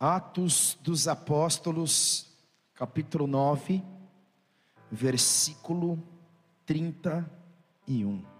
Atos 0.00 0.78
dos 0.80 1.08
Apóstolos, 1.08 2.32
capítulo 2.72 3.26
9, 3.26 3.82
versículo 4.92 5.98
31. 6.64 8.37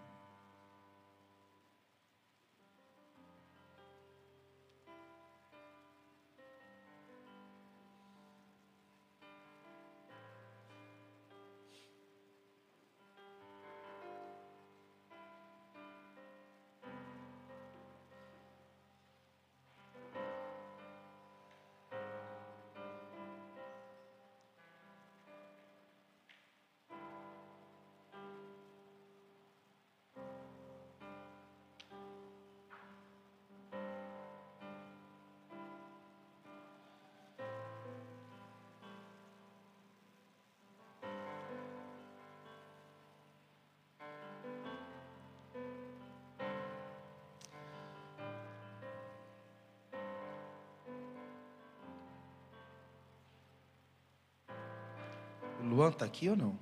Está 55.99 56.07
aqui 56.07 56.29
ou 56.29 56.37
não? 56.37 56.59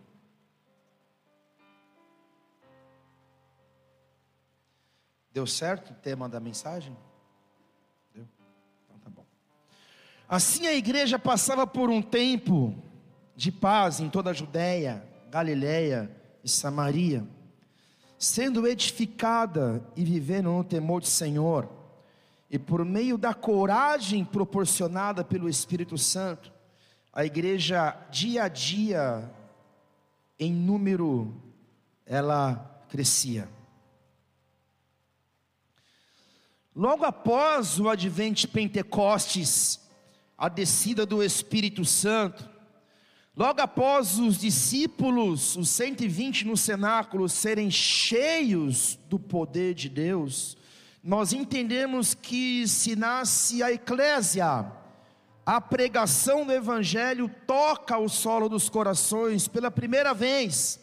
Deu 5.31 5.47
certo 5.47 5.91
o 5.91 5.95
tema 5.95 6.29
da 6.29 6.41
mensagem? 6.41 6.97
Deu? 8.15 8.27
Então 8.85 8.99
tá 8.99 9.11
bom. 9.11 9.25
Assim 10.27 10.67
a 10.67 10.75
igreja 10.75 11.19
passava 11.19 11.67
por 11.67 11.91
um 11.91 12.01
tempo 12.01 12.75
de 13.37 13.53
paz 13.53 14.01
em 14.01 14.09
toda 14.09 14.31
a 14.31 14.33
Judéia, 14.33 15.07
Galiléia 15.31 16.11
e 16.43 16.49
Samaria, 16.49 17.29
sendo 18.19 18.67
edificada 18.67 19.87
e 19.95 20.03
vivendo 20.03 20.51
no 20.51 20.65
temor 20.65 21.03
do 21.03 21.07
Senhor, 21.07 21.69
e 22.51 22.59
por 22.59 22.83
meio 22.83 23.19
da 23.19 23.35
coragem 23.35 24.25
proporcionada 24.25 25.23
pelo 25.23 25.51
Espírito 25.51 25.99
Santo, 25.99 26.56
a 27.17 27.25
igreja 27.25 27.97
dia 28.11 28.45
a 28.45 28.49
dia, 28.49 29.33
em 30.39 30.53
número, 30.53 31.35
ela 32.05 32.85
crescia. 32.91 33.49
Logo 36.75 37.07
após 37.07 37.81
o 37.81 37.89
advento 37.89 38.43
de 38.43 38.49
Pentecostes, 38.49 39.81
a 40.37 40.51
descida 40.51 41.07
do 41.07 41.23
Espírito 41.23 41.87
Santo, 41.87 42.47
logo 43.35 43.63
após 43.63 44.19
os 44.19 44.37
discípulos, 44.37 45.57
os 45.57 45.71
120 45.71 46.45
no 46.45 46.55
cenáculo, 46.55 47.31
serem 47.31 47.71
cheios 47.71 48.99
do 49.09 49.19
poder 49.19 49.73
de 49.73 49.89
Deus, 49.89 50.55
nós 51.03 51.33
entendemos 51.33 52.13
que 52.13 52.69
se 52.69 52.95
nasce 52.95 53.63
a 53.63 53.73
eclésia, 53.73 54.71
a 55.47 55.61
pregação 55.61 56.45
do 56.45 56.53
Evangelho 56.53 57.31
toca 57.47 57.97
o 57.97 58.09
solo 58.09 58.49
dos 58.49 58.69
corações 58.69 59.47
pela 59.47 59.71
primeira 59.71 60.13
vez. 60.13 60.81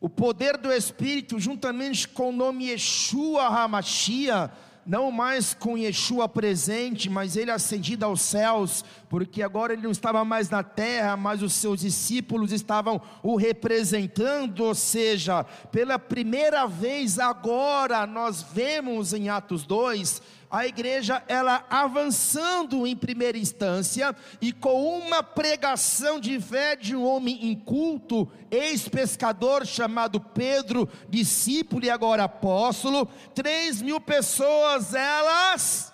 O 0.00 0.08
poder 0.08 0.56
do 0.56 0.72
Espírito, 0.72 1.38
juntamente 1.38 2.08
com 2.08 2.30
o 2.30 2.32
nome 2.32 2.70
Yeshua 2.70 3.46
Hamashia, 3.46 4.50
não 4.84 5.12
mais 5.12 5.54
com 5.54 5.78
Yeshua 5.78 6.28
presente, 6.28 7.08
mas 7.08 7.36
ele 7.36 7.52
ascendido 7.52 8.04
aos 8.04 8.20
céus, 8.20 8.84
porque 9.08 9.40
agora 9.40 9.72
ele 9.72 9.82
não 9.82 9.92
estava 9.92 10.24
mais 10.24 10.50
na 10.50 10.64
terra, 10.64 11.16
mas 11.16 11.40
os 11.40 11.52
seus 11.52 11.78
discípulos 11.80 12.50
estavam 12.50 13.00
o 13.22 13.36
representando, 13.36 14.64
ou 14.64 14.74
seja, 14.74 15.44
pela 15.70 16.00
primeira 16.00 16.66
vez 16.66 17.20
agora 17.20 18.04
nós 18.04 18.42
vemos 18.42 19.12
em 19.12 19.28
Atos 19.28 19.64
2 19.64 20.41
a 20.52 20.66
igreja 20.66 21.22
ela 21.26 21.64
avançando 21.70 22.86
em 22.86 22.94
primeira 22.94 23.38
instância 23.38 24.14
e 24.38 24.52
com 24.52 24.98
uma 24.98 25.22
pregação 25.22 26.20
de 26.20 26.38
fé 26.38 26.76
de 26.76 26.94
um 26.94 27.06
homem 27.06 27.50
inculto, 27.50 28.30
ex-pescador 28.50 29.66
chamado 29.66 30.20
Pedro, 30.20 30.86
discípulo 31.08 31.86
e 31.86 31.90
agora 31.90 32.24
apóstolo, 32.24 33.08
três 33.34 33.80
mil 33.80 33.98
pessoas 33.98 34.92
elas 34.92 35.90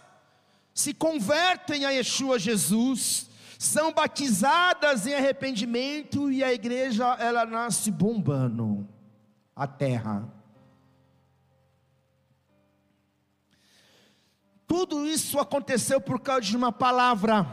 se 0.75 0.93
convertem 0.93 1.85
a 1.85 1.91
Yeshua 1.91 2.37
Jesus, 2.37 3.31
são 3.61 3.93
batizadas 3.93 5.07
em 5.07 5.15
arrependimento 5.15 6.33
e 6.33 6.43
a 6.43 6.53
igreja 6.53 7.17
ela 7.21 7.47
nasce 7.47 7.93
bombando 7.93 8.89
a 9.55 9.69
terra. 9.69 10.38
Tudo 14.69 15.07
isso 15.07 15.41
aconteceu 15.41 15.99
por 15.99 16.21
causa 16.21 16.43
de 16.43 16.55
uma 16.55 16.71
palavra. 16.71 17.47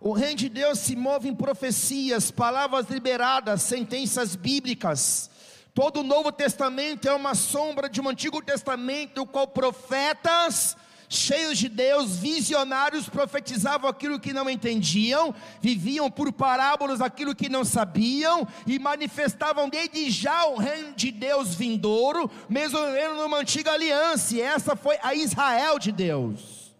O 0.00 0.12
reino 0.12 0.36
de 0.36 0.48
Deus 0.48 0.78
se 0.78 0.96
move 0.96 1.28
em 1.28 1.34
profecias, 1.34 2.30
palavras 2.30 2.88
liberadas, 2.88 3.60
sentenças 3.60 4.34
bíblicas. 4.34 5.30
Todo 5.74 6.00
o 6.00 6.02
Novo 6.02 6.32
Testamento 6.32 7.06
é 7.06 7.12
uma 7.12 7.34
sombra 7.34 7.90
de 7.90 8.00
um 8.00 8.08
Antigo 8.08 8.40
Testamento, 8.40 9.20
o 9.20 9.26
qual 9.26 9.46
profetas 9.46 10.78
cheios 11.14 11.58
de 11.58 11.68
Deus, 11.68 12.16
visionários, 12.16 13.08
profetizavam 13.08 13.88
aquilo 13.88 14.20
que 14.20 14.32
não 14.32 14.48
entendiam, 14.48 15.34
viviam 15.60 16.10
por 16.10 16.32
parábolas 16.32 17.00
aquilo 17.00 17.34
que 17.34 17.48
não 17.48 17.64
sabiam 17.64 18.46
e 18.66 18.78
manifestavam 18.78 19.68
desde 19.68 20.10
já 20.10 20.46
o 20.46 20.56
reino 20.56 20.92
de 20.94 21.10
Deus 21.10 21.54
vindouro, 21.54 22.30
mesmo 22.48 22.78
numa 23.16 23.38
antiga 23.38 23.72
aliança, 23.72 24.34
e 24.34 24.40
essa 24.40 24.76
foi 24.76 24.98
a 25.02 25.14
Israel 25.14 25.78
de 25.78 25.92
Deus. 25.92 26.74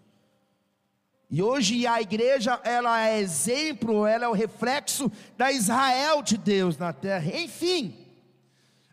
E 1.29 1.41
hoje 1.41 1.87
a 1.87 2.01
igreja, 2.01 2.59
ela 2.63 3.07
é 3.07 3.19
exemplo, 3.19 4.05
ela 4.05 4.25
é 4.25 4.27
o 4.27 4.33
reflexo 4.33 5.11
da 5.37 5.51
Israel 5.51 6.21
de 6.21 6.37
Deus 6.37 6.77
na 6.77 6.93
terra. 6.93 7.35
Enfim, 7.37 8.05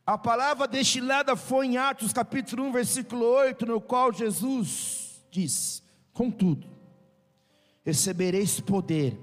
a 0.04 0.18
palavra 0.18 0.66
destilada 0.66 1.36
foi 1.36 1.66
em 1.66 1.76
Atos 1.76 2.12
capítulo 2.12 2.64
1, 2.64 2.72
versículo 2.72 3.24
8, 3.24 3.66
no 3.66 3.80
qual 3.80 4.12
Jesus 4.12 5.01
diz: 5.32 5.82
Contudo, 6.12 6.68
recebereis 7.84 8.60
poder 8.60 9.18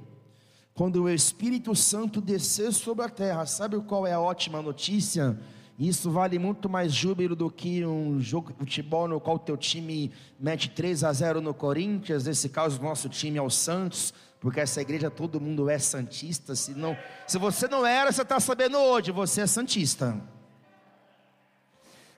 quando 0.73 1.03
o 1.03 1.09
Espírito 1.09 1.75
Santo 1.75 2.19
descer 2.19 2.73
sobre 2.73 3.05
a 3.05 3.09
terra. 3.09 3.45
Sabe 3.45 3.79
qual 3.81 4.07
é 4.07 4.13
a 4.13 4.19
ótima 4.19 4.61
notícia? 4.61 5.39
Isso 5.77 6.11
vale 6.11 6.37
muito 6.37 6.67
mais 6.67 6.91
júbilo 6.91 7.35
do 7.35 7.49
que 7.49 7.85
um 7.85 8.19
jogo 8.19 8.51
de 8.51 8.57
futebol 8.59 9.07
no 9.07 9.19
qual 9.19 9.39
teu 9.39 9.55
time 9.55 10.11
mete 10.37 10.69
3 10.69 11.05
a 11.05 11.13
0 11.13 11.39
no 11.39 11.53
Corinthians, 11.53 12.25
nesse 12.25 12.49
caso 12.49 12.81
nosso 12.81 13.07
time 13.07 13.37
é 13.37 13.41
o 13.41 13.49
Santos, 13.49 14.13
porque 14.41 14.59
essa 14.59 14.81
igreja 14.81 15.09
todo 15.09 15.39
mundo 15.39 15.69
é 15.69 15.79
santista, 15.79 16.53
se 16.53 16.71
não, 16.71 16.97
se 17.25 17.37
você 17.37 17.67
não 17.67 17.85
era, 17.85 18.11
você 18.11 18.23
está 18.23 18.41
sabendo 18.41 18.77
hoje, 18.77 19.11
você 19.11 19.41
é 19.41 19.47
santista. 19.47 20.19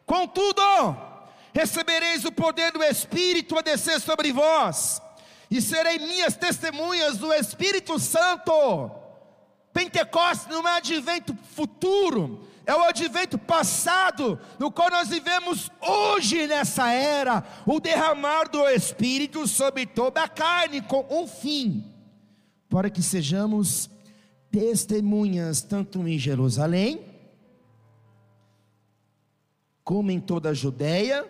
Contudo, 0.07 0.61
recebereis 1.53 2.25
o 2.25 2.31
poder 2.31 2.71
do 2.71 2.83
Espírito 2.83 3.57
a 3.57 3.61
descer 3.61 3.99
sobre 3.99 4.31
vós, 4.31 5.01
e 5.49 5.61
serei 5.61 5.99
minhas 5.99 6.35
testemunhas 6.35 7.17
do 7.17 7.33
Espírito 7.33 7.99
Santo. 7.99 8.91
Pentecostes 9.73 10.47
não 10.47 10.67
é 10.67 10.77
advento 10.77 11.37
futuro, 11.55 12.47
é 12.65 12.75
o 12.75 12.83
advento 12.83 13.37
passado, 13.37 14.39
no 14.59 14.71
qual 14.71 14.89
nós 14.89 15.09
vivemos 15.09 15.69
hoje 15.81 16.47
nessa 16.47 16.91
era, 16.91 17.43
o 17.65 17.79
derramar 17.79 18.49
do 18.49 18.67
Espírito 18.69 19.47
sobre 19.47 19.85
toda 19.85 20.23
a 20.23 20.27
carne, 20.27 20.81
com 20.81 21.05
um 21.09 21.27
fim, 21.27 21.85
para 22.69 22.89
que 22.89 23.01
sejamos 23.01 23.89
testemunhas 24.51 25.61
tanto 25.61 26.07
em 26.07 26.17
Jerusalém, 26.17 27.05
como 29.83 30.11
em 30.11 30.19
toda 30.19 30.49
a 30.49 30.53
Judéia, 30.53 31.25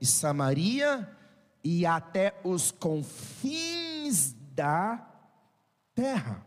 e 0.00 0.06
Samaria 0.06 1.08
e 1.62 1.84
até 1.84 2.34
os 2.42 2.70
confins 2.70 4.34
da 4.54 5.06
terra. 5.94 6.46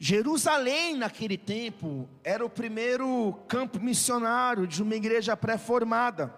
Jerusalém, 0.00 0.96
naquele 0.96 1.36
tempo, 1.36 2.08
era 2.22 2.44
o 2.44 2.48
primeiro 2.48 3.32
campo 3.48 3.80
missionário 3.80 4.66
de 4.66 4.82
uma 4.82 4.94
igreja 4.94 5.36
pré-formada. 5.36 6.32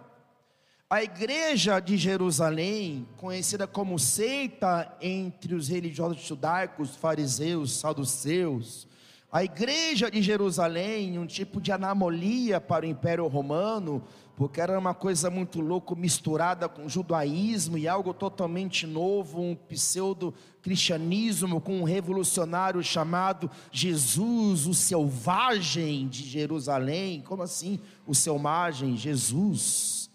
A 0.89 1.05
igreja 1.05 1.79
de 1.79 1.97
Jerusalém, 1.97 3.07
conhecida 3.17 3.67
como 3.67 3.99
seita 3.99 4.97
entre 5.01 5.55
os 5.55 5.69
religiosos 5.69 6.23
judaicos, 6.23 6.97
fariseus, 6.97 7.79
saduceus, 7.79 8.89
a 9.31 9.45
igreja 9.45 10.11
de 10.11 10.21
Jerusalém, 10.21 11.17
um 11.17 11.27
tipo 11.27 11.61
de 11.61 11.71
anomalia 11.71 12.61
para 12.61 12.85
o 12.85 12.89
Império 12.89 13.27
Romano, 13.29 14.03
porque 14.41 14.59
era 14.59 14.79
uma 14.79 14.95
coisa 14.95 15.29
muito 15.29 15.61
louca 15.61 15.95
misturada 15.95 16.67
com 16.67 16.89
judaísmo 16.89 17.77
e 17.77 17.87
algo 17.87 18.15
totalmente 18.15 18.87
novo, 18.87 19.39
um 19.39 19.55
pseudo-cristianismo 19.55 21.61
com 21.61 21.81
um 21.81 21.85
revolucionário 21.85 22.83
chamado 22.83 23.51
Jesus, 23.71 24.67
o 24.67 24.73
selvagem 24.73 26.09
de 26.09 26.23
Jerusalém. 26.23 27.21
Como 27.21 27.43
assim, 27.43 27.79
o 28.07 28.15
selvagem? 28.15 28.97
Jesus. 28.97 30.09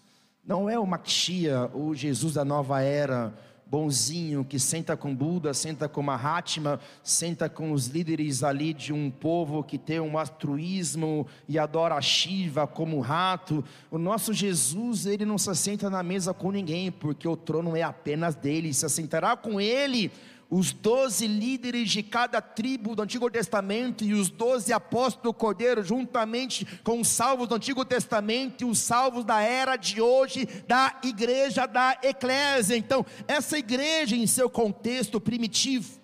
Não 0.44 0.68
é 0.68 0.76
o 0.76 0.84
Maxia, 0.84 1.70
o 1.72 1.94
Jesus 1.94 2.34
da 2.34 2.44
nova 2.44 2.82
era 2.82 3.32
bonzinho, 3.66 4.44
que 4.44 4.58
senta 4.58 4.96
com 4.96 5.14
Buda, 5.14 5.52
senta 5.52 5.88
com 5.88 6.02
Mahatma, 6.02 6.78
senta 7.02 7.48
com 7.48 7.72
os 7.72 7.88
líderes 7.88 8.44
ali 8.44 8.72
de 8.72 8.92
um 8.92 9.10
povo 9.10 9.64
que 9.64 9.76
tem 9.76 9.98
um 9.98 10.16
altruísmo 10.16 11.26
e 11.48 11.58
adora 11.58 12.00
Shiva 12.00 12.66
como 12.66 13.00
rato. 13.00 13.64
O 13.90 13.98
nosso 13.98 14.32
Jesus, 14.32 15.04
ele 15.04 15.24
não 15.24 15.36
se 15.36 15.52
senta 15.56 15.90
na 15.90 16.02
mesa 16.02 16.32
com 16.32 16.52
ninguém, 16.52 16.92
porque 16.92 17.26
o 17.26 17.36
trono 17.36 17.76
é 17.76 17.82
apenas 17.82 18.36
dele, 18.36 18.72
se 18.72 18.86
assentará 18.86 19.36
com 19.36 19.60
ele 19.60 20.12
os 20.48 20.72
doze 20.72 21.26
líderes 21.26 21.90
de 21.90 22.02
cada 22.02 22.40
tribo 22.40 22.94
do 22.94 23.02
Antigo 23.02 23.28
Testamento 23.30 24.04
e 24.04 24.14
os 24.14 24.28
doze 24.28 24.72
apóstolos 24.72 25.24
do 25.24 25.34
Cordeiro, 25.34 25.82
juntamente 25.82 26.64
com 26.84 27.00
os 27.00 27.08
salvos 27.08 27.48
do 27.48 27.56
Antigo 27.56 27.84
Testamento 27.84 28.62
e 28.62 28.64
os 28.64 28.78
salvos 28.78 29.24
da 29.24 29.40
era 29.40 29.76
de 29.76 30.00
hoje, 30.00 30.46
da 30.68 31.00
igreja 31.02 31.66
da 31.66 31.98
Eclésia. 32.02 32.76
Então, 32.76 33.04
essa 33.26 33.58
igreja, 33.58 34.14
em 34.14 34.26
seu 34.26 34.48
contexto 34.48 35.20
primitivo, 35.20 36.00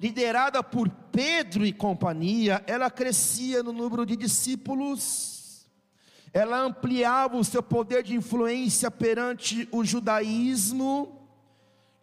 liderada 0.00 0.62
por 0.62 0.88
Pedro 1.12 1.64
e 1.66 1.72
companhia, 1.72 2.64
ela 2.66 2.90
crescia 2.90 3.62
no 3.62 3.72
número 3.72 4.06
de 4.06 4.16
discípulos, 4.16 5.66
ela 6.32 6.58
ampliava 6.58 7.36
o 7.36 7.44
seu 7.44 7.62
poder 7.62 8.02
de 8.02 8.14
influência 8.14 8.90
perante 8.90 9.68
o 9.70 9.84
judaísmo, 9.84 11.23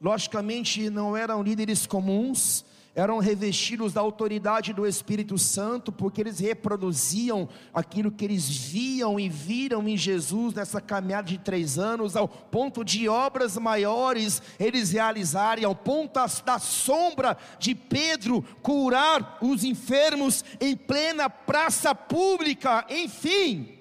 Logicamente, 0.01 0.89
não 0.89 1.15
eram 1.15 1.43
líderes 1.43 1.85
comuns, 1.85 2.65
eram 2.95 3.19
revestidos 3.19 3.93
da 3.93 4.01
autoridade 4.01 4.73
do 4.73 4.85
Espírito 4.85 5.37
Santo, 5.37 5.91
porque 5.91 6.19
eles 6.19 6.39
reproduziam 6.39 7.47
aquilo 7.73 8.11
que 8.11 8.25
eles 8.25 8.49
viam 8.49 9.19
e 9.19 9.29
viram 9.29 9.87
em 9.87 9.95
Jesus 9.95 10.53
nessa 10.53 10.81
caminhada 10.81 11.27
de 11.27 11.37
três 11.37 11.77
anos, 11.77 12.15
ao 12.15 12.27
ponto 12.27 12.83
de 12.83 13.07
obras 13.07 13.57
maiores 13.57 14.41
eles 14.59 14.91
realizarem, 14.91 15.63
ao 15.63 15.75
ponto 15.75 16.19
da 16.43 16.59
sombra 16.59 17.37
de 17.59 17.75
Pedro 17.75 18.43
curar 18.61 19.37
os 19.41 19.63
enfermos 19.63 20.43
em 20.59 20.75
plena 20.75 21.29
praça 21.29 21.95
pública, 21.95 22.85
enfim. 22.89 23.80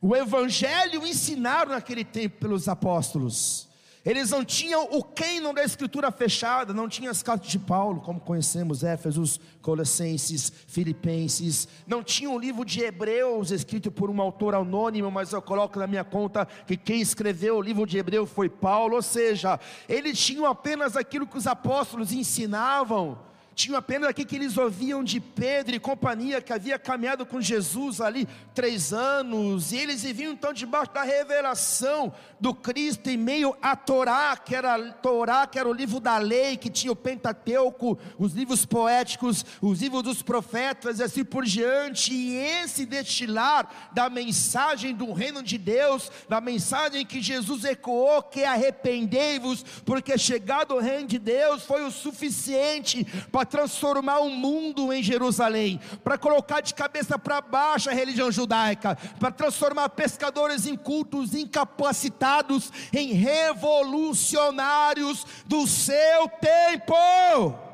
O 0.00 0.16
evangelho 0.16 1.06
ensinaram 1.06 1.72
naquele 1.72 2.04
tempo 2.04 2.38
pelos 2.38 2.68
apóstolos. 2.68 3.68
Eles 4.02 4.30
não 4.30 4.42
tinham 4.42 4.88
o 4.92 5.04
cânon 5.04 5.52
da 5.52 5.62
escritura 5.62 6.10
fechada, 6.10 6.72
não 6.72 6.88
tinham 6.88 7.10
as 7.10 7.22
cartas 7.22 7.50
de 7.50 7.58
Paulo, 7.58 8.00
como 8.00 8.18
conhecemos, 8.18 8.82
Éfesos, 8.82 9.38
Colossenses, 9.60 10.50
Filipenses, 10.66 11.68
não 11.86 12.02
tinham 12.02 12.34
o 12.34 12.38
livro 12.38 12.64
de 12.64 12.80
Hebreus 12.80 13.50
escrito 13.50 13.90
por 13.90 14.08
um 14.08 14.22
autor 14.22 14.54
anônimo, 14.54 15.10
mas 15.10 15.34
eu 15.34 15.42
coloco 15.42 15.78
na 15.78 15.86
minha 15.86 16.02
conta 16.02 16.48
que 16.66 16.78
quem 16.78 17.02
escreveu 17.02 17.58
o 17.58 17.62
livro 17.62 17.86
de 17.86 17.98
Hebreus 17.98 18.30
foi 18.30 18.48
Paulo, 18.48 18.96
ou 18.96 19.02
seja, 19.02 19.60
eles 19.86 20.18
tinham 20.18 20.46
apenas 20.46 20.96
aquilo 20.96 21.26
que 21.26 21.36
os 21.36 21.46
apóstolos 21.46 22.10
ensinavam, 22.10 23.18
tinham 23.60 23.76
apenas 23.76 24.08
aqui 24.08 24.24
que 24.24 24.36
eles 24.36 24.56
ouviam 24.56 25.04
de 25.04 25.20
Pedro 25.20 25.74
e 25.74 25.78
companhia, 25.78 26.40
que 26.40 26.52
havia 26.52 26.78
caminhado 26.78 27.26
com 27.26 27.40
Jesus 27.40 28.00
ali 28.00 28.26
três 28.54 28.92
anos, 28.92 29.72
e 29.72 29.76
eles 29.76 30.02
viviam 30.02 30.32
então 30.32 30.52
debaixo 30.52 30.92
da 30.92 31.02
revelação 31.02 32.12
do 32.40 32.54
Cristo 32.54 33.10
em 33.10 33.18
meio 33.18 33.54
a 33.60 33.76
Torá, 33.76 34.34
que 34.36 34.54
era 34.54 34.92
Torá, 34.92 35.46
que 35.46 35.58
era 35.58 35.68
o 35.68 35.74
livro 35.74 36.00
da 36.00 36.16
lei, 36.16 36.56
que 36.56 36.70
tinha 36.70 36.90
o 36.90 36.96
Pentateuco, 36.96 37.98
os 38.18 38.32
livros 38.32 38.64
poéticos, 38.64 39.44
os 39.60 39.82
livros 39.82 40.02
dos 40.02 40.22
profetas 40.22 40.98
e 40.98 41.02
assim 41.02 41.24
por 41.24 41.44
diante, 41.44 42.14
e 42.14 42.36
esse 42.36 42.86
destilar 42.86 43.90
da 43.92 44.08
mensagem 44.08 44.94
do 44.94 45.12
reino 45.12 45.42
de 45.42 45.58
Deus, 45.58 46.10
da 46.28 46.40
mensagem 46.40 47.04
que 47.04 47.20
Jesus 47.20 47.64
ecoou, 47.64 48.22
que 48.22 48.40
é 48.40 48.46
arrependei-vos, 48.46 49.62
porque 49.84 50.16
chegado 50.16 50.74
o 50.74 50.80
reino 50.80 51.06
de 51.06 51.18
Deus 51.18 51.64
foi 51.64 51.84
o 51.84 51.90
suficiente 51.90 53.04
para 53.30 53.49
transformar 53.50 54.20
o 54.20 54.30
mundo 54.30 54.92
em 54.92 55.02
Jerusalém, 55.02 55.80
para 56.04 56.16
colocar 56.16 56.60
de 56.60 56.72
cabeça 56.72 57.18
para 57.18 57.40
baixo 57.40 57.90
a 57.90 57.92
religião 57.92 58.30
judaica, 58.30 58.96
para 59.18 59.32
transformar 59.32 59.88
pescadores 59.90 60.66
incultos, 60.66 61.34
incapacitados, 61.34 62.72
em 62.92 63.12
revolucionários 63.12 65.26
do 65.46 65.66
seu 65.66 66.28
tempo. 66.40 67.69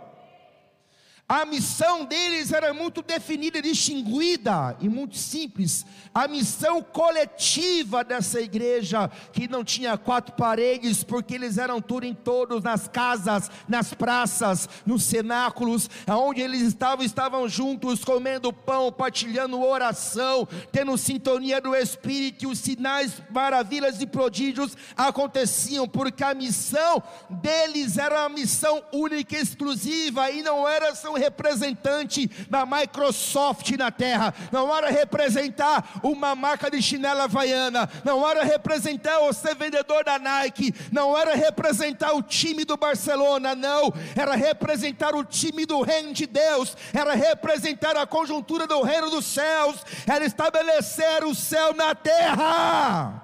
A 1.28 1.44
missão 1.44 2.04
deles 2.04 2.52
era 2.52 2.72
muito 2.72 3.02
definida, 3.02 3.60
distinguida 3.60 4.76
e 4.80 4.88
muito 4.88 5.16
simples. 5.16 5.84
A 6.14 6.28
missão 6.28 6.80
coletiva 6.80 8.04
dessa 8.04 8.40
igreja, 8.40 9.10
que 9.32 9.48
não 9.48 9.64
tinha 9.64 9.98
quatro 9.98 10.36
paredes, 10.36 11.02
porque 11.02 11.34
eles 11.34 11.58
eram 11.58 11.82
tudo 11.82 12.06
em 12.06 12.14
todos, 12.14 12.62
nas 12.62 12.86
casas, 12.86 13.50
nas 13.68 13.92
praças, 13.92 14.68
nos 14.86 15.02
cenáculos, 15.02 15.90
aonde 16.06 16.42
eles 16.42 16.62
estavam, 16.62 17.04
estavam 17.04 17.48
juntos, 17.48 18.04
comendo 18.04 18.52
pão, 18.52 18.92
partilhando 18.92 19.60
oração, 19.60 20.46
tendo 20.70 20.96
sintonia 20.96 21.60
do 21.60 21.74
Espírito, 21.74 22.44
e 22.44 22.46
os 22.46 22.60
sinais, 22.60 23.20
maravilhas 23.30 24.00
e 24.00 24.06
prodígios 24.06 24.76
aconteciam, 24.96 25.88
porque 25.88 26.22
a 26.22 26.34
missão 26.34 27.02
deles 27.28 27.98
era 27.98 28.20
uma 28.20 28.28
missão 28.28 28.80
única 28.92 29.36
exclusiva, 29.36 30.30
e 30.30 30.40
não 30.40 30.68
era 30.68 30.94
seu 30.94 31.15
representante 31.16 32.26
da 32.48 32.64
Microsoft 32.66 33.70
na 33.72 33.90
terra, 33.90 34.34
não 34.52 34.74
era 34.74 34.90
representar 34.90 36.00
uma 36.02 36.34
marca 36.34 36.70
de 36.70 36.80
chinela 36.80 37.24
havaiana, 37.24 37.88
não 38.04 38.28
era 38.28 38.44
representar 38.44 39.18
ou 39.20 39.32
ser 39.32 39.54
vendedor 39.54 40.04
da 40.04 40.18
Nike, 40.18 40.74
não 40.92 41.16
era 41.16 41.34
representar 41.34 42.12
o 42.12 42.22
time 42.22 42.64
do 42.64 42.76
Barcelona, 42.76 43.54
não, 43.54 43.92
era 44.14 44.34
representar 44.34 45.14
o 45.14 45.24
time 45.24 45.66
do 45.66 45.82
reino 45.82 46.12
de 46.12 46.26
Deus, 46.26 46.76
era 46.92 47.14
representar 47.14 47.96
a 47.96 48.06
conjuntura 48.06 48.66
do 48.66 48.82
reino 48.82 49.10
dos 49.10 49.24
céus, 49.24 49.84
era 50.06 50.24
estabelecer 50.24 51.24
o 51.24 51.34
céu 51.34 51.74
na 51.74 51.94
terra. 51.94 53.22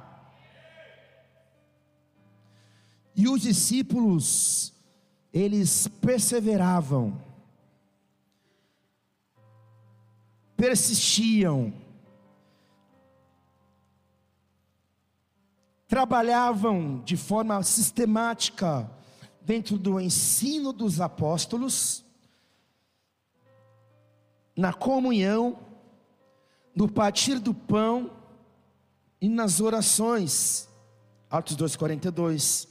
E 3.15 3.29
os 3.29 3.43
discípulos, 3.43 4.73
eles 5.33 5.87
perseveravam 6.01 7.21
persistiam, 10.63 11.73
trabalhavam 15.89 17.03
de 17.05 17.17
forma 17.17 17.61
sistemática 17.65 18.89
dentro 19.41 19.77
do 19.77 19.99
ensino 19.99 20.73
dos 20.73 21.01
apóstolos, 21.01 22.05
na 24.57 24.73
comunhão, 24.73 25.59
no 26.77 26.89
partir 26.89 27.41
do 27.41 27.53
pão 27.53 28.13
e 29.21 29.29
nas 29.29 29.61
orações. 29.61 30.69
Atos 31.29 31.57
2:42. 31.57 32.69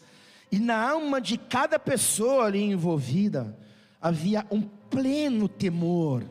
E 0.49 0.59
na 0.59 0.91
alma 0.91 1.19
de 1.19 1.37
cada 1.37 1.77
pessoa 1.77 2.45
ali 2.45 2.63
envolvida 2.63 3.59
havia 3.99 4.47
um 4.49 4.61
pleno 4.61 5.49
temor 5.49 6.23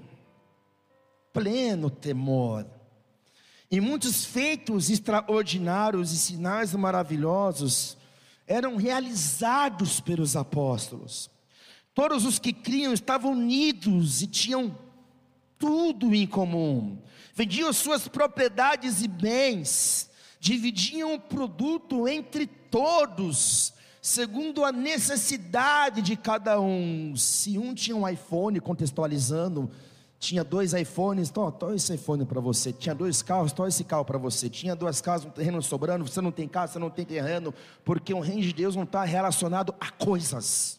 pleno 1.32 1.90
temor. 1.90 2.66
E 3.70 3.80
muitos 3.80 4.24
feitos 4.24 4.90
extraordinários 4.90 6.12
e 6.12 6.18
sinais 6.18 6.74
maravilhosos 6.74 7.96
eram 8.46 8.76
realizados 8.76 10.00
pelos 10.00 10.34
apóstolos. 10.34 11.30
Todos 11.94 12.24
os 12.24 12.38
que 12.38 12.52
criam 12.52 12.92
estavam 12.92 13.32
unidos 13.32 14.22
e 14.22 14.26
tinham 14.26 14.76
tudo 15.56 16.12
em 16.14 16.26
comum. 16.26 16.98
Vendiam 17.34 17.72
suas 17.72 18.08
propriedades 18.08 19.02
e 19.02 19.08
bens, 19.08 20.10
dividiam 20.40 21.14
o 21.14 21.20
produto 21.20 22.08
entre 22.08 22.46
todos, 22.46 23.72
segundo 24.02 24.64
a 24.64 24.72
necessidade 24.72 26.02
de 26.02 26.16
cada 26.16 26.60
um. 26.60 27.14
Se 27.16 27.56
um 27.56 27.72
tinha 27.72 27.96
um 27.96 28.08
iPhone, 28.08 28.58
contextualizando, 28.60 29.70
Tinha 30.20 30.44
dois 30.44 30.74
iPhones, 30.74 31.30
tô, 31.30 31.50
tô 31.50 31.72
esse 31.72 31.94
iPhone 31.94 32.26
para 32.26 32.42
você. 32.42 32.74
Tinha 32.74 32.94
dois 32.94 33.22
carros, 33.22 33.52
tô 33.52 33.66
esse 33.66 33.82
carro 33.82 34.04
para 34.04 34.18
você. 34.18 34.50
Tinha 34.50 34.76
duas 34.76 35.00
casas, 35.00 35.26
um 35.26 35.30
terreno 35.30 35.62
sobrando. 35.62 36.06
Você 36.06 36.20
não 36.20 36.30
tem 36.30 36.46
casa, 36.46 36.74
você 36.74 36.78
não 36.78 36.90
tem 36.90 37.06
terreno, 37.06 37.54
porque 37.86 38.12
o 38.12 38.20
reino 38.20 38.42
de 38.42 38.52
Deus 38.52 38.76
não 38.76 38.82
está 38.82 39.02
relacionado 39.02 39.74
a 39.80 39.90
coisas, 39.90 40.78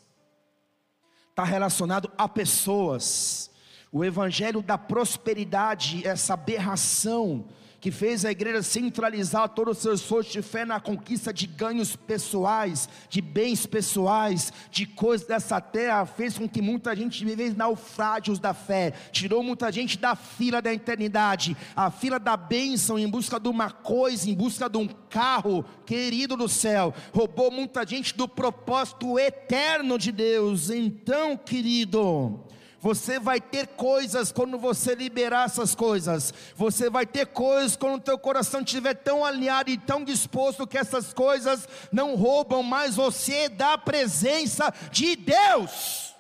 está 1.32 1.44
relacionado 1.44 2.12
a 2.16 2.30
pessoas. 2.30 3.50
O 3.92 4.06
evangelho 4.06 4.62
da 4.62 4.78
prosperidade, 4.78 6.08
essa 6.08 6.36
aberração 6.36 7.46
que 7.82 7.90
fez 7.90 8.24
a 8.24 8.32
igreja 8.32 8.62
centralizar 8.62 9.50
todo 9.50 9.72
o 9.72 9.76
seu 9.76 9.96
esforço 9.96 10.32
de 10.32 10.44
fé 10.44 10.64
na 10.64 10.80
conquista 10.80 11.34
de 11.34 11.48
ganhos 11.48 11.96
pessoais, 11.96 12.88
de 13.10 13.20
bens 13.22 13.66
pessoais, 13.66 14.54
de 14.70 14.86
coisas 14.86 15.26
dessa 15.26 15.60
terra, 15.60 16.06
fez 16.06 16.38
com 16.38 16.48
que 16.48 16.62
muita 16.62 16.96
gente 16.96 17.26
vivesse 17.26 17.58
naufrágios 17.58 18.40
da 18.40 18.54
fé, 18.54 18.94
tirou 19.12 19.42
muita 19.42 19.72
gente 19.72 19.98
da 19.98 20.16
fila 20.16 20.62
da 20.62 20.72
eternidade, 20.72 21.58
a 21.76 21.90
fila 21.90 22.20
da 22.20 22.38
bênção 22.38 23.00
em 23.00 23.10
busca 23.10 23.40
de 23.40 23.50
uma 23.50 23.72
coisa, 23.72 24.30
em 24.30 24.36
busca 24.36 24.70
de 24.70 24.78
um 24.78 24.88
carro 24.88 25.66
querido 25.84 26.38
do 26.38 26.48
céu, 26.48 26.94
roubou 27.12 27.50
muita 27.50 27.86
gente 27.86 28.16
do 28.16 28.28
propósito 28.28 29.18
eterno 29.18 29.98
de 29.98 30.12
Deus. 30.12 30.70
Então, 30.70 31.36
querido, 31.36 32.46
você 32.82 33.20
vai 33.20 33.40
ter 33.40 33.68
coisas 33.68 34.32
quando 34.32 34.58
você 34.58 34.96
liberar 34.96 35.46
essas 35.46 35.76
coisas. 35.76 36.34
Você 36.56 36.90
vai 36.90 37.06
ter 37.06 37.28
coisas 37.28 37.76
quando 37.78 37.98
o 37.98 38.02
teu 38.02 38.18
coração 38.18 38.62
estiver 38.62 38.96
tão 38.96 39.24
alinhado 39.24 39.70
e 39.70 39.78
tão 39.78 40.04
disposto 40.04 40.66
que 40.66 40.80
essas 40.80 41.14
coisas 41.14 41.70
não 41.92 42.16
roubam 42.16 42.64
mais 42.64 42.96
você 42.96 43.48
da 43.48 43.78
presença 43.78 44.74
de 44.92 45.16
Deus. 45.16 46.16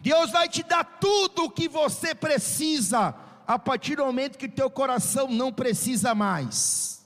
Deus 0.00 0.30
vai 0.30 0.48
te 0.48 0.62
dar 0.62 0.84
tudo 0.84 1.44
o 1.44 1.50
que 1.50 1.68
você 1.68 2.14
precisa 2.14 3.14
a 3.46 3.58
partir 3.58 3.96
do 3.96 4.06
momento 4.06 4.38
que 4.38 4.48
teu 4.48 4.70
coração 4.70 5.28
não 5.28 5.52
precisa 5.52 6.14
mais 6.14 7.04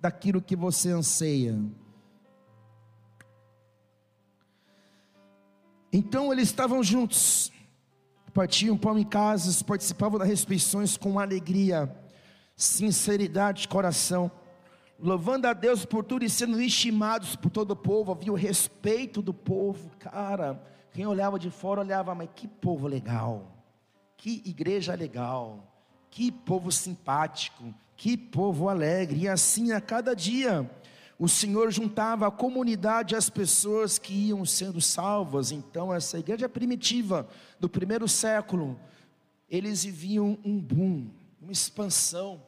daquilo 0.00 0.42
que 0.42 0.56
você 0.56 0.90
anseia. 0.90 1.56
Então 5.92 6.32
eles 6.32 6.48
estavam 6.48 6.82
juntos 6.82 7.52
partiam 8.36 8.76
pão 8.76 8.98
em 8.98 9.02
casas, 9.02 9.62
participavam 9.62 10.18
das 10.18 10.28
refeições 10.28 10.94
com 10.94 11.18
alegria, 11.18 11.90
sinceridade 12.54 13.62
de 13.62 13.68
coração, 13.68 14.30
louvando 15.00 15.46
a 15.46 15.54
Deus 15.54 15.86
por 15.86 16.04
tudo 16.04 16.22
e 16.22 16.28
sendo 16.28 16.60
estimados 16.60 17.34
por 17.34 17.48
todo 17.48 17.70
o 17.70 17.76
povo, 17.76 18.12
havia 18.12 18.30
o 18.30 18.36
respeito 18.36 19.22
do 19.22 19.32
povo, 19.32 19.88
cara, 19.98 20.62
quem 20.92 21.06
olhava 21.06 21.38
de 21.38 21.50
fora 21.50 21.80
olhava, 21.80 22.14
mas 22.14 22.28
que 22.34 22.46
povo 22.46 22.86
legal, 22.86 23.56
que 24.18 24.42
igreja 24.44 24.94
legal, 24.94 25.72
que 26.10 26.30
povo 26.30 26.70
simpático, 26.70 27.74
que 27.96 28.18
povo 28.18 28.68
alegre, 28.68 29.20
e 29.20 29.28
assim 29.28 29.72
a 29.72 29.80
cada 29.80 30.14
dia, 30.14 30.70
o 31.18 31.28
Senhor 31.28 31.70
juntava 31.70 32.26
a 32.26 32.30
comunidade 32.30 33.16
as 33.16 33.30
pessoas 33.30 33.98
que 33.98 34.12
iam 34.12 34.44
sendo 34.44 34.80
salvas. 34.80 35.50
Então, 35.50 35.92
essa 35.92 36.18
igreja 36.18 36.48
primitiva 36.48 37.26
do 37.58 37.68
primeiro 37.68 38.06
século, 38.06 38.78
eles 39.48 39.84
viviam 39.84 40.36
um 40.44 40.58
boom, 40.60 41.06
uma 41.40 41.52
expansão, 41.52 42.42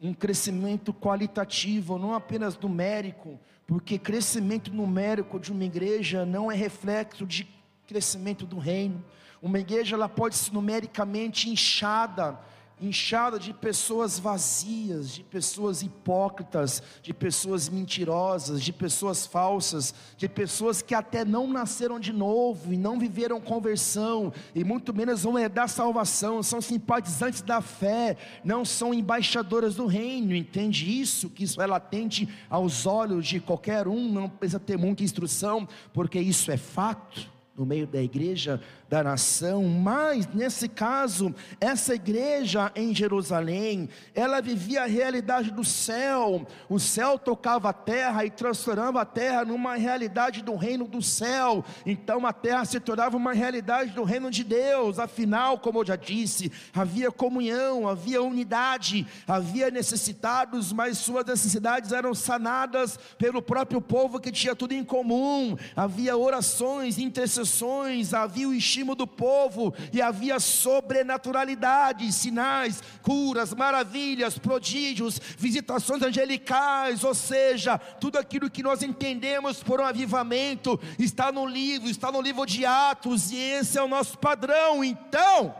um 0.00 0.14
crescimento 0.14 0.92
qualitativo, 0.92 1.98
não 1.98 2.14
apenas 2.14 2.56
numérico, 2.56 3.38
porque 3.66 3.98
crescimento 3.98 4.72
numérico 4.72 5.40
de 5.40 5.50
uma 5.50 5.64
igreja 5.64 6.24
não 6.24 6.52
é 6.52 6.54
reflexo 6.54 7.26
de 7.26 7.48
crescimento 7.86 8.46
do 8.46 8.58
reino. 8.58 9.02
Uma 9.42 9.58
igreja 9.58 9.96
ela 9.96 10.08
pode 10.08 10.36
ser 10.36 10.52
numericamente 10.52 11.50
inchada, 11.50 12.38
inchada 12.84 13.38
de 13.38 13.52
pessoas 13.52 14.18
vazias, 14.18 15.10
de 15.10 15.22
pessoas 15.22 15.82
hipócritas, 15.82 16.82
de 17.02 17.12
pessoas 17.12 17.68
mentirosas, 17.68 18.62
de 18.62 18.72
pessoas 18.72 19.26
falsas, 19.26 19.94
de 20.16 20.28
pessoas 20.28 20.82
que 20.82 20.94
até 20.94 21.24
não 21.24 21.46
nasceram 21.46 21.98
de 21.98 22.12
novo 22.12 22.72
e 22.72 22.76
não 22.76 22.98
viveram 22.98 23.40
conversão, 23.40 24.32
e 24.54 24.62
muito 24.62 24.94
menos 24.94 25.22
vão 25.22 25.38
herdar 25.38 25.68
salvação, 25.68 26.42
são 26.42 26.60
simpatizantes 26.60 27.42
da 27.42 27.60
fé, 27.60 28.16
não 28.44 28.64
são 28.64 28.92
embaixadoras 28.92 29.74
do 29.74 29.86
reino, 29.86 30.34
entende 30.34 31.00
isso? 31.00 31.30
Que 31.30 31.44
isso 31.44 31.60
é 31.60 31.66
latente 31.66 32.28
aos 32.48 32.86
olhos 32.86 33.26
de 33.26 33.40
qualquer 33.40 33.88
um, 33.88 34.08
não 34.12 34.28
precisa 34.28 34.60
ter 34.60 34.76
muita 34.76 35.02
instrução, 35.02 35.66
porque 35.92 36.20
isso 36.20 36.50
é 36.50 36.56
fato 36.56 37.32
no 37.56 37.64
meio 37.64 37.86
da 37.86 38.02
igreja 38.02 38.60
da 38.94 39.02
nação, 39.02 39.64
mas 39.64 40.24
nesse 40.28 40.68
caso, 40.68 41.34
essa 41.60 41.96
igreja 41.96 42.70
em 42.76 42.94
Jerusalém, 42.94 43.88
ela 44.14 44.40
vivia 44.40 44.84
a 44.84 44.86
realidade 44.86 45.50
do 45.50 45.64
céu, 45.64 46.46
o 46.68 46.78
céu 46.78 47.18
tocava 47.18 47.70
a 47.70 47.72
terra 47.72 48.24
e 48.24 48.30
transformava 48.30 49.00
a 49.00 49.04
terra 49.04 49.44
numa 49.44 49.74
realidade 49.74 50.42
do 50.44 50.54
reino 50.54 50.86
do 50.86 51.02
céu, 51.02 51.64
então 51.84 52.24
a 52.24 52.32
terra 52.32 52.64
se 52.64 52.78
tornava 52.78 53.16
uma 53.16 53.32
realidade 53.32 53.90
do 53.90 54.04
reino 54.04 54.30
de 54.30 54.44
Deus, 54.44 55.00
afinal, 55.00 55.58
como 55.58 55.80
eu 55.80 55.86
já 55.86 55.96
disse, 55.96 56.52
havia 56.72 57.10
comunhão, 57.10 57.88
havia 57.88 58.22
unidade, 58.22 59.04
havia 59.26 59.72
necessitados, 59.72 60.72
mas 60.72 60.98
suas 60.98 61.24
necessidades 61.26 61.90
eram 61.90 62.14
sanadas 62.14 62.96
pelo 63.18 63.42
próprio 63.42 63.80
povo 63.80 64.20
que 64.20 64.30
tinha 64.30 64.54
tudo 64.54 64.70
em 64.72 64.84
comum, 64.84 65.56
havia 65.74 66.16
orações, 66.16 66.96
intercessões, 66.96 68.14
havia 68.14 68.48
o 68.48 68.54
estímulo 68.54 68.83
do 68.92 69.06
povo, 69.06 69.72
e 69.92 70.02
havia 70.02 70.40
sobrenaturalidade, 70.40 72.12
sinais, 72.12 72.82
curas, 73.02 73.54
maravilhas, 73.54 74.36
prodígios, 74.36 75.20
visitações 75.38 76.02
angelicais, 76.02 77.04
ou 77.04 77.14
seja, 77.14 77.78
tudo 77.78 78.18
aquilo 78.18 78.50
que 78.50 78.64
nós 78.64 78.82
entendemos 78.82 79.62
por 79.62 79.80
um 79.80 79.84
avivamento 79.84 80.80
está 80.98 81.30
no 81.30 81.46
livro, 81.46 81.88
está 81.88 82.10
no 82.10 82.20
livro 82.20 82.44
de 82.44 82.66
Atos, 82.66 83.30
e 83.30 83.36
esse 83.36 83.78
é 83.78 83.82
o 83.82 83.86
nosso 83.86 84.18
padrão. 84.18 84.82
Então, 84.82 85.54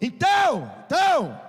então, 0.00 0.72
então, 0.86 1.40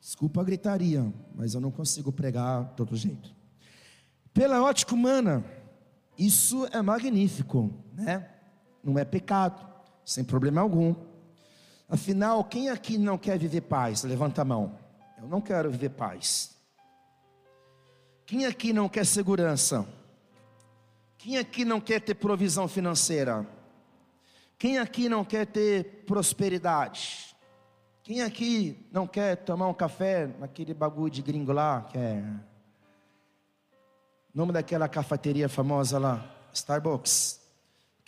desculpa 0.00 0.40
a 0.40 0.44
gritaria, 0.44 1.12
mas 1.34 1.54
eu 1.54 1.60
não 1.60 1.72
consigo 1.72 2.12
pregar 2.12 2.72
de 2.76 2.96
jeito. 2.96 3.34
Pela 4.32 4.62
ótica 4.62 4.94
humana, 4.94 5.44
isso 6.16 6.66
é 6.70 6.80
magnífico, 6.80 7.74
né? 7.92 8.28
Não 8.82 8.98
é 8.98 9.04
pecado, 9.04 9.66
sem 10.04 10.24
problema 10.24 10.60
algum. 10.60 10.94
Afinal, 11.88 12.44
quem 12.44 12.68
aqui 12.70 12.96
não 12.96 13.18
quer 13.18 13.38
viver 13.38 13.62
paz? 13.62 14.04
Levanta 14.04 14.42
a 14.42 14.44
mão. 14.44 14.78
Eu 15.18 15.28
não 15.28 15.40
quero 15.40 15.70
viver 15.70 15.90
paz. 15.90 16.56
Quem 18.24 18.46
aqui 18.46 18.72
não 18.72 18.88
quer 18.88 19.04
segurança? 19.04 19.86
Quem 21.18 21.36
aqui 21.36 21.64
não 21.64 21.80
quer 21.80 22.00
ter 22.00 22.14
provisão 22.14 22.68
financeira? 22.68 23.46
Quem 24.56 24.78
aqui 24.78 25.08
não 25.08 25.24
quer 25.24 25.46
ter 25.46 26.04
prosperidade? 26.06 27.34
Quem 28.02 28.22
aqui 28.22 28.86
não 28.92 29.06
quer 29.06 29.36
tomar 29.36 29.68
um 29.68 29.74
café 29.74 30.26
naquele 30.38 30.72
bagulho 30.72 31.10
de 31.10 31.22
gringo 31.22 31.52
lá, 31.52 31.82
que 31.82 31.98
é. 31.98 32.22
Nome 34.34 34.52
daquela 34.52 34.88
cafeteria 34.88 35.48
famosa 35.48 35.98
lá? 35.98 36.24
Starbucks. 36.52 37.39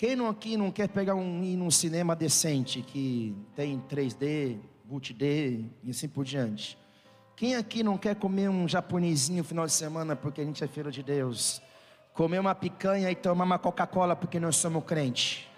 Quem 0.03 0.17
não 0.17 0.27
aqui 0.27 0.57
não 0.57 0.73
quer 0.73 0.89
pegar 0.89 1.15
um 1.15 1.45
ir 1.45 1.55
num 1.57 1.71
cinema 1.71 2.17
decente 2.17 2.83
que 2.83 3.37
tem 3.55 3.81
3D, 3.89 4.59
multi-D 4.85 5.65
e 5.85 5.91
assim 5.91 6.09
por 6.09 6.25
diante? 6.25 6.77
Quem 7.37 7.55
aqui 7.55 7.85
não 7.85 7.97
quer 7.97 8.17
comer 8.17 8.51
um 8.51 8.67
japonesinho 8.67 9.39
no 9.39 9.45
final 9.45 9.65
de 9.65 9.73
semana 9.73 10.17
porque 10.17 10.41
a 10.41 10.45
gente 10.45 10.65
é 10.65 10.67
filho 10.67 10.91
de 10.91 11.05
Deus? 11.05 11.63
Comer 12.15 12.41
uma 12.41 12.53
picanha 12.53 13.13
e 13.13 13.15
tomar 13.15 13.45
uma 13.45 13.61
Coca-Cola 13.61 14.17
porque 14.17 14.41
nós 14.41 14.57
somos 14.57 14.83
crente? 14.83 15.49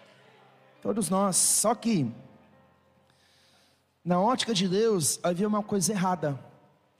Todos 0.82 1.08
nós. 1.08 1.36
Só 1.36 1.74
que 1.74 2.12
na 4.04 4.20
ótica 4.20 4.52
de 4.52 4.68
Deus 4.68 5.18
havia 5.22 5.48
uma 5.48 5.62
coisa 5.62 5.90
errada 5.90 6.38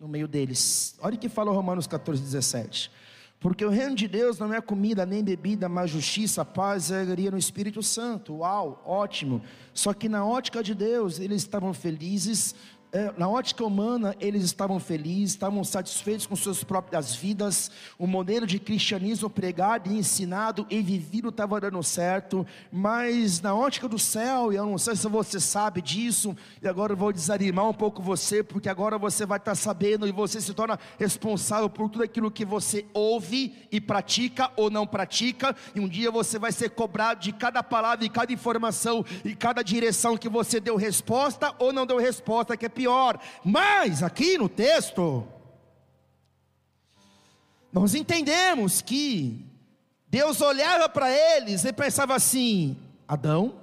no 0.00 0.08
meio 0.08 0.26
deles. 0.26 0.96
Olha 0.98 1.14
o 1.14 1.18
que 1.18 1.28
fala 1.28 1.52
Romanos 1.52 1.86
14, 1.86 2.22
17. 2.22 2.90
Porque 3.44 3.62
o 3.62 3.68
reino 3.68 3.94
de 3.94 4.08
Deus 4.08 4.38
não 4.38 4.54
é 4.54 4.60
comida 4.62 5.04
nem 5.04 5.22
bebida, 5.22 5.68
mas 5.68 5.90
justiça, 5.90 6.46
paz 6.46 6.88
e 6.88 6.94
alegria 6.94 7.30
no 7.30 7.36
Espírito 7.36 7.82
Santo. 7.82 8.36
Uau, 8.36 8.82
ótimo. 8.86 9.42
Só 9.74 9.92
que 9.92 10.08
na 10.08 10.24
ótica 10.24 10.62
de 10.62 10.74
Deus, 10.74 11.20
eles 11.20 11.42
estavam 11.42 11.74
felizes 11.74 12.54
na 13.16 13.28
ótica 13.28 13.64
humana, 13.64 14.14
eles 14.20 14.44
estavam 14.44 14.78
felizes, 14.78 15.30
estavam 15.30 15.64
satisfeitos 15.64 16.26
com 16.26 16.36
suas 16.36 16.62
próprias 16.62 17.12
vidas, 17.12 17.68
o 17.98 18.06
modelo 18.06 18.46
de 18.46 18.60
cristianismo 18.60 19.28
pregado 19.28 19.90
e 19.90 19.98
ensinado 19.98 20.64
e 20.70 20.80
vivido 20.80 21.30
estava 21.30 21.60
dando 21.60 21.82
certo, 21.82 22.46
mas 22.70 23.40
na 23.40 23.52
ótica 23.52 23.88
do 23.88 23.98
céu, 23.98 24.52
e 24.52 24.56
eu 24.56 24.64
não 24.64 24.78
sei 24.78 24.94
se 24.94 25.08
você 25.08 25.40
sabe 25.40 25.82
disso, 25.82 26.36
e 26.62 26.68
agora 26.68 26.92
eu 26.92 26.96
vou 26.96 27.12
desanimar 27.12 27.68
um 27.68 27.74
pouco 27.74 28.00
você, 28.00 28.44
porque 28.44 28.68
agora 28.68 28.96
você 28.96 29.26
vai 29.26 29.38
estar 29.38 29.56
sabendo 29.56 30.06
e 30.06 30.12
você 30.12 30.40
se 30.40 30.54
torna 30.54 30.78
responsável 30.96 31.68
por 31.68 31.90
tudo 31.90 32.04
aquilo 32.04 32.30
que 32.30 32.44
você 32.44 32.86
ouve 32.94 33.66
e 33.72 33.80
pratica 33.80 34.52
ou 34.56 34.70
não 34.70 34.86
pratica, 34.86 35.56
e 35.74 35.80
um 35.80 35.88
dia 35.88 36.12
você 36.12 36.38
vai 36.38 36.52
ser 36.52 36.70
cobrado 36.70 37.20
de 37.20 37.32
cada 37.32 37.60
palavra 37.60 38.04
e 38.04 38.08
cada 38.08 38.32
informação 38.32 39.04
e 39.24 39.34
cada 39.34 39.62
direção 39.62 40.16
que 40.16 40.28
você 40.28 40.60
deu 40.60 40.76
resposta 40.76 41.52
ou 41.58 41.72
não 41.72 41.84
deu 41.84 41.98
resposta, 41.98 42.56
que 42.56 42.66
é 42.66 42.68
pior. 42.84 43.18
Mas 43.42 44.02
aqui 44.02 44.36
no 44.36 44.48
texto, 44.48 45.26
nós 47.72 47.94
entendemos 47.94 48.82
que 48.82 49.44
Deus 50.08 50.40
olhava 50.42 50.88
para 50.88 51.10
eles 51.10 51.64
e 51.64 51.72
pensava 51.72 52.14
assim: 52.14 52.76
Adão, 53.08 53.54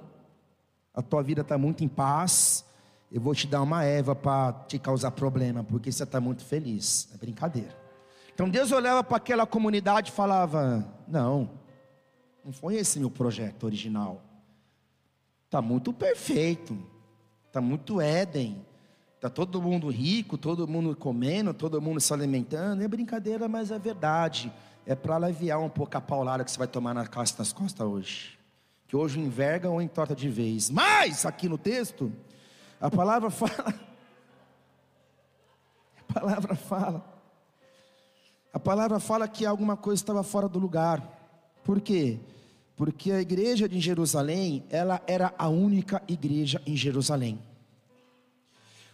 a 0.92 1.00
tua 1.00 1.22
vida 1.22 1.42
está 1.42 1.56
muito 1.56 1.84
em 1.84 1.88
paz, 1.88 2.64
eu 3.10 3.20
vou 3.20 3.34
te 3.34 3.46
dar 3.46 3.62
uma 3.62 3.84
Eva 3.84 4.14
para 4.14 4.52
te 4.66 4.78
causar 4.78 5.12
problema, 5.12 5.62
porque 5.62 5.92
você 5.92 6.02
está 6.02 6.20
muito 6.20 6.44
feliz. 6.44 7.08
É 7.14 7.16
brincadeira. 7.16 7.80
Então 8.34 8.48
Deus 8.48 8.72
olhava 8.72 9.04
para 9.04 9.18
aquela 9.18 9.46
comunidade 9.46 10.10
e 10.10 10.12
falava: 10.12 10.84
Não, 11.06 11.48
não 12.44 12.52
foi 12.52 12.74
esse 12.74 12.98
meu 12.98 13.10
projeto 13.10 13.64
original. 13.64 14.20
Está 15.44 15.60
muito 15.62 15.92
perfeito, 15.92 16.76
está 17.46 17.60
muito 17.60 18.00
Éden, 18.00 18.64
Está 19.22 19.30
todo 19.30 19.62
mundo 19.62 19.88
rico, 19.88 20.36
todo 20.36 20.66
mundo 20.66 20.96
comendo, 20.96 21.54
todo 21.54 21.80
mundo 21.80 22.00
se 22.00 22.12
alimentando. 22.12 22.82
É 22.82 22.88
brincadeira, 22.88 23.46
mas 23.46 23.70
é 23.70 23.78
verdade. 23.78 24.52
É 24.84 24.96
para 24.96 25.14
aliviar 25.14 25.60
um 25.60 25.68
pouco 25.68 25.96
a 25.96 26.00
paulada 26.00 26.42
que 26.42 26.50
você 26.50 26.58
vai 26.58 26.66
tomar 26.66 26.92
nas 26.92 27.06
costas 27.06 27.54
hoje. 27.78 28.36
Que 28.88 28.96
hoje 28.96 29.20
enverga 29.20 29.70
ou 29.70 29.80
entorta 29.80 30.12
de 30.12 30.28
vez. 30.28 30.70
Mas, 30.70 31.24
aqui 31.24 31.48
no 31.48 31.56
texto, 31.56 32.12
a 32.80 32.90
palavra 32.90 33.30
fala. 33.30 33.74
A 36.08 36.12
palavra 36.12 36.56
fala. 36.56 37.20
A 38.52 38.58
palavra 38.58 38.98
fala 38.98 39.28
que 39.28 39.46
alguma 39.46 39.76
coisa 39.76 40.02
estava 40.02 40.24
fora 40.24 40.48
do 40.48 40.58
lugar. 40.58 41.00
Por 41.62 41.80
quê? 41.80 42.18
Porque 42.74 43.12
a 43.12 43.20
igreja 43.20 43.68
de 43.68 43.78
Jerusalém, 43.78 44.64
ela 44.68 45.00
era 45.06 45.32
a 45.38 45.48
única 45.48 46.02
igreja 46.08 46.60
em 46.66 46.74
Jerusalém. 46.74 47.38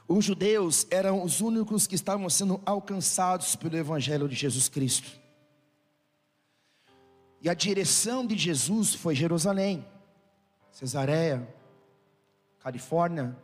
Os 0.09 0.25
judeus 0.25 0.87
eram 0.91 1.23
os 1.23 1.43
únicos 1.43 1.87
que 1.87 1.95
estavam 1.95 2.31
sendo 2.31 2.59
alcançados 2.65 3.55
pelo 3.55 3.77
Evangelho 3.77 4.27
de 4.27 4.35
Jesus 4.35 4.67
Cristo. 4.67 5.21
E 7.43 7.51
a 7.51 7.53
direção 7.53 8.27
de 8.27 8.37
Jesus 8.37 8.95
foi 8.95 9.15
Jerusalém, 9.15 9.85
Cesareia, 10.73 11.47
Califórnia, 12.59 13.37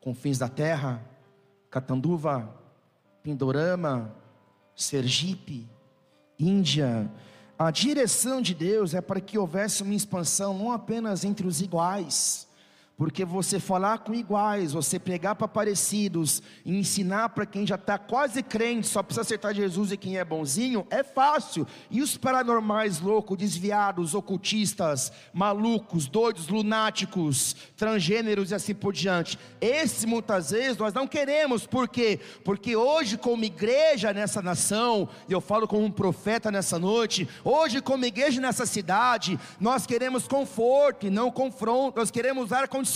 confins 0.00 0.38
da 0.38 0.48
terra, 0.48 1.04
Catanduva, 1.70 2.56
Pindorama, 3.22 4.10
Sergipe, 4.74 5.68
Índia. 6.38 7.10
A 7.58 7.70
direção 7.70 8.40
de 8.40 8.54
Deus 8.54 8.94
é 8.94 9.02
para 9.02 9.20
que 9.20 9.36
houvesse 9.36 9.82
uma 9.82 9.94
expansão 9.94 10.56
não 10.56 10.72
apenas 10.72 11.22
entre 11.22 11.46
os 11.46 11.60
iguais, 11.60 12.47
porque 12.98 13.24
você 13.24 13.60
falar 13.60 13.98
com 13.98 14.12
iguais, 14.12 14.72
você 14.72 14.98
pregar 14.98 15.36
para 15.36 15.46
parecidos, 15.46 16.42
ensinar 16.66 17.28
para 17.28 17.46
quem 17.46 17.64
já 17.64 17.76
está 17.76 17.96
quase 17.96 18.42
crente, 18.42 18.88
só 18.88 19.04
precisa 19.04 19.20
acertar 19.20 19.54
Jesus 19.54 19.92
e 19.92 19.96
quem 19.96 20.18
é 20.18 20.24
bonzinho, 20.24 20.84
é 20.90 21.04
fácil. 21.04 21.64
E 21.92 22.02
os 22.02 22.16
paranormais 22.16 22.98
loucos, 23.00 23.38
desviados, 23.38 24.14
ocultistas, 24.14 25.12
malucos, 25.32 26.08
doidos, 26.08 26.48
lunáticos, 26.48 27.54
transgêneros 27.76 28.50
e 28.50 28.56
assim 28.56 28.74
por 28.74 28.92
diante. 28.92 29.38
Esse 29.60 30.04
muitas 30.04 30.50
vezes 30.50 30.76
nós 30.76 30.92
não 30.92 31.06
queremos, 31.06 31.68
por 31.68 31.86
quê? 31.88 32.18
Porque 32.44 32.74
hoje, 32.74 33.16
como 33.16 33.44
igreja 33.44 34.12
nessa 34.12 34.42
nação, 34.42 35.08
e 35.28 35.32
eu 35.32 35.40
falo 35.40 35.68
como 35.68 35.84
um 35.84 35.90
profeta 35.90 36.50
nessa 36.50 36.80
noite, 36.80 37.28
hoje, 37.44 37.80
como 37.80 38.04
igreja 38.04 38.40
nessa 38.40 38.66
cidade, 38.66 39.38
nós 39.60 39.86
queremos 39.86 40.26
conforto 40.26 41.06
e 41.06 41.10
não 41.10 41.30
confronto, 41.30 42.00
nós 42.00 42.10
queremos 42.10 42.52
ar 42.52 42.66
condicionado 42.66 42.87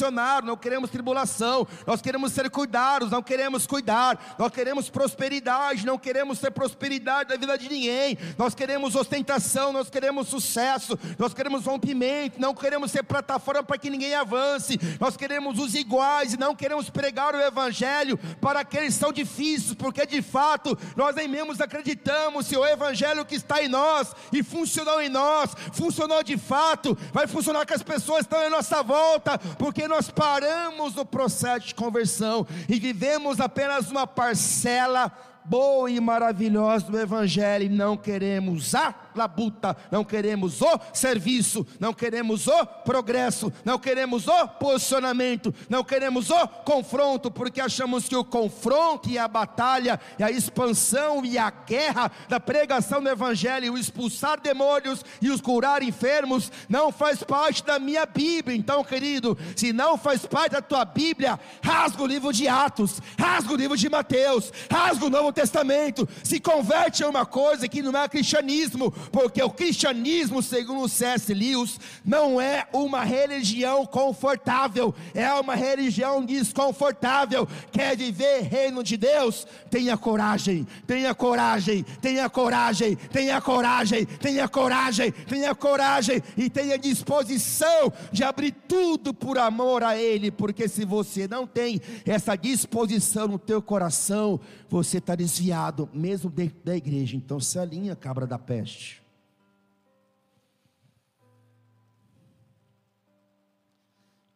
não 0.44 0.56
queremos 0.56 0.90
tribulação, 0.90 1.66
nós 1.86 2.00
queremos 2.00 2.32
ser 2.32 2.50
cuidados, 2.50 3.10
não 3.10 3.22
queremos 3.22 3.66
cuidar, 3.66 4.36
nós 4.38 4.50
queremos 4.52 4.88
prosperidade, 4.88 5.86
não 5.86 5.98
queremos 5.98 6.38
ser 6.38 6.50
prosperidade 6.50 7.30
da 7.30 7.36
vida 7.36 7.56
de 7.58 7.68
ninguém, 7.68 8.18
nós 8.38 8.54
queremos 8.54 8.94
ostentação, 8.94 9.72
nós 9.72 9.90
queremos 9.90 10.28
sucesso, 10.28 10.98
nós 11.18 11.34
queremos 11.34 11.64
rompimento, 11.64 12.40
não 12.40 12.54
queremos 12.54 12.90
ser 12.90 13.02
plataforma 13.02 13.62
para 13.62 13.78
que 13.78 13.90
ninguém 13.90 14.14
avance, 14.14 14.78
nós 15.00 15.16
queremos 15.16 15.58
os 15.58 15.74
iguais 15.74 16.34
e 16.34 16.38
não 16.38 16.54
queremos 16.54 16.90
pregar 16.90 17.34
o 17.34 17.40
Evangelho 17.40 18.18
para 18.40 18.60
aqueles 18.60 18.94
que 18.94 19.00
são 19.00 19.12
difíceis, 19.12 19.74
porque 19.74 20.06
de 20.06 20.22
fato 20.22 20.78
nós 20.96 21.14
nem 21.14 21.28
mesmo 21.28 21.52
acreditamos 21.60 22.46
se 22.46 22.56
o 22.56 22.66
Evangelho 22.66 23.24
que 23.24 23.34
está 23.34 23.62
em 23.62 23.68
nós 23.68 24.14
e 24.32 24.42
funcionou 24.42 25.00
em 25.00 25.08
nós, 25.08 25.50
funcionou 25.72 26.22
de 26.22 26.36
fato, 26.36 26.96
vai 27.12 27.26
funcionar 27.26 27.66
com 27.66 27.74
as 27.74 27.82
pessoas 27.82 28.26
que 28.26 28.34
estão 28.34 28.46
em 28.46 28.50
nossa 28.50 28.82
volta, 28.82 29.38
porque 29.58 29.81
porque 29.82 29.88
nós 29.88 30.08
paramos 30.08 30.94
no 30.94 31.04
processo 31.04 31.66
de 31.66 31.74
conversão 31.74 32.46
e 32.68 32.78
vivemos 32.78 33.40
apenas 33.40 33.90
uma 33.90 34.06
parcela 34.06 35.10
boa 35.44 35.90
e 35.90 35.98
maravilhosa 35.98 36.86
do 36.86 37.00
Evangelho 37.00 37.64
e 37.64 37.68
não 37.68 37.96
queremos 37.96 38.76
a 38.76 38.94
labuta, 39.14 39.76
não 39.90 40.04
queremos 40.04 40.60
o 40.60 40.80
serviço, 40.92 41.66
não 41.78 41.92
queremos 41.92 42.46
o 42.46 42.66
progresso, 42.84 43.52
não 43.64 43.78
queremos 43.78 44.26
o 44.28 44.48
posicionamento, 44.48 45.54
não 45.68 45.84
queremos 45.84 46.30
o 46.30 46.48
confronto, 46.64 47.30
porque 47.30 47.60
achamos 47.60 48.08
que 48.08 48.16
o 48.16 48.24
confronto 48.24 49.08
e 49.08 49.18
a 49.18 49.28
batalha 49.28 50.00
e 50.18 50.22
a 50.22 50.30
expansão 50.30 51.24
e 51.24 51.38
a 51.38 51.50
guerra 51.50 52.10
da 52.28 52.40
pregação 52.40 53.02
do 53.02 53.08
Evangelho, 53.08 53.72
o 53.72 53.78
expulsar 53.78 54.40
demônios 54.40 55.04
e 55.20 55.30
os 55.30 55.40
curar 55.40 55.82
enfermos, 55.82 56.50
não 56.68 56.92
faz 56.92 57.22
parte 57.22 57.64
da 57.64 57.78
minha 57.78 58.06
Bíblia. 58.06 58.56
Então, 58.56 58.82
querido, 58.84 59.36
se 59.56 59.72
não 59.72 59.96
faz 59.96 60.24
parte 60.26 60.52
da 60.52 60.62
tua 60.62 60.84
Bíblia, 60.84 61.38
rasga 61.62 62.02
o 62.02 62.06
livro 62.06 62.32
de 62.32 62.48
Atos, 62.48 63.00
rasga 63.18 63.52
o 63.52 63.56
livro 63.56 63.76
de 63.76 63.88
Mateus, 63.88 64.52
rasga 64.70 65.06
o 65.06 65.10
Novo 65.10 65.32
Testamento, 65.32 66.08
se 66.22 66.40
converte 66.40 67.02
a 67.02 67.08
uma 67.08 67.26
coisa 67.26 67.68
que 67.68 67.82
não 67.82 67.98
é 67.98 68.08
cristianismo, 68.08 68.92
porque 69.10 69.42
o 69.42 69.50
cristianismo, 69.50 70.42
segundo 70.42 70.88
C.S. 70.88 71.32
Lewis, 71.32 71.78
não 72.04 72.40
é 72.40 72.66
uma 72.72 73.04
religião 73.04 73.84
confortável, 73.86 74.94
é 75.14 75.32
uma 75.34 75.54
religião 75.54 76.24
desconfortável. 76.24 77.48
Quer 77.70 77.96
viver 77.96 78.42
reino 78.42 78.82
de 78.82 78.96
Deus? 78.96 79.46
Tenha 79.70 79.96
coragem, 79.96 80.66
tenha 80.86 81.14
coragem, 81.14 81.84
tenha 82.00 82.28
coragem, 82.28 82.96
tenha 83.10 83.40
coragem, 83.40 84.04
tenha 84.04 84.48
coragem, 84.48 85.12
tenha 85.12 85.54
coragem 85.54 86.22
e 86.36 86.50
tenha 86.50 86.78
disposição 86.78 87.92
de 88.10 88.22
abrir 88.24 88.52
tudo 88.68 89.14
por 89.14 89.38
amor 89.38 89.82
a 89.82 89.96
Ele, 89.96 90.30
porque 90.30 90.68
se 90.68 90.84
você 90.84 91.26
não 91.26 91.46
tem 91.46 91.80
essa 92.04 92.36
disposição 92.36 93.28
no 93.28 93.38
teu 93.38 93.62
coração, 93.62 94.40
você 94.72 94.98
está 94.98 95.14
desviado, 95.14 95.88
mesmo 95.92 96.30
dentro 96.30 96.64
da 96.64 96.76
igreja. 96.76 97.16
Então 97.16 97.38
se 97.38 97.58
alinha, 97.58 97.94
cabra 97.94 98.26
da 98.26 98.38
peste. 98.38 99.02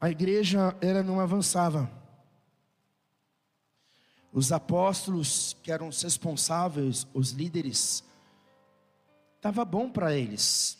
a 0.06 0.10
igreja 0.10 0.76
ela 0.80 1.02
não 1.02 1.20
avançava. 1.20 1.90
Os 4.32 4.52
apóstolos 4.52 5.56
que 5.62 5.72
eram 5.72 5.88
os 5.88 6.00
responsáveis, 6.02 7.06
os 7.14 7.30
líderes, 7.30 8.04
estava 9.34 9.64
bom 9.64 9.90
para 9.90 10.14
eles. 10.14 10.78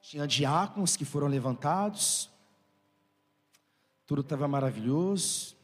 Tinha 0.00 0.26
diáconos 0.26 0.96
que 0.96 1.04
foram 1.04 1.26
levantados, 1.26 2.30
tudo 4.06 4.20
estava 4.20 4.46
maravilhoso, 4.46 5.56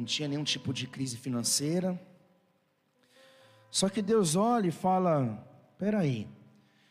não 0.00 0.06
tinha 0.06 0.26
nenhum 0.26 0.44
tipo 0.44 0.72
de 0.72 0.86
crise 0.86 1.16
financeira. 1.16 2.00
Só 3.70 3.88
que 3.88 4.02
Deus 4.02 4.34
olha 4.34 4.68
e 4.68 4.72
fala: 4.72 5.46
peraí, 5.78 6.26
aí 6.26 6.28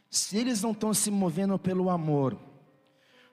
se 0.09 0.37
eles 0.37 0.61
não 0.61 0.71
estão 0.71 0.93
se 0.93 1.11
movendo 1.11 1.57
pelo 1.59 1.89
amor, 1.89 2.37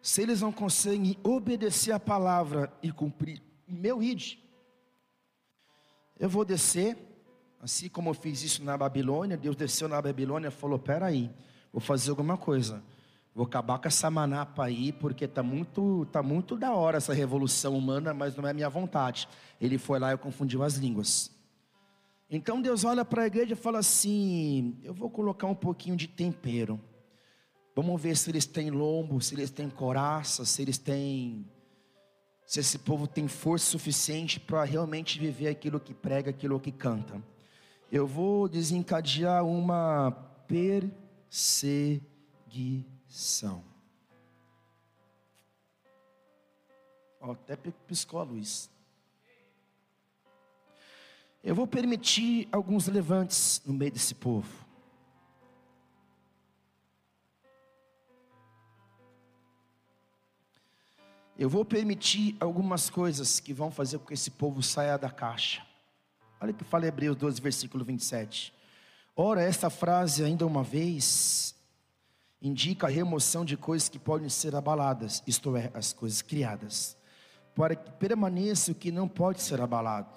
se 0.03 0.23
eles 0.23 0.41
não 0.41 0.53
conseguem 0.53 1.17
obedecer 1.23 1.93
a 1.93 2.01
palavra 2.01 2.73
e 2.83 2.93
cumprir 2.93 3.43
meu 3.67 4.03
id, 4.03 4.39
eu 6.19 6.29
vou 6.29 6.45
descer, 6.45 6.97
assim 7.61 7.89
como 7.89 8.11
eu 8.11 8.15
fiz 8.15 8.43
isso 8.43 8.63
na 8.63 8.77
Babilônia, 8.77 9.37
Deus 9.37 9.57
desceu 9.57 9.89
na 9.89 10.01
Babilônia 10.01 10.49
e 10.49 10.51
falou: 10.51 10.79
peraí, 10.79 11.31
vou 11.73 11.81
fazer 11.81 12.11
alguma 12.11 12.37
coisa. 12.37 12.83
Vou 13.37 13.45
acabar 13.45 13.79
com 13.79 13.87
essa 13.87 14.11
manapa 14.11 14.65
aí, 14.65 14.93
porque 14.93 15.29
tá 15.29 15.43
muito, 15.43 16.09
tá 16.11 16.23
muito 16.23 16.57
da 16.57 16.73
hora 16.73 16.97
essa 16.97 17.13
revolução 17.13 17.77
humana, 17.77 18.15
mas 18.15 18.35
não 18.35 18.49
é 18.49 18.55
minha 18.55 18.71
vontade. 18.71 19.29
Ele 19.61 19.77
foi 19.77 19.99
lá 19.99 20.15
e 20.15 20.17
confundiu 20.17 20.63
as 20.63 20.77
línguas. 20.77 21.31
Então 22.31 22.63
Deus 22.63 22.83
olha 22.83 23.05
para 23.05 23.25
a 23.25 23.27
igreja 23.27 23.53
e 23.53 23.55
fala 23.55 23.81
assim: 23.81 24.79
Eu 24.83 24.95
vou 24.95 25.11
colocar 25.11 25.47
um 25.49 25.55
pouquinho 25.55 25.97
de 25.97 26.09
tempero. 26.09 26.81
Vamos 27.75 28.01
ver 28.01 28.17
se 28.17 28.31
eles 28.31 28.47
têm 28.47 28.71
lombo, 28.71 29.21
se 29.21 29.35
eles 29.35 29.51
têm 29.51 29.69
coraça, 29.69 30.47
se 30.47 30.63
eles 30.63 30.79
têm. 30.79 31.47
Se 32.47 32.61
esse 32.61 32.79
povo 32.79 33.07
tem 33.07 33.29
força 33.29 33.67
suficiente 33.67 34.41
para 34.41 34.65
realmente 34.65 35.21
viver 35.21 35.49
aquilo 35.49 35.79
que 35.79 35.93
prega, 35.93 36.31
aquilo 36.31 36.59
que 36.59 36.73
canta. 36.73 37.23
Eu 37.93 38.07
vou 38.07 38.49
desencadear 38.49 39.45
uma 39.45 40.11
perseguição. 40.49 42.96
Ó, 47.19 47.33
até 47.33 47.57
piscou 47.57 48.21
a 48.21 48.23
luz. 48.23 48.69
Eu 51.43 51.55
vou 51.55 51.67
permitir 51.67 52.47
alguns 52.53 52.89
levantes 52.89 53.63
no 53.65 53.73
meio 53.73 53.91
desse 53.91 54.15
povo. 54.15 54.67
Eu 61.39 61.49
vou 61.49 61.65
permitir 61.65 62.37
algumas 62.39 62.91
coisas 62.91 63.41
que 63.41 63.55
vão 63.55 63.71
fazer 63.71 63.99
com 63.99 64.05
que 64.05 64.13
esse 64.13 64.31
povo 64.31 64.63
saia 64.63 64.99
da 64.99 65.09
caixa. 65.09 65.67
Olha 66.39 66.51
o 66.51 66.55
que 66.55 66.65
fala 66.65 66.87
Hebreus 66.87 67.17
12, 67.17 67.41
versículo 67.41 67.83
27. 67.83 68.53
Ora, 69.17 69.43
esta 69.43 69.71
frase, 69.71 70.23
ainda 70.23 70.47
uma 70.47 70.63
vez, 70.63 71.56
indica 72.41 72.87
a 72.87 72.91
remoção 72.91 73.45
de 73.45 73.57
coisas 73.57 73.89
que 73.89 73.99
podem 73.99 74.29
ser 74.29 74.55
abaladas, 74.55 75.23
isto 75.27 75.57
é, 75.57 75.71
as 75.75 75.93
coisas 75.93 76.23
criadas, 76.23 76.97
para 77.55 77.75
que 77.75 77.91
permaneça 77.93 78.73
o 78.73 78.75
que 78.75 78.93
não 78.93 79.09
pode 79.09 79.41
ser 79.41 79.61
abalado. 79.61 80.15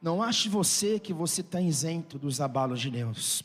Não 0.00 0.22
ache 0.22 0.48
você 0.48 0.98
que 0.98 1.12
você 1.12 1.40
está 1.40 1.60
isento 1.60 2.18
dos 2.18 2.40
abalos 2.40 2.80
de 2.80 2.90
Deus, 2.90 3.42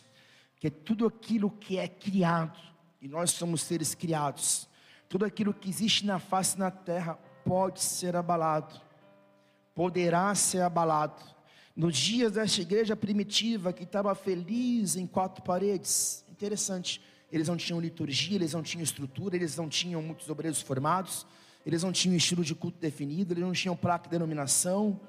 que 0.59 0.69
tudo 0.69 1.05
aquilo 1.05 1.49
que 1.49 1.77
é 1.77 1.87
criado, 1.87 2.59
e 3.01 3.07
nós 3.07 3.31
somos 3.31 3.61
seres 3.61 3.93
criados, 3.93 4.67
tudo 5.07 5.23
aquilo 5.23 5.53
que 5.53 5.69
existe 5.69 6.05
na 6.05 6.19
face 6.19 6.57
da 6.57 6.69
terra 6.69 7.17
pode 7.45 7.79
ser 7.81 8.15
abalado, 8.15 8.81
poderá 9.73 10.33
ser 10.35 10.61
abalado. 10.61 11.23
Nos 11.75 11.95
dias 11.95 12.31
desta 12.33 12.61
igreja 12.61 12.95
primitiva 12.95 13.71
que 13.71 13.83
estava 13.83 14.13
feliz 14.15 14.95
em 14.95 15.05
quatro 15.05 15.43
paredes, 15.43 16.25
interessante, 16.29 16.99
eles 17.31 17.47
não 17.47 17.57
tinham 17.57 17.79
liturgia, 17.79 18.35
eles 18.35 18.53
não 18.53 18.63
tinham 18.63 18.83
estrutura, 18.83 19.35
eles 19.35 19.55
não 19.55 19.67
tinham 19.67 20.01
muitos 20.01 20.29
obreiros 20.29 20.61
formados, 20.61 21.25
eles 21.65 21.83
não 21.83 21.91
tinham 21.91 22.15
estilo 22.15 22.43
de 22.43 22.55
culto 22.55 22.77
definido, 22.79 23.33
eles 23.33 23.43
não 23.43 23.51
tinham 23.51 23.75
placa 23.75 24.05
de 24.05 24.11
denominação, 24.11 24.99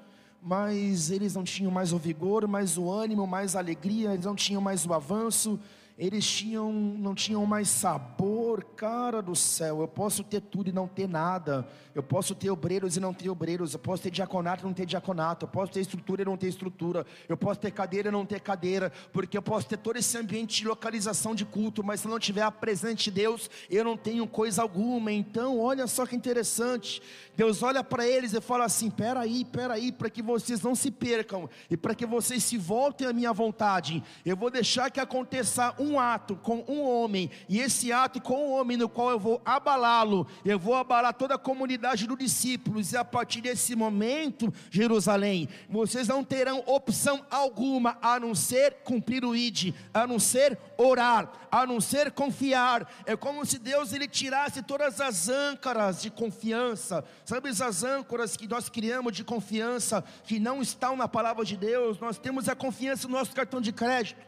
mas 0.41 1.09
eles 1.11 1.35
não 1.35 1.43
tinham 1.43 1.71
mais 1.71 1.93
o 1.93 1.97
vigor, 1.97 2.47
mais 2.47 2.77
o 2.77 2.91
ânimo, 2.91 3.25
mais 3.25 3.55
a 3.55 3.59
alegria, 3.59 4.13
eles 4.13 4.25
não 4.25 4.35
tinham 4.35 4.61
mais 4.61 4.85
o 4.85 4.93
avanço, 4.93 5.59
eles 5.99 6.25
tinham, 6.25 6.71
não 6.71 7.13
tinham 7.13 7.45
mais 7.45 7.67
sabor, 7.67 8.63
cara 8.63 9.21
do 9.21 9.35
céu. 9.35 9.81
Eu 9.81 9.87
posso 9.87 10.23
ter 10.23 10.39
tudo 10.39 10.69
e 10.69 10.71
não 10.71 10.87
ter 10.87 11.09
nada. 11.09 11.67
Eu 11.93 12.01
posso 12.01 12.33
ter 12.33 12.49
obreiros 12.49 12.95
e 12.95 13.01
não 13.01 13.13
ter 13.13 13.29
obreiros. 13.29 13.73
Eu 13.73 13.79
posso 13.79 14.03
ter 14.03 14.09
diaconato 14.09 14.63
e 14.63 14.65
não 14.65 14.73
ter 14.73 14.85
diaconato. 14.85 15.43
Eu 15.43 15.49
posso 15.49 15.73
ter 15.73 15.81
estrutura 15.81 16.21
e 16.21 16.25
não 16.25 16.37
ter 16.37 16.47
estrutura. 16.47 17.05
Eu 17.27 17.35
posso 17.35 17.59
ter 17.59 17.71
cadeira 17.71 18.07
e 18.07 18.11
não 18.11 18.25
ter 18.25 18.39
cadeira. 18.39 18.93
Porque 19.11 19.37
eu 19.37 19.41
posso 19.41 19.67
ter 19.67 19.75
todo 19.75 19.97
esse 19.97 20.17
ambiente 20.17 20.61
de 20.61 20.67
localização 20.69 21.35
de 21.35 21.43
culto, 21.43 21.83
mas 21.83 21.99
se 21.99 22.07
não 22.07 22.17
tiver 22.17 22.43
a 22.43 22.51
presença 22.51 22.95
de 22.95 23.11
Deus, 23.11 23.49
eu 23.69 23.83
não 23.83 23.97
tenho 23.97 24.25
coisa 24.25 24.61
alguma. 24.61 25.11
Então, 25.11 25.59
olha 25.59 25.85
só 25.85 26.05
que 26.05 26.15
interessante. 26.15 27.01
Deus 27.35 27.61
olha 27.61 27.83
para 27.83 28.07
eles 28.07 28.33
e 28.33 28.39
fala 28.39 28.63
assim: 28.63 28.89
peraí, 28.89 29.43
peraí, 29.43 29.91
para 29.91 30.09
que 30.09 30.21
vocês 30.21 30.61
não 30.61 30.75
se 30.75 30.89
percam 30.89 31.49
e 31.69 31.75
para 31.75 31.93
que 31.93 32.05
vocês 32.05 32.41
se 32.41 32.57
voltem 32.57 33.05
à 33.05 33.11
minha 33.11 33.33
vontade, 33.33 34.01
eu 34.25 34.37
vou 34.37 34.49
deixar 34.49 34.89
que 34.89 35.01
aconteça 35.01 35.75
um 35.77 35.88
ato 35.97 36.35
com 36.35 36.65
um 36.67 36.81
homem, 36.83 37.31
e 37.47 37.59
esse 37.59 37.91
ato 37.93 38.21
com 38.21 38.49
um 38.49 38.51
homem 38.51 38.75
no 38.75 38.89
qual 38.89 39.11
eu 39.11 39.19
vou 39.19 39.41
abalá-lo, 39.45 40.27
eu 40.43 40.59
vou 40.59 40.75
abalar 40.75 41.13
toda 41.13 41.35
a 41.35 41.39
comunidade 41.39 42.05
dos 42.05 42.17
discípulos, 42.17 42.91
e 42.91 42.97
a 42.97 43.05
partir 43.05 43.39
desse 43.39 43.75
momento, 43.77 44.53
Jerusalém, 44.69 45.47
vocês 45.69 46.09
não 46.09 46.21
terão 46.21 46.61
opção 46.65 47.25
alguma 47.31 47.97
a 48.01 48.19
não 48.19 48.35
ser 48.35 48.79
cumprir 48.83 49.23
o 49.23 49.33
ID, 49.33 49.73
a 49.93 50.05
não 50.05 50.19
ser 50.19 50.59
orar, 50.77 51.31
a 51.49 51.65
não 51.65 51.79
ser 51.79 52.11
confiar. 52.11 52.91
É 53.05 53.15
como 53.15 53.45
se 53.45 53.57
Deus 53.57 53.93
ele 53.93 54.07
tirasse 54.07 54.61
todas 54.61 54.99
as 54.99 55.29
âncoras 55.29 56.01
de 56.01 56.11
confiança 56.11 56.89
Sabe 57.25 57.49
as 57.49 57.83
âncoras 57.83 58.35
que 58.35 58.47
nós 58.47 58.69
criamos 58.69 59.13
de 59.13 59.23
confiança, 59.23 60.03
que 60.23 60.39
não 60.39 60.63
estão 60.63 60.95
na 60.95 61.07
palavra 61.07 61.45
de 61.45 61.55
Deus? 61.55 61.99
Nós 61.99 62.17
temos 62.17 62.49
a 62.49 62.55
confiança 62.55 63.07
no 63.07 63.13
nosso 63.13 63.35
cartão 63.35 63.61
de 63.61 63.71
crédito, 63.71 64.19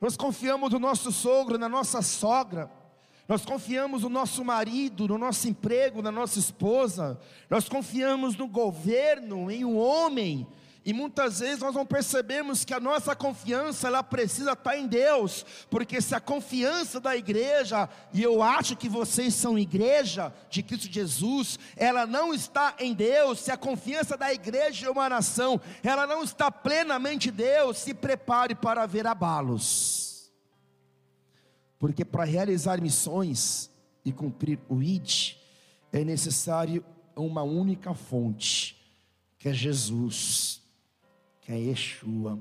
nós 0.00 0.16
confiamos 0.16 0.72
no 0.72 0.78
nosso 0.78 1.10
sogro, 1.10 1.58
na 1.58 1.68
nossa 1.68 2.02
sogra, 2.02 2.70
nós 3.28 3.44
confiamos 3.44 4.02
no 4.02 4.08
nosso 4.08 4.44
marido, 4.44 5.06
no 5.06 5.18
nosso 5.18 5.48
emprego, 5.48 6.00
na 6.00 6.10
nossa 6.10 6.38
esposa, 6.38 7.20
nós 7.50 7.68
confiamos 7.68 8.36
no 8.36 8.48
governo, 8.48 9.50
em 9.50 9.64
um 9.64 9.76
homem, 9.76 10.46
e 10.88 10.92
muitas 10.94 11.40
vezes 11.40 11.58
nós 11.58 11.74
não 11.74 11.84
percebemos 11.84 12.64
que 12.64 12.72
a 12.72 12.80
nossa 12.80 13.14
confiança 13.14 13.88
ela 13.88 14.02
precisa 14.02 14.52
estar 14.52 14.74
em 14.74 14.86
Deus, 14.86 15.44
porque 15.68 16.00
se 16.00 16.14
a 16.14 16.20
confiança 16.20 16.98
da 16.98 17.14
igreja, 17.14 17.86
e 18.10 18.22
eu 18.22 18.42
acho 18.42 18.74
que 18.74 18.88
vocês 18.88 19.34
são 19.34 19.58
igreja 19.58 20.32
de 20.48 20.62
Cristo 20.62 20.90
Jesus, 20.90 21.58
ela 21.76 22.06
não 22.06 22.32
está 22.32 22.74
em 22.78 22.94
Deus, 22.94 23.40
se 23.40 23.50
a 23.50 23.56
confiança 23.58 24.16
da 24.16 24.32
igreja 24.32 24.86
é 24.86 24.90
uma 24.90 25.10
nação, 25.10 25.60
ela 25.82 26.06
não 26.06 26.22
está 26.22 26.50
plenamente 26.50 27.28
em 27.28 27.32
Deus, 27.32 27.76
se 27.76 27.92
prepare 27.92 28.54
para 28.54 28.86
ver 28.86 29.06
abalos. 29.06 30.32
Porque 31.78 32.02
para 32.02 32.24
realizar 32.24 32.80
missões 32.80 33.70
e 34.06 34.10
cumprir 34.10 34.58
o 34.70 34.82
ID, 34.82 35.34
é 35.92 36.02
necessário 36.02 36.82
uma 37.14 37.42
única 37.42 37.92
fonte, 37.92 38.74
que 39.38 39.50
é 39.50 39.52
Jesus 39.52 40.57
que 41.48 41.52
é 41.54 41.58
Yeshua. 41.58 42.38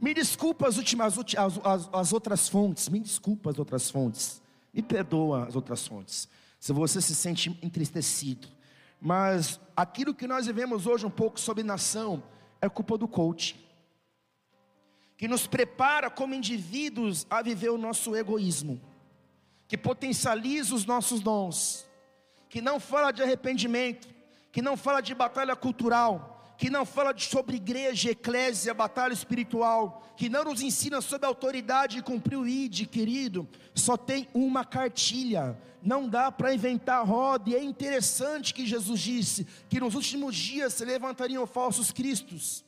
Me 0.00 0.12
desculpa 0.12 0.66
as 0.66 0.76
últimas, 0.76 1.16
as, 1.16 1.60
as, 1.64 1.88
as 1.92 2.12
outras 2.12 2.48
fontes, 2.48 2.88
me 2.88 2.98
desculpa 2.98 3.50
as 3.50 3.58
outras 3.58 3.88
fontes, 3.88 4.42
me 4.74 4.82
perdoa 4.82 5.46
as 5.46 5.54
outras 5.54 5.86
fontes, 5.86 6.28
se 6.58 6.72
você 6.72 7.00
se 7.00 7.14
sente 7.14 7.56
entristecido, 7.62 8.48
mas 9.00 9.60
aquilo 9.76 10.12
que 10.12 10.26
nós 10.26 10.46
vivemos 10.46 10.88
hoje 10.88 11.06
um 11.06 11.10
pouco 11.10 11.38
sobre 11.38 11.62
nação, 11.62 12.20
é 12.60 12.68
culpa 12.68 12.98
do 12.98 13.06
coach, 13.06 13.64
que 15.16 15.28
nos 15.28 15.46
prepara 15.46 16.10
como 16.10 16.34
indivíduos 16.34 17.24
a 17.30 17.42
viver 17.42 17.70
o 17.70 17.78
nosso 17.78 18.16
egoísmo, 18.16 18.80
que 19.68 19.78
potencializa 19.78 20.74
os 20.74 20.84
nossos 20.84 21.20
dons, 21.20 21.86
que 22.48 22.60
não 22.60 22.80
fala 22.80 23.12
de 23.12 23.22
arrependimento, 23.22 24.08
que 24.50 24.60
não 24.60 24.76
fala 24.76 25.00
de 25.00 25.14
batalha 25.14 25.54
cultural, 25.54 26.31
que 26.62 26.70
não 26.70 26.86
fala 26.86 27.12
sobre 27.18 27.56
igreja, 27.56 28.12
eclésia, 28.12 28.72
batalha 28.72 29.12
espiritual, 29.12 30.00
que 30.16 30.28
não 30.28 30.44
nos 30.44 30.62
ensina 30.62 31.00
sobre 31.00 31.26
autoridade 31.26 31.96
de 31.96 32.02
cumprir 32.02 32.36
o 32.36 32.46
ID, 32.46 32.86
querido, 32.86 33.48
só 33.74 33.96
tem 33.96 34.28
uma 34.32 34.64
cartilha, 34.64 35.58
não 35.82 36.08
dá 36.08 36.30
para 36.30 36.54
inventar 36.54 37.04
roda, 37.04 37.50
e 37.50 37.56
é 37.56 37.64
interessante 37.64 38.54
que 38.54 38.64
Jesus 38.64 39.00
disse 39.00 39.44
que 39.68 39.80
nos 39.80 39.96
últimos 39.96 40.36
dias 40.36 40.74
se 40.74 40.84
levantariam 40.84 41.44
falsos 41.48 41.90
cristos 41.90 42.64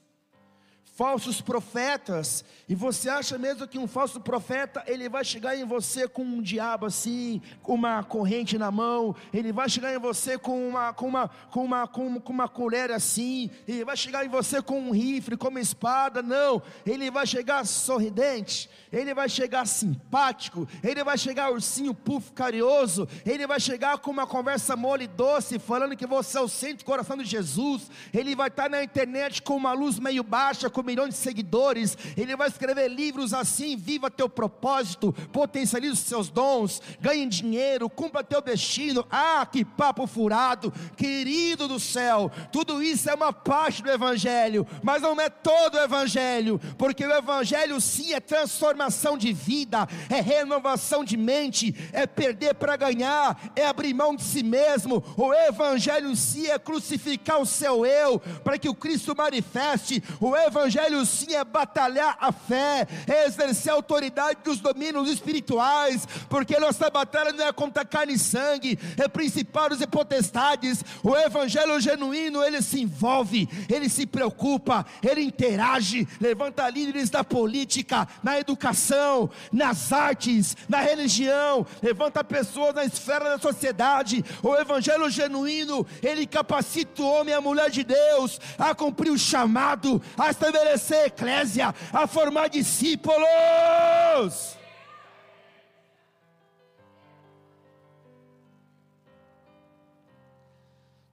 falsos 0.95 1.41
profetas, 1.41 2.45
e 2.69 2.75
você 2.75 3.09
acha 3.11 3.37
mesmo 3.37 3.67
que 3.67 3.79
um 3.79 3.89
falso 3.89 4.21
profeta, 4.21 4.85
ele 4.87 5.09
vai 5.09 5.25
chegar 5.25 5.57
em 5.57 5.65
você 5.65 6.07
com 6.07 6.23
um 6.23 6.41
diabo 6.41 6.87
assim, 6.87 7.43
com 7.63 7.75
uma 7.75 8.05
corrente 8.05 8.57
na 8.57 8.71
mão, 8.71 9.15
ele 9.33 9.53
vai 9.53 9.69
chegar 9.69 9.93
em 9.93 9.99
você 9.99 10.39
com 10.39 10.69
uma 10.69 10.93
com 10.93 11.09
uma 11.09 11.29
com 11.51 11.65
uma 11.65 11.89
com, 11.89 12.21
com 12.21 12.33
uma 12.33 12.49
colher 12.49 12.93
assim, 12.93 13.51
ele 13.67 13.85
vai 13.85 13.97
chegar 13.97 14.25
em 14.25 14.29
você 14.29 14.63
com 14.63 14.79
um 14.79 14.93
rifle, 14.93 15.37
com 15.37 15.49
uma 15.49 15.61
espada, 15.61 16.23
não, 16.23 16.63
ele 16.87 17.11
vai 17.11 17.27
chegar 17.27 17.67
sorridente, 17.67 18.71
ele 18.93 19.13
vai 19.13 19.29
chegar 19.29 19.67
simpático, 19.67 20.69
ele 20.81 21.03
vai 21.03 21.19
chegar 21.19 21.51
ursinho 21.51 21.93
puff 21.93 22.31
carinhoso, 22.31 23.09
ele 23.27 23.49
vai 23.49 23.59
chegar 23.59 23.99
com 23.99 24.13
uma 24.13 24.29
conversa 24.29 24.77
mole 24.77 25.05
e 25.05 25.09
doce, 25.09 25.59
falando 25.59 25.97
que 25.97 26.07
você 26.07 26.39
é 26.39 26.41
o 26.41 26.49
centro 26.49 26.79
do 26.79 26.85
coração 26.85 27.17
de 27.17 27.25
Jesus, 27.25 27.91
ele 28.13 28.37
vai 28.37 28.47
estar 28.47 28.71
na 28.71 28.85
internet 28.85 29.43
com 29.43 29.57
uma 29.57 29.73
luz 29.73 29.99
meio 29.99 30.23
baixa, 30.23 30.71
com 30.71 30.84
milhões 30.85 31.15
de 31.15 31.21
seguidores, 31.21 31.97
ele 32.17 32.37
vai 32.37 32.49
escrever 32.49 32.89
livros 32.89 33.33
assim: 33.33 33.77
viva 33.77 34.11
teu 34.11 34.29
propósito, 34.29 35.13
potencialize 35.33 35.95
os 35.95 36.01
seus 36.01 36.29
dons, 36.29 36.83
ganhe 37.01 37.27
dinheiro, 37.27 37.89
cumpra 37.89 38.23
teu 38.23 38.41
destino. 38.41 39.07
Ah, 39.11 39.47
que 39.51 39.65
papo 39.65 40.07
furado, 40.07 40.73
querido 40.97 41.67
do 41.67 41.81
céu, 41.81 42.31
tudo 42.53 42.83
isso 42.83 43.09
é 43.09 43.15
uma 43.15 43.33
parte 43.33 43.83
do 43.83 43.91
Evangelho, 43.91 44.67
mas 44.83 45.03
não 45.03 45.19
é 45.21 45.29
todo 45.29 45.77
o 45.77 45.83
Evangelho, 45.83 46.61
porque 46.77 47.05
o 47.05 47.13
Evangelho 47.13 47.81
sim 47.81 48.13
é 48.13 48.21
transformação 48.21 49.17
de 49.17 49.33
vida, 49.33 49.89
é 50.11 50.21
renovação 50.21 51.05
de 51.05 51.17
mente, 51.17 51.75
é 51.93 52.07
perder 52.07 52.55
para 52.55 52.77
ganhar, 52.77 53.53
é 53.57 53.67
abrir 53.67 53.95
mão 53.95 54.15
de 54.15 54.23
si 54.23 54.43
mesmo. 54.43 55.03
O 55.17 55.33
Evangelho 55.33 56.15
sim 56.17 56.47
é 56.49 56.59
crucificar 56.59 57.41
o 57.41 57.47
seu 57.47 57.87
eu, 57.87 58.19
para 58.43 58.59
que 58.59 58.69
o 58.69 58.75
Cristo 58.75 59.15
manifeste. 59.17 60.03
O 60.21 60.37
Evangelho 60.37 60.74
sim 61.05 61.35
é 61.35 61.45
batalhar 61.45 62.17
a 62.21 62.33
fé, 62.33 62.87
é 63.07 63.27
exercer 63.27 63.73
a 63.73 63.77
autoridade 63.77 64.41
dos 64.43 64.59
domínios 64.59 65.09
espirituais, 65.09 66.07
porque 66.29 66.59
nossa 66.59 66.91
batalha 66.91 67.33
não 67.33 67.47
é 67.47 67.53
contra 67.53 67.85
carne 67.85 68.15
e 68.15 68.19
sangue, 68.19 68.79
é 68.97 69.07
principados 69.07 69.81
e 69.81 69.87
potestades. 69.87 70.85
O 71.03 71.17
Evangelho 71.17 71.79
genuíno, 71.81 72.43
ele 72.43 72.61
se 72.61 72.81
envolve, 72.81 73.49
ele 73.69 73.89
se 73.89 74.07
preocupa, 74.07 74.85
ele 75.03 75.23
interage, 75.23 76.09
levanta 76.21 76.69
líderes 76.69 77.11
da 77.11 77.23
política, 77.23 78.09
na 78.23 78.39
educação, 78.39 79.31
nas 79.53 79.93
artes, 79.93 80.57
na 80.69 80.81
religião, 80.81 81.67
levanta 81.83 82.25
pessoas 82.25 82.75
na 82.75 82.85
esfera 82.85 83.31
da 83.31 83.39
sociedade. 83.39 84.25
O 84.43 84.55
Evangelho 84.57 85.09
genuíno, 85.09 85.87
ele 86.03 86.27
capacita 86.27 87.03
o 87.03 87.07
homem 87.07 87.33
e 87.33 87.37
a 87.37 87.41
mulher 87.41 87.71
de 87.71 87.85
Deus 87.85 88.41
a 88.59 88.75
cumprir 88.75 89.11
o 89.11 89.19
chamado, 89.19 90.03
a 90.19 90.31
estabelecer 90.31 90.64
eclésia, 90.65 91.75
a 91.93 92.07
formar 92.07 92.49
discípulos. 92.49 93.25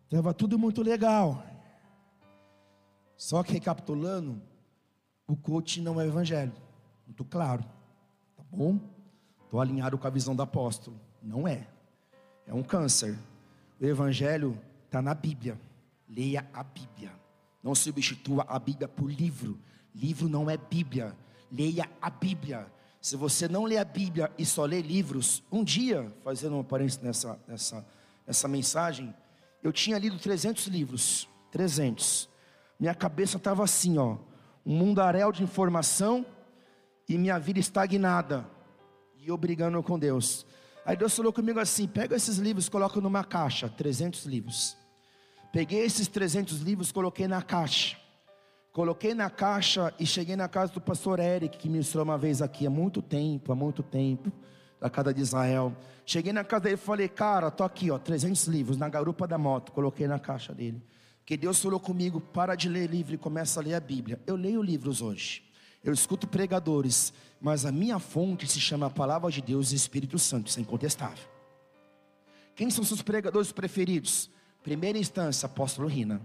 Estava 0.05 0.33
tudo 0.33 0.59
muito 0.59 0.81
legal. 0.81 1.41
Só 3.15 3.43
que 3.43 3.53
recapitulando, 3.53 4.41
o 5.25 5.37
coach 5.37 5.79
não 5.79 6.01
é 6.01 6.07
evangelho. 6.07 6.51
Muito 7.05 7.23
claro. 7.23 7.63
Tá 8.35 8.43
bom? 8.51 8.77
Estou 9.45 9.61
alinhado 9.61 9.97
com 9.97 10.07
a 10.07 10.09
visão 10.09 10.35
do 10.35 10.41
apóstolo. 10.41 10.99
Não 11.21 11.47
é. 11.47 11.67
É 12.45 12.53
um 12.53 12.63
câncer. 12.63 13.17
O 13.79 13.85
evangelho 13.85 14.59
está 14.85 15.01
na 15.01 15.13
Bíblia. 15.13 15.57
Leia 16.09 16.45
a 16.53 16.63
Bíblia. 16.63 17.20
Não 17.63 17.75
substitua 17.75 18.45
a 18.47 18.57
Bíblia 18.57 18.87
por 18.87 19.11
livro. 19.11 19.59
Livro 19.93 20.27
não 20.27 20.49
é 20.49 20.57
Bíblia. 20.57 21.15
Leia 21.51 21.89
a 22.01 22.09
Bíblia. 22.09 22.71
Se 23.01 23.15
você 23.15 23.47
não 23.47 23.65
lê 23.65 23.77
a 23.77 23.85
Bíblia 23.85 24.31
e 24.37 24.45
só 24.45 24.65
lê 24.65 24.81
livros, 24.81 25.43
um 25.51 25.63
dia, 25.63 26.11
fazendo 26.23 26.53
uma 26.53 26.63
parênteses 26.63 27.01
nessa, 27.01 27.39
nessa, 27.47 27.87
nessa 28.25 28.47
mensagem, 28.47 29.13
eu 29.63 29.71
tinha 29.71 29.97
lido 29.97 30.17
300 30.17 30.67
livros, 30.67 31.27
300. 31.51 32.29
Minha 32.79 32.93
cabeça 32.93 33.37
estava 33.37 33.63
assim, 33.63 33.97
ó, 33.97 34.17
um 34.65 34.75
mundaréu 34.75 35.31
de 35.31 35.43
informação 35.43 36.25
e 37.09 37.17
minha 37.17 37.39
vida 37.39 37.59
estagnada 37.59 38.47
e 39.21 39.27
eu 39.27 39.37
brigando 39.37 39.81
com 39.83 39.97
Deus. 39.97 40.45
Aí 40.85 40.97
Deus 40.97 41.15
falou 41.15 41.31
comigo 41.31 41.59
assim: 41.59 41.87
pega 41.87 42.15
esses 42.15 42.37
livros, 42.37 42.67
coloca 42.67 42.99
numa 42.99 43.23
caixa, 43.23 43.69
300 43.69 44.25
livros. 44.25 44.75
Peguei 45.51 45.83
esses 45.83 46.07
300 46.07 46.61
livros, 46.61 46.91
coloquei 46.91 47.27
na 47.27 47.41
caixa. 47.41 47.97
Coloquei 48.71 49.13
na 49.13 49.29
caixa 49.29 49.93
e 49.99 50.05
cheguei 50.05 50.37
na 50.37 50.47
casa 50.47 50.71
do 50.71 50.79
pastor 50.79 51.19
Eric, 51.19 51.57
que 51.57 51.67
ministrou 51.67 52.05
uma 52.05 52.17
vez 52.17 52.41
aqui 52.41 52.65
há 52.65 52.69
muito 52.69 53.01
tempo, 53.01 53.51
há 53.51 53.55
muito 53.55 53.83
tempo 53.83 54.31
da 54.79 54.89
casa 54.89 55.13
de 55.13 55.21
Israel. 55.21 55.75
Cheguei 56.05 56.31
na 56.31 56.45
casa 56.45 56.63
dele 56.63 56.75
e 56.75 56.77
falei, 56.77 57.09
cara, 57.09 57.51
tô 57.51 57.65
aqui, 57.65 57.91
ó, 57.91 57.99
300 57.99 58.47
livros 58.47 58.77
na 58.77 58.87
garupa 58.87 59.27
da 59.27 59.37
moto. 59.37 59.73
Coloquei 59.73 60.07
na 60.07 60.17
caixa 60.17 60.53
dele. 60.53 60.81
Que 61.25 61.35
Deus 61.35 61.61
falou 61.61 61.81
comigo, 61.81 62.21
para 62.21 62.55
de 62.55 62.69
ler 62.69 62.89
livro 62.89 63.13
e 63.13 63.17
começa 63.17 63.59
a 63.59 63.63
ler 63.63 63.75
a 63.75 63.79
Bíblia. 63.79 64.21
Eu 64.25 64.37
leio 64.37 64.61
livros 64.61 65.01
hoje. 65.01 65.43
Eu 65.83 65.93
escuto 65.93 66.27
pregadores, 66.27 67.11
mas 67.41 67.65
a 67.65 67.71
minha 67.71 67.99
fonte 67.99 68.47
se 68.47 68.59
chama 68.59 68.85
a 68.85 68.89
palavra 68.89 69.29
de 69.29 69.41
Deus 69.41 69.71
e 69.71 69.75
Espírito 69.75 70.17
Santo, 70.17 70.47
isso 70.47 70.59
é 70.59 70.61
incontestável. 70.61 71.27
Quem 72.55 72.69
são 72.69 72.83
seus 72.83 73.01
pregadores 73.01 73.51
preferidos? 73.51 74.29
Primeira 74.63 74.97
instância, 74.97 75.45
apóstolo 75.45 75.87
Rina. 75.87 76.21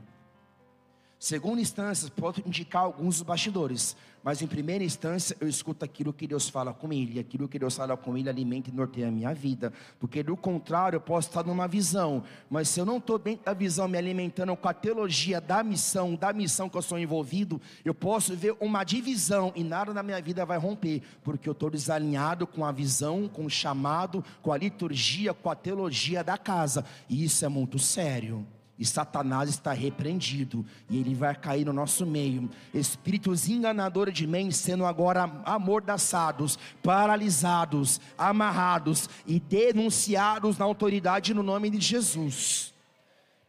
Segunda 1.19 1.61
instância, 1.61 2.11
posso 2.15 2.43
indicar 2.47 2.83
alguns 2.83 3.17
dos 3.17 3.27
bastidores, 3.27 3.97
mas 4.27 4.43
em 4.43 4.47
primeira 4.49 4.83
instância 4.83 5.37
eu 5.41 5.47
escuto 5.47 5.85
aquilo 5.85 6.13
que 6.13 6.27
Deus 6.27 6.49
fala 6.49 6.75
com 6.75 6.93
ele, 6.93 7.21
aquilo 7.21 7.47
que 7.47 7.61
Deus 7.61 7.77
fala 7.77 7.97
com 7.97 8.19
ele 8.19 8.29
alimenta 8.29 8.69
e 8.69 8.73
norteia 8.73 9.07
a 9.07 9.11
minha 9.13 9.33
vida, 9.33 9.73
porque 10.01 10.21
do 10.21 10.37
contrário 10.37 10.97
eu 10.97 11.01
posso 11.01 11.29
estar 11.29 11.45
numa 11.45 11.69
visão, 11.69 12.25
mas 12.51 12.69
se 12.69 12.81
eu 12.81 12.85
não 12.85 12.97
estou 12.97 13.21
dentro 13.21 13.45
da 13.45 13.55
visão 13.55 13.87
me 13.87 13.97
alimentando 13.97 14.57
com 14.57 14.69
a 14.69 14.75
teologia 14.75 15.41
da 15.41 15.63
missão, 15.63 16.17
da 16.17 16.33
missão 16.33 16.69
que 16.69 16.77
eu 16.77 16.83
sou 16.83 16.99
envolvido, 16.99 17.61
eu 17.85 17.95
posso 17.95 18.35
ver 18.35 18.57
uma 18.59 18.83
divisão 18.83 19.53
e 19.55 19.63
nada 19.63 19.95
na 19.95 20.03
minha 20.03 20.21
vida 20.21 20.45
vai 20.45 20.59
romper, 20.59 21.03
porque 21.23 21.49
eu 21.49 21.53
estou 21.53 21.71
desalinhado 21.71 22.49
com 22.49 22.65
a 22.65 22.73
visão, 22.73 23.29
com 23.29 23.45
o 23.45 23.51
chamado, 23.51 24.25
com 24.43 24.53
a 24.53 24.59
liturgia, 24.59 25.33
com 25.33 25.51
a 25.51 25.55
teologia 25.55 26.25
da 26.25 26.37
casa, 26.37 26.85
e 27.09 27.23
isso 27.23 27.45
é 27.45 27.49
muito 27.49 27.79
sério 27.79 28.45
e 28.79 28.85
Satanás 28.85 29.49
está 29.49 29.73
repreendido, 29.73 30.65
e 30.91 30.99
ele 30.99 31.15
vai 31.15 31.35
cair 31.35 31.65
no 31.65 31.73
nosso 31.73 32.05
meio. 32.05 32.51
Espíritos 32.75 33.49
enganadores 33.49 34.15
de 34.15 34.27
mente 34.27 34.55
sendo 34.55 34.85
agora 34.85 35.25
amordaçados, 35.45 36.59
paralisados, 36.83 38.01
amarrados 38.19 39.09
e 39.27 39.41
denunciados 39.41 40.59
na 40.59 40.65
autoridade 40.65 41.33
no 41.33 41.43
nome 41.43 41.71
de 41.71 41.81
Jesus. 41.81 42.75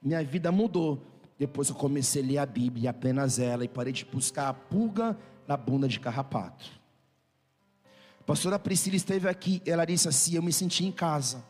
Minha 0.02 0.24
vida 0.24 0.52
mudou 0.52 1.02
depois 1.38 1.70
eu 1.70 1.76
comecei 1.76 2.24
a 2.24 2.26
ler 2.26 2.38
a 2.40 2.46
Bíblia, 2.46 2.90
apenas 2.90 3.38
ela, 3.38 3.64
e 3.64 3.68
parei 3.68 3.94
de 3.94 4.04
buscar 4.06 4.50
a 4.50 4.54
pulga 4.54 5.16
na 5.48 5.56
bunda 5.56 5.88
de 5.88 6.00
carrapato. 6.00 6.66
A 8.20 8.24
pastora 8.24 8.58
Priscila 8.58 8.96
esteve 8.96 9.30
aqui, 9.30 9.62
ela 9.66 9.86
disse 9.86 10.08
assim: 10.08 10.36
Eu 10.36 10.42
me 10.42 10.52
senti 10.52 10.84
em 10.84 10.92
casa, 10.92 11.44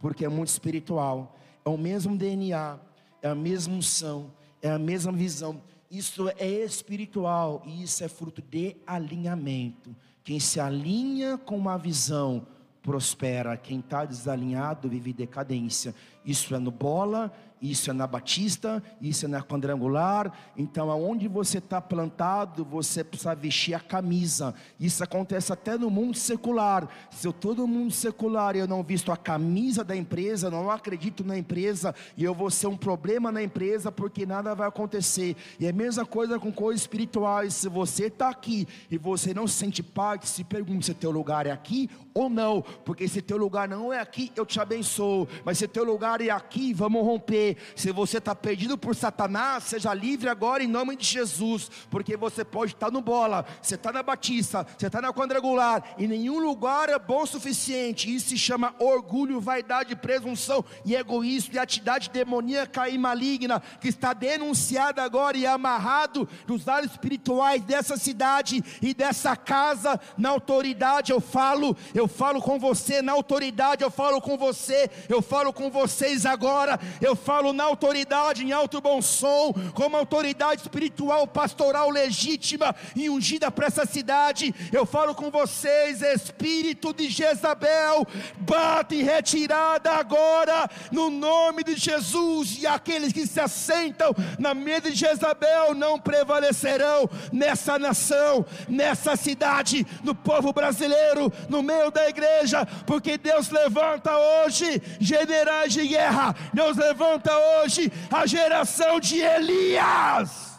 porque 0.00 0.24
é 0.24 0.28
muito 0.28 0.48
espiritual, 0.48 1.36
é 1.64 1.68
o 1.68 1.76
mesmo 1.76 2.16
DNA 2.16 2.78
é 3.24 3.28
a 3.30 3.34
mesma 3.34 3.74
unção, 3.74 4.30
é 4.60 4.70
a 4.70 4.78
mesma 4.78 5.10
visão. 5.10 5.62
Isso 5.90 6.28
é 6.36 6.46
espiritual 6.46 7.62
e 7.64 7.82
isso 7.82 8.04
é 8.04 8.08
fruto 8.08 8.42
de 8.42 8.76
alinhamento. 8.86 9.96
Quem 10.22 10.38
se 10.38 10.60
alinha 10.60 11.38
com 11.38 11.56
uma 11.56 11.78
visão 11.78 12.46
prospera, 12.82 13.56
quem 13.56 13.80
está 13.80 14.04
desalinhado 14.04 14.90
vive 14.90 15.10
decadência. 15.10 15.94
Isso 16.22 16.54
é 16.54 16.58
no 16.58 16.70
bola, 16.70 17.32
isso 17.70 17.90
é 17.90 17.94
na 17.94 18.06
batista, 18.06 18.82
isso 19.00 19.24
é 19.24 19.28
na 19.28 19.42
quadrangular. 19.42 20.30
Então, 20.54 20.90
aonde 20.90 21.26
você 21.26 21.56
está 21.56 21.80
plantado, 21.80 22.62
você 22.62 23.02
precisa 23.02 23.34
vestir 23.34 23.72
a 23.72 23.80
camisa. 23.80 24.54
Isso 24.78 25.02
acontece 25.02 25.50
até 25.50 25.78
no 25.78 25.88
mundo 25.88 26.14
secular. 26.14 26.86
Se 27.10 27.26
eu 27.26 27.30
estou 27.30 27.54
no 27.54 27.66
mundo 27.66 27.90
secular 27.90 28.54
e 28.54 28.58
eu 28.58 28.68
não 28.68 28.82
visto 28.82 29.10
a 29.10 29.16
camisa 29.16 29.82
da 29.82 29.96
empresa, 29.96 30.50
não 30.50 30.70
acredito 30.70 31.24
na 31.24 31.38
empresa, 31.38 31.94
e 32.18 32.22
eu 32.22 32.34
vou 32.34 32.50
ser 32.50 32.66
um 32.66 32.76
problema 32.76 33.32
na 33.32 33.42
empresa, 33.42 33.90
porque 33.90 34.26
nada 34.26 34.54
vai 34.54 34.68
acontecer. 34.68 35.34
E 35.58 35.64
é 35.64 35.70
a 35.70 35.72
mesma 35.72 36.04
coisa 36.04 36.38
com 36.38 36.52
coisas 36.52 36.82
espirituais. 36.82 37.54
Se 37.54 37.70
você 37.70 38.08
está 38.08 38.28
aqui 38.28 38.68
e 38.90 38.98
você 38.98 39.32
não 39.32 39.46
se 39.46 39.54
sente 39.54 39.82
parte, 39.82 40.28
se 40.28 40.44
pergunta 40.44 40.84
se 40.84 40.92
teu 40.92 41.10
lugar 41.10 41.46
é 41.46 41.50
aqui 41.50 41.88
ou 42.12 42.28
não. 42.28 42.60
Porque 42.60 43.08
se 43.08 43.22
teu 43.22 43.38
lugar 43.38 43.66
não 43.66 43.90
é 43.90 44.00
aqui, 44.00 44.30
eu 44.36 44.44
te 44.44 44.60
abençoo. 44.60 45.26
Mas 45.46 45.56
se 45.56 45.66
teu 45.66 45.82
lugar 45.82 46.20
é 46.20 46.28
aqui, 46.28 46.74
vamos 46.74 47.02
romper 47.02 47.53
se 47.74 47.90
você 47.92 48.18
está 48.18 48.34
perdido 48.34 48.78
por 48.78 48.94
Satanás, 48.94 49.64
seja 49.64 49.92
livre 49.92 50.28
agora 50.28 50.62
em 50.62 50.68
nome 50.68 50.96
de 50.96 51.06
Jesus, 51.06 51.70
porque 51.90 52.16
você 52.16 52.44
pode 52.44 52.72
estar 52.72 52.90
no 52.90 53.00
bola, 53.00 53.44
você 53.60 53.74
está 53.74 53.92
na 53.92 54.02
batista, 54.02 54.66
você 54.76 54.86
está 54.86 55.00
na 55.00 55.12
quadrangular, 55.12 55.94
e 55.98 56.06
nenhum 56.06 56.38
lugar 56.38 56.88
é 56.88 56.98
bom 56.98 57.22
o 57.22 57.26
suficiente. 57.26 58.14
Isso 58.14 58.30
se 58.30 58.38
chama 58.38 58.74
orgulho, 58.78 59.40
vaidade, 59.40 59.96
presunção 59.96 60.64
e 60.84 60.94
egoísmo 60.94 61.54
e 61.54 61.58
atividade 61.58 62.10
demoníaca 62.10 62.88
e 62.88 62.96
maligna 62.96 63.60
que 63.80 63.88
está 63.88 64.12
denunciada 64.12 65.02
agora 65.02 65.36
e 65.36 65.46
amarrado 65.46 66.28
nos 66.46 66.64
lares 66.64 66.90
espirituais 66.90 67.62
dessa 67.62 67.96
cidade 67.96 68.62
e 68.80 68.94
dessa 68.94 69.36
casa. 69.36 70.00
Na 70.16 70.30
autoridade 70.30 71.12
eu 71.12 71.20
falo, 71.20 71.76
eu 71.94 72.06
falo 72.06 72.40
com 72.40 72.58
você, 72.58 73.02
na 73.02 73.12
autoridade 73.12 73.82
eu 73.82 73.90
falo 73.90 74.20
com 74.20 74.36
você, 74.36 74.90
eu 75.08 75.20
falo 75.20 75.52
com 75.52 75.70
vocês 75.70 76.24
agora, 76.24 76.78
eu 77.00 77.16
falo 77.16 77.43
falo 77.44 77.52
na 77.52 77.64
autoridade, 77.64 78.42
em 78.42 78.52
alto 78.52 78.80
bom 78.80 79.02
som, 79.02 79.52
como 79.74 79.96
autoridade 79.96 80.62
espiritual, 80.62 81.26
pastoral 81.26 81.90
legítima 81.90 82.74
e 82.96 83.10
ungida 83.10 83.50
para 83.50 83.66
essa 83.66 83.84
cidade. 83.84 84.54
Eu 84.72 84.86
falo 84.86 85.14
com 85.14 85.30
vocês, 85.30 86.00
espírito 86.00 86.94
de 86.94 87.10
Jezabel, 87.10 88.06
bate 88.38 89.02
retirada 89.02 89.90
agora, 89.90 90.70
no 90.90 91.10
nome 91.10 91.64
de 91.64 91.76
Jesus, 91.76 92.56
e 92.58 92.66
aqueles 92.66 93.12
que 93.12 93.26
se 93.26 93.40
assentam 93.40 94.14
na 94.38 94.54
mesa 94.54 94.90
de 94.90 94.96
Jezabel 94.96 95.74
não 95.74 95.98
prevalecerão 95.98 97.10
nessa 97.30 97.78
nação, 97.78 98.46
nessa 98.68 99.16
cidade, 99.16 99.86
no 100.02 100.14
povo 100.14 100.52
brasileiro, 100.52 101.30
no 101.48 101.62
meio 101.62 101.90
da 101.90 102.08
igreja, 102.08 102.66
porque 102.86 103.18
Deus 103.18 103.50
levanta 103.50 104.16
hoje 104.16 104.80
generais 104.98 105.72
de 105.72 105.86
guerra, 105.86 106.34
Deus 106.52 106.76
levanta 106.76 107.23
hoje 107.32 107.92
a 108.10 108.26
geração 108.26 108.98
de 108.98 109.20
Elias. 109.20 110.54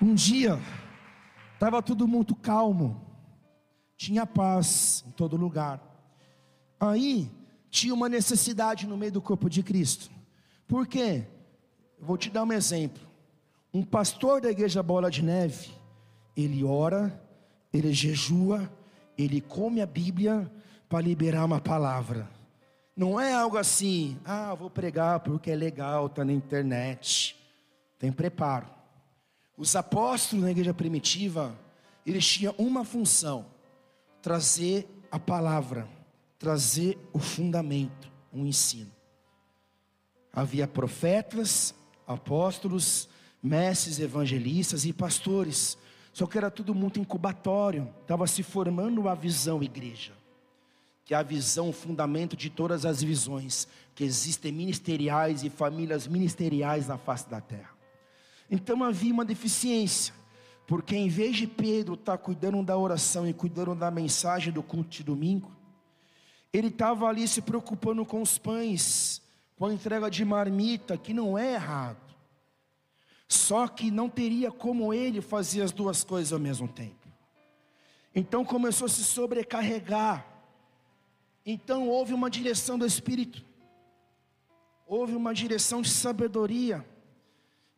Um 0.00 0.14
dia, 0.14 0.60
estava 1.54 1.82
tudo 1.82 2.06
muito 2.06 2.34
calmo, 2.34 3.00
tinha 3.96 4.26
paz 4.26 5.02
em 5.06 5.10
todo 5.12 5.34
lugar. 5.36 5.80
Aí, 6.78 7.30
tinha 7.70 7.94
uma 7.94 8.08
necessidade 8.08 8.86
no 8.86 8.98
meio 8.98 9.12
do 9.12 9.22
corpo 9.22 9.48
de 9.48 9.62
Cristo. 9.62 10.10
Por 10.68 10.86
quê? 10.86 11.26
Eu 11.98 12.06
vou 12.06 12.18
te 12.18 12.28
dar 12.28 12.44
um 12.44 12.52
exemplo. 12.52 13.02
Um 13.72 13.82
pastor 13.82 14.40
da 14.40 14.50
igreja 14.50 14.82
Bola 14.82 15.10
de 15.10 15.22
Neve, 15.22 15.70
ele 16.36 16.62
ora, 16.62 17.18
ele 17.72 17.92
jejua, 17.92 18.70
ele 19.16 19.40
come 19.40 19.80
a 19.80 19.86
Bíblia 19.86 20.50
para 20.88 21.00
liberar 21.00 21.44
uma 21.44 21.60
palavra. 21.60 22.28
Não 22.96 23.20
é 23.20 23.32
algo 23.32 23.56
assim, 23.56 24.18
ah, 24.24 24.54
vou 24.54 24.70
pregar 24.70 25.20
porque 25.20 25.50
é 25.50 25.56
legal, 25.56 26.06
está 26.06 26.24
na 26.24 26.32
internet. 26.32 27.36
Tem 27.98 28.12
preparo. 28.12 28.66
Os 29.56 29.74
apóstolos 29.74 30.44
na 30.44 30.50
igreja 30.50 30.74
primitiva, 30.74 31.58
eles 32.06 32.26
tinham 32.26 32.54
uma 32.58 32.84
função: 32.84 33.46
trazer 34.22 34.86
a 35.10 35.18
palavra, 35.18 35.88
trazer 36.38 36.98
o 37.12 37.18
fundamento, 37.18 38.10
um 38.32 38.46
ensino. 38.46 38.90
Havia 40.32 40.66
profetas, 40.66 41.74
apóstolos, 42.06 43.08
mestres, 43.42 44.00
evangelistas 44.00 44.84
e 44.84 44.92
pastores. 44.92 45.78
Só 46.14 46.28
que 46.28 46.38
era 46.38 46.48
tudo 46.48 46.72
muito 46.72 47.00
incubatório, 47.00 47.92
estava 48.00 48.24
se 48.28 48.44
formando 48.44 49.08
a 49.08 49.16
visão 49.16 49.60
igreja, 49.60 50.12
que 51.04 51.12
é 51.12 51.16
a 51.16 51.24
visão, 51.24 51.70
o 51.70 51.72
fundamento 51.72 52.36
de 52.36 52.48
todas 52.48 52.86
as 52.86 53.02
visões, 53.02 53.66
que 53.96 54.04
existem 54.04 54.52
ministeriais 54.52 55.42
e 55.42 55.50
famílias 55.50 56.06
ministeriais 56.06 56.86
na 56.86 56.96
face 56.96 57.28
da 57.28 57.40
terra. 57.40 57.70
Então 58.48 58.84
havia 58.84 59.12
uma 59.12 59.24
deficiência, 59.24 60.14
porque 60.68 60.94
em 60.94 61.08
vez 61.08 61.36
de 61.36 61.48
Pedro 61.48 61.94
estar 61.94 62.16
tá 62.16 62.18
cuidando 62.18 62.62
da 62.62 62.78
oração 62.78 63.28
e 63.28 63.34
cuidando 63.34 63.74
da 63.74 63.90
mensagem 63.90 64.52
do 64.52 64.62
culto 64.62 64.90
de 64.90 65.02
domingo, 65.02 65.50
ele 66.52 66.68
estava 66.68 67.08
ali 67.08 67.26
se 67.26 67.42
preocupando 67.42 68.06
com 68.06 68.22
os 68.22 68.38
pães, 68.38 69.20
com 69.56 69.66
a 69.66 69.74
entrega 69.74 70.08
de 70.08 70.24
marmita, 70.24 70.96
que 70.96 71.12
não 71.12 71.36
é 71.36 71.54
errado. 71.54 72.03
Só 73.34 73.66
que 73.66 73.90
não 73.90 74.08
teria 74.08 74.50
como 74.50 74.94
ele 74.94 75.20
fazer 75.20 75.62
as 75.62 75.72
duas 75.72 76.04
coisas 76.04 76.32
ao 76.32 76.38
mesmo 76.38 76.68
tempo. 76.68 77.08
Então 78.14 78.44
começou 78.44 78.86
a 78.86 78.88
se 78.88 79.02
sobrecarregar. 79.02 80.24
Então 81.44 81.88
houve 81.88 82.14
uma 82.14 82.30
direção 82.30 82.78
do 82.78 82.86
Espírito. 82.86 83.44
Houve 84.86 85.16
uma 85.16 85.34
direção 85.34 85.82
de 85.82 85.90
sabedoria. 85.90 86.86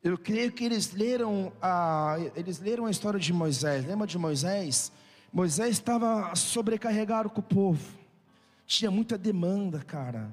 Eu 0.04 0.18
creio 0.18 0.52
que 0.52 0.62
eles 0.62 0.92
leram 0.92 1.52
a, 1.60 2.16
eles 2.36 2.60
leram 2.60 2.84
a 2.84 2.90
história 2.90 3.18
de 3.18 3.32
Moisés. 3.32 3.86
Lembra 3.86 4.06
de 4.06 4.18
Moisés? 4.18 4.92
Moisés 5.32 5.70
estava 5.70 6.34
sobrecarregado 6.34 7.30
com 7.30 7.40
o 7.40 7.42
povo. 7.42 7.98
Tinha 8.66 8.90
muita 8.90 9.16
demanda, 9.16 9.80
cara. 9.80 10.30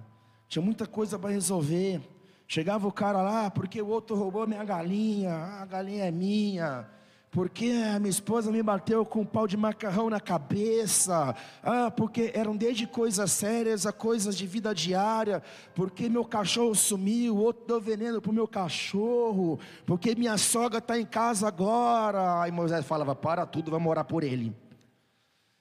Tinha 0.50 0.64
muita 0.64 0.86
coisa 0.86 1.18
para 1.18 1.30
resolver. 1.30 2.02
Chegava 2.48 2.88
o 2.88 2.92
cara 2.92 3.22
lá, 3.22 3.50
porque 3.50 3.82
o 3.82 3.88
outro 3.88 4.16
roubou 4.16 4.46
minha 4.46 4.64
galinha, 4.64 5.34
a 5.34 5.66
galinha 5.66 6.06
é 6.06 6.12
minha. 6.12 6.88
Porque 7.34 7.72
a 7.92 8.00
minha 8.00 8.12
esposa 8.12 8.52
me 8.52 8.62
bateu 8.62 9.04
com 9.04 9.22
um 9.22 9.26
pau 9.26 9.48
de 9.48 9.58
macarrão 9.58 10.08
na 10.08 10.20
cabeça. 10.20 11.36
Ah, 11.64 11.90
porque 11.90 12.32
eram 12.36 12.56
desde 12.56 12.86
coisas 12.86 13.32
sérias 13.32 13.88
a 13.88 13.92
coisas 13.92 14.38
de 14.38 14.46
vida 14.46 14.74
diária. 14.74 15.42
Porque 15.74 16.08
meu 16.08 16.24
cachorro 16.24 16.76
sumiu, 16.76 17.36
o 17.36 17.40
outro 17.40 17.66
deu 17.66 17.82
veneno 17.82 18.22
para 18.22 18.30
o 18.30 18.34
meu 18.34 18.48
cachorro. 18.48 19.60
Porque 19.84 20.14
minha 20.14 20.38
sogra 20.38 20.78
está 20.78 21.00
em 21.00 21.08
casa 21.08 21.48
agora. 21.48 22.40
Aí 22.40 22.52
Moisés 22.52 22.86
falava: 22.86 23.16
para 23.16 23.48
tudo, 23.48 23.72
vamos 23.72 23.90
orar 23.90 24.06
por 24.06 24.24
ele. 24.24 24.56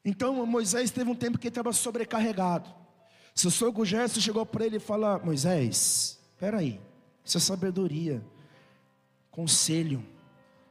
Então 0.04 0.44
Moisés 0.44 0.90
teve 0.90 1.10
um 1.10 1.14
tempo 1.14 1.38
que 1.38 1.48
estava 1.48 1.72
sobrecarregado. 1.72 2.68
Seu 3.34 3.50
sogro 3.50 3.82
Gerson 3.82 4.20
chegou 4.20 4.44
para 4.44 4.66
ele 4.66 4.76
e 4.76 4.80
falou: 4.80 5.18
Moisés, 5.24 6.20
Espera 6.42 6.58
aí, 6.58 6.80
isso 7.24 7.38
é 7.38 7.40
sabedoria, 7.40 8.20
conselho. 9.30 10.04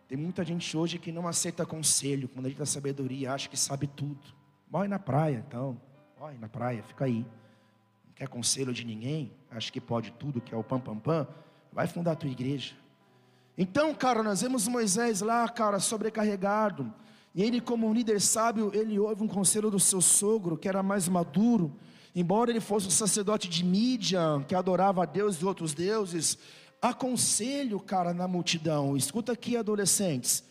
Tem 0.06 0.18
muita 0.18 0.44
gente 0.44 0.76
hoje 0.76 1.00
que 1.00 1.14
não 1.14 1.26
aceita 1.26 1.66
conselho, 1.66 2.28
quando 2.28 2.48
a 2.48 2.50
gente 2.50 2.58
dá 2.58 2.66
sabedoria, 2.66 3.32
acha 3.32 3.48
que 3.48 3.56
sabe 3.56 3.88
tudo. 3.88 4.20
Morre 4.70 4.90
na 4.90 5.00
praia, 5.00 5.42
então, 5.48 5.80
morre 6.20 6.38
na 6.38 6.50
praia, 6.50 6.84
fica 6.84 7.06
aí. 7.06 7.26
Não 8.06 8.14
quer 8.14 8.28
conselho 8.28 8.74
de 8.74 8.84
ninguém, 8.84 9.32
acha 9.50 9.72
que 9.72 9.80
pode 9.80 10.12
tudo, 10.12 10.42
que 10.42 10.54
é 10.54 10.58
o 10.58 10.62
pam 10.62 10.78
pam 10.78 11.00
pam, 11.00 11.26
vai 11.72 11.88
fundar 11.88 12.12
a 12.12 12.16
tua 12.18 12.30
igreja. 12.30 12.76
Então, 13.58 13.96
cara, 13.96 14.22
nós 14.22 14.42
vemos 14.42 14.68
Moisés 14.68 15.22
lá, 15.22 15.48
cara, 15.48 15.80
sobrecarregado. 15.80 16.94
E 17.34 17.42
ele, 17.42 17.62
como 17.62 17.88
um 17.88 17.94
líder 17.94 18.20
sábio, 18.20 18.72
ele 18.74 19.00
ouve 19.00 19.24
um 19.24 19.28
conselho 19.30 19.72
do 19.72 19.80
seu 19.80 20.02
sogro, 20.02 20.58
que 20.58 20.68
era 20.68 20.84
mais 20.84 21.08
maduro, 21.08 21.74
embora 22.15 22.50
ele 22.50 22.60
fosse 22.60 22.88
um 22.88 22.91
sacerdote 22.91 23.50
de 23.50 23.63
Mídia, 23.63 24.21
que 24.47 24.56
adorava 24.56 25.04
a 25.04 25.06
Deus 25.06 25.38
e 25.38 25.45
outros 25.45 25.74
deuses, 25.74 26.38
aconselho, 26.82 27.80
cara, 27.80 28.13
na 28.13 28.28
multidão. 28.28 28.97
Escuta 28.97 29.32
aqui, 29.32 29.56
adolescentes. 29.56 30.43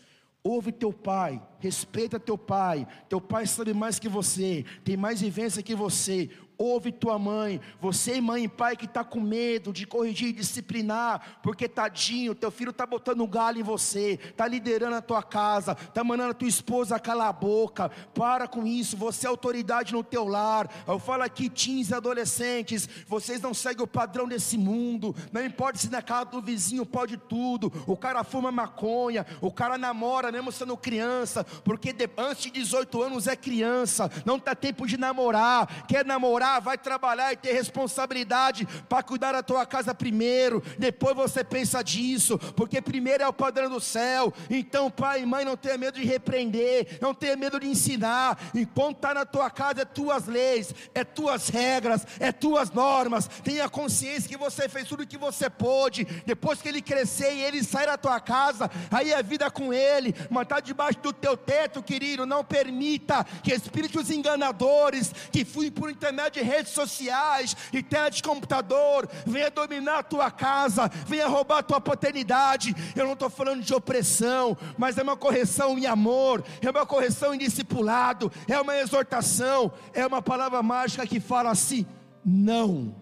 Ouve 0.43 0.71
teu 0.71 0.91
pai, 0.91 1.41
respeita 1.59 2.19
teu 2.19 2.37
pai. 2.37 2.87
Teu 3.07 3.21
pai 3.21 3.45
sabe 3.45 3.73
mais 3.73 3.99
que 3.99 4.09
você, 4.09 4.65
tem 4.83 4.97
mais 4.97 5.21
vivência 5.21 5.61
que 5.61 5.75
você 5.75 6.29
ouve 6.61 6.91
tua 6.91 7.17
mãe, 7.17 7.59
você 7.79 8.21
mãe 8.21 8.43
e 8.43 8.47
pai 8.47 8.77
que 8.77 8.85
está 8.85 9.03
com 9.03 9.19
medo 9.19 9.73
de 9.73 9.87
corrigir 9.87 10.29
e 10.29 10.33
disciplinar, 10.33 11.39
porque 11.41 11.67
tadinho, 11.67 12.35
teu 12.35 12.51
filho 12.51 12.69
está 12.69 12.85
botando 12.85 13.21
um 13.21 13.27
galho 13.27 13.59
em 13.59 13.63
você, 13.63 14.19
está 14.23 14.47
liderando 14.47 14.95
a 14.95 15.01
tua 15.01 15.23
casa, 15.23 15.71
está 15.71 16.03
mandando 16.03 16.31
a 16.31 16.35
tua 16.35 16.47
esposa 16.47 16.99
calar 16.99 17.29
a 17.29 17.33
boca, 17.33 17.89
para 18.13 18.47
com 18.47 18.67
isso, 18.67 18.95
você 18.95 19.25
é 19.25 19.29
autoridade 19.29 19.93
no 19.93 20.03
teu 20.03 20.27
lar, 20.27 20.69
eu 20.87 20.99
falo 20.99 21.23
aqui 21.23 21.49
teens 21.49 21.89
e 21.89 21.95
adolescentes, 21.95 22.87
vocês 23.07 23.41
não 23.41 23.53
seguem 23.55 23.83
o 23.83 23.87
padrão 23.87 24.27
desse 24.27 24.57
mundo, 24.57 25.15
não 25.31 25.43
importa 25.43 25.79
se 25.79 25.89
na 25.89 26.01
casa 26.01 26.25
do 26.25 26.41
vizinho 26.41 26.85
pode 26.85 27.17
tudo, 27.17 27.71
o 27.87 27.97
cara 27.97 28.23
fuma 28.23 28.51
maconha, 28.51 29.25
o 29.41 29.51
cara 29.51 29.79
namora 29.79 30.31
mesmo 30.31 30.51
sendo 30.51 30.77
criança, 30.77 31.43
porque 31.63 31.95
antes 32.17 32.43
de 32.43 32.51
18 32.51 33.01
anos 33.01 33.27
é 33.27 33.35
criança, 33.35 34.11
não 34.25 34.35
está 34.35 34.53
tempo 34.53 34.85
de 34.85 34.95
namorar, 34.95 35.85
quer 35.87 36.05
namorar 36.05 36.50
vai 36.59 36.77
trabalhar 36.77 37.31
e 37.33 37.37
ter 37.37 37.53
responsabilidade 37.53 38.67
para 38.87 39.03
cuidar 39.03 39.31
da 39.31 39.43
tua 39.43 39.65
casa 39.65 39.93
primeiro, 39.93 40.63
depois 40.77 41.15
você 41.15 41.43
pensa 41.43 41.83
disso, 41.83 42.37
porque 42.55 42.81
primeiro 42.81 43.23
é 43.23 43.27
o 43.27 43.33
padrão 43.33 43.69
do 43.69 43.79
céu. 43.79 44.33
Então, 44.49 44.89
pai 44.89 45.21
e 45.21 45.25
mãe, 45.25 45.45
não 45.45 45.57
tenha 45.57 45.77
medo 45.77 45.99
de 45.99 46.05
repreender, 46.05 46.97
não 47.01 47.13
tenha 47.13 47.35
medo 47.35 47.59
de 47.59 47.67
ensinar. 47.67 48.37
Enquanto 48.53 48.97
está 48.97 49.13
na 49.13 49.25
tua 49.25 49.49
casa, 49.49 49.81
é 49.81 49.85
tuas 49.85 50.25
leis, 50.27 50.73
é 50.93 51.03
tuas 51.03 51.49
regras, 51.49 52.05
é 52.19 52.31
tuas 52.31 52.71
normas. 52.71 53.27
Tenha 53.27 53.69
consciência 53.69 54.29
que 54.29 54.37
você 54.37 54.67
fez 54.67 54.87
tudo 54.87 55.03
o 55.03 55.07
que 55.07 55.17
você 55.17 55.49
pôde. 55.49 56.05
Depois 56.25 56.61
que 56.61 56.67
ele 56.67 56.81
crescer 56.81 57.33
e 57.33 57.41
ele 57.41 57.63
sair 57.63 57.87
da 57.87 57.97
tua 57.97 58.19
casa, 58.19 58.69
aí 58.89 59.11
é 59.11 59.23
vida 59.23 59.49
com 59.49 59.73
ele, 59.73 60.13
mas 60.29 60.43
está 60.43 60.59
debaixo 60.59 60.99
do 60.99 61.13
teu 61.13 61.37
teto, 61.37 61.83
querido. 61.83 62.25
Não 62.25 62.43
permita 62.43 63.25
que 63.43 63.53
espíritos 63.53 64.09
enganadores 64.09 65.13
que 65.31 65.45
fluem 65.45 65.71
por 65.71 65.89
intermédio 65.89 66.40
de 66.41 66.49
redes 66.49 66.73
sociais 66.73 67.55
e 67.71 67.83
tela 67.83 68.09
de 68.09 68.21
computador, 68.21 69.07
venha 69.25 69.51
dominar 69.51 69.99
a 69.99 70.03
tua 70.03 70.31
casa, 70.31 70.89
venha 71.05 71.27
roubar 71.27 71.59
a 71.59 71.63
tua 71.63 71.79
paternidade. 71.79 72.75
Eu 72.95 73.05
não 73.05 73.13
estou 73.13 73.29
falando 73.29 73.63
de 73.63 73.73
opressão, 73.73 74.57
mas 74.77 74.97
é 74.97 75.03
uma 75.03 75.15
correção 75.15 75.77
em 75.77 75.85
amor, 75.85 76.43
é 76.61 76.69
uma 76.69 76.85
correção 76.85 77.33
em 77.33 77.37
discipulado, 77.37 78.31
é 78.47 78.59
uma 78.59 78.75
exortação, 78.77 79.71
é 79.93 80.05
uma 80.05 80.21
palavra 80.21 80.61
mágica 80.63 81.05
que 81.05 81.19
fala 81.19 81.51
assim: 81.51 81.85
não. 82.25 82.95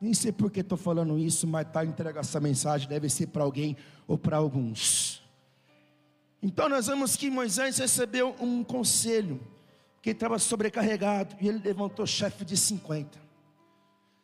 Nem 0.00 0.14
sei 0.14 0.32
por 0.32 0.50
que 0.50 0.60
estou 0.60 0.78
falando 0.78 1.16
isso, 1.18 1.46
mas 1.46 1.66
está 1.66 1.84
entrega 1.84 2.20
essa 2.20 2.40
mensagem, 2.40 2.88
deve 2.88 3.08
ser 3.08 3.28
para 3.28 3.44
alguém 3.44 3.76
ou 4.06 4.18
para 4.18 4.36
alguns. 4.36 5.22
Então 6.42 6.68
nós 6.68 6.88
vemos 6.88 7.14
que 7.14 7.30
Moisés 7.30 7.78
recebeu 7.78 8.34
um 8.40 8.64
conselho 8.64 9.40
que 10.02 10.10
estava 10.10 10.36
sobrecarregado, 10.36 11.36
e 11.40 11.48
ele 11.48 11.58
levantou 11.58 12.04
chefe 12.04 12.44
de 12.44 12.56
50, 12.56 13.20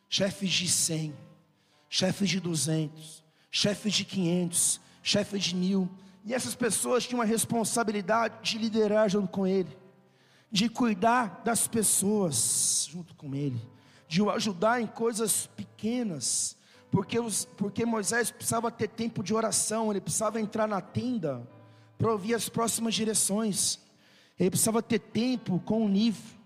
chefes 0.08 0.50
de 0.50 0.68
100, 0.68 1.14
chefes 1.88 2.28
de 2.28 2.40
200, 2.40 3.24
chefes 3.48 3.94
de 3.94 4.04
500, 4.04 4.80
chefes 5.02 5.44
de 5.44 5.54
mil, 5.54 5.88
e 6.24 6.34
essas 6.34 6.56
pessoas 6.56 7.06
tinham 7.06 7.22
a 7.22 7.24
responsabilidade 7.24 8.34
de 8.42 8.58
liderar 8.58 9.08
junto 9.08 9.28
com 9.28 9.46
ele, 9.46 9.78
de 10.50 10.68
cuidar 10.68 11.42
das 11.44 11.68
pessoas 11.68 12.88
junto 12.90 13.14
com 13.14 13.32
ele, 13.32 13.60
de 14.08 14.20
o 14.20 14.30
ajudar 14.30 14.80
em 14.80 14.86
coisas 14.86 15.46
pequenas, 15.46 16.56
porque, 16.90 17.20
os, 17.20 17.44
porque 17.56 17.86
Moisés 17.86 18.32
precisava 18.32 18.68
ter 18.70 18.88
tempo 18.88 19.22
de 19.22 19.32
oração, 19.32 19.92
ele 19.92 20.00
precisava 20.00 20.40
entrar 20.40 20.66
na 20.66 20.80
tenda 20.80 21.48
para 21.96 22.10
ouvir 22.10 22.34
as 22.34 22.48
próximas 22.48 22.94
direções, 22.94 23.78
ele 24.38 24.50
precisava 24.50 24.82
ter 24.82 24.98
tempo 24.98 25.58
com 25.60 25.84
o 25.84 25.88
livro, 25.88 26.38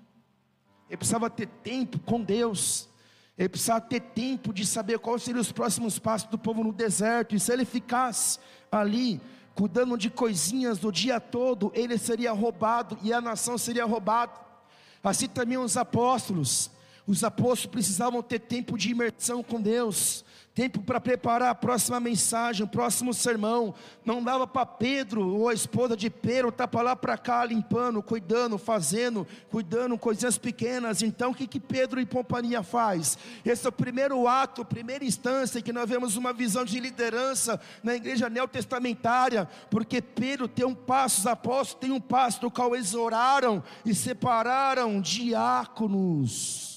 ele 0.89 0.97
precisava 0.97 1.29
ter 1.29 1.47
tempo 1.47 1.99
com 1.99 2.23
Deus, 2.23 2.89
ele 3.37 3.49
precisava 3.49 3.81
ter 3.81 4.01
tempo 4.01 4.53
de 4.53 4.67
saber 4.67 4.99
quais 4.99 5.23
seriam 5.23 5.41
os 5.41 5.53
próximos 5.53 5.99
passos 5.99 6.29
do 6.29 6.39
povo 6.39 6.63
no 6.63 6.73
deserto, 6.73 7.35
e 7.35 7.41
se 7.41 7.53
ele 7.53 7.65
ficasse 7.65 8.39
ali, 8.71 9.21
cuidando 9.55 9.97
de 9.97 10.11
coisinhas 10.11 10.79
do 10.79 10.91
dia 10.91 11.21
todo, 11.21 11.71
ele 11.75 11.99
seria 11.99 12.33
roubado 12.33 12.99
e 13.03 13.13
a 13.13 13.21
nação 13.21 13.59
seria 13.59 13.85
roubada. 13.85 14.33
Assim 15.03 15.29
também 15.29 15.59
os 15.59 15.77
apóstolos, 15.77 16.71
os 17.07 17.25
apóstolos 17.25 17.67
precisavam 17.67 18.23
ter 18.23 18.39
tempo 18.39 18.79
de 18.79 18.91
imersão 18.91 19.43
com 19.43 19.61
Deus, 19.61 20.25
tempo 20.55 20.83
para 20.83 21.01
preparar 21.01 21.51
a 21.51 21.55
próxima 21.55 21.99
mensagem, 21.99 22.65
o 22.65 22.69
próximo 22.69 23.13
sermão. 23.15 23.75
Não 24.05 24.23
dava 24.23 24.47
para 24.47 24.67
Pedro 24.67 25.27
ou 25.27 25.49
a 25.49 25.55
esposa 25.55 25.97
de 25.97 26.11
Pedro 26.11 26.51
estar 26.51 26.69
para 26.69 26.83
lá 26.83 26.97
para 26.97 27.17
cá 27.17 27.45
limpando, 27.45 28.03
cuidando, 28.03 28.59
fazendo, 28.59 29.27
cuidando 29.51 29.99
coisinhas 29.99 30.39
pequenas. 30.39 31.03
Então 31.03 31.31
o 31.31 31.35
que 31.35 31.47
que 31.47 31.59
Pedro 31.59 32.01
e 32.01 32.07
companhia 32.07 32.63
faz? 32.63 33.19
Esse 33.45 33.67
é 33.67 33.69
o 33.69 33.73
primeiro 33.73 34.29
ato, 34.29 34.65
primeira 34.65 35.05
instância 35.05 35.63
que 35.63 35.73
nós 35.73 35.89
vemos 35.89 36.17
uma 36.17 36.33
visão 36.33 36.65
de 36.65 36.79
liderança 36.79 37.61
na 37.83 37.95
igreja 37.95 38.29
neotestamentária, 38.29 39.49
porque 39.71 40.01
Pedro 40.03 40.47
tem 40.47 40.67
um 40.67 40.75
passo, 40.75 41.21
os 41.21 41.27
apóstolos 41.27 41.81
têm 41.81 41.91
um 41.91 42.01
passo 42.01 42.41
do 42.41 42.51
qual 42.51 42.75
eles 42.75 42.95
oraram 42.95 43.63
e 43.85 43.95
separaram 43.95 45.01
diáconos 45.01 46.72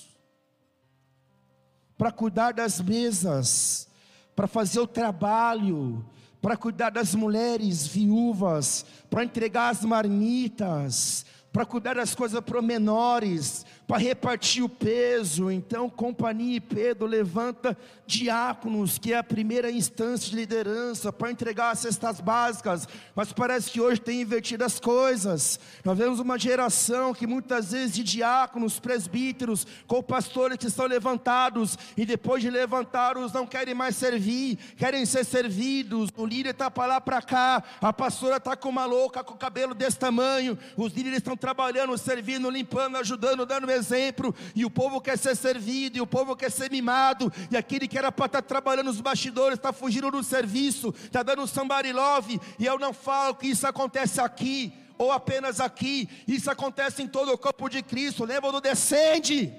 para 1.98 2.12
cuidar 2.12 2.54
das 2.54 2.82
mesas, 2.82 3.88
para 4.36 4.48
fazer 4.48 4.80
o 4.80 4.88
trabalho, 4.88 6.06
para 6.42 6.58
cuidar 6.58 6.92
das 6.92 7.16
mulheres 7.16 7.88
viúvas, 7.88 8.86
para 9.10 9.24
entregar 9.24 9.70
as 9.70 9.84
marmitas, 9.84 11.26
para 11.52 11.66
cuidar 11.66 11.96
das 11.96 12.14
coisas 12.14 12.42
promenores, 12.42 13.66
para 13.88 13.98
repartir 13.98 14.64
o 14.64 14.70
peso. 14.70 15.52
Então, 15.52 15.90
companhia 15.90 16.58
e 16.58 16.60
Pedro 16.60 17.06
levanta 17.06 17.78
diáconos, 18.08 18.98
que 18.98 19.14
é 19.14 19.18
a 19.18 19.24
primeira 19.24 19.72
instância 19.72 20.30
de 20.30 20.36
liderança, 20.36 21.12
para 21.12 21.32
entregar 21.32 21.72
as 21.72 21.80
cestas 21.80 22.20
básicas. 22.20 22.88
Mas 23.16 23.34
parece 23.34 23.72
que 23.72 23.82
hoje 23.82 24.00
tem 24.00 24.22
invertido 24.22 24.64
as 24.64 24.80
coisas. 24.80 25.60
Nós 25.84 25.98
vemos 25.98 26.20
uma 26.20 26.38
geração 26.38 27.14
que 27.14 27.28
muitas 27.28 27.72
vezes 27.72 27.96
de 27.96 28.04
diáconos, 28.04 28.80
presbíteros, 28.80 29.66
com 29.88 30.02
pastores 30.02 30.58
que 30.58 30.68
estão 30.68 30.86
levantados 30.86 31.78
e 31.98 32.06
depois 32.06 32.42
de 32.42 32.50
levantados 32.50 33.34
não 33.34 33.48
querem 33.48 33.74
mais 33.74 33.96
servir, 33.96 34.58
querem 34.78 35.06
ser 35.06 35.24
servidos. 35.24 36.10
O 36.16 36.26
líder 36.26 36.52
está 36.52 36.70
para 36.70 36.86
lá 36.94 37.02
para 37.02 37.22
cá, 37.22 37.64
a 37.82 37.94
pastora 37.94 38.38
está 38.38 38.56
com 38.56 38.70
uma 38.70 38.86
louca 38.86 39.24
com 39.24 39.34
o 39.34 39.38
cabelo 39.38 39.74
desse 39.74 39.98
tamanho. 39.98 40.58
Os 40.78 40.94
líderes 40.94 41.20
estão 41.20 41.36
trabalhando, 41.36 41.98
servindo, 41.98 42.50
limpando, 42.50 42.98
ajudando, 42.98 43.46
dando 43.46 43.68
exemplo, 43.76 44.34
e 44.56 44.66
o 44.66 44.70
povo 44.70 45.00
quer 45.00 45.18
ser 45.18 45.36
servido, 45.36 45.98
e 45.98 46.02
o 46.02 46.08
povo 46.08 46.36
quer 46.36 46.52
ser 46.52 46.72
mimado, 46.72 47.32
e 47.52 47.58
aquele 47.58 47.88
que 47.88 47.98
era 47.98 48.12
para 48.12 48.26
estar 48.26 48.42
tá 48.42 48.48
trabalhando 48.48 48.88
nos 48.88 49.02
bastidores 49.02 49.58
está 49.58 49.72
fugindo 49.72 50.10
do 50.10 50.24
serviço, 50.24 50.94
está 51.04 51.22
dando 51.22 51.44
um 51.44 51.48
somebody 51.48 51.92
love, 51.92 52.40
e 52.58 52.66
eu 52.66 52.80
não 52.80 52.94
falo 52.94 53.36
que 53.36 53.48
isso 53.48 53.68
acontece 53.68 54.20
aqui, 54.20 54.74
ou 54.98 55.12
apenas 55.12 55.60
aqui, 55.60 56.10
isso 56.28 56.50
acontece 56.50 57.04
em 57.04 57.08
todo 57.08 57.32
o 57.32 57.38
corpo 57.38 57.70
de 57.70 57.84
Cristo. 57.84 58.24
Lembra 58.24 58.52
do 58.52 58.62
descende? 58.62 59.54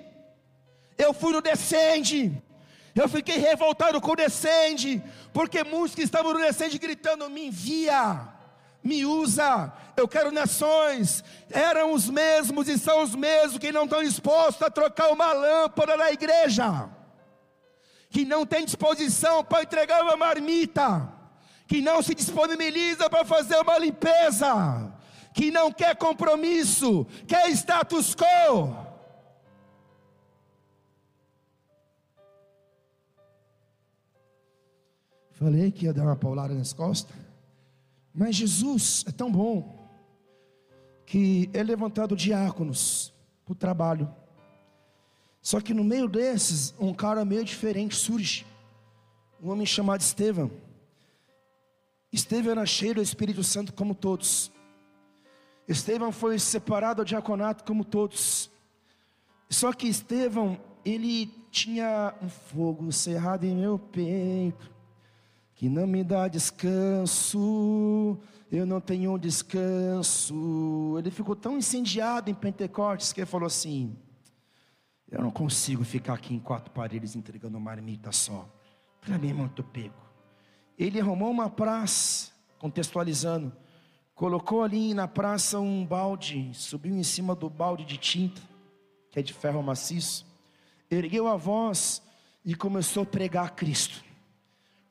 Eu 0.97 1.13
fui 1.13 1.33
no 1.33 1.43
descende. 1.43 2.43
Eu 2.95 3.09
fiquei 3.09 3.37
revoltado 3.37 4.01
com 4.01 4.13
o 4.13 4.17
descende, 4.17 5.03
porque 5.33 5.63
muitos 5.63 5.95
que 5.95 6.01
estavam 6.01 6.33
no 6.33 6.41
descende 6.41 6.79
gritando: 6.79 7.29
me 7.29 7.49
envia 7.49 8.36
me 8.87 9.05
usa, 9.05 9.73
eu 9.97 10.07
quero 10.07 10.31
nações. 10.31 11.25
Eram 11.51 11.93
os 11.93 12.09
mesmos 12.09 12.69
e 12.69 12.79
são 12.79 13.03
os 13.03 13.15
mesmos 13.15 13.59
que 13.59 13.73
não 13.73 13.85
estão 13.85 14.03
dispostos 14.03 14.63
a 14.63 14.71
trocar 14.71 15.11
uma 15.11 15.33
lâmpada 15.33 15.97
na 15.97 16.13
igreja, 16.13 16.89
que 18.09 18.25
não 18.25 18.47
tem 18.47 18.65
disposição 18.65 19.45
para 19.45 19.65
entregar 19.65 20.03
uma 20.03 20.17
marmita, 20.17 21.13
que 21.67 21.83
não 21.83 22.01
se 22.01 22.15
disponibiliza 22.15 23.11
para 23.11 23.25
fazer 23.25 23.57
uma 23.57 23.77
limpeza, 23.77 24.93
que 25.35 25.51
não 25.51 25.73
quer 25.73 25.97
compromisso, 25.97 27.07
quer 27.27 27.51
status 27.51 28.15
quo. 28.15 28.87
Falei 35.33 35.71
que 35.71 35.85
ia 35.85 35.93
dar 35.93 36.05
uma 36.05 36.17
paulada 36.17 36.55
nas 36.55 36.73
costas. 36.73 37.26
Mas 38.17 38.35
Jesus 38.35 39.05
é 39.07 39.13
tão 39.13 39.31
bom 39.31 39.77
que 41.05 41.51
é 41.53 41.63
levantado 41.63 42.17
diáconos 42.17 43.13
para 43.45 43.53
o 43.53 43.55
trabalho. 43.55 44.11
Só 45.43 45.61
que 45.61 45.75
no 45.75 45.85
meio 45.85 46.09
desses, 46.09 46.75
um 46.81 46.95
cara 46.95 47.27
meio 47.27 47.45
diferente 47.45 47.95
surge. 47.95 48.47
Um 49.41 49.51
homem 49.51 49.67
chamado 49.67 50.01
Estevão. 50.01 50.51
Estevão 52.11 52.53
era 52.53 52.65
cheio 52.65 52.95
do 52.95 53.03
Espírito 53.03 53.45
Santo 53.45 53.75
como 53.75 53.95
todos. 53.95 54.51
Estevão 55.69 56.11
foi 56.11 56.39
separado 56.39 57.05
do 57.05 57.07
diaconato 57.07 57.65
como 57.65 57.85
todos. 57.85 58.51
Só 59.51 59.75
que 59.75 59.87
Estevão, 59.87 60.59
ele 60.87 61.27
tinha 61.51 62.15
um 62.23 62.31
fogo 62.31 62.91
cerrado 62.91 63.45
em 63.45 63.55
meu 63.55 63.79
peito 63.79 64.76
que 65.57 65.71
não 65.71 65.87
me 65.87 66.05
dá 66.05 66.29
descanso, 66.29 68.19
eu 68.53 68.67
não 68.67 68.79
tenho 68.79 69.19
descanso. 69.19 70.95
Ele 70.99 71.11
ficou 71.11 71.35
tão 71.35 71.57
incendiado 71.57 72.31
em 72.31 72.35
Pentecostes 72.35 73.13
que 73.13 73.21
ele 73.21 73.27
falou 73.27 73.47
assim: 73.47 73.97
Eu 75.11 75.23
não 75.23 75.31
consigo 75.31 75.83
ficar 75.83 76.13
aqui 76.13 76.35
em 76.35 76.39
quatro 76.39 76.71
paredes 76.71 77.17
entregando 77.17 77.59
marmita 77.59 78.13
só. 78.13 78.47
Para 79.01 79.17
mim 79.17 79.31
é 79.31 79.33
muito 79.33 79.65
pego. 79.65 79.95
Ele 80.79 81.01
arrumou 81.01 81.31
uma 81.31 81.49
praça, 81.49 82.33
contextualizando, 82.59 83.51
colocou 84.15 84.63
ali 84.63 84.93
na 84.93 85.09
praça 85.09 85.59
um 85.59 85.87
balde, 85.87 86.51
subiu 86.53 86.95
em 86.95 87.03
cima 87.03 87.35
do 87.35 87.49
balde 87.49 87.87
de 87.87 87.97
tinta, 87.97 88.43
que 89.11 89.19
é 89.19 89.23
de 89.23 89.33
ferro 89.33 89.63
maciço, 89.63 90.27
ergueu 90.91 91.27
a 91.27 91.37
voz 91.37 92.03
e 92.45 92.55
começou 92.55 93.05
a 93.05 93.07
pregar 93.07 93.47
a 93.47 93.49
Cristo 93.49 94.05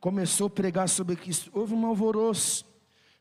começou 0.06 0.46
a 0.46 0.50
pregar 0.52 0.88
sobre 0.88 1.16
Cristo, 1.16 1.50
houve 1.52 1.74
um 1.74 1.84
alvoroço, 1.84 2.64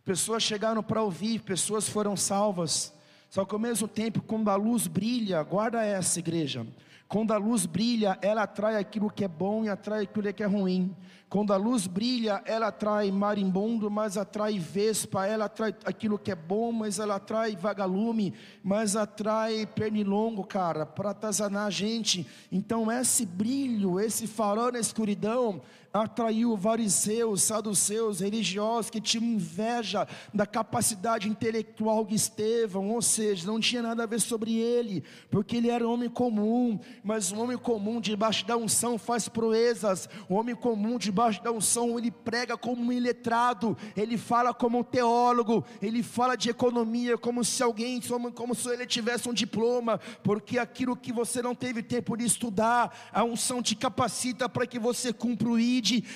pessoas 0.04 0.42
chegaram 0.42 0.82
para 0.82 1.02
ouvir, 1.02 1.40
pessoas 1.40 1.88
foram 1.88 2.14
salvas, 2.14 2.92
só 3.30 3.42
que 3.42 3.54
ao 3.54 3.58
mesmo 3.58 3.88
tempo, 3.88 4.20
quando 4.20 4.50
a 4.50 4.54
luz 4.54 4.86
brilha, 4.86 5.42
guarda 5.42 5.82
essa 5.82 6.18
igreja, 6.18 6.66
quando 7.08 7.32
a 7.32 7.38
luz 7.38 7.64
brilha, 7.64 8.18
ela 8.20 8.42
atrai 8.42 8.76
aquilo 8.76 9.10
que 9.10 9.24
é 9.24 9.28
bom 9.28 9.64
e 9.64 9.68
atrai 9.70 10.02
aquilo 10.02 10.32
que 10.32 10.42
é 10.42 10.46
ruim. 10.46 10.94
Quando 11.28 11.52
a 11.52 11.56
luz 11.56 11.86
brilha, 11.86 12.42
ela 12.44 12.68
atrai 12.68 13.10
marimbondo, 13.10 13.90
mas 13.90 14.16
atrai 14.16 14.58
vespa, 14.58 15.26
ela 15.26 15.46
atrai 15.46 15.74
aquilo 15.84 16.18
que 16.18 16.32
é 16.32 16.34
bom, 16.34 16.70
mas 16.70 16.98
ela 16.98 17.16
atrai 17.16 17.56
vagalume, 17.56 18.34
mas 18.62 18.94
atrai 18.94 19.66
pernilongo, 19.66 20.44
cara, 20.44 20.84
para 20.84 21.10
atazanar 21.10 21.66
a 21.66 21.70
gente. 21.70 22.26
Então, 22.52 22.90
esse 22.90 23.24
brilho, 23.24 23.98
esse 24.00 24.26
farol 24.26 24.72
na 24.72 24.78
escuridão, 24.78 25.62
atraiu 25.94 26.56
fariseus, 26.56 27.44
saduceus, 27.44 28.18
religiosos 28.18 28.90
que 28.90 29.00
tinham 29.00 29.24
inveja 29.24 30.08
da 30.32 30.44
capacidade 30.44 31.28
intelectual 31.28 32.04
de 32.04 32.16
Estevão, 32.16 32.90
ou 32.90 33.00
seja, 33.00 33.46
não 33.46 33.60
tinha 33.60 33.80
nada 33.80 34.02
a 34.02 34.06
ver 34.06 34.20
sobre 34.20 34.58
ele, 34.58 35.04
porque 35.30 35.56
ele 35.56 35.70
era 35.70 35.86
um 35.86 35.92
homem 35.92 36.08
comum, 36.08 36.80
mas 37.04 37.30
um 37.30 37.40
homem 37.40 37.56
comum 37.56 38.00
debaixo 38.00 38.44
da 38.44 38.56
unção 38.56 38.98
faz 38.98 39.28
proezas, 39.28 40.08
o 40.28 40.34
homem 40.34 40.56
comum 40.56 40.98
debaixo 40.98 41.40
da 41.44 41.52
unção 41.52 41.96
ele 41.96 42.10
prega 42.10 42.56
como 42.56 42.82
um 42.82 42.92
iletrado, 42.92 43.76
ele 43.96 44.18
fala 44.18 44.52
como 44.52 44.80
um 44.80 44.82
teólogo, 44.82 45.64
ele 45.80 46.02
fala 46.02 46.34
de 46.34 46.50
economia 46.50 47.16
como 47.16 47.44
se 47.44 47.62
alguém, 47.62 48.00
como 48.34 48.52
se 48.52 48.68
ele 48.68 48.84
tivesse 48.84 49.28
um 49.28 49.32
diploma, 49.32 50.00
porque 50.24 50.58
aquilo 50.58 50.96
que 50.96 51.12
você 51.12 51.40
não 51.40 51.54
teve 51.54 51.84
tempo 51.84 52.16
de 52.16 52.24
estudar, 52.24 53.10
a 53.12 53.22
unção 53.22 53.62
te 53.62 53.76
capacita 53.76 54.48
para 54.48 54.66
que 54.66 54.80
você 54.80 55.12
cumpra 55.12 55.48
o 55.48 55.56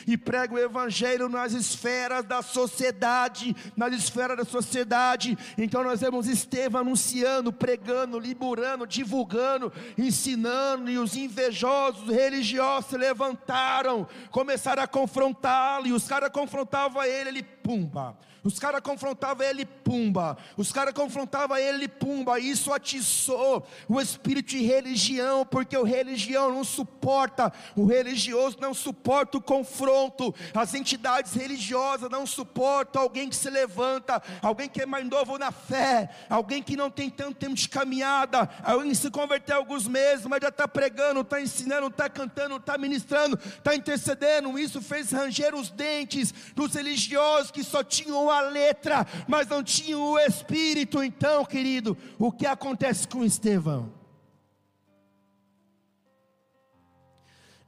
e 0.06 0.16
prega 0.16 0.54
o 0.54 0.58
evangelho 0.58 1.28
nas 1.28 1.52
esferas 1.52 2.24
da 2.24 2.42
sociedade, 2.42 3.54
nas 3.76 3.92
esferas 3.92 4.36
da 4.36 4.44
sociedade. 4.44 5.36
Então 5.56 5.82
nós 5.84 6.00
vemos 6.00 6.26
Estevão 6.26 6.80
anunciando, 6.80 7.52
pregando, 7.52 8.18
liburando, 8.18 8.86
divulgando, 8.86 9.72
ensinando, 9.96 10.90
e 10.90 10.98
os 10.98 11.16
invejosos 11.16 12.08
religiosos 12.08 12.90
se 12.90 12.96
levantaram, 12.96 14.06
começaram 14.30 14.82
a 14.82 14.86
confrontá-lo, 14.86 15.86
e 15.86 15.92
os 15.92 16.06
caras 16.06 16.30
confrontavam 16.30 17.02
ele, 17.02 17.28
ele 17.28 17.42
pumba 17.42 18.16
os 18.48 18.58
caras 18.58 18.80
confrontavam 18.80 19.46
ele, 19.46 19.66
pumba. 19.66 20.38
Os 20.56 20.72
caras 20.72 20.94
confrontavam 20.94 21.58
ele, 21.58 21.86
pumba. 21.86 22.40
Isso 22.40 22.72
atiçou 22.72 23.66
o 23.86 24.00
espírito 24.00 24.48
de 24.48 24.62
religião, 24.62 25.44
porque 25.44 25.76
o 25.76 25.82
religião 25.82 26.50
não 26.50 26.64
suporta, 26.64 27.52
o 27.76 27.84
religioso 27.84 28.56
não 28.58 28.72
suporta 28.72 29.36
o 29.36 29.42
confronto. 29.42 30.34
As 30.54 30.72
entidades 30.72 31.34
religiosas 31.34 32.08
não 32.08 32.26
suportam 32.26 33.02
alguém 33.02 33.28
que 33.28 33.36
se 33.36 33.50
levanta, 33.50 34.22
alguém 34.40 34.66
que 34.66 34.80
é 34.80 34.86
mais 34.86 35.06
novo 35.06 35.36
na 35.36 35.52
fé, 35.52 36.08
alguém 36.30 36.62
que 36.62 36.74
não 36.74 36.90
tem 36.90 37.10
tanto 37.10 37.34
tempo 37.34 37.54
de 37.54 37.68
caminhada, 37.68 38.48
alguém 38.64 38.92
que 38.92 38.96
se 38.96 39.10
converteu 39.10 39.56
alguns 39.56 39.86
meses, 39.86 40.24
mas 40.24 40.40
já 40.40 40.48
está 40.48 40.66
pregando, 40.66 41.20
está 41.20 41.38
ensinando, 41.38 41.88
está 41.88 42.08
cantando, 42.08 42.56
está 42.56 42.78
ministrando, 42.78 43.38
está 43.38 43.74
intercedendo. 43.74 44.58
Isso 44.58 44.80
fez 44.80 45.12
ranger 45.12 45.54
os 45.54 45.68
dentes 45.68 46.32
dos 46.54 46.72
religiosos 46.72 47.50
que 47.50 47.62
só 47.62 47.84
tinham 47.84 48.30
a 48.30 48.37
letra, 48.40 49.06
mas 49.26 49.46
não 49.48 49.62
tinham 49.62 50.02
o 50.02 50.18
espírito. 50.18 51.02
Então, 51.02 51.44
querido, 51.44 51.96
o 52.18 52.30
que 52.32 52.46
acontece 52.46 53.06
com 53.06 53.24
Estevão? 53.24 53.92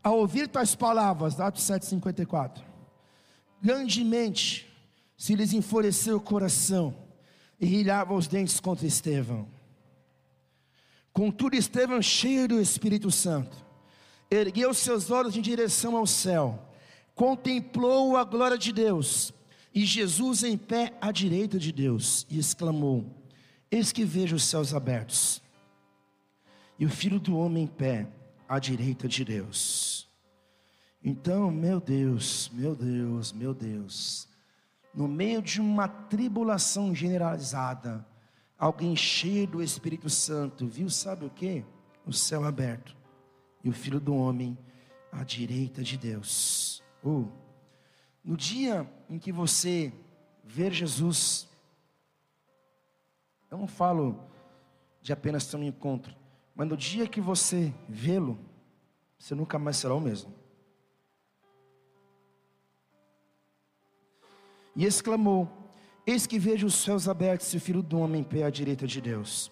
Ao 0.03 0.19
ouvir 0.19 0.49
tais 0.49 0.75
palavras, 0.75 1.39
Atos 1.41 1.63
7,54, 1.65 2.63
grandemente 3.61 4.67
se 5.17 5.35
lhes 5.35 5.53
enfureceu 5.53 6.17
o 6.17 6.21
coração 6.21 6.97
e 7.61 7.67
rilhava 7.67 8.15
os 8.15 8.27
dentes 8.27 8.59
contra 8.59 8.87
Estevão. 8.87 9.47
Contudo, 11.13 11.55
Estevão, 11.55 12.01
cheio 12.01 12.49
do 12.49 12.61
Espírito 12.61 13.11
Santo, 13.11 13.55
ergueu 14.31 14.73
seus 14.73 15.11
olhos 15.11 15.37
em 15.37 15.43
direção 15.43 15.97
ao 15.97 16.07
céu, 16.07 16.59
contemplou 17.15 18.17
a 18.17 18.25
glória 18.25 18.57
de 18.57 18.73
Deus 18.73 19.35
e 19.75 19.85
Jesus 19.85 20.43
em 20.43 20.57
pé 20.57 20.97
à 21.01 21.13
direita 21.13 21.59
de 21.59 21.73
Deus, 21.73 22.27
e 22.29 22.39
exclamou: 22.39 23.05
Eis 23.71 23.93
que 23.93 24.05
vejo 24.05 24.37
os 24.37 24.45
céus 24.45 24.75
abertos, 24.75 25.43
e 26.79 26.85
o 26.85 26.91
filho 26.91 27.21
do 27.21 27.37
homem 27.37 27.65
em 27.65 27.67
pé 27.67 28.09
à 28.49 28.59
direita 28.59 29.07
de 29.07 29.25
Deus. 29.25 30.09
Então, 31.03 31.51
meu 31.51 31.81
Deus, 31.81 32.51
meu 32.53 32.75
Deus, 32.75 33.33
meu 33.33 33.55
Deus, 33.55 34.29
no 34.95 35.09
meio 35.09 35.41
de 35.41 35.61
uma 35.61 35.89
tribulação 35.89 36.95
generalizada, 36.95 38.07
alguém 38.59 38.95
cheio 38.97 39.47
do 39.47 39.63
Espírito 39.63 40.11
Santo 40.11 40.67
viu, 40.67 40.91
sabe 40.91 41.25
o 41.25 41.31
que? 41.31 41.65
O 42.05 42.13
céu 42.13 42.45
aberto 42.45 42.97
e 43.63 43.69
o 43.69 43.73
filho 43.73 44.01
do 44.01 44.15
homem 44.15 44.59
à 45.13 45.23
direita 45.23 45.83
de 45.83 45.97
Deus. 45.97 46.83
Oh, 47.03 47.25
no 48.25 48.37
dia 48.37 48.89
em 49.09 49.19
que 49.19 49.33
você 49.33 49.93
ver 50.45 50.73
Jesus, 50.73 51.49
eu 53.51 53.59
não 53.59 53.67
falo 53.67 54.23
de 55.01 55.13
apenas 55.13 55.47
ter 55.47 55.57
um 55.57 55.65
encontro, 55.65 56.15
mas 56.55 56.69
no 56.69 56.77
dia 56.77 57.09
que 57.09 57.21
você 57.21 57.73
vê-lo, 57.89 58.39
você 59.19 59.35
nunca 59.35 59.59
mais 59.59 59.77
será 59.77 59.95
o 59.95 60.01
mesmo. 60.01 60.35
E 64.77 64.85
exclamou: 64.85 65.49
Eis 66.07 66.27
que 66.27 66.39
vejo 66.39 66.67
os 66.67 66.75
céus 66.75 67.09
abertos 67.09 67.53
e 67.53 67.57
o 67.57 67.61
filho 67.61 67.83
do 67.83 67.99
homem 67.99 68.21
em 68.21 68.25
pé 68.25 68.45
à 68.45 68.51
direita 68.51 68.87
de 68.87 69.01
Deus. 69.01 69.51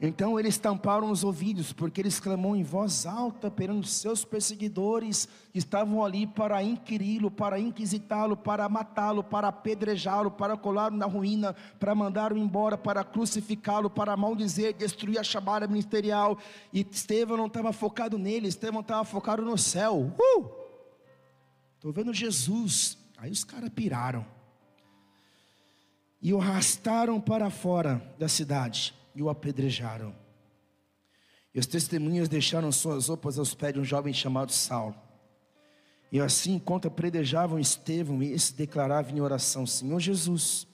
Então 0.00 0.38
eles 0.40 0.58
tamparam 0.58 1.10
os 1.10 1.22
ouvidos, 1.22 1.72
porque 1.72 2.00
eles 2.00 2.18
clamou 2.18 2.56
em 2.56 2.64
voz 2.64 3.06
alta 3.06 3.48
perante 3.50 3.88
seus 3.88 4.24
perseguidores, 4.24 5.28
que 5.52 5.58
estavam 5.58 6.04
ali 6.04 6.26
para 6.26 6.62
inquiri-lo, 6.62 7.30
para 7.30 7.60
inquisitá-lo, 7.60 8.36
para 8.36 8.68
matá-lo, 8.68 9.22
para 9.22 9.48
apedrejá-lo, 9.48 10.32
para 10.32 10.56
colá-lo 10.56 10.96
na 10.96 11.06
ruína, 11.06 11.54
para 11.78 11.94
mandá-lo 11.94 12.36
embora, 12.36 12.76
para 12.76 13.04
crucificá-lo, 13.04 13.88
para 13.88 14.16
maldizer, 14.16 14.74
destruir 14.74 15.18
a 15.18 15.24
chamada 15.24 15.68
ministerial. 15.68 16.36
E 16.72 16.80
Estevão 16.90 17.36
não 17.36 17.46
estava 17.46 17.72
focado 17.72 18.18
nele, 18.18 18.48
Estevão 18.48 18.80
estava 18.80 19.04
focado 19.04 19.44
no 19.44 19.56
céu. 19.56 20.12
Estou 21.76 21.90
uh! 21.90 21.94
vendo 21.94 22.12
Jesus. 22.12 22.98
Aí 23.16 23.30
os 23.30 23.44
caras 23.44 23.70
piraram 23.70 24.26
e 26.20 26.32
o 26.32 26.40
arrastaram 26.40 27.20
para 27.20 27.48
fora 27.48 28.02
da 28.18 28.28
cidade 28.28 28.92
e 29.14 29.22
o 29.22 29.30
apedrejaram. 29.30 30.14
E 31.54 31.58
os 31.58 31.66
testemunhas 31.66 32.28
deixaram 32.28 32.72
suas 32.72 33.08
roupas 33.08 33.38
aos 33.38 33.54
pés 33.54 33.74
de 33.74 33.80
um 33.80 33.84
jovem 33.84 34.12
chamado 34.12 34.50
Saulo. 34.50 34.96
E 36.10 36.20
assim, 36.20 36.54
enquanto 36.54 36.88
apedrejavam 36.88 37.58
Estevão, 37.58 38.22
esse 38.22 38.54
declarava 38.54 39.12
em 39.12 39.20
oração: 39.20 39.66
Senhor 39.66 40.00
Jesus, 40.00 40.66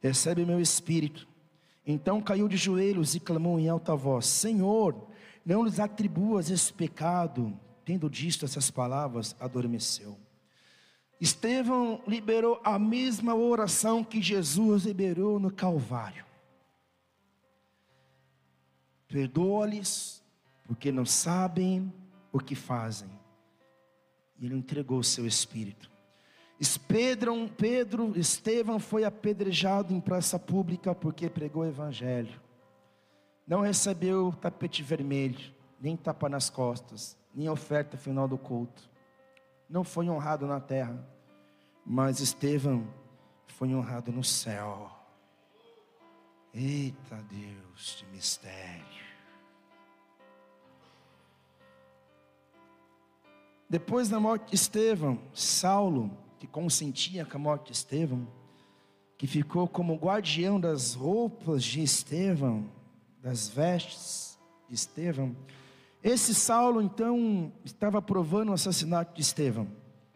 recebe 0.00 0.44
meu 0.44 0.60
espírito. 0.60 1.26
Então 1.86 2.20
caiu 2.20 2.48
de 2.48 2.56
joelhos 2.56 3.14
e 3.14 3.20
clamou 3.20 3.58
em 3.58 3.68
alta 3.68 3.94
voz: 3.94 4.26
Senhor, 4.26 5.08
não 5.44 5.64
lhes 5.64 5.78
atribuas 5.78 6.50
esse 6.50 6.72
pecado. 6.72 7.58
Tendo 7.84 8.10
dito 8.10 8.44
essas 8.44 8.68
palavras, 8.68 9.36
adormeceu. 9.38 10.18
Estevão 11.20 12.02
liberou 12.06 12.60
a 12.64 12.78
mesma 12.78 13.34
oração 13.34 14.02
que 14.02 14.20
Jesus 14.20 14.84
liberou 14.84 15.38
no 15.38 15.50
Calvário. 15.50 16.24
Perdoa-lhes, 19.08 20.22
porque 20.64 20.90
não 20.90 21.06
sabem 21.06 21.92
o 22.32 22.38
que 22.38 22.54
fazem. 22.54 23.08
E 24.38 24.46
ele 24.46 24.56
entregou 24.56 24.98
o 24.98 25.04
seu 25.04 25.26
espírito. 25.26 25.90
Pedro, 26.88 27.48
Pedro, 27.56 28.18
Estevão 28.18 28.78
foi 28.78 29.04
apedrejado 29.04 29.92
em 29.92 30.00
praça 30.00 30.38
pública 30.38 30.94
porque 30.94 31.28
pregou 31.28 31.62
o 31.62 31.66
evangelho. 31.66 32.40
Não 33.46 33.60
recebeu 33.60 34.32
tapete 34.40 34.82
vermelho, 34.82 35.54
nem 35.80 35.96
tapa 35.96 36.28
nas 36.28 36.48
costas, 36.48 37.16
nem 37.34 37.48
oferta 37.48 37.96
final 37.96 38.26
do 38.26 38.38
culto. 38.38 38.88
Não 39.68 39.84
foi 39.84 40.08
honrado 40.08 40.46
na 40.46 40.58
terra, 40.58 41.06
mas 41.84 42.20
Estevão 42.20 42.86
foi 43.46 43.74
honrado 43.74 44.10
no 44.10 44.24
céu. 44.24 44.90
Eita 46.58 47.22
Deus 47.30 47.98
de 47.98 48.06
mistério. 48.16 49.04
Depois 53.68 54.08
da 54.08 54.18
morte 54.18 54.48
de 54.48 54.54
Estevão, 54.54 55.18
Saulo, 55.34 56.16
que 56.38 56.46
consentia 56.46 57.26
com 57.26 57.36
a 57.36 57.40
morte 57.40 57.66
de 57.66 57.72
Estevão, 57.72 58.26
que 59.18 59.26
ficou 59.26 59.68
como 59.68 59.96
guardião 59.96 60.58
das 60.58 60.94
roupas 60.94 61.62
de 61.62 61.82
Estevão, 61.82 62.64
das 63.20 63.50
vestes 63.50 64.38
de 64.66 64.76
Estevão, 64.76 65.36
esse 66.02 66.34
Saulo 66.34 66.80
então 66.80 67.52
estava 67.66 67.98
aprovando 67.98 68.48
o 68.48 68.54
assassinato 68.54 69.14
de 69.14 69.20
Estevão, 69.20 69.68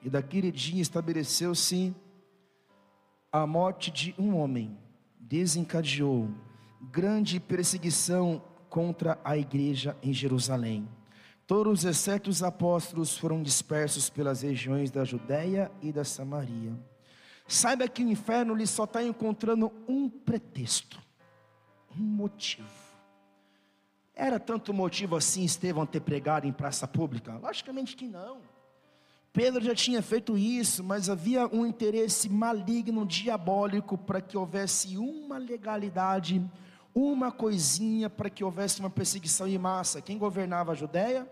e 0.03 0.09
daquele 0.09 0.51
dia 0.51 0.81
estabeleceu-se 0.81 1.95
a 3.31 3.47
morte 3.47 3.91
de 3.91 4.15
um 4.19 4.35
homem 4.35 4.79
desencadeou 5.31 6.29
grande 6.91 7.39
perseguição 7.39 8.43
contra 8.69 9.17
a 9.25 9.39
igreja 9.39 9.97
em 10.03 10.13
Jerusalém. 10.13 10.89
Todos, 11.47 11.85
exceto 11.85 12.29
os 12.29 12.43
apóstolos, 12.43 13.17
foram 13.17 13.41
dispersos 13.41 14.11
pelas 14.11 14.43
regiões 14.43 14.91
da 14.91 15.05
Judéia 15.05 15.71
e 15.81 15.93
da 15.93 16.05
Samaria. 16.05 16.77
Saiba 17.47 17.87
que 17.87 18.03
o 18.03 18.11
inferno 18.11 18.55
lhe 18.57 18.67
só 18.67 18.85
está 18.85 19.05
encontrando 19.05 19.73
um 19.87 20.09
pretexto, 20.09 21.01
um 21.97 22.03
motivo. 22.03 22.69
Era 24.15 24.41
tanto 24.41 24.75
motivo 24.75 25.15
assim 25.15 25.45
Estevão 25.45 25.87
ter 25.87 26.01
pregado 26.01 26.47
em 26.47 26.53
praça 26.53 26.89
pública? 26.89 27.37
Logicamente 27.39 27.97
que 27.97 28.09
não. 28.09 28.41
Pedro 29.33 29.63
já 29.63 29.75
tinha 29.75 30.03
feito 30.03 30.37
isso, 30.37 30.83
mas 30.83 31.09
havia 31.09 31.47
um 31.47 31.65
interesse 31.65 32.29
maligno, 32.29 33.07
diabólico, 33.07 33.97
para 33.97 34.21
que 34.21 34.37
houvesse 34.37 34.99
uma 34.99 35.39
legalidade, 35.39 36.45
uma 36.93 37.31
coisinha 37.31 38.11
para 38.11 38.29
que 38.29 38.43
houvesse 38.43 38.81
uma 38.81 38.91
perseguição 38.91 39.47
em 39.47 39.57
massa. 39.57 40.03
Quem 40.03 40.19
governava 40.19 40.73
a 40.73 40.75
Judéia? 40.75 41.29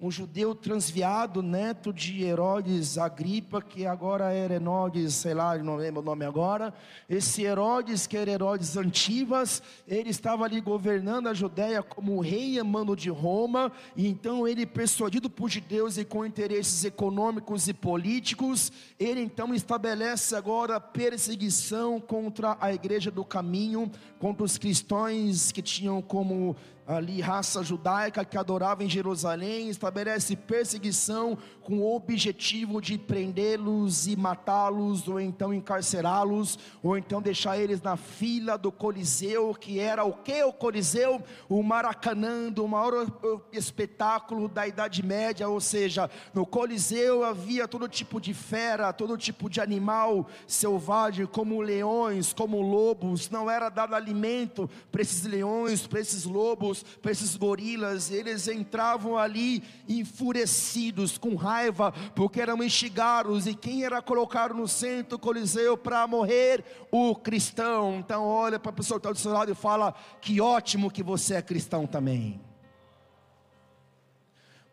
Um 0.00 0.10
judeu 0.10 0.56
transviado, 0.56 1.40
neto 1.40 1.92
de 1.92 2.24
Herodes 2.24 2.98
Agripa, 2.98 3.62
que 3.62 3.86
agora 3.86 4.32
era 4.32 4.54
Herodes, 4.54 5.14
sei 5.14 5.34
lá, 5.34 5.56
não 5.56 5.76
lembro 5.76 6.02
o 6.02 6.04
nome 6.04 6.24
agora. 6.24 6.74
Esse 7.08 7.44
Herodes, 7.44 8.04
que 8.04 8.16
era 8.16 8.30
Herodes 8.30 8.76
Antivas, 8.76 9.62
ele 9.86 10.10
estava 10.10 10.44
ali 10.44 10.60
governando 10.60 11.28
a 11.28 11.34
Judéia 11.34 11.80
como 11.80 12.20
rei 12.20 12.60
mano 12.64 12.96
de 12.96 13.08
Roma, 13.08 13.70
e 13.96 14.08
então 14.08 14.48
ele, 14.48 14.66
persuadido 14.66 15.30
por 15.30 15.48
judeus 15.48 15.96
e 15.96 16.04
com 16.04 16.26
interesses 16.26 16.84
econômicos 16.84 17.68
e 17.68 17.72
políticos, 17.72 18.72
ele 18.98 19.20
então 19.20 19.54
estabelece 19.54 20.34
agora 20.34 20.80
perseguição 20.80 22.00
contra 22.00 22.56
a 22.60 22.74
igreja 22.74 23.12
do 23.12 23.24
caminho, 23.24 23.90
contra 24.18 24.44
os 24.44 24.58
cristãos 24.58 25.52
que 25.52 25.62
tinham 25.62 26.02
como 26.02 26.56
ali 26.86 27.20
raça 27.20 27.62
judaica 27.62 28.24
que 28.24 28.36
adorava 28.36 28.84
em 28.84 28.90
Jerusalém, 28.90 29.70
estabelece 29.70 30.36
perseguição 30.36 31.38
com 31.64 31.78
o 31.78 31.96
objetivo 31.96 32.80
de 32.80 32.98
prendê-los 32.98 34.06
e 34.06 34.14
matá-los, 34.14 35.08
ou 35.08 35.18
então 35.18 35.52
encarcerá-los, 35.52 36.58
ou 36.82 36.96
então 36.96 37.22
deixar 37.22 37.58
eles 37.58 37.80
na 37.80 37.96
fila 37.96 38.58
do 38.58 38.70
Coliseu, 38.70 39.54
que 39.54 39.80
era 39.80 40.04
o 40.04 40.12
que 40.12 40.42
o 40.44 40.52
Coliseu? 40.52 41.22
O 41.48 41.62
Maracanã, 41.62 42.52
o 42.58 42.68
maior 42.68 43.06
espetáculo 43.50 44.46
da 44.46 44.68
Idade 44.68 45.02
Média, 45.02 45.48
ou 45.48 45.60
seja, 45.60 46.10
no 46.34 46.44
Coliseu 46.44 47.24
havia 47.24 47.66
todo 47.66 47.88
tipo 47.88 48.20
de 48.20 48.34
fera, 48.34 48.92
todo 48.92 49.16
tipo 49.16 49.48
de 49.48 49.60
animal 49.60 50.28
selvagem, 50.46 51.24
como 51.24 51.62
leões, 51.62 52.34
como 52.34 52.60
lobos, 52.60 53.30
não 53.30 53.50
era 53.50 53.70
dado 53.70 53.94
alimento 53.94 54.68
para 54.92 55.00
esses 55.00 55.24
leões, 55.24 55.86
para 55.86 56.00
esses 56.00 56.24
lobos, 56.24 56.82
para 57.00 57.10
esses 57.10 57.36
gorilas, 57.36 58.10
eles 58.10 58.48
entravam 58.48 59.16
ali 59.16 59.62
enfurecidos, 59.88 61.16
com 61.16 61.34
raiva, 61.54 61.92
porque 62.14 62.40
eram 62.40 62.62
instigados, 62.62 63.46
e 63.46 63.54
quem 63.54 63.84
era 63.84 64.02
colocado 64.02 64.54
no 64.54 64.66
centro 64.66 65.16
do 65.16 65.18
Coliseu 65.18 65.76
para 65.76 66.06
morrer? 66.06 66.64
O 66.90 67.14
cristão. 67.14 67.96
Então, 67.98 68.24
olha 68.24 68.58
para 68.58 68.70
a 68.70 68.74
pessoa 68.74 68.98
que 68.98 69.06
está 69.06 69.12
do 69.12 69.18
seu 69.18 69.32
lado 69.32 69.52
e 69.52 69.54
fala: 69.54 69.94
que 70.20 70.40
ótimo 70.40 70.90
que 70.90 71.02
você 71.02 71.34
é 71.34 71.42
cristão 71.42 71.86
também. 71.86 72.40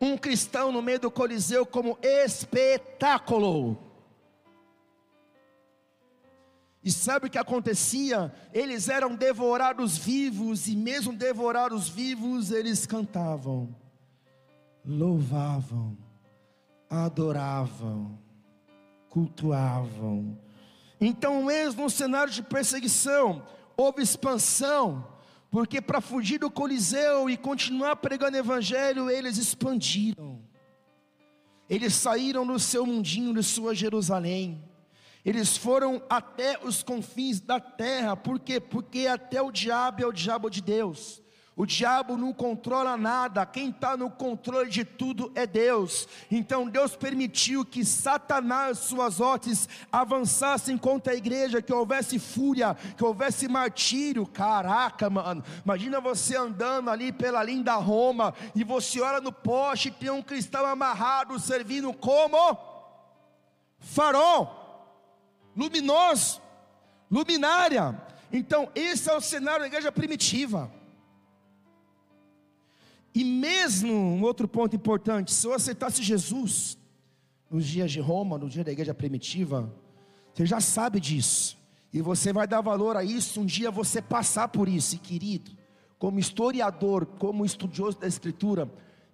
Um 0.00 0.16
cristão 0.16 0.72
no 0.72 0.82
meio 0.82 0.98
do 0.98 1.10
Coliseu 1.10 1.64
como 1.64 1.96
espetáculo. 2.02 3.78
E 6.84 6.90
sabe 6.90 7.28
o 7.28 7.30
que 7.30 7.38
acontecia? 7.38 8.34
Eles 8.52 8.88
eram 8.88 9.14
devorados 9.14 9.96
vivos, 9.96 10.66
e 10.66 10.74
mesmo 10.74 11.12
devorados 11.12 11.88
vivos, 11.88 12.50
eles 12.50 12.84
cantavam, 12.84 13.72
louvavam, 14.84 15.96
adoravam, 16.92 18.18
cultuavam. 19.08 20.38
Então, 21.00 21.44
mesmo 21.44 21.84
no 21.84 21.90
cenário 21.90 22.32
de 22.32 22.42
perseguição, 22.42 23.42
houve 23.76 24.02
expansão, 24.02 25.06
porque 25.50 25.80
para 25.80 26.00
fugir 26.00 26.38
do 26.38 26.50
Coliseu 26.50 27.28
e 27.28 27.36
continuar 27.36 27.96
pregando 27.96 28.36
Evangelho, 28.36 29.10
eles 29.10 29.38
expandiram, 29.38 30.40
eles 31.68 31.94
saíram 31.94 32.46
do 32.46 32.58
seu 32.58 32.86
mundinho, 32.86 33.34
de 33.34 33.42
sua 33.42 33.74
Jerusalém 33.74 34.62
eles 35.24 35.56
foram 35.56 36.02
até 36.10 36.58
os 36.64 36.82
confins 36.82 37.40
da 37.40 37.60
terra, 37.60 38.16
por 38.16 38.40
quê? 38.40 38.58
Porque 38.58 39.06
até 39.06 39.40
o 39.40 39.52
diabo 39.52 40.02
é 40.02 40.06
o 40.06 40.12
diabo 40.12 40.50
de 40.50 40.60
Deus. 40.60 41.21
O 41.54 41.66
diabo 41.66 42.16
não 42.16 42.32
controla 42.32 42.96
nada, 42.96 43.44
quem 43.44 43.68
está 43.68 43.94
no 43.94 44.10
controle 44.10 44.70
de 44.70 44.86
tudo 44.86 45.30
é 45.34 45.46
Deus. 45.46 46.08
Então 46.30 46.66
Deus 46.66 46.96
permitiu 46.96 47.62
que 47.62 47.84
Satanás, 47.84 48.78
suas 48.78 49.20
hostes, 49.20 49.68
avançassem 49.90 50.78
contra 50.78 51.12
a 51.12 51.16
igreja, 51.16 51.60
que 51.60 51.72
houvesse 51.72 52.18
fúria, 52.18 52.74
que 52.96 53.04
houvesse 53.04 53.48
martírio. 53.48 54.26
Caraca, 54.26 55.10
mano, 55.10 55.44
imagina 55.62 56.00
você 56.00 56.36
andando 56.36 56.88
ali 56.88 57.12
pela 57.12 57.42
linda 57.42 57.74
Roma 57.74 58.32
e 58.54 58.64
você 58.64 59.02
olha 59.02 59.20
no 59.20 59.32
poste 59.32 59.88
e 59.88 59.92
tem 59.92 60.10
um 60.10 60.22
cristão 60.22 60.64
amarrado, 60.64 61.38
servindo 61.38 61.92
como 61.92 62.56
farol 63.78 64.62
luminoso, 65.54 66.40
luminária. 67.10 68.00
Então, 68.32 68.70
esse 68.74 69.10
é 69.10 69.14
o 69.14 69.20
cenário 69.20 69.60
da 69.60 69.66
igreja 69.66 69.92
primitiva. 69.92 70.72
E 73.14 73.24
mesmo, 73.24 73.92
um 73.92 74.22
outro 74.22 74.48
ponto 74.48 74.74
importante, 74.74 75.32
se 75.32 75.46
eu 75.46 75.52
aceitasse 75.52 76.02
Jesus, 76.02 76.78
nos 77.50 77.66
dias 77.66 77.90
de 77.90 78.00
Roma, 78.00 78.38
no 78.38 78.48
dia 78.48 78.64
da 78.64 78.72
igreja 78.72 78.94
primitiva, 78.94 79.72
você 80.32 80.46
já 80.46 80.60
sabe 80.60 80.98
disso, 80.98 81.58
e 81.92 82.00
você 82.00 82.32
vai 82.32 82.46
dar 82.46 82.62
valor 82.62 82.96
a 82.96 83.04
isso, 83.04 83.40
um 83.40 83.44
dia 83.44 83.70
você 83.70 84.00
passar 84.00 84.48
por 84.48 84.68
isso, 84.68 84.94
e 84.94 84.98
querido, 84.98 85.50
como 85.98 86.18
historiador, 86.18 87.04
como 87.04 87.44
estudioso 87.44 87.98
da 87.98 88.06
Escritura, 88.06 88.68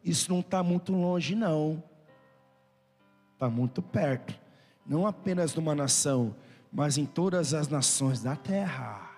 isso 0.04 0.30
não 0.30 0.40
está 0.40 0.62
muito 0.62 0.92
longe, 0.92 1.34
não, 1.34 1.82
está 3.34 3.50
muito 3.50 3.82
perto. 3.82 4.38
Não 4.86 5.06
apenas 5.06 5.54
numa 5.54 5.74
nação, 5.74 6.34
mas 6.72 6.96
em 6.96 7.04
todas 7.04 7.52
as 7.52 7.68
nações 7.68 8.22
da 8.22 8.34
terra. 8.34 9.10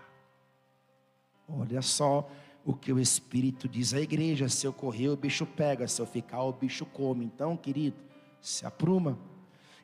Olha 1.48 1.80
só 1.80 2.28
o 2.70 2.76
que 2.76 2.92
o 2.92 2.98
Espírito 2.98 3.68
diz 3.68 3.92
à 3.94 4.00
igreja: 4.00 4.48
se 4.48 4.66
eu 4.66 4.72
correr, 4.72 5.08
o 5.08 5.16
bicho 5.16 5.44
pega, 5.44 5.86
se 5.86 6.00
eu 6.00 6.06
ficar, 6.06 6.42
o 6.42 6.52
bicho 6.52 6.86
come. 6.86 7.24
Então, 7.24 7.56
querido, 7.56 7.96
se 8.40 8.64
apruma. 8.64 9.18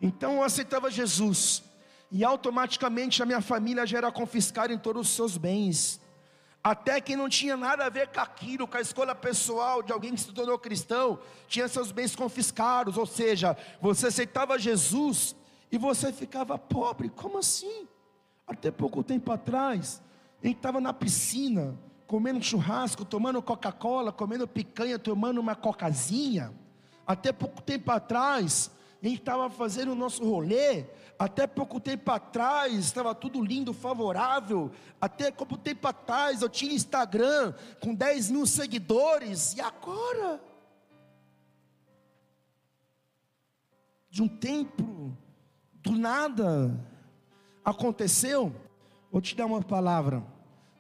Então 0.01 0.35
eu 0.35 0.43
aceitava 0.43 0.91
Jesus, 0.91 1.63
e 2.11 2.25
automaticamente 2.25 3.23
a 3.23 3.27
minha 3.27 3.41
família 3.41 3.87
já 3.87 3.99
era 3.99 4.13
confiscada 4.13 4.73
em 4.73 4.79
todos 4.79 5.09
os 5.09 5.15
seus 5.15 5.37
bens. 5.37 6.01
Até 6.63 7.01
quem 7.01 7.15
não 7.15 7.29
tinha 7.29 7.57
nada 7.57 7.87
a 7.87 7.89
ver 7.89 8.09
com 8.09 8.21
aquilo, 8.21 8.67
com 8.67 8.77
a 8.77 8.81
escolha 8.81 9.15
pessoal 9.15 9.83
de 9.83 9.93
alguém 9.93 10.15
que 10.15 10.21
se 10.21 10.33
tornou 10.33 10.59
cristão, 10.59 11.19
tinha 11.47 11.69
seus 11.69 11.93
bens 11.93 12.17
confiscados. 12.17 12.97
Ou 12.97 13.07
seja, 13.07 13.57
você 13.81 14.09
aceitava 14.09 14.59
Jesus, 14.59 15.37
e 15.71 15.79
você 15.79 16.13
ficava 16.13 16.59
pobre. 16.59 17.09
Como 17.09 17.39
assim? 17.39 17.87
Até 18.47 18.71
pouco 18.71 19.03
tempo 19.03 19.31
atrás, 19.33 20.03
gente 20.43 20.57
estava 20.57 20.81
na 20.81 20.93
piscina, 20.93 21.77
comendo 22.07 22.43
churrasco, 22.43 23.05
tomando 23.05 23.43
Coca-Cola, 23.43 24.13
comendo 24.13 24.47
picanha, 24.47 24.99
tomando 24.99 25.41
uma 25.41 25.55
cocazinha. 25.55 26.53
Até 27.07 27.33
pouco 27.33 27.61
tempo 27.63 27.91
atrás, 27.91 28.71
a 29.03 29.07
gente 29.07 29.21
estava 29.21 29.51
fazendo 29.51 29.93
o 29.93 29.97
nosso 29.97 30.25
rolê. 30.25 30.85
Até 31.19 31.47
pouco 31.47 31.81
tempo 31.81 32.11
atrás 32.11 32.75
estava 32.75 33.15
tudo 33.15 33.43
lindo, 33.43 33.73
favorável. 33.73 34.71
Até 35.01 35.31
pouco 35.31 35.57
tempo 35.57 35.87
atrás 35.89 36.43
eu 36.43 36.49
tinha 36.49 36.75
Instagram 36.75 37.55
com 37.81 37.95
10 37.95 38.31
mil 38.31 38.47
seguidores. 38.47 39.55
E 39.55 39.61
agora? 39.61 40.41
De 44.11 44.23
um 44.23 44.29
tempo 44.29 45.17
do 45.75 45.93
nada 45.93 46.79
aconteceu, 47.65 48.55
vou 49.11 49.21
te 49.21 49.35
dar 49.35 49.47
uma 49.47 49.63
palavra. 49.63 50.36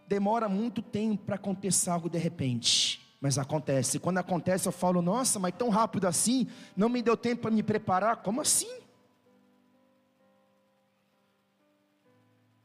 Demora 0.07 0.49
muito 0.49 0.81
tempo 0.81 1.25
para 1.25 1.35
acontecer 1.35 1.91
algo 1.91 2.09
de 2.09 2.19
repente, 2.19 3.05
mas 3.21 3.39
acontece. 3.39 3.99
Quando 3.99 4.19
acontece, 4.19 4.69
eu 4.69 4.73
falo: 4.73 5.03
Nossa, 5.03 5.39
mas 5.39 5.55
tão 5.55 5.69
rápido 5.69 6.07
assim, 6.07 6.47
não 6.77 6.89
me 6.89 7.03
deu 7.03 7.17
tempo 7.17 7.43
para 7.43 7.51
me 7.51 7.63
preparar. 7.63 8.17
Como 8.23 8.41
assim? 8.41 8.71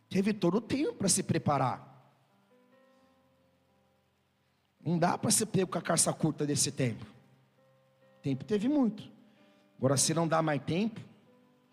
Teve 0.08 0.34
todo 0.34 0.58
o 0.58 0.62
tempo 0.62 0.94
para 0.94 1.10
se 1.10 1.24
preparar. 1.24 1.90
Não 4.84 5.00
dá 5.00 5.18
para 5.18 5.32
ser 5.32 5.46
pego 5.46 5.72
com 5.72 5.78
a 5.78 5.82
caça 5.82 6.12
curta 6.12 6.46
desse 6.46 6.72
tempo. 6.72 7.06
Tempo 8.22 8.44
teve 8.44 8.68
muito. 8.68 9.10
Agora, 9.78 9.98
se 9.98 10.14
não 10.14 10.28
dá 10.28 10.42
mais 10.42 10.62
tempo, 10.64 11.00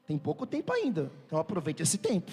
tem 0.06 0.16
pouco 0.16 0.46
tempo 0.46 0.72
ainda, 0.72 1.10
então 1.26 1.38
aproveite 1.38 1.82
esse 1.82 1.98
tempo. 1.98 2.32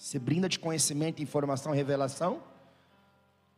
Se 0.00 0.18
brinda 0.18 0.48
de 0.48 0.58
conhecimento, 0.58 1.22
informação, 1.22 1.72
revelação. 1.72 2.42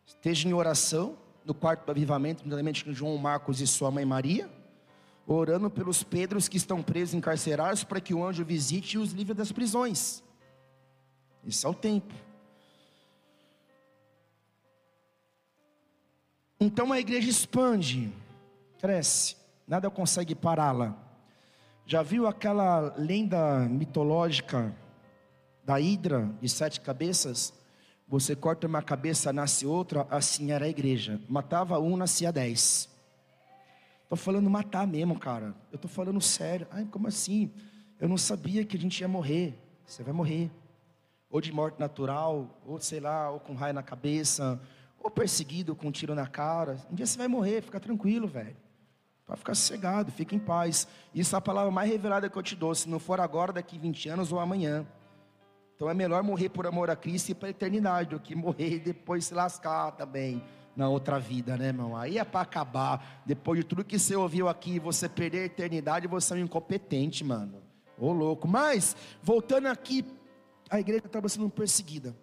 Esteja 0.05 0.49
em 0.49 0.53
oração 0.53 1.17
no 1.45 1.55
quarto 1.55 1.85
do 1.85 1.93
avivamento, 1.93 2.43
juntamente 2.43 2.85
com 2.85 2.93
João 2.93 3.17
Marcos 3.17 3.61
e 3.61 3.67
sua 3.67 3.93
mãe 3.93 4.05
Maria, 4.05 4.51
orando 5.25 5.71
pelos 5.71 6.03
Pedros 6.03 6.49
que 6.49 6.57
estão 6.57 6.83
presos 6.83 7.15
encarcerados 7.15 7.85
para 7.85 8.01
que 8.01 8.13
o 8.13 8.27
anjo 8.27 8.45
visite 8.45 8.95
e 8.95 8.99
os 8.99 9.13
livre 9.13 9.35
das 9.35 9.53
prisões. 9.53 10.21
Esse 11.47 11.65
é 11.65 11.69
o 11.69 11.75
tempo. 11.75 12.13
Então 16.59 16.93
a 16.93 16.99
igreja 16.99 17.31
expande, 17.31 18.13
cresce, 18.81 19.37
nada 19.65 19.89
consegue 19.89 20.35
pará-la. 20.35 20.97
Já 21.87 22.03
viu 22.03 22.27
aquela 22.27 22.93
lenda 22.99 23.61
mitológica 23.61 24.75
da 25.65 25.81
Hidra 25.81 26.31
de 26.41 26.49
sete 26.49 26.81
cabeças? 26.81 27.53
Você 28.09 28.37
corta 28.37 28.67
uma 28.67 28.83
cabeça, 28.83 29.33
nasce 29.33 29.65
outra, 29.67 30.07
assim 30.11 30.53
era 30.53 30.67
a 30.67 30.69
igreja. 30.69 31.21
Matava 31.29 31.79
um, 31.79 31.97
nascia 31.97 32.31
dez. 32.31 32.89
Tô 34.09 34.17
falando 34.17 34.51
matar 34.51 34.87
mesmo, 34.87 35.19
cara. 35.19 35.55
Eu 35.73 35.79
tô 35.79 35.89
falando 35.89 36.21
sério. 36.21 36.67
Ai, 36.71 36.85
como 36.85 37.09
assim? 37.09 37.51
Eu 37.99 38.09
não 38.09 38.19
sabia 38.19 38.65
que 38.65 38.77
a 38.77 38.81
gente 38.81 39.01
ia 39.01 39.09
morrer. 39.09 39.59
Você 39.87 40.03
vai 40.03 40.13
morrer. 40.13 40.51
Ou 41.31 41.41
de 41.41 41.51
morte 41.51 41.81
natural, 41.81 42.61
ou 42.67 42.79
sei 42.79 43.01
lá, 43.01 43.31
ou 43.31 43.41
com 43.41 43.55
raio 43.55 43.73
na 43.73 43.83
cabeça, 43.83 44.61
ou 44.99 45.11
perseguido 45.11 45.75
com 45.75 45.89
um 45.89 45.91
tiro 45.91 46.15
na 46.15 46.27
cara. 46.27 46.77
Um 46.91 46.95
dia 46.95 47.07
você 47.07 47.17
vai 47.17 47.29
morrer, 47.29 47.63
fica 47.63 47.81
tranquilo, 47.81 48.29
velho. 48.29 48.55
Para 49.25 49.37
ficar 49.37 49.55
sossegado, 49.55 50.13
fica 50.13 50.35
em 50.35 50.39
paz. 50.39 50.87
Isso 51.15 51.35
é 51.35 51.39
a 51.39 51.41
palavra 51.41 51.71
mais 51.71 51.91
revelada 51.91 52.29
que 52.29 52.37
eu 52.37 52.43
te 52.43 52.55
dou. 52.55 52.75
Se 52.75 52.91
não 52.91 52.99
for 52.99 53.19
agora, 53.19 53.55
daqui 53.55 53.79
20 53.79 54.11
anos 54.11 54.31
ou 54.31 54.39
amanhã. 54.39 54.87
Então 55.83 55.91
é 55.91 55.95
melhor 55.95 56.23
morrer 56.23 56.49
por 56.49 56.65
amor 56.65 56.91
a 56.91 56.95
Cristo 56.95 57.31
e 57.31 57.35
para 57.35 57.49
a 57.49 57.51
eternidade 57.51 58.11
do 58.11 58.21
que 58.21 58.37
morrer 58.37 58.75
e 58.75 58.79
depois 58.79 59.25
se 59.25 59.35
lascar 59.35 59.91
também 59.91 60.41
na 60.77 60.89
outra 60.89 61.19
vida, 61.19 61.57
né, 61.57 61.67
irmão? 61.67 61.97
Aí 61.97 62.19
é 62.19 62.25
para 62.25 62.43
acabar. 62.43 63.21
Depois 63.27 63.59
de 63.59 63.67
tudo 63.67 63.85
que 63.85 63.99
você 63.99 64.15
ouviu 64.15 64.49
aqui, 64.49 64.79
você 64.79 65.09
perder 65.09 65.41
a 65.41 65.45
eternidade, 65.47 66.07
você 66.07 66.35
é 66.35 66.37
um 66.37 66.45
incompetente, 66.45 67.25
mano. 67.25 67.65
Ô 67.99 68.13
louco. 68.13 68.47
Mas, 68.47 68.95
voltando 69.21 69.67
aqui, 69.67 70.05
a 70.71 70.79
igreja 70.79 71.05
estava 71.05 71.29
sendo 71.29 71.51
perseguida. 71.51 72.15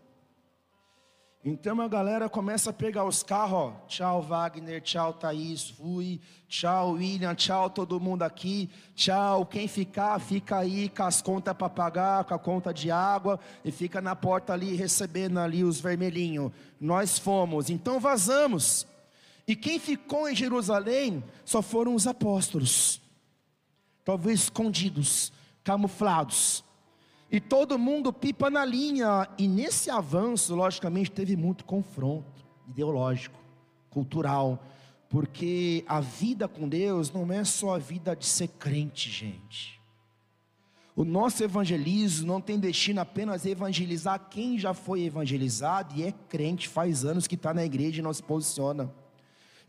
Então 1.43 1.79
a 1.79 1.87
galera 1.87 2.27
começa 2.27 2.69
a 2.69 2.73
pegar 2.73 3.05
os 3.05 3.23
carros, 3.23 3.53
ó. 3.53 3.71
Tchau, 3.87 4.21
Wagner, 4.21 4.81
tchau, 4.81 5.13
Thaís, 5.13 5.69
fui. 5.69 6.19
Tchau, 6.49 6.93
William, 6.93 7.33
tchau, 7.33 7.69
todo 7.69 7.99
mundo 7.99 8.23
aqui. 8.23 8.69
Tchau, 8.93 9.45
quem 9.45 9.65
ficar, 9.65 10.19
fica 10.19 10.57
aí 10.57 10.89
com 10.89 11.03
as 11.03 11.21
contas 11.21 11.55
para 11.55 11.69
pagar, 11.69 12.25
com 12.25 12.33
a 12.33 12.39
conta 12.39 12.73
de 12.73 12.91
água. 12.91 13.39
E 13.63 13.71
fica 13.71 14.01
na 14.01 14.17
porta 14.17 14.51
ali 14.51 14.75
recebendo 14.75 15.39
ali 15.39 15.63
os 15.63 15.79
vermelhinhos. 15.79 16.51
Nós 16.79 17.17
fomos, 17.17 17.69
então 17.69 18.01
vazamos. 18.01 18.85
E 19.47 19.55
quem 19.55 19.79
ficou 19.79 20.27
em 20.27 20.35
Jerusalém 20.35 21.23
só 21.45 21.61
foram 21.61 21.95
os 21.95 22.05
apóstolos. 22.05 23.01
Talvez 24.03 24.41
escondidos, 24.41 25.31
camuflados 25.63 26.65
e 27.31 27.39
todo 27.39 27.77
mundo 27.77 28.11
pipa 28.11 28.49
na 28.49 28.65
linha. 28.65 29.27
E 29.37 29.47
nesse 29.47 29.89
avanço, 29.89 30.55
logicamente, 30.55 31.11
teve 31.11 31.35
muito 31.35 31.63
confronto 31.63 32.45
ideológico, 32.67 33.39
cultural, 33.89 34.63
porque 35.09 35.83
a 35.87 35.99
vida 35.99 36.47
com 36.47 36.67
Deus 36.67 37.11
não 37.11 37.31
é 37.31 37.43
só 37.43 37.75
a 37.75 37.79
vida 37.79 38.15
de 38.15 38.25
ser 38.25 38.47
crente, 38.47 39.09
gente. 39.09 39.79
O 40.95 41.05
nosso 41.05 41.43
evangelismo 41.43 42.27
não 42.27 42.41
tem 42.41 42.59
destino 42.59 42.99
apenas 42.99 43.45
evangelizar 43.45 44.27
quem 44.29 44.59
já 44.59 44.73
foi 44.73 45.03
evangelizado 45.03 45.95
e 45.95 46.03
é 46.03 46.11
crente, 46.11 46.67
faz 46.67 47.05
anos 47.05 47.25
que 47.25 47.35
está 47.35 47.53
na 47.53 47.63
igreja 47.63 47.99
e 47.99 48.03
não 48.03 48.13
se 48.13 48.21
posiciona. 48.21 48.93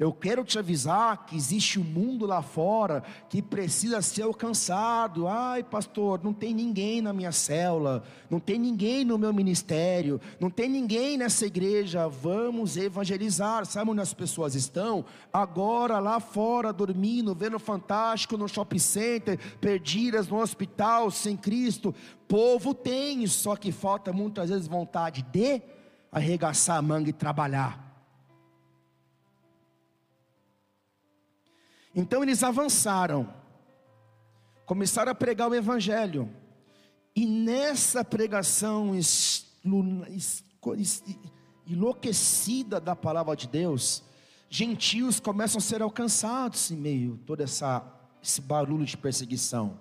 Eu 0.00 0.14
quero 0.14 0.42
te 0.42 0.58
avisar 0.58 1.26
que 1.26 1.36
existe 1.36 1.78
um 1.78 1.84
mundo 1.84 2.24
lá 2.24 2.40
fora 2.40 3.02
que 3.28 3.42
precisa 3.42 4.00
ser 4.00 4.22
alcançado. 4.22 5.28
Ai, 5.28 5.62
pastor, 5.62 6.24
não 6.24 6.32
tem 6.32 6.54
ninguém 6.54 7.02
na 7.02 7.12
minha 7.12 7.30
célula, 7.30 8.02
não 8.30 8.40
tem 8.40 8.58
ninguém 8.58 9.04
no 9.04 9.18
meu 9.18 9.30
ministério, 9.30 10.18
não 10.40 10.48
tem 10.48 10.70
ninguém 10.70 11.18
nessa 11.18 11.44
igreja. 11.44 12.08
Vamos 12.08 12.78
evangelizar. 12.78 13.66
Sabe 13.66 13.90
onde 13.90 14.00
as 14.00 14.14
pessoas 14.14 14.54
estão? 14.54 15.04
Agora 15.30 15.98
lá 15.98 16.18
fora, 16.18 16.72
dormindo, 16.72 17.34
vendo 17.34 17.58
fantástico 17.58 18.38
no 18.38 18.48
shopping 18.48 18.78
center, 18.78 19.38
perdidas 19.60 20.28
no 20.28 20.40
hospital, 20.40 21.10
sem 21.10 21.36
Cristo. 21.36 21.94
Povo 22.26 22.72
tem, 22.72 23.26
só 23.26 23.54
que 23.54 23.70
falta 23.70 24.14
muitas 24.14 24.48
vezes 24.48 24.66
vontade 24.66 25.20
de 25.30 25.60
arregaçar 26.10 26.78
a 26.78 26.82
manga 26.82 27.10
e 27.10 27.12
trabalhar. 27.12 27.89
Então 31.94 32.22
eles 32.22 32.42
avançaram, 32.42 33.28
começaram 34.64 35.10
a 35.10 35.14
pregar 35.14 35.50
o 35.50 35.54
Evangelho, 35.54 36.30
e 37.14 37.26
nessa 37.26 38.04
pregação 38.04 38.92
enlouquecida 41.66 42.80
da 42.80 42.94
palavra 42.94 43.34
de 43.34 43.48
Deus, 43.48 44.04
gentios 44.48 45.18
começam 45.18 45.58
a 45.58 45.62
ser 45.62 45.82
alcançados 45.82 46.70
em 46.70 46.76
meio 46.76 47.18
a 47.22 47.26
todo 47.26 47.40
essa, 47.40 47.84
esse 48.22 48.40
barulho 48.40 48.84
de 48.84 48.96
perseguição. 48.96 49.76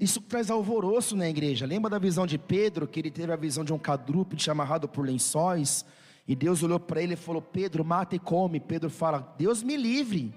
Isso 0.00 0.20
traz 0.20 0.50
alvoroço 0.50 1.16
na 1.16 1.28
igreja. 1.28 1.66
Lembra 1.66 1.90
da 1.90 1.98
visão 1.98 2.26
de 2.26 2.36
Pedro, 2.36 2.88
que 2.88 2.98
ele 2.98 3.10
teve 3.10 3.32
a 3.32 3.36
visão 3.36 3.64
de 3.64 3.72
um 3.72 3.78
quadrúpede 3.78 4.50
amarrado 4.50 4.88
por 4.88 5.06
lençóis? 5.06 5.84
E 6.28 6.36
Deus 6.36 6.62
olhou 6.62 6.78
para 6.78 7.02
ele 7.02 7.14
e 7.14 7.16
falou: 7.16 7.40
Pedro, 7.40 7.82
mata 7.82 8.14
e 8.14 8.18
come. 8.18 8.60
Pedro 8.60 8.90
fala: 8.90 9.34
Deus 9.38 9.62
me 9.62 9.78
livre. 9.78 10.34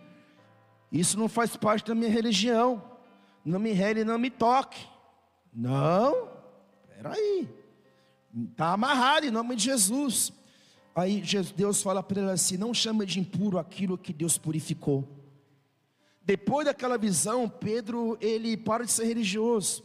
Isso 0.90 1.20
não 1.20 1.28
faz 1.28 1.58
parte 1.58 1.86
da 1.86 1.94
minha 1.94 2.10
religião. 2.10 2.82
Não 3.44 3.60
me 3.60 3.74
rele, 3.74 4.06
não 4.06 4.18
me 4.18 4.30
toque. 4.30 4.88
Não, 5.54 6.30
peraí. 6.88 7.50
Está 8.52 8.72
amarrado 8.72 9.26
em 9.26 9.32
nome 9.32 9.58
de 9.58 9.66
Jesus. 9.66 10.32
Aí 10.96 11.22
Deus 11.58 11.82
fala 11.82 12.02
para 12.02 12.22
ele 12.22 12.32
assim: 12.32 12.56
não 12.56 12.74
chama 12.74 13.06
de 13.06 13.20
impuro 13.20 13.60
aquilo 13.60 13.98
que 13.98 14.14
Deus 14.14 14.38
purificou. 14.38 15.06
Depois 16.24 16.66
daquela 16.66 16.98
visão, 16.98 17.50
Pedro 17.50 18.18
ele 18.22 18.56
para 18.56 18.86
de 18.86 18.92
ser 18.94 19.06
religioso. 19.06 19.84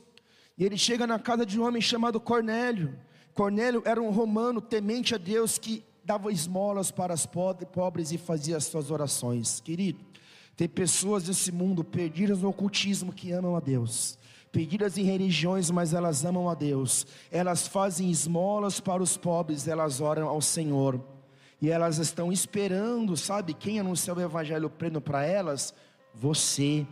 E 0.56 0.64
ele 0.64 0.78
chega 0.78 1.04
na 1.04 1.18
casa 1.18 1.44
de 1.44 1.58
um 1.58 1.66
homem 1.66 1.82
chamado 1.82 2.20
Cornélio. 2.20 2.96
Cornélio 3.34 3.82
era 3.84 4.00
um 4.00 4.10
romano 4.10 4.60
temente 4.60 5.14
a 5.14 5.18
Deus 5.18 5.58
que 5.58 5.84
dava 6.06 6.32
esmolas 6.32 6.92
para 6.92 7.12
os 7.12 7.26
pobres 7.26 8.12
e 8.12 8.16
fazia 8.16 8.56
as 8.56 8.64
suas 8.64 8.92
orações. 8.92 9.60
Querido, 9.60 9.98
tem 10.56 10.68
pessoas 10.68 11.26
nesse 11.26 11.50
mundo 11.50 11.82
perdidas 11.82 12.38
no 12.38 12.48
ocultismo 12.48 13.12
que 13.12 13.32
amam 13.32 13.56
a 13.56 13.60
Deus, 13.60 14.16
perdidas 14.52 14.96
em 14.96 15.02
religiões, 15.02 15.68
mas 15.68 15.92
elas 15.92 16.24
amam 16.24 16.48
a 16.48 16.54
Deus. 16.54 17.06
Elas 17.30 17.66
fazem 17.66 18.08
esmolas 18.08 18.78
para 18.78 19.02
os 19.02 19.16
pobres, 19.16 19.66
elas 19.66 20.00
oram 20.00 20.28
ao 20.28 20.40
Senhor. 20.40 21.00
E 21.60 21.70
elas 21.70 21.98
estão 21.98 22.30
esperando, 22.30 23.16
sabe, 23.16 23.52
quem 23.52 23.80
anunciou 23.80 24.16
o 24.16 24.20
evangelho 24.20 24.70
pleno 24.70 25.00
para 25.00 25.24
elas? 25.24 25.74
Você. 26.14 26.86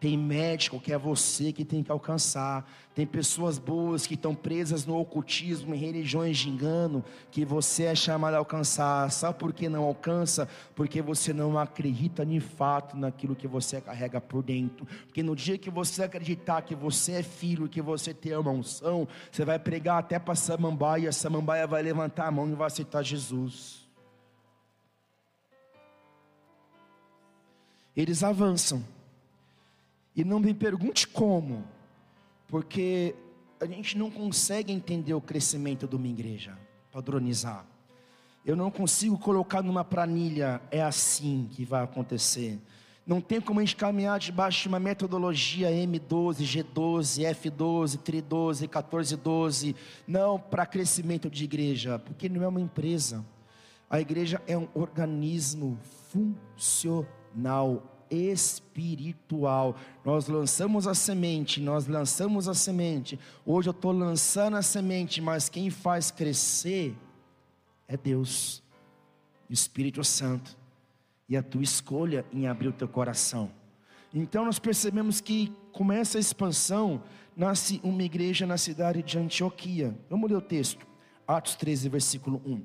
Tem 0.00 0.16
médico 0.16 0.80
que 0.80 0.94
é 0.94 0.96
você 0.96 1.52
que 1.52 1.62
tem 1.62 1.82
que 1.82 1.92
alcançar. 1.92 2.66
Tem 2.94 3.06
pessoas 3.06 3.58
boas 3.58 4.06
que 4.06 4.14
estão 4.14 4.34
presas 4.34 4.86
no 4.86 4.98
ocultismo, 4.98 5.74
em 5.74 5.78
religiões 5.78 6.38
de 6.38 6.48
engano, 6.48 7.04
que 7.30 7.44
você 7.44 7.84
é 7.84 7.94
chamado 7.94 8.32
a 8.32 8.38
alcançar. 8.38 9.10
Sabe 9.10 9.38
por 9.38 9.52
que 9.52 9.68
não 9.68 9.84
alcança? 9.84 10.48
Porque 10.74 11.02
você 11.02 11.34
não 11.34 11.58
acredita 11.58 12.24
de 12.24 12.40
fato 12.40 12.96
naquilo 12.96 13.36
que 13.36 13.46
você 13.46 13.78
carrega 13.78 14.22
por 14.22 14.42
dentro. 14.42 14.86
Porque 15.04 15.22
no 15.22 15.36
dia 15.36 15.58
que 15.58 15.68
você 15.68 16.02
acreditar 16.02 16.62
que 16.62 16.74
você 16.74 17.12
é 17.12 17.22
filho, 17.22 17.68
que 17.68 17.82
você 17.82 18.14
tem 18.14 18.34
uma 18.34 18.50
unção, 18.50 19.06
você 19.30 19.44
vai 19.44 19.58
pregar 19.58 19.98
até 19.98 20.18
para 20.18 20.34
samambaia, 20.34 21.12
samambaia 21.12 21.66
vai 21.66 21.82
levantar 21.82 22.26
a 22.26 22.30
mão 22.30 22.48
e 22.48 22.54
vai 22.54 22.68
aceitar 22.68 23.02
Jesus. 23.02 23.86
Eles 27.94 28.22
avançam. 28.22 28.82
E 30.14 30.24
não 30.24 30.40
me 30.40 30.52
pergunte 30.52 31.06
como, 31.06 31.64
porque 32.48 33.14
a 33.60 33.66
gente 33.66 33.96
não 33.96 34.10
consegue 34.10 34.72
entender 34.72 35.14
o 35.14 35.20
crescimento 35.20 35.86
de 35.86 35.94
uma 35.94 36.08
igreja, 36.08 36.58
padronizar. 36.92 37.64
Eu 38.44 38.56
não 38.56 38.70
consigo 38.70 39.18
colocar 39.18 39.62
numa 39.62 39.84
planilha, 39.84 40.60
é 40.70 40.82
assim 40.82 41.48
que 41.52 41.64
vai 41.64 41.84
acontecer. 41.84 42.58
Não 43.06 43.20
tem 43.20 43.40
como 43.40 43.60
a 43.60 43.64
gente 43.64 43.76
caminhar 43.76 44.18
debaixo 44.18 44.62
de 44.62 44.68
uma 44.68 44.80
metodologia 44.80 45.70
M12, 45.70 46.38
G12, 46.38 47.28
F12, 47.34 47.98
Tri12, 47.98 48.60
1412, 48.60 49.76
não 50.06 50.38
para 50.38 50.64
crescimento 50.64 51.28
de 51.28 51.44
igreja, 51.44 51.98
porque 51.98 52.28
não 52.28 52.42
é 52.42 52.48
uma 52.48 52.60
empresa. 52.60 53.24
A 53.88 54.00
igreja 54.00 54.40
é 54.46 54.56
um 54.56 54.68
organismo 54.74 55.78
funcional 56.56 57.82
espiritual. 58.10 59.76
Nós 60.04 60.26
lançamos 60.26 60.86
a 60.86 60.94
semente, 60.94 61.60
nós 61.60 61.86
lançamos 61.86 62.48
a 62.48 62.54
semente. 62.54 63.18
Hoje 63.46 63.68
eu 63.68 63.72
estou 63.72 63.92
lançando 63.92 64.56
a 64.56 64.62
semente, 64.62 65.20
mas 65.20 65.48
quem 65.48 65.70
faz 65.70 66.10
crescer 66.10 66.96
é 67.86 67.96
Deus, 67.96 68.62
o 69.48 69.52
Espírito 69.52 70.02
Santo, 70.02 70.56
e 71.28 71.36
a 71.36 71.42
tua 71.42 71.62
escolha 71.62 72.24
em 72.32 72.46
abrir 72.46 72.68
o 72.68 72.72
teu 72.72 72.88
coração. 72.88 73.50
Então 74.12 74.44
nós 74.44 74.58
percebemos 74.58 75.20
que 75.20 75.54
com 75.72 75.92
essa 75.92 76.18
expansão 76.18 77.02
nasce 77.36 77.80
uma 77.84 78.02
igreja 78.02 78.46
na 78.46 78.58
cidade 78.58 79.02
de 79.02 79.18
Antioquia. 79.18 79.96
Vamos 80.08 80.28
ler 80.28 80.36
o 80.36 80.42
texto, 80.42 80.84
Atos 81.26 81.54
13, 81.54 81.88
versículo 81.88 82.42
1. 82.44 82.62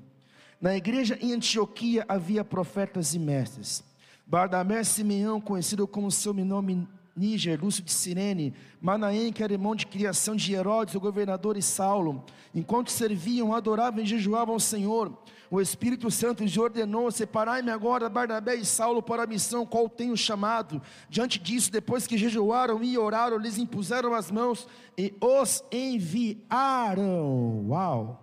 Na 0.60 0.76
igreja 0.76 1.18
em 1.22 1.34
Antioquia 1.34 2.04
havia 2.08 2.44
profetas 2.44 3.14
e 3.14 3.20
mestres 3.20 3.84
Barnabé 4.26 4.84
Simeão, 4.84 5.40
conhecido 5.40 5.88
como 5.88 6.12
seu 6.12 6.34
nome 6.34 6.88
Níger, 7.16 7.64
Lúcio 7.64 7.84
de 7.84 7.92
Sirene, 7.92 8.54
Manaém, 8.82 9.32
que 9.32 9.44
era 9.44 9.54
irmão 9.54 9.76
de 9.76 9.86
criação 9.86 10.36
de 10.36 10.54
Herodes, 10.54 10.96
o 10.96 11.00
governador 11.00 11.56
e 11.56 11.62
Saulo, 11.62 12.26
enquanto 12.54 12.92
serviam, 12.92 13.54
adoravam 13.54 14.02
e 14.02 14.06
jejuavam 14.06 14.56
ao 14.56 14.60
Senhor, 14.60 15.18
o 15.50 15.62
Espírito 15.62 16.10
Santo 16.10 16.44
lhes 16.44 16.58
ordenou: 16.58 17.10
Separai-me 17.12 17.72
agora, 17.72 18.10
Barnabé 18.10 18.56
e 18.56 18.66
Saulo, 18.66 19.02
para 19.02 19.24
a 19.24 19.28
missão 19.28 19.66
qual 19.66 19.88
tenho 19.88 20.18
chamado. 20.18 20.82
Diante 21.10 21.40
disso, 21.40 21.72
depois 21.72 22.08
que 22.08 22.18
jejuaram 22.18 22.84
e 22.84 22.98
oraram, 22.98 23.38
lhes 23.38 23.58
impuseram 23.58 24.14
as 24.14 24.32
mãos 24.32 24.68
e 24.98 25.14
os 25.22 25.64
enviaram. 25.72 27.68
Uau! 27.70 28.22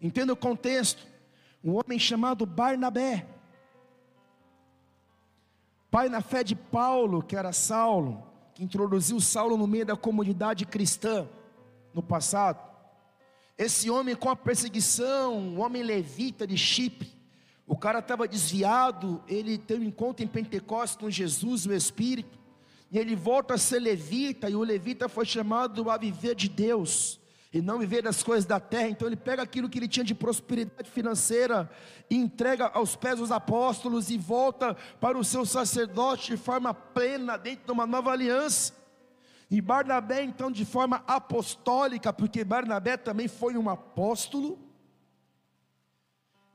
Entenda 0.00 0.32
o 0.32 0.36
contexto. 0.36 1.06
Um 1.64 1.76
homem 1.76 1.98
chamado 1.98 2.44
Barnabé, 2.44 3.24
pai 5.92 6.08
na 6.08 6.22
fé 6.22 6.42
de 6.42 6.56
Paulo, 6.56 7.22
que 7.22 7.36
era 7.36 7.52
Saulo, 7.52 8.26
que 8.54 8.64
introduziu 8.64 9.20
Saulo 9.20 9.58
no 9.58 9.66
meio 9.66 9.84
da 9.84 9.94
comunidade 9.94 10.64
cristã 10.64 11.28
no 11.92 12.02
passado. 12.02 12.66
Esse 13.58 13.90
homem 13.90 14.16
com 14.16 14.30
a 14.30 14.34
perseguição, 14.34 15.36
um 15.36 15.60
homem 15.60 15.82
levita 15.82 16.46
de 16.46 16.56
Chipre, 16.56 17.12
o 17.66 17.76
cara 17.76 17.98
estava 17.98 18.26
desviado, 18.26 19.22
ele 19.28 19.58
tem 19.58 19.80
um 19.80 19.84
encontro 19.84 20.24
em 20.24 20.28
Pentecostes 20.28 20.96
com 20.96 21.10
Jesus, 21.10 21.66
o 21.66 21.74
Espírito, 21.74 22.38
e 22.90 22.98
ele 22.98 23.14
volta 23.14 23.52
a 23.54 23.58
ser 23.58 23.78
levita, 23.78 24.48
e 24.48 24.56
o 24.56 24.62
levita 24.62 25.10
foi 25.10 25.26
chamado 25.26 25.90
a 25.90 25.98
viver 25.98 26.34
de 26.34 26.48
Deus, 26.48 27.20
e 27.52 27.60
não 27.60 27.78
viver 27.78 28.02
das 28.02 28.22
coisas 28.22 28.46
da 28.46 28.58
terra, 28.58 28.88
então 28.88 29.06
ele 29.06 29.16
pega 29.16 29.42
aquilo 29.42 29.68
que 29.68 29.78
ele 29.78 29.86
tinha 29.86 30.04
de 30.04 30.14
prosperidade 30.14 30.88
financeira, 30.88 31.70
e 32.08 32.16
entrega 32.16 32.70
aos 32.72 32.96
pés 32.96 33.18
dos 33.18 33.30
apóstolos, 33.30 34.08
e 34.08 34.16
volta 34.16 34.74
para 34.98 35.18
o 35.18 35.24
seu 35.24 35.44
sacerdote 35.44 36.30
de 36.30 36.36
forma 36.38 36.72
plena, 36.72 37.36
dentro 37.36 37.66
de 37.66 37.72
uma 37.72 37.86
nova 37.86 38.10
aliança, 38.10 38.72
e 39.50 39.60
Barnabé, 39.60 40.22
então, 40.22 40.50
de 40.50 40.64
forma 40.64 41.04
apostólica, 41.06 42.10
porque 42.10 42.42
Barnabé 42.42 42.96
também 42.96 43.28
foi 43.28 43.54
um 43.58 43.68
apóstolo, 43.68 44.58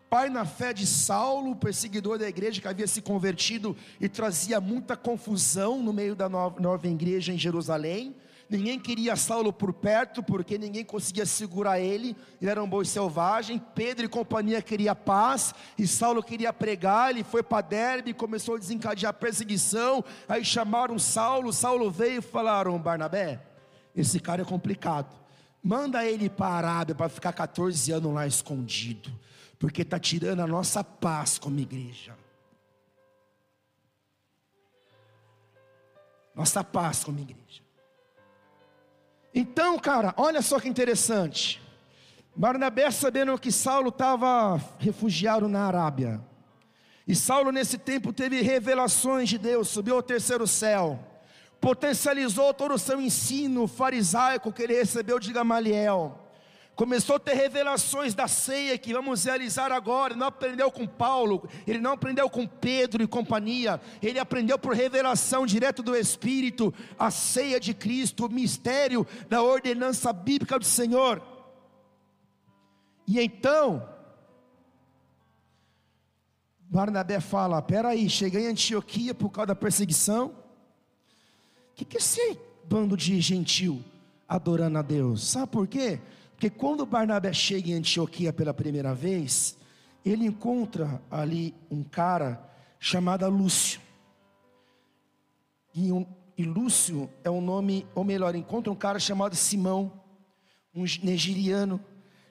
pai 0.09 0.29
na 0.29 0.45
fé 0.45 0.73
de 0.73 0.87
Saulo, 0.87 1.55
perseguidor 1.55 2.17
da 2.17 2.27
igreja 2.27 2.59
que 2.59 2.67
havia 2.67 2.87
se 2.87 3.03
convertido 3.03 3.77
e 4.01 4.09
trazia 4.09 4.59
muita 4.59 4.97
confusão 4.97 5.83
no 5.83 5.93
meio 5.93 6.15
da 6.15 6.27
nova, 6.27 6.59
nova 6.59 6.87
igreja 6.87 7.31
em 7.31 7.37
Jerusalém 7.37 8.15
ninguém 8.49 8.79
queria 8.79 9.15
Saulo 9.15 9.51
por 9.51 9.73
perto, 9.73 10.23
porque 10.23 10.57
ninguém 10.57 10.83
conseguia 10.83 11.25
segurar 11.25 11.79
ele, 11.79 12.15
ele 12.41 12.49
era 12.49 12.63
um 12.63 12.69
boi 12.69 12.85
selvagem, 12.85 13.61
Pedro 13.75 14.05
e 14.05 14.09
companhia 14.09 14.61
queria 14.61 14.95
paz, 14.95 15.53
e 15.77 15.87
Saulo 15.87 16.23
queria 16.23 16.53
pregar, 16.53 17.11
ele 17.11 17.23
foi 17.23 17.43
para 17.43 17.61
Derbe, 17.61 18.13
começou 18.13 18.55
a 18.55 18.59
desencadear 18.59 19.13
perseguição, 19.13 20.03
aí 20.27 20.43
chamaram 20.43 20.97
Saulo, 20.97 21.51
Saulo 21.51 21.91
veio 21.91 22.19
e 22.19 22.21
falaram, 22.21 22.77
Barnabé, 22.77 23.41
esse 23.95 24.19
cara 24.19 24.41
é 24.41 24.45
complicado, 24.45 25.15
manda 25.61 26.05
ele 26.05 26.29
para 26.29 26.47
a 26.47 26.57
Arábia, 26.57 26.95
para 26.95 27.09
ficar 27.09 27.33
14 27.33 27.91
anos 27.91 28.13
lá 28.13 28.25
escondido, 28.25 29.11
porque 29.59 29.81
está 29.81 29.99
tirando 29.99 30.39
a 30.41 30.47
nossa 30.47 30.83
paz 30.83 31.37
como 31.37 31.59
igreja, 31.59 32.15
nossa 36.33 36.63
paz 36.63 37.03
como 37.03 37.19
igreja, 37.19 37.66
então, 39.33 39.77
cara, 39.79 40.13
olha 40.17 40.41
só 40.41 40.59
que 40.59 40.69
interessante. 40.69 41.61
Barnabé 42.35 42.89
sabendo 42.91 43.37
que 43.37 43.51
Saulo 43.51 43.89
estava 43.89 44.61
refugiado 44.79 45.47
na 45.47 45.65
Arábia. 45.65 46.21
E 47.07 47.15
Saulo 47.15 47.51
nesse 47.51 47.77
tempo 47.77 48.13
teve 48.13 48.41
revelações 48.41 49.29
de 49.29 49.37
Deus, 49.37 49.69
subiu 49.69 49.95
ao 49.95 50.03
terceiro 50.03 50.45
céu. 50.45 50.99
Potencializou 51.59 52.53
todo 52.53 52.75
o 52.75 52.79
seu 52.79 53.01
ensino 53.01 53.67
farisaico 53.67 54.51
que 54.51 54.61
ele 54.61 54.75
recebeu 54.75 55.19
de 55.19 55.33
Gamaliel 55.33 56.26
começou 56.77 57.15
a 57.15 57.19
ter 57.19 57.33
revelações 57.33 58.13
da 58.13 58.27
ceia 58.27 58.77
que 58.77 58.93
vamos 58.93 59.25
realizar 59.25 59.71
agora. 59.71 60.13
Ele 60.13 60.19
não 60.19 60.27
aprendeu 60.27 60.71
com 60.71 60.85
Paulo, 60.85 61.49
ele 61.65 61.79
não 61.79 61.93
aprendeu 61.93 62.29
com 62.29 62.45
Pedro 62.45 63.03
e 63.03 63.07
companhia, 63.07 63.81
ele 63.99 64.19
aprendeu 64.19 64.59
por 64.59 64.75
revelação 64.75 65.43
direto 65.47 65.81
do 65.81 65.95
Espírito 65.95 66.71
a 66.97 67.09
ceia 67.09 67.59
de 67.59 67.73
Cristo, 67.73 68.27
o 68.27 68.29
mistério 68.29 69.07
da 69.27 69.41
ordenança 69.41 70.13
bíblica 70.13 70.59
do 70.59 70.65
Senhor. 70.65 71.19
E 73.07 73.19
então, 73.19 73.89
Barnabé 76.59 77.19
fala: 77.19 77.59
peraí, 77.59 78.07
cheguei 78.07 78.43
em 78.43 78.49
Antioquia 78.49 79.15
por 79.15 79.31
causa 79.31 79.47
da 79.47 79.55
perseguição. 79.55 80.27
O 80.27 80.33
que, 81.73 81.85
que 81.85 81.97
é 81.97 81.99
esse 81.99 82.39
bando 82.65 82.95
de 82.95 83.19
gentil 83.19 83.83
adorando 84.29 84.77
a 84.77 84.83
Deus? 84.83 85.27
Sabe 85.27 85.51
por 85.51 85.67
quê? 85.67 85.99
Porque 86.37 86.51
quando 86.51 86.85
Barnabé 86.85 87.33
chega 87.33 87.71
em 87.71 87.73
Antioquia 87.73 88.31
pela 88.31 88.53
primeira 88.53 88.93
vez, 88.93 89.57
ele 90.05 90.23
encontra 90.23 91.01
ali 91.09 91.55
um 91.69 91.83
cara 91.83 92.47
chamado 92.79 93.27
Lúcio. 93.27 93.81
E, 95.73 95.91
um, 95.91 96.05
e 96.37 96.43
Lúcio 96.43 97.09
é 97.23 97.31
um 97.31 97.41
nome, 97.41 97.87
ou 97.95 98.03
melhor, 98.03 98.35
encontra 98.35 98.71
um 98.71 98.75
cara 98.75 98.99
chamado 98.99 99.35
Simão, 99.35 99.91
um 100.75 100.83
nigeriano, 101.01 101.83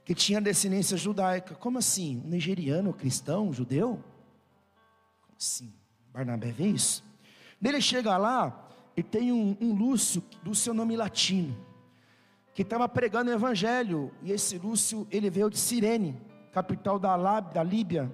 que 0.04 0.14
tinha 0.14 0.40
descendência 0.40 0.96
judaica. 0.96 1.56
Como 1.56 1.76
assim? 1.76 2.22
Um 2.24 2.28
nigeriano, 2.28 2.94
cristão, 2.94 3.52
judeu? 3.52 4.04
Como 5.22 5.36
assim? 5.36 5.74
Barnabé 6.12 6.52
vê 6.52 6.68
isso? 6.68 7.02
Ele 7.60 7.80
chega 7.80 8.16
lá 8.16 8.70
e 8.96 9.02
tem 9.02 9.32
um, 9.32 9.56
um 9.60 9.74
Lúcio, 9.74 10.22
do 10.44 10.54
seu 10.54 10.72
nome 10.72 10.96
latino 10.96 11.65
que 12.56 12.62
estava 12.62 12.88
pregando 12.88 13.30
o 13.30 13.34
evangelho, 13.34 14.10
e 14.22 14.32
esse 14.32 14.56
Lúcio, 14.56 15.06
ele 15.10 15.28
veio 15.28 15.50
de 15.50 15.58
Cirene, 15.58 16.16
capital 16.50 16.98
da, 16.98 17.38
da 17.38 17.62
Líbia. 17.62 18.10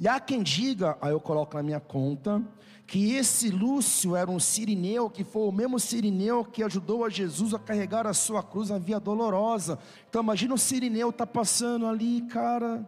E 0.00 0.08
há 0.08 0.18
quem 0.18 0.42
diga, 0.42 0.98
aí 1.00 1.12
eu 1.12 1.20
coloco 1.20 1.56
na 1.56 1.62
minha 1.62 1.78
conta, 1.78 2.42
que 2.84 3.14
esse 3.14 3.48
Lúcio 3.48 4.16
era 4.16 4.28
um 4.28 4.40
sirineu, 4.40 5.08
que 5.08 5.22
foi 5.22 5.42
o 5.42 5.52
mesmo 5.52 5.78
sirineu 5.78 6.44
que 6.44 6.64
ajudou 6.64 7.04
a 7.04 7.08
Jesus 7.08 7.54
a 7.54 7.60
carregar 7.60 8.08
a 8.08 8.12
sua 8.12 8.42
cruz 8.42 8.70
na 8.70 8.78
via 8.78 8.98
dolorosa. 8.98 9.78
Então 10.08 10.20
imagina 10.20 10.52
o 10.52 10.58
sirineu 10.58 11.12
tá 11.12 11.24
passando 11.24 11.86
ali, 11.86 12.22
cara, 12.22 12.84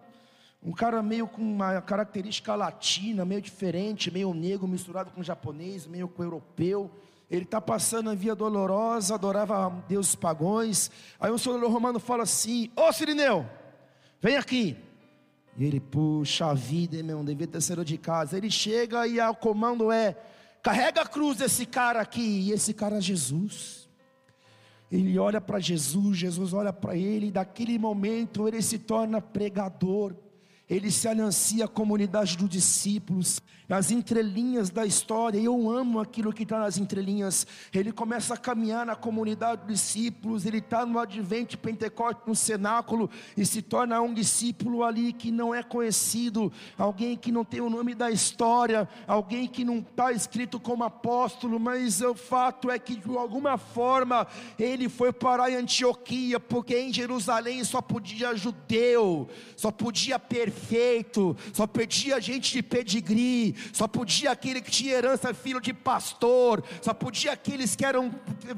um 0.61 0.73
cara 0.73 1.01
meio 1.01 1.29
com 1.29 1.43
uma 1.43 1.81
característica 1.81 2.57
latina, 2.57 3.25
meio 3.25 3.41
diferente, 3.41 4.11
meio 4.11 4.35
negro 4.35 4.67
misturado 4.67 5.13
com 5.13 5.23
japonês, 5.23 5.87
meio 5.87 6.09
com 6.09 6.25
europeu 6.25 6.91
ele 7.33 7.45
está 7.45 7.63
passando 7.63 8.11
a 8.11 8.15
via 8.15 8.35
dolorosa, 8.35 9.15
adorava 9.15 9.83
deuses 9.89 10.15
pagões. 10.15 10.91
Aí 11.19 11.33
um 11.33 11.39
soldado 11.39 11.67
romano 11.67 11.99
fala 11.99 12.25
assim: 12.25 12.71
Ô 12.77 12.93
Sirineu, 12.93 13.49
vem 14.21 14.37
aqui. 14.37 14.77
E 15.57 15.65
ele, 15.65 15.81
puxa 15.81 16.51
a 16.51 16.55
vida, 16.55 17.03
meu, 17.03 17.25
devia 17.25 17.47
ter 17.47 17.63
saído 17.63 17.87
de 17.87 17.97
casa. 17.97 18.37
Ele 18.37 18.51
chega 18.51 19.07
e 19.07 19.19
o 19.19 19.35
comando 19.35 19.91
é: 19.91 20.15
carrega 20.63 21.01
a 21.01 21.07
cruz 21.07 21.39
desse 21.39 21.65
cara 21.65 22.03
aqui. 22.03 22.21
E 22.21 22.53
esse 22.53 22.75
cara 22.75 22.99
é 22.99 23.01
Jesus. 23.01 23.89
Ele 24.91 25.19
olha 25.19 25.41
para 25.41 25.59
Jesus, 25.59 26.19
Jesus 26.19 26.53
olha 26.53 26.71
para 26.71 26.95
ele, 26.95 27.29
e 27.29 27.33
daquele 27.33 27.79
momento 27.79 28.47
ele 28.47 28.61
se 28.61 28.79
torna 28.79 29.23
pregador 29.23 30.15
ele 30.75 30.91
se 30.91 31.07
anuncia 31.07 31.67
à 31.67 31.69
comunidade 31.69 32.35
dos 32.35 32.49
discípulos, 32.49 33.43
nas 33.73 33.91
entrelinhas 33.91 34.69
da 34.69 34.85
história, 34.85 35.39
e 35.39 35.47
eu 35.47 35.71
amo 35.71 35.99
aquilo 35.99 36.31
que 36.31 36.43
está 36.43 36.59
nas 36.59 36.77
entrelinhas. 36.77 37.47
Ele 37.73 37.91
começa 37.91 38.35
a 38.35 38.37
caminhar 38.37 38.85
na 38.85 38.95
comunidade 38.95 39.63
dos 39.63 39.81
discípulos, 39.81 40.45
ele 40.45 40.59
está 40.59 40.85
no 40.85 40.99
advento 40.99 41.57
Pentecostes, 41.57 42.27
no 42.27 42.37
cenáculo, 42.37 43.09
e 43.35 43.47
se 43.47 43.63
torna 43.63 43.99
um 44.03 44.13
discípulo 44.13 44.85
ali 44.85 45.11
que 45.11 45.31
não 45.31 45.55
é 45.55 45.63
conhecido, 45.63 46.53
alguém 46.77 47.17
que 47.17 47.33
não 47.33 47.47
tem 47.47 47.63
o 47.63 47.71
nome 47.71 47.95
da 47.95 48.11
história, 48.11 48.87
alguém 49.07 49.49
que 49.49 49.65
não 49.65 49.79
está 49.79 50.13
escrito 50.13 50.61
como 50.61 50.85
apóstolo, 50.85 51.59
mas 51.59 52.03
o 52.03 52.15
fato 52.15 52.71
é 52.71 52.79
que 52.79 52.95
de 52.95 53.17
alguma 53.17 53.57
forma 53.57 54.27
ele 54.59 54.87
foi 54.87 55.15
parar 55.15 55.51
em 55.51 55.57
Antioquia, 55.57 56.39
porque 56.39 56.79
em 56.79 56.93
Jerusalém 56.93 57.65
só 57.65 57.81
podia 57.81 58.37
judeu, 58.37 59.31
só 59.57 59.71
podia 59.71 60.19
perfeito 60.19 60.53
perfeito, 61.13 61.37
só 61.53 61.67
podia 61.67 62.21
gente 62.21 62.53
de 62.53 62.63
pedigree, 62.63 63.55
só 63.73 63.87
podia 63.87 64.31
aquele 64.31 64.61
que 64.61 64.71
tinha 64.71 64.95
herança, 64.95 65.35
filho 65.35 65.61
de 65.61 65.73
pastor, 65.73 66.63
só 66.81 66.93
podia 66.95 67.33
aqueles 67.33 67.77
que 67.77 67.85
eram, 67.85 68.11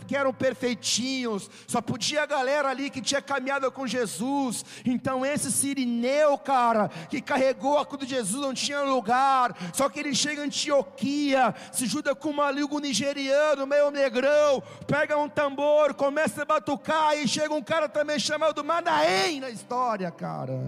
que 0.06 0.16
eram 0.16 0.32
perfeitinhos, 0.32 1.50
só 1.66 1.80
podia 1.80 2.22
a 2.22 2.26
galera 2.26 2.68
ali 2.68 2.90
que 2.90 3.00
tinha 3.00 3.20
caminhado 3.20 3.70
com 3.70 3.86
Jesus. 3.86 4.64
Então, 4.84 5.24
esse 5.24 5.50
sirineu, 5.50 6.36
cara, 6.38 6.88
que 7.08 7.20
carregou 7.20 7.78
a 7.78 7.86
cruz 7.86 8.06
de 8.06 8.14
Jesus, 8.14 8.42
não 8.42 8.54
tinha 8.54 8.82
lugar, 8.82 9.56
só 9.72 9.88
que 9.88 10.00
ele 10.00 10.14
chega 10.14 10.42
em 10.42 10.46
Antioquia, 10.46 11.54
se 11.72 11.86
junta 11.86 12.14
com 12.14 12.30
um 12.30 12.34
maluco 12.34 12.78
nigeriano, 12.78 13.66
meio 13.66 13.90
negrão, 13.90 14.62
pega 14.86 15.16
um 15.16 15.28
tambor, 15.28 15.94
começa 15.94 16.42
a 16.42 16.44
batucar, 16.44 17.16
e 17.16 17.26
chega 17.26 17.54
um 17.54 17.62
cara 17.62 17.88
também 17.88 18.18
chamado 18.18 18.64
Manaém 18.64 19.40
na 19.40 19.50
história, 19.50 20.10
cara. 20.10 20.60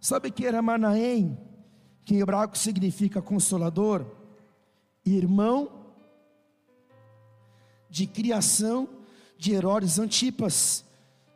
Sabe 0.00 0.30
que 0.30 0.46
era 0.46 0.60
Manaém, 0.60 1.38
que 2.04 2.14
em 2.14 2.20
hebraico 2.20 2.56
significa 2.56 3.22
consolador? 3.22 4.04
irmão 5.04 5.82
de 7.90 8.06
criação 8.06 8.88
de 9.36 9.52
Herodes 9.52 9.98
Antipas, 9.98 10.84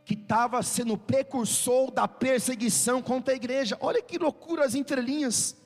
que 0.05 0.15
estava 0.15 0.63
sendo 0.63 0.97
precursor 0.97 1.91
da 1.91 2.07
perseguição 2.07 3.03
contra 3.03 3.35
a 3.35 3.37
igreja. 3.37 3.77
Olha 3.81 4.01
que 4.01 4.19
loucura 4.19 4.65
as 4.65 4.75
entrelinhas. 4.75 5.57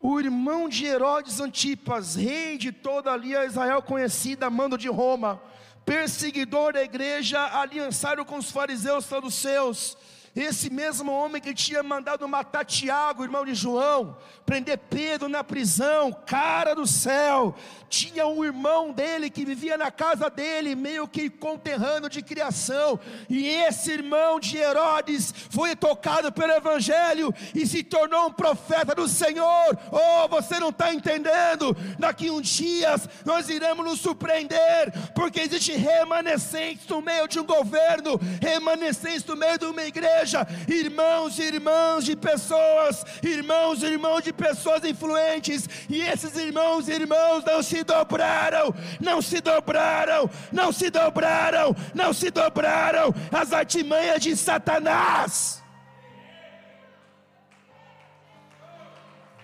O 0.00 0.18
irmão 0.20 0.68
de 0.68 0.84
Herodes 0.84 1.40
Antipas, 1.40 2.16
rei 2.16 2.58
de 2.58 2.72
toda 2.72 3.12
ali 3.12 3.34
a 3.34 3.46
Israel 3.46 3.80
conhecida, 3.80 4.50
mando 4.50 4.76
de 4.76 4.88
Roma, 4.88 5.40
perseguidor 5.84 6.72
da 6.72 6.82
igreja, 6.82 7.40
aliançado 7.58 8.24
com 8.24 8.36
os 8.36 8.50
fariseus 8.50 9.04
saduceus, 9.04 9.96
esse 10.36 10.68
mesmo 10.68 11.10
homem 11.10 11.40
que 11.40 11.54
tinha 11.54 11.82
mandado 11.82 12.28
matar 12.28 12.62
Tiago, 12.62 13.24
irmão 13.24 13.42
de 13.42 13.54
João, 13.54 14.18
prender 14.44 14.76
Pedro 14.76 15.30
na 15.30 15.42
prisão, 15.42 16.12
cara 16.12 16.74
do 16.74 16.86
céu, 16.86 17.54
tinha 17.88 18.26
um 18.26 18.44
irmão 18.44 18.92
dele 18.92 19.30
que 19.30 19.46
vivia 19.46 19.78
na 19.78 19.90
casa 19.90 20.28
dele, 20.28 20.74
meio 20.74 21.08
que 21.08 21.30
conterrâneo 21.30 22.10
de 22.10 22.20
criação, 22.20 23.00
e 23.30 23.48
esse 23.48 23.92
irmão 23.92 24.38
de 24.38 24.58
Herodes 24.58 25.32
foi 25.48 25.74
tocado 25.74 26.30
pelo 26.30 26.52
Evangelho 26.52 27.32
e 27.54 27.66
se 27.66 27.82
tornou 27.82 28.26
um 28.26 28.32
profeta 28.32 28.94
do 28.94 29.08
Senhor. 29.08 29.78
Oh, 29.90 30.28
você 30.28 30.60
não 30.60 30.68
está 30.68 30.92
entendendo? 30.92 31.74
Daqui 31.98 32.30
uns 32.30 32.48
dias 32.48 33.08
nós 33.24 33.48
iremos 33.48 33.86
nos 33.86 34.00
surpreender, 34.00 34.92
porque 35.14 35.40
existe 35.40 35.72
remanescentes 35.72 36.86
no 36.88 37.00
meio 37.00 37.26
de 37.26 37.40
um 37.40 37.46
governo, 37.46 38.20
remanescentes 38.42 39.24
no 39.24 39.34
meio 39.34 39.58
de 39.58 39.64
uma 39.64 39.82
igreja 39.82 40.25
igreja, 40.26 40.46
irmãos 40.68 41.38
e 41.38 41.42
irmãs 41.42 42.04
de 42.04 42.16
pessoas, 42.16 43.04
irmãos 43.22 43.82
e 43.82 43.86
irmãos 43.86 44.22
de 44.22 44.32
pessoas 44.32 44.84
influentes, 44.84 45.68
e 45.88 46.00
esses 46.00 46.36
irmãos 46.36 46.88
e 46.88 46.92
irmãos 46.92 47.44
não 47.44 47.62
se 47.62 47.84
dobraram, 47.84 48.74
não 49.00 49.22
se 49.22 49.40
dobraram, 49.40 50.28
não 50.52 50.72
se 50.72 50.90
dobraram, 50.90 51.76
não 51.94 52.12
se 52.12 52.30
dobraram 52.30 53.14
as 53.32 53.52
artimanhas 53.52 54.20
de 54.22 54.36
Satanás. 54.36 55.62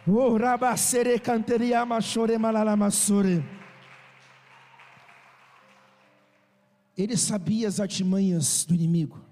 Oh. 0.04 0.36
Ele 6.98 7.16
sabia 7.16 7.68
as 7.68 7.80
artimanhas 7.80 8.64
do 8.64 8.74
inimigo 8.74 9.31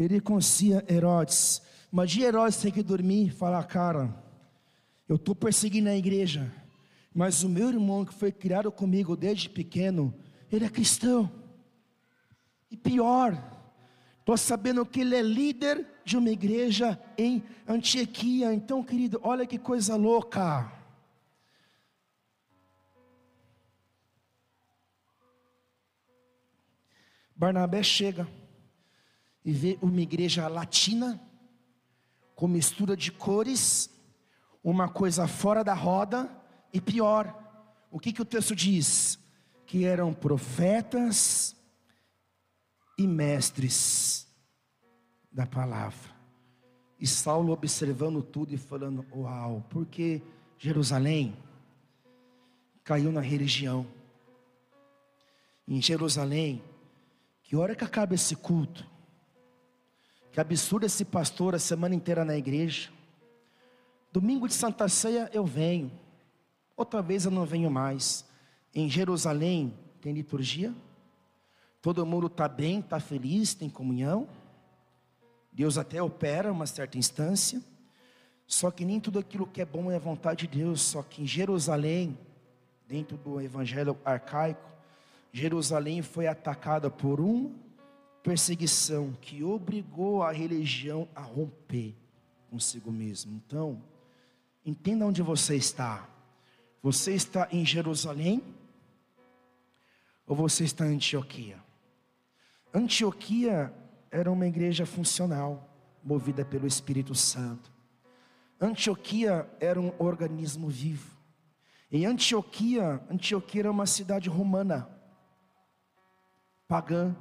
ele 0.00 0.18
conhecia 0.18 0.84
Herodes. 0.88 1.60
De 2.06 2.22
Herodes 2.22 2.56
ter 2.56 2.70
que 2.70 2.82
dormir 2.82 3.26
e 3.26 3.30
falar: 3.30 3.62
Cara, 3.64 4.14
eu 5.06 5.16
estou 5.16 5.34
perseguindo 5.34 5.90
a 5.90 5.96
igreja, 5.96 6.50
mas 7.14 7.42
o 7.42 7.48
meu 7.48 7.68
irmão 7.68 8.04
que 8.04 8.14
foi 8.14 8.32
criado 8.32 8.72
comigo 8.72 9.14
desde 9.14 9.50
pequeno, 9.50 10.14
ele 10.50 10.64
é 10.64 10.70
cristão. 10.70 11.30
E 12.70 12.76
pior, 12.76 13.36
estou 14.20 14.36
sabendo 14.38 14.86
que 14.86 15.00
ele 15.00 15.16
é 15.16 15.22
líder 15.22 15.86
de 16.04 16.16
uma 16.16 16.30
igreja 16.30 16.98
em 17.18 17.42
Antioquia. 17.68 18.54
Então, 18.54 18.82
querido, 18.82 19.20
olha 19.22 19.46
que 19.46 19.58
coisa 19.58 19.96
louca. 19.96 20.72
Barnabé 27.36 27.82
chega 27.82 28.26
e 29.44 29.52
ver 29.52 29.78
uma 29.80 30.00
igreja 30.00 30.46
latina, 30.48 31.20
com 32.34 32.48
mistura 32.48 32.96
de 32.96 33.10
cores, 33.12 33.90
uma 34.62 34.88
coisa 34.88 35.26
fora 35.26 35.64
da 35.64 35.74
roda, 35.74 36.30
e 36.72 36.80
pior, 36.80 37.36
o 37.90 37.98
que, 37.98 38.12
que 38.12 38.22
o 38.22 38.24
texto 38.24 38.54
diz? 38.54 39.18
Que 39.66 39.84
eram 39.84 40.12
profetas 40.12 41.56
e 42.98 43.06
mestres 43.06 44.28
da 45.32 45.46
palavra. 45.46 46.10
E 46.98 47.06
Saulo 47.06 47.52
observando 47.52 48.22
tudo 48.22 48.52
e 48.52 48.58
falando: 48.58 49.06
Uau, 49.14 49.64
porque 49.70 50.20
Jerusalém 50.58 51.34
caiu 52.84 53.10
na 53.10 53.20
religião. 53.20 53.86
Em 55.66 55.80
Jerusalém, 55.80 56.62
que 57.42 57.56
hora 57.56 57.74
que 57.74 57.84
acaba 57.84 58.14
esse 58.14 58.34
culto? 58.36 58.89
Que 60.32 60.40
absurdo 60.40 60.86
esse 60.86 61.04
pastor 61.04 61.56
a 61.56 61.58
semana 61.58 61.94
inteira 61.94 62.24
na 62.24 62.36
igreja. 62.36 62.90
Domingo 64.12 64.46
de 64.46 64.54
Santa 64.54 64.88
Ceia 64.88 65.28
eu 65.32 65.44
venho. 65.44 65.90
Outra 66.76 67.02
vez 67.02 67.24
eu 67.24 67.32
não 67.32 67.44
venho 67.44 67.68
mais. 67.68 68.24
Em 68.72 68.88
Jerusalém 68.88 69.74
tem 70.00 70.12
liturgia. 70.12 70.72
Todo 71.82 72.06
mundo 72.06 72.28
está 72.28 72.46
bem, 72.46 72.78
está 72.78 73.00
feliz, 73.00 73.54
tem 73.54 73.68
comunhão. 73.68 74.28
Deus 75.52 75.76
até 75.76 76.00
opera 76.00 76.52
uma 76.52 76.66
certa 76.66 76.96
instância. 76.96 77.60
Só 78.46 78.70
que 78.70 78.84
nem 78.84 79.00
tudo 79.00 79.18
aquilo 79.18 79.46
que 79.46 79.60
é 79.60 79.64
bom 79.64 79.90
é 79.90 79.96
a 79.96 80.00
vontade 80.00 80.46
de 80.46 80.58
Deus. 80.58 80.80
Só 80.80 81.02
que 81.02 81.22
em 81.22 81.26
Jerusalém, 81.26 82.16
dentro 82.86 83.16
do 83.16 83.40
evangelho 83.40 83.98
arcaico, 84.04 84.70
Jerusalém 85.32 86.02
foi 86.02 86.28
atacada 86.28 86.88
por 86.88 87.20
uma 87.20 87.50
perseguição 88.22 89.12
que 89.20 89.42
obrigou 89.42 90.22
a 90.22 90.32
religião 90.32 91.08
a 91.14 91.20
romper 91.20 91.94
consigo 92.50 92.90
mesmo. 92.90 93.32
Então, 93.32 93.82
entenda 94.64 95.06
onde 95.06 95.22
você 95.22 95.56
está. 95.56 96.08
Você 96.82 97.14
está 97.14 97.48
em 97.52 97.64
Jerusalém 97.64 98.42
ou 100.26 100.34
você 100.34 100.64
está 100.64 100.86
em 100.86 100.94
Antioquia? 100.94 101.58
Antioquia 102.72 103.72
era 104.10 104.30
uma 104.30 104.46
igreja 104.46 104.84
funcional, 104.84 105.68
movida 106.02 106.44
pelo 106.44 106.66
Espírito 106.66 107.14
Santo. 107.14 107.70
Antioquia 108.60 109.48
era 109.58 109.80
um 109.80 109.92
organismo 109.98 110.68
vivo. 110.68 111.18
Em 111.90 112.06
Antioquia, 112.06 113.02
Antioquia 113.10 113.62
era 113.62 113.70
uma 113.70 113.86
cidade 113.86 114.28
romana, 114.28 114.88
pagã, 116.68 117.16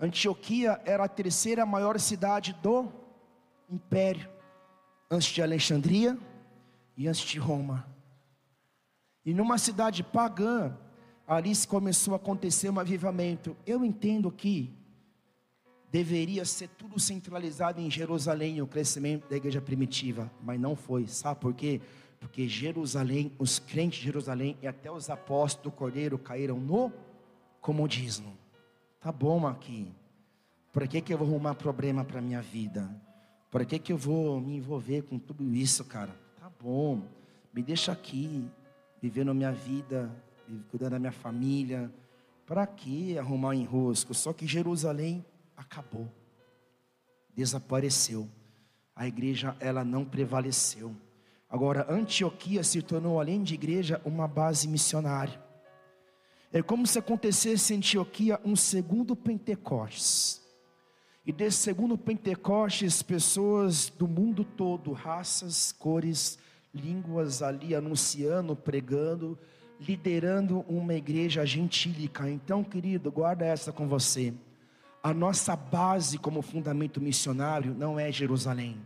Antioquia 0.00 0.80
era 0.86 1.04
a 1.04 1.08
terceira 1.08 1.66
maior 1.66 2.00
cidade 2.00 2.54
do 2.62 2.90
império, 3.68 4.28
antes 5.10 5.28
de 5.28 5.42
Alexandria 5.42 6.16
e 6.96 7.06
antes 7.06 7.20
de 7.20 7.38
Roma. 7.38 7.86
E 9.26 9.34
numa 9.34 9.58
cidade 9.58 10.02
pagã, 10.02 10.74
ali 11.26 11.52
começou 11.66 12.14
a 12.14 12.16
acontecer 12.16 12.70
um 12.70 12.80
avivamento. 12.80 13.54
Eu 13.66 13.84
entendo 13.84 14.32
que 14.32 14.74
deveria 15.92 16.46
ser 16.46 16.68
tudo 16.68 16.98
centralizado 16.98 17.78
em 17.78 17.90
Jerusalém, 17.90 18.62
o 18.62 18.66
crescimento 18.66 19.28
da 19.28 19.36
igreja 19.36 19.60
primitiva, 19.60 20.30
mas 20.42 20.58
não 20.58 20.74
foi. 20.74 21.06
Sabe 21.06 21.40
por 21.40 21.52
quê? 21.52 21.78
Porque 22.18 22.48
Jerusalém, 22.48 23.32
os 23.38 23.58
crentes 23.58 23.98
de 23.98 24.06
Jerusalém 24.06 24.56
e 24.62 24.66
até 24.66 24.90
os 24.90 25.10
apóstolos 25.10 25.64
do 25.64 25.76
Cordeiro 25.76 26.18
caíram 26.18 26.58
no 26.58 26.90
comodismo. 27.60 28.39
Tá 29.00 29.10
bom 29.10 29.46
aqui. 29.46 29.90
Por 30.70 30.86
que, 30.86 31.00
que 31.00 31.14
eu 31.14 31.16
vou 31.16 31.26
arrumar 31.26 31.54
problema 31.54 32.04
para 32.04 32.20
minha 32.20 32.42
vida? 32.42 32.88
Por 33.50 33.64
que, 33.64 33.78
que 33.78 33.92
eu 33.92 33.96
vou 33.96 34.38
me 34.38 34.56
envolver 34.56 35.02
com 35.02 35.18
tudo 35.18 35.54
isso, 35.54 35.84
cara? 35.86 36.14
Tá 36.38 36.50
bom. 36.60 37.02
Me 37.52 37.62
deixa 37.62 37.92
aqui, 37.92 38.46
vivendo 39.00 39.30
a 39.30 39.34
minha 39.34 39.52
vida, 39.52 40.10
cuidando 40.70 40.90
da 40.90 40.98
minha 40.98 41.12
família. 41.12 41.90
Para 42.46 42.66
que 42.66 43.18
arrumar 43.18 43.54
enrosco? 43.54 44.12
Só 44.12 44.34
que 44.34 44.46
Jerusalém 44.46 45.24
acabou. 45.56 46.06
Desapareceu. 47.34 48.28
A 48.94 49.08
igreja 49.08 49.56
ela 49.60 49.82
não 49.82 50.04
prevaleceu. 50.04 50.94
Agora 51.48 51.90
Antioquia 51.90 52.62
se 52.62 52.82
tornou 52.82 53.18
além 53.18 53.42
de 53.42 53.54
igreja 53.54 54.00
uma 54.04 54.28
base 54.28 54.68
missionária. 54.68 55.42
É 56.52 56.62
como 56.62 56.84
se 56.86 56.98
acontecesse 56.98 57.72
em 57.72 57.76
Antioquia 57.76 58.40
um 58.44 58.56
segundo 58.56 59.14
Pentecostes. 59.14 60.40
E 61.24 61.30
desse 61.32 61.58
segundo 61.58 61.96
Pentecostes, 61.96 63.02
pessoas 63.02 63.88
do 63.88 64.08
mundo 64.08 64.44
todo, 64.44 64.92
raças, 64.92 65.70
cores, 65.70 66.38
línguas 66.74 67.40
ali 67.40 67.72
anunciando, 67.72 68.56
pregando, 68.56 69.38
liderando 69.78 70.64
uma 70.68 70.94
igreja 70.94 71.46
gentílica. 71.46 72.28
Então, 72.28 72.64
querido, 72.64 73.12
guarda 73.12 73.44
essa 73.44 73.72
com 73.72 73.86
você. 73.86 74.34
A 75.02 75.14
nossa 75.14 75.54
base 75.54 76.18
como 76.18 76.42
fundamento 76.42 77.00
missionário 77.00 77.74
não 77.74 77.98
é 77.98 78.10
Jerusalém, 78.10 78.76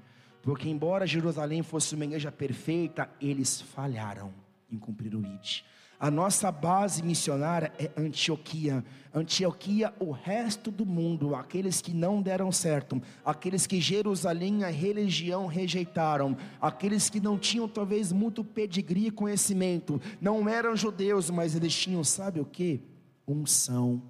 porque 0.43 0.69
embora 0.69 1.07
Jerusalém 1.07 1.63
fosse 1.63 1.95
uma 1.95 2.05
igreja 2.05 2.31
perfeita, 2.31 3.11
eles 3.21 3.61
falharam 3.61 4.33
em 4.71 4.79
cumprir 4.79 5.15
o 5.15 5.21
ID. 5.21 5.63
A 6.05 6.11
nossa 6.11 6.53
base 6.53 7.03
missionária 7.03 7.73
é 7.79 7.91
Antioquia. 7.97 8.85
Antioquia, 9.15 9.91
o 9.99 10.11
resto 10.11 10.71
do 10.71 10.85
mundo, 10.85 11.35
aqueles 11.35 11.81
que 11.81 11.95
não 11.95 12.21
deram 12.21 12.53
certo, 12.53 13.01
aqueles 13.25 13.67
que 13.67 13.81
Jerusalém, 13.81 14.65
a 14.65 14.69
religião 14.69 15.47
rejeitaram, 15.47 16.37
aqueles 16.61 17.09
que 17.09 17.21
não 17.21 17.39
tinham 17.39 17.67
talvez 17.67 18.13
muito 18.13 18.45
pedigree 18.45 19.07
e 19.07 19.11
conhecimento, 19.11 19.99
não 20.21 20.47
eram 20.47 20.77
judeus, 20.77 21.31
mas 21.31 21.57
eles 21.57 21.75
tinham, 21.75 22.05
sabe 22.05 22.39
o 22.39 22.45
que? 22.45 22.83
Unção, 23.27 24.03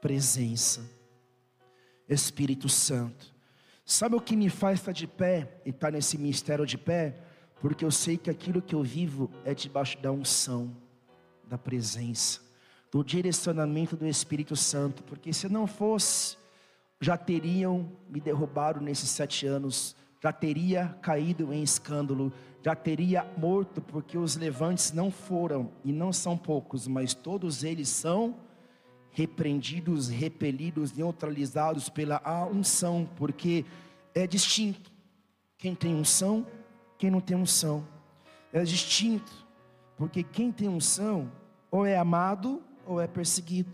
presença, 0.00 0.88
Espírito 2.08 2.68
Santo. 2.68 3.34
Sabe 3.84 4.14
o 4.14 4.20
que 4.20 4.36
me 4.36 4.50
faz 4.50 4.78
estar 4.78 4.92
de 4.92 5.08
pé 5.08 5.60
e 5.66 5.70
estar 5.70 5.90
nesse 5.90 6.16
mistério 6.16 6.64
de 6.64 6.78
pé? 6.78 7.24
Porque 7.60 7.84
eu 7.84 7.90
sei 7.90 8.16
que 8.16 8.30
aquilo 8.30 8.62
que 8.62 8.74
eu 8.74 8.82
vivo 8.82 9.30
é 9.44 9.54
debaixo 9.54 9.98
da 10.00 10.12
unção, 10.12 10.74
da 11.46 11.58
presença 11.58 12.48
do 12.90 13.04
direcionamento 13.04 13.96
do 13.96 14.06
Espírito 14.06 14.56
Santo, 14.56 15.02
porque 15.02 15.32
se 15.32 15.48
não 15.48 15.66
fosse, 15.66 16.36
já 17.00 17.16
teriam 17.16 17.90
me 18.08 18.20
derrubado 18.20 18.80
nesses 18.80 19.10
sete 19.10 19.46
anos, 19.46 19.94
já 20.22 20.32
teria 20.32 20.96
caído 21.02 21.52
em 21.52 21.62
escândalo, 21.62 22.32
já 22.62 22.74
teria 22.74 23.24
morto, 23.36 23.80
porque 23.80 24.16
os 24.18 24.36
levantes 24.36 24.92
não 24.92 25.10
foram, 25.10 25.70
e 25.84 25.92
não 25.92 26.12
são 26.12 26.36
poucos, 26.36 26.88
mas 26.88 27.14
todos 27.14 27.62
eles 27.62 27.88
são 27.88 28.36
repreendidos, 29.10 30.08
repelidos, 30.08 30.92
neutralizados 30.92 31.88
pela 31.88 32.20
unção, 32.50 33.08
porque 33.16 33.64
é 34.14 34.26
distinto 34.26 34.90
quem 35.56 35.74
tem 35.74 35.94
unção, 35.94 36.46
quem 36.98 37.10
não 37.10 37.20
tem 37.20 37.36
unção. 37.36 37.86
É 38.52 38.62
distinto, 38.64 39.32
porque 39.96 40.22
quem 40.22 40.50
tem 40.50 40.68
unção 40.68 41.30
ou 41.70 41.86
é 41.86 41.96
amado 41.96 42.62
ou 42.84 43.00
é 43.00 43.06
perseguido. 43.06 43.72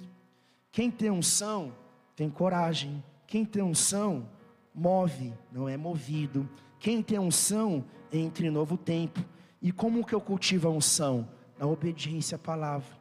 Quem 0.71 0.91
tem 0.91 1.11
unção 1.11 1.73
tem 2.15 2.29
coragem. 2.29 3.03
Quem 3.27 3.45
tem 3.45 3.63
unção 3.63 4.29
move, 4.75 5.33
não 5.51 5.69
é 5.69 5.77
movido. 5.77 6.49
Quem 6.79 7.03
tem 7.03 7.19
unção 7.19 7.85
entra 8.13 8.47
em 8.47 8.51
novo 8.51 8.77
tempo. 8.77 9.25
E 9.63 9.73
como 9.73 10.05
que 10.05 10.15
eu 10.15 10.21
cultivo 10.21 10.69
a 10.69 10.71
unção? 10.71 11.29
Na 11.59 11.67
obediência 11.67 12.37
à 12.37 12.39
palavra, 12.39 12.95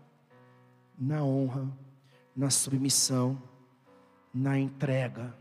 na 0.97 1.23
honra, 1.23 1.67
na 2.35 2.49
submissão, 2.49 3.41
na 4.33 4.57
entrega. 4.57 5.35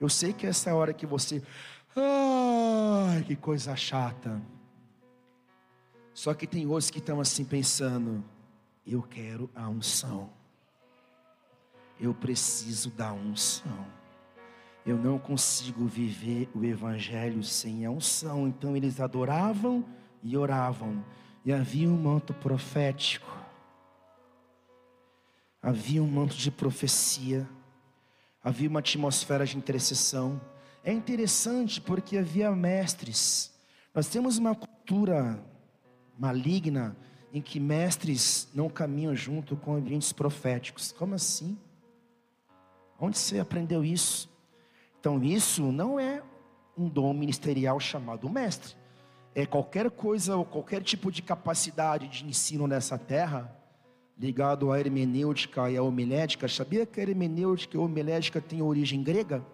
Eu 0.00 0.08
sei 0.08 0.32
que 0.32 0.46
essa 0.46 0.70
é 0.70 0.72
hora 0.72 0.92
que 0.92 1.06
você, 1.06 1.42
ai, 1.96 3.22
que 3.24 3.34
coisa 3.34 3.74
chata. 3.74 4.40
Só 6.14 6.34
que 6.34 6.46
tem 6.46 6.66
outros 6.66 6.90
que 6.90 6.98
estão 6.98 7.20
assim 7.20 7.44
pensando: 7.44 8.24
eu 8.86 9.02
quero 9.02 9.50
a 9.54 9.68
unção, 9.68 10.30
eu 12.00 12.14
preciso 12.14 12.90
da 12.90 13.12
unção, 13.12 13.86
eu 14.86 14.96
não 14.96 15.18
consigo 15.18 15.86
viver 15.86 16.48
o 16.54 16.64
Evangelho 16.64 17.42
sem 17.42 17.84
a 17.84 17.90
unção. 17.90 18.48
Então 18.48 18.76
eles 18.76 19.00
adoravam 19.00 19.84
e 20.22 20.36
oravam, 20.36 21.04
e 21.44 21.52
havia 21.52 21.88
um 21.88 21.96
manto 21.96 22.32
profético, 22.34 23.36
havia 25.62 26.02
um 26.02 26.08
manto 26.08 26.36
de 26.36 26.50
profecia, 26.50 27.48
havia 28.42 28.68
uma 28.68 28.80
atmosfera 28.80 29.44
de 29.44 29.56
intercessão. 29.56 30.40
É 30.84 30.92
interessante 30.92 31.80
porque 31.80 32.18
havia 32.18 32.50
mestres. 32.52 33.52
Nós 33.94 34.08
temos 34.08 34.38
uma 34.38 34.54
cultura 34.54 35.42
maligna 36.18 36.96
em 37.32 37.42
que 37.42 37.60
mestres 37.60 38.48
não 38.54 38.68
caminham 38.68 39.14
junto 39.14 39.56
com 39.56 39.74
ambientes 39.74 40.12
proféticos. 40.12 40.92
Como 40.92 41.14
assim? 41.14 41.58
Onde 42.98 43.18
você 43.18 43.38
aprendeu 43.38 43.84
isso? 43.84 44.30
Então, 44.98 45.22
isso 45.22 45.70
não 45.70 46.00
é 46.00 46.22
um 46.76 46.88
dom 46.88 47.12
ministerial 47.12 47.78
chamado 47.78 48.28
mestre. 48.28 48.74
É 49.34 49.46
qualquer 49.46 49.90
coisa 49.90 50.36
ou 50.36 50.44
qualquer 50.44 50.82
tipo 50.82 51.12
de 51.12 51.22
capacidade 51.22 52.08
de 52.08 52.26
ensino 52.26 52.66
nessa 52.66 52.98
terra, 52.98 53.56
ligado 54.18 54.72
à 54.72 54.80
hermenêutica 54.80 55.70
e 55.70 55.76
à 55.76 55.82
homilética. 55.82 56.48
Sabia 56.48 56.84
que 56.84 56.98
a 57.00 57.02
hermenêutica 57.02 57.76
e 57.76 57.80
a 57.80 57.82
homilética 57.82 58.40
têm 58.40 58.60
origem 58.60 59.02
grega? 59.02 59.44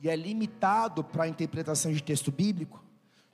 E 0.00 0.08
é 0.08 0.16
limitado 0.16 1.04
para 1.04 1.24
a 1.24 1.28
interpretação 1.28 1.92
de 1.92 2.02
texto 2.02 2.32
bíblico? 2.32 2.82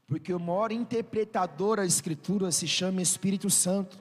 Porque 0.07 0.33
o 0.33 0.41
maior 0.41 0.72
interpretador 0.72 1.77
da 1.77 1.87
Escritura 1.87 2.51
se 2.51 2.66
chama 2.66 3.01
Espírito 3.01 3.49
Santo. 3.49 3.99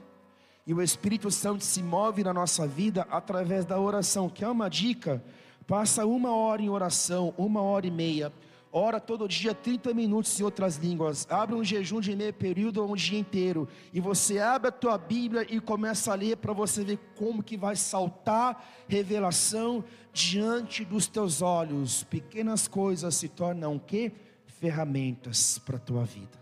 E 0.65 0.73
o 0.73 0.81
Espírito 0.81 1.29
Santo 1.29 1.63
se 1.63 1.83
move 1.83 2.23
na 2.23 2.33
nossa 2.33 2.65
vida 2.65 3.07
através 3.11 3.65
da 3.65 3.79
oração, 3.79 4.27
que 4.27 4.43
é 4.43 4.47
uma 4.47 4.67
dica. 4.67 5.23
Passa 5.67 6.05
uma 6.05 6.35
hora 6.35 6.61
em 6.61 6.69
oração, 6.69 7.33
uma 7.37 7.61
hora 7.61 7.85
e 7.85 7.91
meia. 7.91 8.33
Ora 8.77 8.99
todo 8.99 9.25
dia 9.25 9.55
30 9.55 9.93
minutos 9.93 10.37
em 10.37 10.43
outras 10.43 10.75
línguas. 10.75 11.25
Abre 11.29 11.55
um 11.55 11.63
jejum 11.63 12.01
de 12.01 12.13
meio 12.13 12.33
período 12.33 12.83
ou 12.83 12.91
um 12.91 12.95
dia 12.95 13.17
inteiro. 13.17 13.69
E 13.93 14.01
você 14.01 14.37
abre 14.37 14.67
a 14.67 14.71
tua 14.71 14.97
Bíblia 14.97 15.47
e 15.49 15.61
começa 15.61 16.11
a 16.11 16.15
ler 16.15 16.35
para 16.35 16.51
você 16.51 16.83
ver 16.83 16.99
como 17.15 17.41
que 17.41 17.55
vai 17.55 17.77
saltar 17.77 18.85
revelação 18.85 19.81
diante 20.11 20.83
dos 20.83 21.07
teus 21.07 21.41
olhos. 21.41 22.03
Pequenas 22.03 22.67
coisas 22.67 23.15
se 23.15 23.29
tornam 23.29 23.77
o 23.77 23.79
quê? 23.79 24.11
ferramentas 24.59 25.57
para 25.57 25.77
a 25.77 25.79
tua 25.79 26.03
vida. 26.03 26.37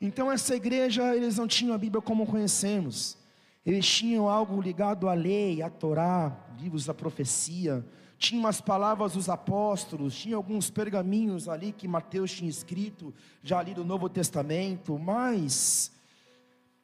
Então 0.00 0.30
essa 0.30 0.54
igreja, 0.54 1.16
eles 1.16 1.36
não 1.36 1.48
tinham 1.48 1.74
a 1.74 1.78
Bíblia 1.78 2.00
como 2.00 2.26
conhecemos. 2.26 3.18
Eles 3.66 3.88
tinham 3.88 4.28
algo 4.28 4.60
ligado 4.60 5.08
à 5.08 5.14
lei, 5.14 5.62
à 5.62 5.68
Torá, 5.68 6.46
livros 6.60 6.86
da 6.86 6.94
profecia, 6.94 7.84
tinha 8.18 8.40
umas 8.40 8.60
palavras 8.60 9.12
dos 9.12 9.28
apóstolos, 9.28 10.18
tinha 10.18 10.34
alguns 10.34 10.68
pergaminhos 10.68 11.48
ali 11.48 11.72
que 11.72 11.86
Mateus 11.86 12.32
tinha 12.32 12.50
escrito, 12.50 13.14
já 13.42 13.60
ali 13.60 13.72
do 13.72 13.84
Novo 13.84 14.08
Testamento, 14.08 14.98
mas 14.98 15.92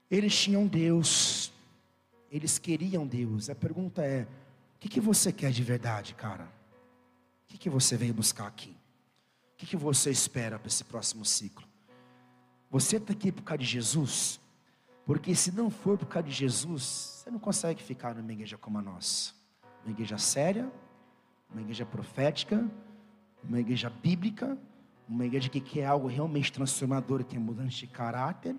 eles 0.09 0.39
tinham 0.39 0.65
Deus, 0.65 1.53
eles 2.31 2.57
queriam 2.57 3.05
Deus. 3.05 3.51
A 3.51 3.55
pergunta 3.55 4.03
é: 4.05 4.29
o 4.77 4.79
que, 4.79 4.89
que 4.89 5.01
você 5.01 5.33
quer 5.33 5.51
de 5.51 5.63
verdade, 5.65 6.15
cara? 6.15 6.45
O 6.45 7.47
que, 7.49 7.59
que 7.59 7.69
você 7.69 7.97
veio 7.97 8.15
buscar 8.15 8.47
aqui? 8.47 8.71
O 8.71 9.57
que, 9.57 9.67
que 9.67 9.77
você 9.77 10.11
espera 10.11 10.57
para 10.57 10.69
esse 10.69 10.85
próximo 10.85 11.25
ciclo? 11.25 11.67
Você 12.71 12.97
está 12.97 13.13
aqui 13.13 13.33
por 13.33 13.43
causa 13.43 13.59
de 13.59 13.67
Jesus? 13.67 14.41
Porque 15.05 15.35
se 15.35 15.51
não 15.53 15.69
for 15.69 15.99
por 15.99 16.07
causa 16.07 16.29
de 16.29 16.35
Jesus, 16.35 16.83
você 16.83 17.31
não 17.31 17.39
consegue 17.39 17.83
ficar 17.83 18.15
numa 18.15 18.33
igreja 18.33 18.57
como 18.57 18.79
a 18.79 18.83
nossa. 18.83 19.33
Uma 19.85 19.93
igreja 19.93 20.17
séria, 20.17 20.71
uma 21.55 21.63
igreja 21.63 21.87
profética, 21.87 22.69
uma 23.43 23.61
igreja 23.61 23.89
bíblica, 23.89 24.59
uma 25.09 25.25
igreja 25.25 25.49
que 25.49 25.61
quer 25.61 25.87
algo 25.87 26.09
realmente 26.09 26.53
transformador, 26.53 27.25
que 27.25 27.37
é 27.37 27.39
mudança 27.39 27.77
de 27.77 27.87
caráter, 27.87 28.57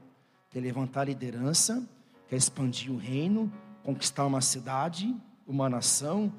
quer 0.50 0.62
levantar 0.62 1.02
a 1.02 1.06
liderança, 1.06 1.88
quer 2.30 2.38
expandir 2.38 2.92
o 2.92 2.98
reino, 2.98 3.52
conquistar 3.84 4.26
uma 4.26 4.40
cidade, 4.40 5.14
uma 5.46 5.70
nação, 5.70 6.32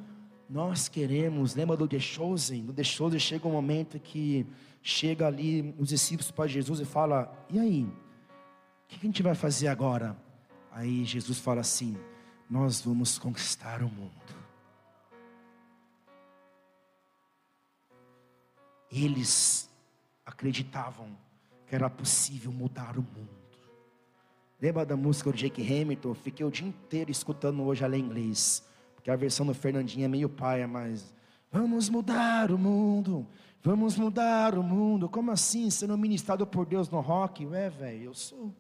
nós 0.49 0.89
queremos, 0.89 1.55
lembra 1.55 1.77
do 1.77 1.87
The 1.87 1.99
Chosen? 1.99 2.63
No 2.63 2.73
The 2.73 2.85
Chosen 2.85 3.19
chega 3.19 3.47
um 3.47 3.53
momento 3.53 3.99
que 3.99 4.47
chega 4.81 5.27
ali 5.27 5.75
os 5.79 5.89
discípulos 5.89 6.31
para 6.31 6.47
Jesus 6.47 6.81
e 6.81 6.85
fala: 6.85 7.33
E 7.51 7.59
aí? 7.59 7.83
O 7.85 8.89
que 8.89 8.97
a 8.97 9.07
gente 9.07 9.23
vai 9.23 9.35
fazer 9.35 9.67
agora? 9.67 10.17
Aí 10.71 11.05
Jesus 11.05 11.39
fala 11.39 11.61
assim: 11.61 11.97
Nós 12.49 12.81
vamos 12.81 13.19
conquistar 13.19 13.83
o 13.83 13.89
mundo. 13.89 14.46
Eles 18.91 19.69
acreditavam 20.25 21.09
que 21.67 21.75
era 21.75 21.91
possível 21.91 22.53
mudar 22.53 22.97
o 22.97 23.03
mundo. 23.03 23.37
Lembra 24.61 24.87
da 24.87 24.97
música 24.97 25.31
do 25.31 25.37
Jake 25.37 25.63
Hamilton? 25.63 26.15
Fiquei 26.15 26.47
o 26.47 26.51
dia 26.51 26.67
inteiro 26.67 27.11
escutando 27.11 27.63
hoje 27.63 27.85
ela 27.85 27.97
em 27.97 28.01
inglês 28.01 28.67
que 29.07 29.11
a 29.13 29.15
versão 29.15 29.47
do 29.47 29.55
Fernandinho 29.55 30.05
é 30.05 30.09
meio 30.09 30.29
paia, 30.29 30.67
mas 30.67 31.15
vamos 31.53 31.89
mudar 31.89 32.51
o 32.51 32.59
mundo, 32.59 33.25
vamos 33.63 33.97
mudar 33.97 34.59
o 34.59 34.65
mundo. 34.65 35.09
Como 35.09 35.31
assim? 35.31 35.71
Sendo 35.71 35.97
ministrado 35.97 36.45
por 36.45 36.67
Deus 36.67 36.91
no 36.91 36.99
rock? 37.01 37.47
Ué, 37.47 37.71
velho, 37.71 38.07
eu 38.07 38.15
sou. 38.15 38.53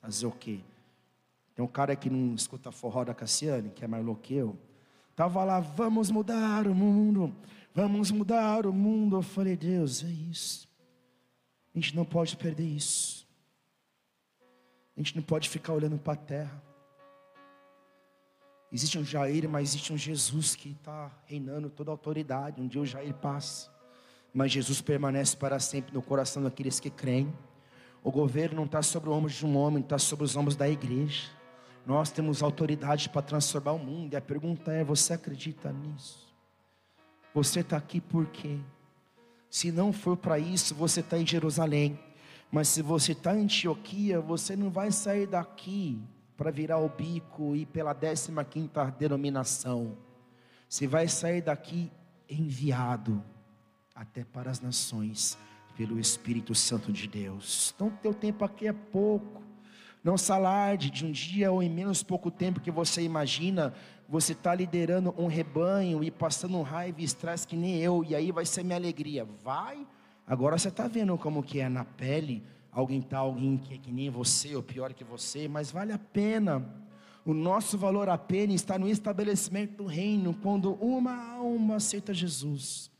Fazer 0.00 0.26
o 0.26 0.30
quê? 0.30 0.60
Tem 1.52 1.64
um 1.64 1.68
cara 1.68 1.96
que 1.96 2.08
não 2.08 2.32
escuta 2.32 2.70
forró 2.70 3.02
da 3.02 3.12
Cassiane, 3.12 3.70
que 3.70 3.84
é 3.84 3.88
mais 3.88 4.04
louco 4.04 4.22
que 4.22 4.34
eu. 4.34 4.56
Tava 5.16 5.42
lá, 5.42 5.58
vamos 5.58 6.12
mudar 6.12 6.68
o 6.68 6.74
mundo, 6.76 7.34
vamos 7.74 8.10
mudar 8.10 8.66
o 8.66 8.72
mundo. 8.72 9.16
Eu 9.16 9.22
falei, 9.22 9.56
Deus, 9.56 10.02
é 10.04 10.08
isso. 10.08 10.68
A 11.74 11.78
gente 11.78 11.94
não 11.94 12.04
pode 12.04 12.36
perder 12.36 12.64
isso. 12.64 13.26
A 14.96 15.00
gente 15.00 15.14
não 15.14 15.22
pode 15.22 15.48
ficar 15.48 15.72
olhando 15.72 15.96
para 15.96 16.14
a 16.14 16.16
terra. 16.16 16.62
Existe 18.70 18.98
um 18.98 19.04
Jair, 19.04 19.48
mas 19.48 19.70
existe 19.70 19.92
um 19.92 19.96
Jesus 19.96 20.54
que 20.54 20.70
está 20.70 21.10
reinando 21.24 21.70
toda 21.70 21.90
a 21.90 21.94
autoridade. 21.94 22.60
Um 22.60 22.66
dia 22.68 22.80
o 22.80 22.86
Jair 22.86 23.14
passa, 23.14 23.70
mas 24.34 24.52
Jesus 24.52 24.80
permanece 24.80 25.36
para 25.36 25.58
sempre 25.58 25.94
no 25.94 26.02
coração 26.02 26.42
daqueles 26.42 26.78
que 26.78 26.90
creem. 26.90 27.32
O 28.04 28.10
governo 28.10 28.56
não 28.56 28.64
está 28.64 28.82
sobre 28.82 29.08
o 29.08 29.12
ombro 29.12 29.30
de 29.30 29.46
um 29.46 29.56
homem, 29.56 29.82
está 29.82 29.98
sobre 29.98 30.24
os 30.24 30.36
ombros 30.36 30.56
da 30.56 30.68
igreja. 30.68 31.30
Nós 31.86 32.10
temos 32.10 32.42
autoridade 32.42 33.08
para 33.08 33.22
transformar 33.22 33.72
o 33.72 33.78
mundo. 33.78 34.12
E 34.12 34.16
a 34.16 34.20
pergunta 34.20 34.70
é: 34.72 34.84
você 34.84 35.14
acredita 35.14 35.72
nisso? 35.72 36.27
Você 37.34 37.60
está 37.60 37.76
aqui 37.76 38.00
por 38.00 38.26
quê? 38.26 38.58
Se 39.50 39.72
não 39.72 39.92
for 39.92 40.16
para 40.16 40.38
isso, 40.38 40.74
você 40.74 41.00
está 41.00 41.18
em 41.18 41.26
Jerusalém. 41.26 41.98
Mas 42.50 42.68
se 42.68 42.82
você 42.82 43.12
está 43.12 43.36
em 43.36 43.44
Antioquia, 43.44 44.20
você 44.20 44.56
não 44.56 44.70
vai 44.70 44.90
sair 44.90 45.26
daqui 45.26 46.00
para 46.36 46.50
virar 46.50 46.78
o 46.78 46.88
bico 46.88 47.54
e 47.56 47.66
pela 47.66 47.94
15 47.94 48.32
quinta 48.48 48.84
denominação. 48.90 49.96
Você 50.68 50.86
vai 50.86 51.08
sair 51.08 51.42
daqui 51.42 51.90
enviado 52.28 53.22
até 53.94 54.24
para 54.24 54.50
as 54.50 54.60
nações 54.60 55.36
pelo 55.76 55.98
Espírito 55.98 56.54
Santo 56.54 56.92
de 56.92 57.06
Deus. 57.06 57.72
Então, 57.74 57.90
teu 58.02 58.14
tempo 58.14 58.44
aqui 58.44 58.66
é 58.66 58.72
pouco. 58.72 59.42
Não 60.02 60.16
salarde 60.16 60.90
de 60.90 61.04
um 61.04 61.10
dia 61.10 61.50
ou 61.50 61.62
em 61.62 61.68
menos 61.68 62.02
pouco 62.02 62.30
tempo 62.30 62.60
que 62.60 62.70
você 62.70 63.02
imagina, 63.02 63.74
você 64.08 64.32
está 64.32 64.54
liderando 64.54 65.14
um 65.18 65.26
rebanho 65.26 66.02
e 66.02 66.10
passando 66.10 66.62
raiva 66.62 67.00
e 67.00 67.04
estresse 67.04 67.46
que 67.46 67.56
nem 67.56 67.78
eu, 67.78 68.02
e 68.02 68.14
aí 68.14 68.32
vai 68.32 68.46
ser 68.46 68.64
minha 68.64 68.76
alegria. 68.76 69.26
Vai, 69.44 69.86
agora 70.26 70.56
você 70.56 70.68
está 70.68 70.88
vendo 70.88 71.16
como 71.18 71.42
que 71.42 71.60
é 71.60 71.68
na 71.68 71.84
pele, 71.84 72.42
alguém 72.72 73.02
tá 73.02 73.18
alguém 73.18 73.58
que 73.58 73.74
é 73.74 73.78
que 73.78 73.92
nem 73.92 74.08
você, 74.08 74.56
ou 74.56 74.62
pior 74.62 74.94
que 74.94 75.04
você, 75.04 75.46
mas 75.46 75.70
vale 75.70 75.92
a 75.92 75.98
pena. 75.98 76.64
O 77.24 77.34
nosso 77.34 77.76
valor 77.76 78.08
a 78.08 78.16
pena 78.16 78.54
está 78.54 78.78
no 78.78 78.88
estabelecimento 78.88 79.76
do 79.76 79.86
reino, 79.86 80.32
quando 80.34 80.72
uma 80.74 81.34
alma 81.34 81.76
aceita 81.76 82.14
Jesus 82.14 82.90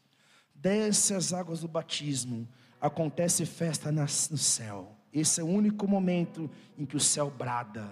desce 0.61 1.15
as 1.15 1.33
águas 1.33 1.61
do 1.61 1.69
batismo, 1.69 2.49
acontece 2.81 3.47
festa 3.47 3.91
no 3.93 4.07
céu. 4.09 4.97
Esse 5.13 5.41
é 5.41 5.45
o 5.45 5.47
único 5.47 5.87
momento 5.89 6.51
em 6.77 6.85
que 6.85 6.97
o 6.97 7.01
céu 7.01 7.31
brada 7.31 7.89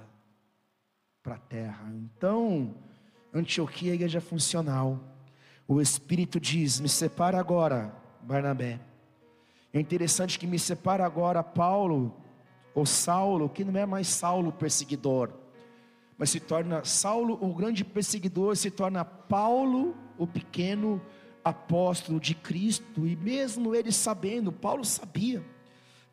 para 1.23 1.37
a 1.37 1.39
terra. 1.39 1.91
Então, 1.95 2.75
Antioquia 3.39 3.93
igreja 3.93 4.21
funcional. 4.21 4.99
O 5.69 5.81
Espírito 5.81 6.41
diz: 6.41 6.81
Me 6.81 6.89
separa 6.89 7.39
agora, 7.39 7.95
Barnabé. 8.23 8.81
É 9.75 9.79
interessante 9.79 10.39
que 10.39 10.47
me 10.47 10.59
separa 10.59 11.05
agora 11.05 11.43
Paulo, 11.43 12.17
ou 12.75 12.87
Saulo, 12.87 13.49
que 13.49 13.63
não 13.63 13.79
é 13.79 13.85
mais 13.85 14.09
Saulo 14.09 14.51
perseguidor, 14.51 15.31
mas 16.17 16.31
se 16.31 16.41
torna 16.41 16.83
Saulo, 16.83 17.39
o 17.39 17.53
grande 17.53 17.85
perseguidor, 17.85 18.57
se 18.57 18.71
torna 18.71 19.05
Paulo, 19.05 19.95
o 20.17 20.27
pequeno 20.27 21.01
apóstolo 21.45 22.19
de 22.19 22.35
Cristo, 22.35 23.07
e 23.07 23.15
mesmo 23.15 23.75
ele 23.75 23.93
sabendo, 23.93 24.51
Paulo 24.51 24.85
sabia, 24.85 25.45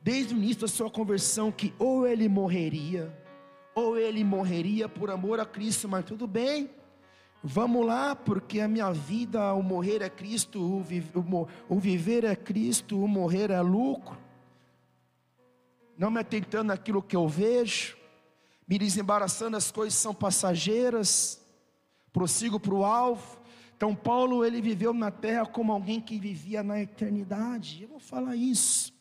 desde 0.01 0.33
o 0.33 0.37
início 0.37 0.61
da 0.61 0.67
sua 0.67 0.89
conversão, 0.89 1.53
que 1.53 1.73
ou 1.79 2.05
ele 2.05 2.27
morreria, 2.27 3.17
ou 3.73 3.97
ele 3.97 4.25
morreria 4.25 4.89
por 4.89 5.09
amor 5.09 5.39
a 5.39 5.45
Cristo, 5.45 5.87
mas 5.87 6.03
tudo 6.03 6.27
bem, 6.27 6.69
vamos 7.43 7.85
lá, 7.85 8.15
porque 8.15 8.61
a 8.61 8.67
minha 8.67 8.91
vida, 8.91 9.53
o 9.53 9.61
morrer 9.61 10.01
é 10.01 10.09
Cristo, 10.09 10.59
o, 10.61 10.81
vi, 10.81 11.03
o, 11.13 11.47
o 11.67 11.79
viver 11.79 12.23
é 12.23 12.35
Cristo, 12.35 13.03
o 13.03 13.07
morrer 13.07 13.51
é 13.51 13.61
lucro, 13.61 14.17
não 15.97 16.09
me 16.09 16.19
atentando 16.19 16.65
naquilo 16.65 17.03
que 17.03 17.15
eu 17.15 17.27
vejo, 17.27 17.97
me 18.67 18.77
desembaraçando, 18.77 19.57
as 19.57 19.71
coisas 19.71 19.93
são 19.93 20.13
passageiras, 20.13 21.45
prossigo 22.13 22.59
para 22.59 22.73
o 22.73 22.85
alvo, 22.85 23.43
então 23.75 23.93
Paulo 23.93 24.45
ele 24.45 24.61
viveu 24.61 24.93
na 24.93 25.11
terra 25.11 25.45
como 25.45 25.73
alguém 25.73 25.99
que 25.99 26.17
vivia 26.17 26.63
na 26.63 26.81
eternidade. 26.81 27.83
Eu 27.83 27.89
vou 27.89 27.99
falar 27.99 28.33
isso. 28.33 28.93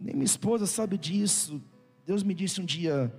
Nem 0.00 0.14
minha 0.14 0.24
esposa 0.24 0.66
sabe 0.66 0.96
disso. 0.96 1.62
Deus 2.06 2.22
me 2.22 2.32
disse 2.32 2.58
um 2.58 2.64
dia: 2.64 3.14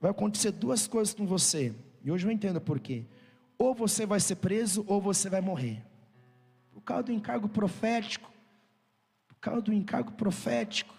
vai 0.00 0.10
acontecer 0.10 0.50
duas 0.50 0.86
coisas 0.86 1.12
com 1.12 1.26
você. 1.26 1.74
E 2.02 2.10
hoje 2.10 2.26
eu 2.26 2.30
entendo 2.30 2.58
por 2.58 2.80
quê. 2.80 3.04
Ou 3.62 3.74
você 3.74 4.04
vai 4.04 4.18
ser 4.18 4.36
preso 4.36 4.84
ou 4.88 5.00
você 5.00 5.28
vai 5.28 5.40
morrer. 5.40 5.82
Por 6.72 6.80
causa 6.80 7.04
do 7.04 7.12
encargo 7.12 7.48
profético. 7.48 8.30
Por 9.28 9.36
causa 9.36 9.62
do 9.62 9.72
encargo 9.72 10.12
profético. 10.12 10.94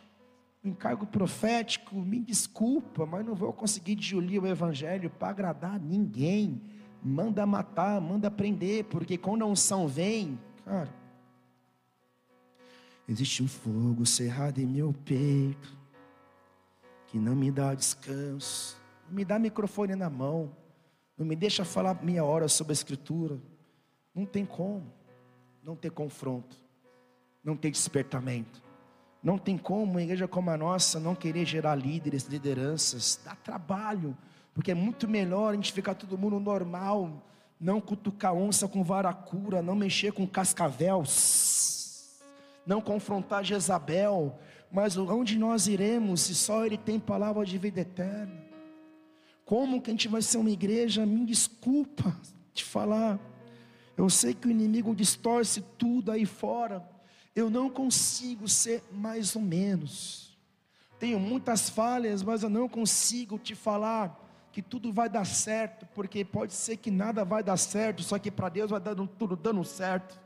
O 0.63 0.67
encargo 0.67 1.05
profético, 1.05 1.95
me 1.95 2.19
desculpa, 2.19 3.05
mas 3.05 3.25
não 3.25 3.35
vou 3.35 3.51
conseguir 3.51 3.95
diluir 3.95 4.41
o 4.41 4.47
evangelho 4.47 5.09
para 5.09 5.27
agradar 5.27 5.77
ninguém 5.77 6.61
manda 7.03 7.45
matar, 7.45 7.99
manda 7.99 8.31
prender, 8.31 8.85
porque 8.85 9.17
quando 9.17 9.43
a 9.43 9.45
unção 9.45 9.87
vem, 9.87 10.39
cara, 10.63 10.89
existe 13.07 13.43
um 13.43 13.47
fogo 13.47 14.05
cerrado 14.05 14.59
em 14.59 14.65
meu 14.65 14.93
peito, 15.05 15.77
que 17.07 17.17
não 17.17 17.35
me 17.35 17.51
dá 17.51 17.75
descanso, 17.75 18.77
me 19.09 19.25
dá 19.25 19.37
microfone 19.37 19.95
na 19.95 20.09
mão, 20.09 20.49
não 21.17 21.25
me 21.25 21.35
deixa 21.35 21.63
falar 21.63 22.03
meia 22.03 22.23
hora 22.23 22.47
sobre 22.47 22.71
a 22.71 22.73
Escritura, 22.73 23.39
não 24.13 24.25
tem 24.25 24.45
como, 24.45 24.91
não 25.61 25.75
ter 25.75 25.91
confronto, 25.91 26.57
não 27.43 27.55
ter 27.55 27.71
despertamento. 27.71 28.61
Não 29.21 29.37
tem 29.37 29.57
como 29.57 29.83
uma 29.91 30.01
igreja 30.01 30.27
como 30.27 30.49
a 30.49 30.57
nossa 30.57 30.99
não 30.99 31.15
querer 31.15 31.45
gerar 31.45 31.75
líderes, 31.75 32.23
lideranças, 32.23 33.21
dá 33.23 33.35
trabalho 33.35 34.17
porque 34.53 34.71
é 34.71 34.75
muito 34.75 35.07
melhor 35.07 35.51
a 35.51 35.55
gente 35.55 35.73
ficar 35.73 35.95
todo 35.95 36.17
mundo 36.17 36.39
normal, 36.39 37.23
não 37.59 37.81
cutucar 37.81 38.33
onça 38.33 38.67
com 38.67 38.83
varacura, 38.83 39.61
não 39.61 39.75
mexer 39.75 40.13
com 40.13 40.27
cascavel, 40.27 41.03
não 42.65 42.79
confrontar 42.79 43.43
Jezabel, 43.43 44.37
mas 44.71 44.95
onde 44.95 45.37
nós 45.39 45.67
iremos 45.67 46.21
se 46.21 46.35
só 46.35 46.65
Ele 46.65 46.77
tem 46.77 46.99
palavra 46.99 47.43
de 47.45 47.57
vida 47.57 47.81
eterna? 47.81 48.52
Como 49.53 49.79
que 49.79 49.91
a 49.91 49.93
gente 49.93 50.07
vai 50.07 50.23
ser 50.23 50.39
uma 50.39 50.49
igreja? 50.49 51.05
Me 51.05 51.23
desculpa 51.27 52.19
te 52.55 52.63
falar. 52.63 53.19
Eu 53.95 54.09
sei 54.09 54.33
que 54.33 54.47
o 54.47 54.49
inimigo 54.49 54.95
distorce 54.95 55.61
tudo 55.77 56.11
aí 56.11 56.25
fora. 56.25 56.83
Eu 57.35 57.51
não 57.51 57.69
consigo 57.69 58.47
ser 58.47 58.83
mais 58.91 59.35
ou 59.35 59.43
menos. 59.43 60.35
Tenho 60.97 61.19
muitas 61.19 61.69
falhas, 61.69 62.23
mas 62.23 62.41
eu 62.41 62.49
não 62.49 62.67
consigo 62.67 63.37
te 63.37 63.53
falar 63.53 64.19
que 64.51 64.59
tudo 64.59 64.91
vai 64.91 65.07
dar 65.07 65.23
certo, 65.23 65.85
porque 65.93 66.25
pode 66.25 66.53
ser 66.53 66.77
que 66.77 66.89
nada 66.89 67.23
vai 67.23 67.43
dar 67.43 67.57
certo, 67.57 68.01
só 68.01 68.17
que 68.17 68.31
para 68.31 68.49
Deus 68.49 68.71
vai 68.71 68.79
dando 68.79 69.05
tudo 69.05 69.35
dando 69.35 69.63
certo. 69.63 70.19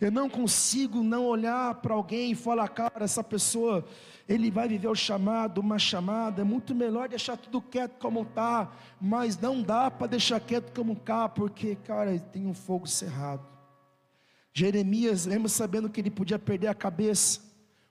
Eu 0.00 0.10
não 0.10 0.30
consigo 0.30 1.02
não 1.02 1.26
olhar 1.26 1.74
para 1.74 1.92
alguém 1.92 2.32
e 2.32 2.34
falar, 2.34 2.68
cara, 2.68 3.04
essa 3.04 3.22
pessoa, 3.22 3.84
ele 4.26 4.50
vai 4.50 4.66
viver 4.66 4.88
o 4.88 4.94
chamado, 4.94 5.60
uma 5.60 5.78
chamada, 5.78 6.40
é 6.40 6.44
muito 6.44 6.74
melhor 6.74 7.06
deixar 7.06 7.36
tudo 7.36 7.60
quieto 7.60 7.98
como 7.98 8.22
está, 8.22 8.72
mas 8.98 9.38
não 9.38 9.60
dá 9.60 9.90
para 9.90 10.06
deixar 10.06 10.40
quieto 10.40 10.72
como 10.74 10.94
está, 10.94 11.28
porque, 11.28 11.76
cara, 11.76 12.18
tem 12.18 12.46
um 12.46 12.54
fogo 12.54 12.86
cerrado. 12.86 13.46
Jeremias, 14.54 15.26
mesmo 15.26 15.48
sabendo 15.48 15.90
que 15.90 16.00
ele 16.00 16.10
podia 16.10 16.38
perder 16.38 16.68
a 16.68 16.74
cabeça, 16.74 17.40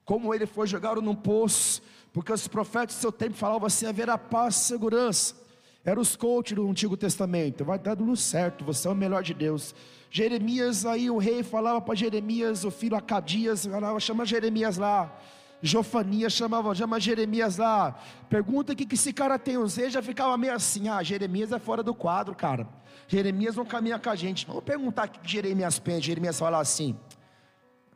como 0.04 0.34
ele 0.34 0.48
foi 0.48 0.66
jogado 0.66 1.04
num 1.04 1.16
poço, 1.16 1.82
porque 2.12 2.34
os 2.34 2.48
profetas 2.48 2.96
do 2.96 3.00
seu 3.02 3.12
tempo 3.12 3.36
falavam 3.36 3.68
assim: 3.68 3.86
haverá 3.86 4.18
paz 4.18 4.56
e 4.56 4.60
segurança. 4.66 5.36
Eram 5.84 6.02
os 6.02 6.16
coaches 6.16 6.56
do 6.56 6.70
Antigo 6.70 6.98
Testamento. 6.98 7.64
Vai 7.64 7.80
dar 7.80 7.96
tudo 7.96 8.16
certo, 8.16 8.66
você 8.66 8.88
é 8.88 8.92
o 8.92 8.96
melhor 8.96 9.24
de 9.24 9.34
Deus. 9.34 9.74
Jeremias, 10.12 10.86
aí 10.86 11.10
o 11.10 11.18
rei 11.18 11.44
falava 11.44 11.80
para 11.80 11.96
Jeremias, 11.96 12.66
o 12.66 12.72
filho 12.72 12.96
Acadias, 12.96 13.66
falava, 13.66 14.00
chama 14.00 14.26
Jeremias 14.26 14.78
lá. 14.78 15.16
Jofanias 15.62 16.34
chamava, 16.34 16.74
chama 16.74 17.00
Jeremias 17.00 17.58
lá. 17.58 18.00
Pergunta 18.30 18.74
o 18.74 18.76
que, 18.76 18.86
que 18.86 18.96
esse 18.96 19.12
cara 19.12 19.38
tem. 19.38 19.58
Os 19.58 19.76
reis 19.76 19.94
já 19.94 20.02
ficava 20.02 20.38
meio 20.38 20.54
assim: 20.54 20.88
ah, 20.88 21.04
Jeremias 21.04 21.52
é 21.52 21.60
fora 21.60 21.84
do 21.84 21.94
quadro, 21.94 22.34
cara. 22.34 22.68
Jeremias 23.08 23.56
não 23.56 23.66
caminha 23.66 24.00
com 24.00 24.10
a 24.10 24.16
gente. 24.16 24.46
Vamos 24.48 24.64
perguntar 24.64 25.08
o 25.08 25.12
que 25.12 25.30
Jeremias 25.30 25.78
pensa. 25.78 26.02
Jeremias 26.02 26.40
fala 26.40 26.60
assim: 26.60 26.96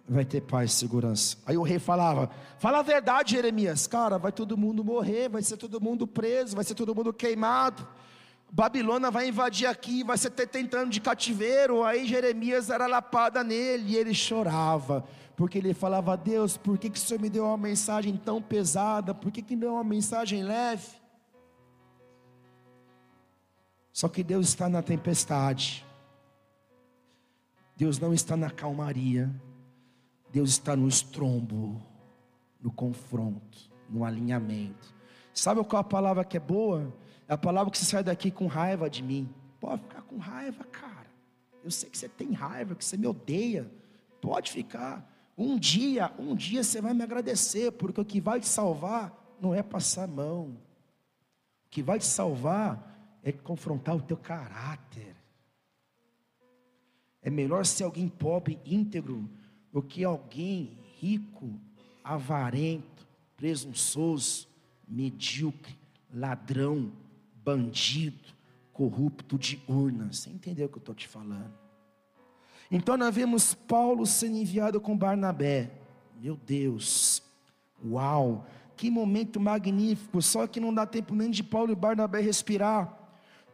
vai 0.07 0.25
ter 0.25 0.41
paz 0.41 0.71
e 0.71 0.75
segurança. 0.75 1.37
Aí 1.45 1.57
o 1.57 1.63
rei 1.63 1.79
falava: 1.79 2.29
Fala 2.59 2.79
a 2.79 2.83
verdade, 2.83 3.31
Jeremias. 3.31 3.87
Cara, 3.87 4.17
vai 4.17 4.31
todo 4.31 4.57
mundo 4.57 4.83
morrer, 4.83 5.29
vai 5.29 5.41
ser 5.41 5.57
todo 5.57 5.79
mundo 5.79 6.05
preso, 6.05 6.55
vai 6.55 6.65
ser 6.65 6.75
todo 6.75 6.93
mundo 6.93 7.13
queimado. 7.13 7.87
Babilônia 8.51 9.09
vai 9.09 9.29
invadir 9.29 9.65
aqui, 9.65 10.03
vai 10.03 10.17
ser 10.17 10.29
tentando 10.29 10.91
de 10.91 11.01
cativeiro. 11.01 11.83
Aí 11.83 12.05
Jeremias 12.05 12.69
era 12.69 12.85
lapada 12.85 13.43
nele 13.43 13.93
e 13.93 13.95
ele 13.95 14.13
chorava, 14.13 15.03
porque 15.35 15.57
ele 15.57 15.73
falava: 15.73 16.15
Deus, 16.15 16.57
por 16.57 16.77
que, 16.77 16.89
que 16.89 16.99
o 16.99 17.01
Senhor 17.01 17.19
me 17.19 17.29
deu 17.29 17.45
uma 17.45 17.57
mensagem 17.57 18.15
tão 18.17 18.41
pesada? 18.41 19.13
Por 19.13 19.31
que, 19.31 19.41
que 19.41 19.55
deu 19.55 19.73
uma 19.73 19.83
mensagem 19.83 20.43
leve? 20.43 21.01
Só 23.91 24.09
que 24.09 24.23
Deus 24.23 24.47
está 24.47 24.67
na 24.67 24.81
tempestade, 24.81 25.85
Deus 27.77 27.99
não 27.99 28.13
está 28.13 28.35
na 28.35 28.49
calmaria. 28.49 29.31
Deus 30.33 30.49
está 30.49 30.75
no 30.75 30.87
estrombo, 30.87 31.79
no 32.59 32.71
confronto, 32.71 33.69
no 33.87 34.03
alinhamento. 34.03 34.91
Sabe 35.31 35.63
qual 35.63 35.81
a 35.81 35.83
palavra 35.83 36.25
que 36.25 36.35
é 36.35 36.39
boa? 36.39 36.91
É 37.27 37.33
a 37.35 37.37
palavra 37.37 37.71
que 37.71 37.77
você 37.77 37.85
sai 37.85 38.03
daqui 38.03 38.31
com 38.31 38.47
raiva 38.47 38.89
de 38.89 39.03
mim. 39.03 39.29
Pode 39.59 39.83
ficar 39.83 40.01
com 40.01 40.17
raiva, 40.17 40.63
cara. 40.63 41.05
Eu 41.63 41.69
sei 41.69 41.87
que 41.87 41.95
você 41.95 42.09
tem 42.09 42.31
raiva, 42.31 42.73
que 42.73 42.83
você 42.83 42.97
me 42.97 43.05
odeia. 43.05 43.71
Pode 44.19 44.51
ficar. 44.51 45.07
Um 45.37 45.55
dia, 45.55 46.11
um 46.17 46.35
dia 46.35 46.63
você 46.63 46.81
vai 46.81 46.95
me 46.95 47.03
agradecer, 47.03 47.71
porque 47.71 48.01
o 48.01 48.05
que 48.05 48.19
vai 48.19 48.39
te 48.39 48.47
salvar 48.47 49.37
não 49.39 49.53
é 49.53 49.61
passar 49.61 50.05
a 50.05 50.07
mão. 50.07 50.57
O 51.67 51.69
que 51.69 51.83
vai 51.83 51.99
te 51.99 52.07
salvar 52.07 53.19
é 53.21 53.31
confrontar 53.31 53.95
o 53.95 54.01
teu 54.01 54.17
caráter. 54.17 55.15
É 57.21 57.29
melhor 57.29 57.67
ser 57.67 57.83
alguém 57.83 58.09
pobre, 58.09 58.59
íntegro, 58.65 59.29
do 59.73 59.81
que 59.81 60.03
alguém 60.03 60.77
rico, 60.99 61.49
avarento, 62.03 63.07
presunçoso, 63.35 64.47
medíocre, 64.87 65.75
ladrão, 66.13 66.91
bandido, 67.43 68.23
corrupto 68.71 69.37
de 69.37 69.59
urna. 69.67 70.13
Você 70.13 70.29
entendeu 70.29 70.67
o 70.67 70.69
que 70.69 70.75
eu 70.75 70.79
estou 70.79 70.93
te 70.93 71.07
falando? 71.07 71.51
Então 72.69 72.95
nós 72.95 73.13
vemos 73.13 73.53
Paulo 73.55 74.05
sendo 74.05 74.37
enviado 74.37 74.79
com 74.79 74.95
Barnabé. 74.95 75.71
Meu 76.21 76.35
Deus, 76.35 77.23
uau, 77.83 78.45
que 78.77 78.89
momento 78.91 79.39
magnífico. 79.39 80.21
Só 80.21 80.45
que 80.45 80.59
não 80.59 80.73
dá 80.73 80.85
tempo 80.85 81.15
nem 81.15 81.31
de 81.31 81.43
Paulo 81.43 81.71
e 81.71 81.75
Barnabé 81.75 82.21
respirar. 82.21 82.99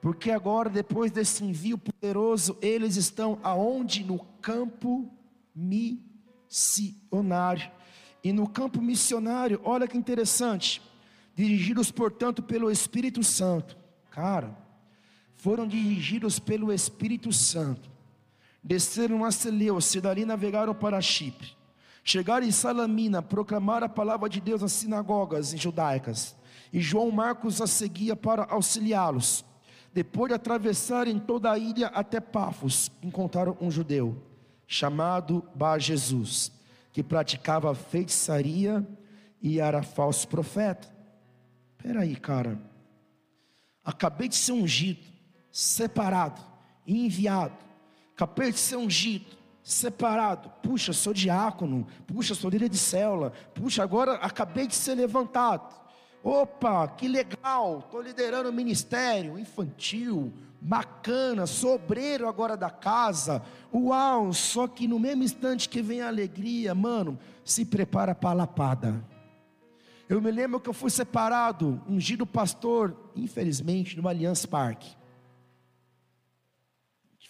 Porque 0.01 0.31
agora, 0.31 0.69
depois 0.69 1.11
desse 1.11 1.43
envio 1.43 1.77
poderoso, 1.77 2.57
eles 2.61 2.95
estão 2.95 3.39
aonde? 3.43 4.03
No 4.03 4.19
campo 4.41 5.09
missionário. 5.53 6.08
E 8.23 8.33
no 8.33 8.49
campo 8.49 8.81
missionário, 8.81 9.61
olha 9.63 9.87
que 9.87 9.97
interessante, 9.97 10.81
dirigidos, 11.35 11.91
portanto, 11.91 12.41
pelo 12.41 12.71
Espírito 12.71 13.23
Santo. 13.23 13.77
Cara, 14.09 14.57
foram 15.35 15.67
dirigidos 15.67 16.39
pelo 16.39 16.73
Espírito 16.73 17.31
Santo. 17.31 17.89
Desceram 18.61 19.23
a 19.23 19.31
Seleucia, 19.31 20.01
dali 20.01 20.25
navegaram 20.25 20.73
para 20.73 20.99
Chipre. 20.99 21.55
Chegaram 22.03 22.45
em 22.45 22.51
Salamina, 22.51 23.21
proclamaram 23.21 23.85
a 23.85 23.89
palavra 23.89 24.27
de 24.27 24.41
Deus 24.41 24.61
nas 24.61 24.71
sinagogas 24.73 25.51
judaicas. 25.51 26.35
E 26.73 26.81
João 26.81 27.11
Marcos 27.11 27.61
a 27.61 27.67
seguia 27.67 28.15
para 28.15 28.45
auxiliá-los. 28.45 29.45
Depois 29.93 30.29
de 30.29 30.35
atravessarem 30.35 31.19
toda 31.19 31.51
a 31.51 31.57
ilha 31.57 31.87
até 31.87 32.19
Pafos, 32.19 32.91
encontraram 33.01 33.57
um 33.61 33.71
judeu 33.71 34.28
chamado 34.71 35.43
Bar 35.55 35.79
Jesus, 35.79 36.51
que 36.93 37.01
praticava 37.01 37.73
feitiçaria 37.73 38.87
e 39.41 39.59
era 39.59 39.81
falso 39.81 40.27
profeta. 40.27 40.87
Espera 41.75 42.01
aí, 42.01 42.15
cara. 42.15 42.59
Acabei 43.83 44.27
de 44.27 44.35
ser 44.35 44.51
ungido, 44.51 45.03
separado, 45.51 46.39
enviado. 46.85 47.57
Acabei 48.13 48.51
de 48.51 48.59
ser 48.59 48.75
ungido, 48.75 49.25
separado. 49.63 50.51
Puxa, 50.61 50.93
sou 50.93 51.15
diácono. 51.15 51.87
Puxa, 52.05 52.35
sou 52.35 52.51
líder 52.51 52.69
de 52.69 52.77
célula. 52.77 53.31
Puxa, 53.55 53.81
agora 53.81 54.17
acabei 54.17 54.67
de 54.67 54.75
ser 54.75 54.93
levantado. 54.93 55.73
Opa, 56.23 56.87
que 56.89 57.07
legal, 57.07 57.79
estou 57.79 58.01
liderando 58.01 58.49
o 58.49 58.53
ministério 58.53 59.39
infantil, 59.39 60.31
bacana, 60.61 61.45
sobreiro 61.45 62.27
agora 62.27 62.57
da 62.57 62.69
casa. 62.69 63.41
Uau, 63.73 64.33
só 64.33 64.67
que 64.67 64.87
no 64.87 64.99
mesmo 64.99 65.23
instante 65.23 65.69
que 65.69 65.81
vem 65.81 66.01
a 66.01 66.07
alegria, 66.07 66.75
mano, 66.75 67.17
se 67.43 67.65
prepara 67.65 68.13
para 68.13 68.29
a 68.31 68.33
lapada. 68.33 69.03
Eu 70.07 70.21
me 70.21 70.31
lembro 70.31 70.59
que 70.59 70.67
eu 70.67 70.73
fui 70.73 70.89
separado, 70.89 71.81
ungido 71.87 72.25
pastor, 72.25 72.95
infelizmente, 73.15 73.95
no 73.95 74.07
Allianz 74.07 74.45
Parque. 74.45 74.97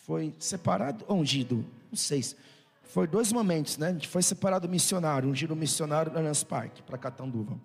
Foi 0.02 0.34
separado 0.40 1.06
ou 1.08 1.18
ungido? 1.18 1.64
Não 1.92 1.98
sei. 1.98 2.24
Foi 2.84 3.06
dois 3.06 3.32
momentos, 3.32 3.78
né? 3.78 3.90
A 3.90 3.94
gente 3.94 4.08
foi 4.08 4.24
separado 4.24 4.68
missionário, 4.68 5.30
ungido 5.30 5.56
missionário 5.56 6.12
no 6.12 6.18
Allianz 6.18 6.44
Parque, 6.44 6.82
para 6.82 6.98
Catanduva. 6.98 7.60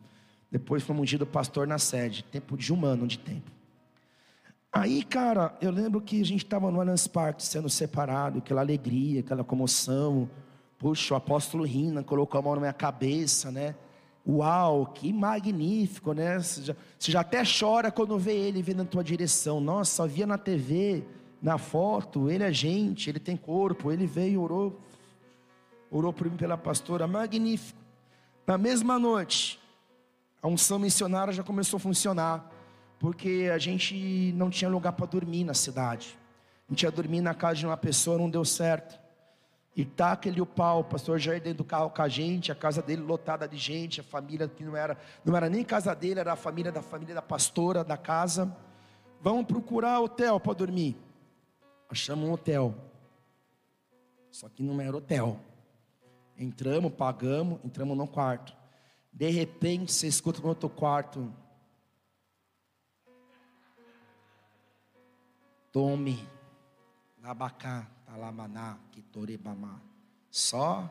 Depois 0.51 0.82
fomos 0.82 1.03
ungido 1.03 1.24
pastor 1.27 1.66
na 1.66 1.78
sede, 1.78 2.23
tempo 2.24 2.57
de 2.57 2.73
um 2.73 2.85
ano 2.85 3.07
de 3.07 3.19
tempo. 3.19 3.53
Aí, 4.77 5.05
cara, 5.05 5.57
eu 5.61 5.71
lembro 5.71 6.01
que 6.01 6.21
a 6.21 6.25
gente 6.25 6.45
estava 6.45 6.69
no 6.69 6.81
Allianz 6.81 7.07
Parque 7.07 7.45
sendo 7.45 7.71
separado, 7.71 8.39
aquela 8.39 8.61
alegria, 8.61 9.21
aquela 9.21 9.45
comoção. 9.45 10.29
Puxa, 10.81 11.15
o 11.15 11.17
apóstolo 11.17 11.65
Rina 11.65 12.03
colocou 12.03 12.41
a 12.41 12.43
mão 12.43 12.55
na 12.57 12.61
minha 12.61 12.73
cabeça, 12.73 13.53
né? 13.53 13.77
Uau, 14.27 14.87
que 14.87 15.13
magnífico, 15.13 16.13
né? 16.13 16.41
Você 16.41 16.63
já, 16.63 16.77
você 16.99 17.13
já 17.13 17.21
até 17.21 17.45
chora 17.45 17.93
quando 17.93 18.19
vê 18.19 18.35
ele 18.35 18.63
vindo 18.63 18.79
na 18.79 18.85
tua 18.85 19.05
direção. 19.05 19.61
Nossa, 19.61 19.95
só 19.95 20.07
via 20.09 20.27
na 20.27 20.37
TV, 20.37 21.05
na 21.41 21.57
foto, 21.57 22.29
ele 22.29 22.43
é 22.43 22.53
gente, 22.53 23.09
ele 23.09 23.21
tem 23.21 23.37
corpo, 23.37 23.93
ele 23.93 24.09
veio, 24.09 24.43
orou, 24.43 24.81
orou 25.89 26.13
por 26.13 26.29
mim 26.29 26.37
pela 26.37 26.59
pastora, 26.59 27.07
magnífico. 27.07 27.79
Na 28.45 28.59
mesma 28.59 28.99
noite, 28.99 29.61
a 30.43 30.49
unção 30.49 30.81
missionária 30.81 31.33
já 31.33 31.45
começou 31.45 31.77
a 31.77 31.81
funcionar, 31.81 32.51
porque 33.05 33.51
a 33.52 33.59
gente 33.59 34.32
não 34.35 34.48
tinha 34.48 34.66
lugar 34.66 34.93
para 34.93 35.05
dormir 35.05 35.44
na 35.44 35.52
cidade. 35.52 36.18
A 36.66 36.72
gente 36.72 36.85
ia 36.85 36.90
dormir 36.90 37.20
na 37.20 37.35
casa 37.35 37.56
de 37.56 37.66
uma 37.66 37.76
pessoa, 37.76 38.16
não 38.16 38.31
deu 38.31 38.47
certo. 38.47 38.98
E 39.76 39.85
tá 39.85 40.12
aquele 40.12 40.40
o 40.40 40.47
pau, 40.47 40.81
o 40.81 40.85
pastor 40.85 41.18
Jair 41.18 41.39
dentro 41.39 41.59
do 41.59 41.64
carro 41.64 41.90
com 41.90 42.01
a 42.01 42.09
gente, 42.09 42.51
a 42.51 42.55
casa 42.55 42.81
dele 42.81 43.02
lotada 43.02 43.47
de 43.47 43.59
gente, 43.59 44.01
a 44.01 44.02
família 44.02 44.48
que 44.48 44.64
não 44.64 44.74
era, 44.74 44.97
não 45.22 45.36
era 45.36 45.51
nem 45.51 45.62
casa 45.62 45.94
dele, 45.94 46.18
era 46.18 46.32
a 46.32 46.36
família 46.36 46.72
da 46.72 46.81
família 46.81 47.14
da 47.14 47.20
pastora 47.20 47.85
da 47.85 47.98
casa. 47.98 48.56
Vamos 49.20 49.44
procurar 49.44 50.01
hotel 50.01 50.40
para 50.40 50.55
dormir. 50.55 50.97
Achamos 51.90 52.26
um 52.26 52.32
hotel. 52.32 52.74
Só 54.31 54.48
que 54.48 54.62
não 54.62 54.81
era 54.81 54.97
hotel. 54.97 55.39
Entramos, 56.39 56.90
pagamos, 56.90 57.60
entramos 57.62 57.98
no 57.98 58.06
quarto. 58.06 58.56
De 59.12 59.28
repente 59.28 59.93
você 59.93 60.06
escuta 60.06 60.40
no 60.40 60.48
outro 60.48 60.70
quarto. 60.70 61.31
Tome, 65.75 66.25
labacá, 67.21 67.85
talamaná, 68.07 68.79
quitoribamá. 68.93 69.81
Só 70.31 70.89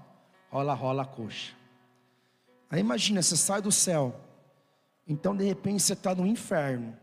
rola, 0.51 0.73
rola 0.73 1.03
a 1.03 1.05
coxa. 1.05 1.55
Aí 2.69 2.81
imagina, 2.81 3.21
você 3.21 3.37
sai 3.37 3.61
do 3.61 3.71
céu. 3.71 4.19
Então 5.07 5.33
de 5.33 5.45
repente 5.45 5.81
você 5.81 5.93
está 5.93 6.13
no 6.13 6.27
inferno. 6.27 6.97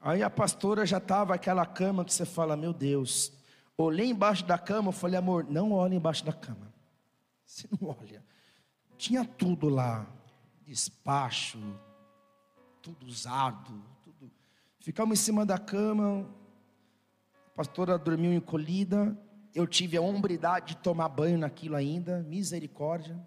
Aí 0.00 0.22
a 0.22 0.30
pastora 0.30 0.86
já 0.86 0.96
estava 0.96 1.34
aquela 1.34 1.66
cama 1.66 2.06
que 2.06 2.14
você 2.14 2.24
fala, 2.24 2.56
meu 2.56 2.72
Deus. 2.72 3.30
Olhei 3.76 4.08
embaixo 4.08 4.46
da 4.46 4.56
cama, 4.56 4.88
eu 4.88 4.92
falei, 4.92 5.18
amor, 5.18 5.44
não 5.44 5.72
olhe 5.72 5.96
embaixo 5.96 6.24
da 6.24 6.32
cama. 6.32 6.72
Você 7.44 7.68
não 7.70 7.90
olha. 8.00 8.24
Tinha 8.96 9.26
tudo 9.26 9.68
lá 9.68 10.06
despacho, 10.64 11.58
tudo 12.80 13.04
usado, 13.04 13.84
tudo. 14.02 14.32
Ficamos 14.78 15.20
em 15.20 15.22
cima 15.22 15.44
da 15.44 15.58
cama, 15.58 16.26
pastora 17.60 17.98
dormiu 17.98 18.32
encolhida, 18.32 19.14
eu 19.54 19.66
tive 19.66 19.94
a 19.94 20.00
hombridade 20.00 20.68
de 20.68 20.76
tomar 20.78 21.10
banho 21.10 21.36
naquilo 21.36 21.76
ainda, 21.76 22.22
misericórdia. 22.22 23.20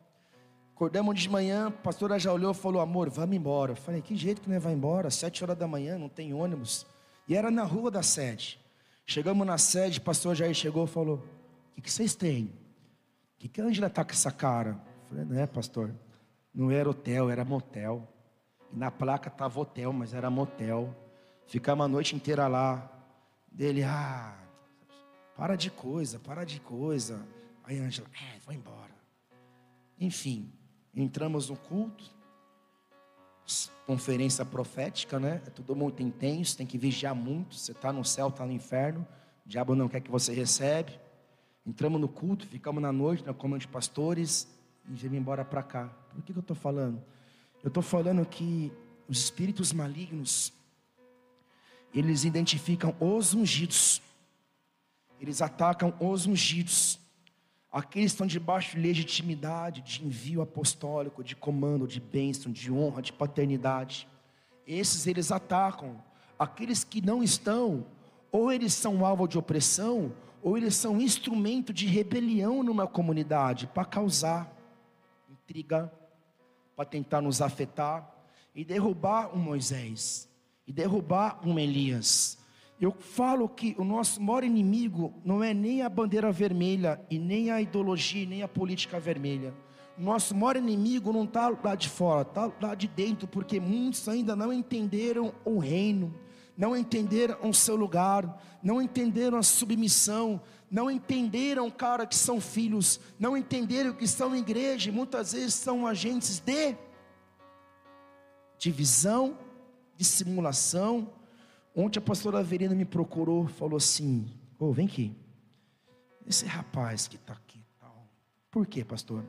Acordamos 0.74 1.20
de 1.20 1.30
manhã, 1.30 1.68
a 1.68 1.72
pastora 1.72 2.18
já 2.18 2.34
olhou 2.34 2.50
e 2.50 2.56
falou: 2.56 2.82
Amor, 2.82 3.12
vamos 3.12 3.36
embora. 3.36 3.74
Eu 3.74 3.76
falei: 3.76 4.02
Que 4.02 4.16
jeito 4.16 4.42
que 4.42 4.50
não 4.50 4.60
vai 4.60 4.74
embora? 4.74 5.12
Sete 5.12 5.44
horas 5.44 5.56
da 5.56 5.68
manhã, 5.68 6.00
não 6.00 6.10
tem 6.10 6.34
ônibus. 6.34 6.84
E 7.28 7.36
era 7.36 7.52
na 7.52 7.64
rua 7.64 7.92
da 7.92 8.02
sede. 8.02 8.60
Chegamos 9.06 9.46
na 9.46 9.60
sede, 9.60 10.00
o 10.00 10.02
pastor 10.02 10.34
Jair 10.34 10.56
chegou 10.56 10.86
e 10.86 10.88
falou: 10.88 11.18
O 11.18 11.76
que, 11.76 11.82
que 11.84 11.92
vocês 11.92 12.16
têm? 12.16 12.46
O 12.46 13.38
que, 13.38 13.48
que 13.48 13.62
a 13.62 13.66
Angela 13.66 13.86
está 13.86 14.04
com 14.04 14.14
essa 14.14 14.32
cara? 14.32 14.82
Eu 15.04 15.10
falei: 15.10 15.26
Não 15.26 15.40
é, 15.40 15.46
pastor. 15.46 15.94
Não 16.52 16.72
era 16.72 16.90
hotel, 16.90 17.30
era 17.30 17.46
motel. 17.46 18.12
E 18.72 18.76
na 18.76 18.90
placa 18.90 19.30
estava 19.30 19.60
hotel, 19.60 19.94
mas 19.94 20.12
era 20.12 20.28
motel. 20.32 20.90
Ficamos 21.46 21.86
a 21.86 21.88
noite 21.88 22.16
inteira 22.16 22.48
lá. 22.48 22.93
Dele, 23.54 23.84
ah, 23.84 24.36
para 25.36 25.56
de 25.56 25.70
coisa, 25.70 26.20
para 26.20 26.44
de 26.44 26.60
coisa. 26.60 27.24
Aí 27.64 27.80
a 27.80 27.84
Ângela, 27.84 28.08
é, 28.14 28.40
vou 28.40 28.54
embora. 28.54 28.94
Enfim, 30.00 30.52
entramos 30.94 31.50
no 31.50 31.56
culto. 31.56 32.12
Conferência 33.86 34.44
profética, 34.44 35.20
né? 35.20 35.42
É 35.46 35.50
tudo 35.50 35.76
muito 35.76 36.02
intenso, 36.02 36.58
tem 36.58 36.66
que 36.66 36.78
vigiar 36.78 37.14
muito. 37.14 37.56
Você 37.56 37.74
está 37.74 37.94
no 37.94 38.04
céu, 38.04 38.30
está 38.30 38.46
no 38.46 38.52
inferno. 38.52 39.06
O 39.46 39.50
diabo 39.50 39.76
não 39.76 39.88
quer 39.88 40.02
que 40.02 40.10
você 40.10 40.34
recebe. 40.34 41.00
Entramos 41.66 42.00
no 42.00 42.08
culto, 42.08 42.48
ficamos 42.48 42.82
na 42.82 42.92
noite 42.92 43.24
na 43.26 43.34
comando 43.34 43.62
de 43.62 43.68
pastores 43.68 44.48
e 44.90 44.94
viemos 44.94 45.18
embora 45.18 45.46
para 45.46 45.62
cá. 45.62 45.88
Por 46.10 46.22
que, 46.24 46.34
que 46.34 46.40
eu 46.40 46.42
estou 46.42 46.56
falando? 46.56 47.04
Eu 47.62 47.68
estou 47.68 47.84
falando 47.84 48.26
que 48.26 48.72
os 49.08 49.20
espíritos 49.20 49.72
malignos, 49.72 50.52
eles 51.94 52.24
identificam 52.24 52.96
os 53.00 53.34
ungidos, 53.34 54.02
eles 55.20 55.42
atacam 55.42 55.94
os 56.00 56.26
ungidos, 56.26 57.00
aqueles 57.72 58.12
que 58.12 58.16
estão 58.16 58.28
debaixo 58.28 58.76
de 58.76 58.82
legitimidade, 58.82 59.82
de 59.82 60.06
envio 60.06 60.42
apostólico, 60.42 61.24
de 61.24 61.36
comando, 61.36 61.88
de 61.88 62.00
bênção, 62.00 62.52
de 62.52 62.72
honra, 62.72 63.02
de 63.02 63.14
paternidade. 63.14 64.08
Esses 64.66 65.08
eles 65.08 65.32
atacam. 65.32 66.02
Aqueles 66.38 66.84
que 66.84 67.00
não 67.00 67.24
estão, 67.24 67.86
ou 68.32 68.52
eles 68.52 68.74
são 68.74 69.06
alvo 69.06 69.28
de 69.28 69.38
opressão, 69.38 70.12
ou 70.42 70.58
eles 70.58 70.76
são 70.76 71.00
instrumento 71.00 71.72
de 71.72 71.86
rebelião 71.86 72.64
numa 72.64 72.86
comunidade 72.86 73.68
para 73.68 73.86
causar. 73.86 74.52
intriga, 75.30 75.92
para 76.76 76.86
tentar 76.86 77.22
nos 77.22 77.42
afetar 77.42 78.10
e 78.54 78.66
derrubar 78.66 79.36
um 79.36 79.40
Moisés, 79.40 80.28
e 80.68 80.72
derrubar 80.72 81.40
um 81.46 81.58
Elias. 81.60 82.38
Eu 82.80 82.92
falo 82.92 83.48
que 83.48 83.76
o 83.78 83.84
nosso 83.84 84.22
maior 84.22 84.44
inimigo 84.44 85.14
não 85.24 85.44
é 85.44 85.54
nem 85.54 85.82
a 85.82 85.90
bandeira 85.90 86.32
vermelha, 86.32 87.00
e 87.10 87.18
nem 87.18 87.50
a 87.50 87.62
ideologia, 87.62 88.26
nem 88.26 88.44
a 88.44 88.48
política 88.48 89.00
vermelha. 89.00 89.54
Nosso 89.98 90.36
maior 90.36 90.58
inimigo 90.58 91.14
não 91.14 91.24
está 91.24 91.50
lá 91.50 91.76
de 91.76 91.88
fora, 91.88 92.24
está 92.24 92.52
lá 92.62 92.76
de 92.76 92.88
dentro, 92.88 93.28
porque 93.28 93.60
muitos 93.60 94.08
ainda 94.10 94.36
não 94.36 94.52
entenderam 94.52 95.34
o 95.46 95.60
reino, 95.60 96.14
não 96.58 96.76
entenderam 96.76 97.38
o 97.48 97.54
seu 97.54 97.76
lugar, 97.76 98.42
não 98.62 98.82
entenderam 98.82 99.38
a 99.38 99.44
submissão, 99.44 100.42
não 100.70 100.90
entenderam, 100.90 101.70
cara, 101.70 102.08
que 102.08 102.16
são 102.16 102.42
filhos, 102.42 103.00
não 103.20 103.38
entenderam 103.38 103.94
que 103.94 104.06
em 104.06 104.40
igreja, 104.40 104.90
e 104.90 104.94
muitas 104.94 105.34
vezes 105.34 105.54
são 105.54 105.86
agentes 105.86 106.40
de 106.40 106.76
divisão, 108.58 109.38
dissimulação. 109.96 111.14
Ontem 111.76 112.00
a 112.00 112.02
pastora 112.02 112.40
Averina 112.40 112.76
me 112.76 112.86
procurou, 112.86 113.48
falou 113.48 113.78
assim: 113.78 114.32
Ô, 114.60 114.66
oh, 114.66 114.72
vem 114.72 114.88
aqui. 114.88 115.16
Esse 116.26 116.46
rapaz 116.46 117.08
que 117.08 117.16
está 117.18 117.34
aqui, 117.34 117.62
tal. 117.80 118.08
por 118.50 118.66
quê, 118.66 118.84
pastor? 118.84 119.24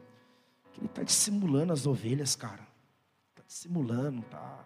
Que 0.72 0.80
ele 0.80 0.86
está 0.86 1.02
dissimulando 1.02 1.72
as 1.72 1.86
ovelhas, 1.86 2.36
cara. 2.36 2.66
Está 3.30 3.42
dissimulando, 3.46 4.20
está 4.20 4.64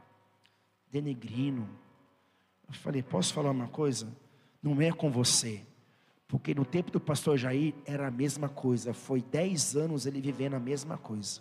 denegrindo. 0.91 1.67
Eu 2.67 2.75
falei: 2.75 3.03
posso 3.03 3.33
falar 3.33 3.51
uma 3.51 3.69
coisa? 3.69 4.13
Não 4.63 4.81
é 4.83 4.93
com 4.93 5.11
você. 5.11 5.63
Porque 6.27 6.55
no 6.55 6.65
tempo 6.65 6.91
do 6.91 7.01
pastor 7.01 7.39
Jair 7.39 7.75
era 7.87 8.09
a 8.09 8.11
mesma 8.11 8.49
coisa. 8.49 8.93
Foi 8.93 9.23
dez 9.23 9.75
anos 9.75 10.05
ele 10.05 10.21
vivendo 10.21 10.55
a 10.55 10.61
mesma 10.61 10.99
coisa. 10.99 11.41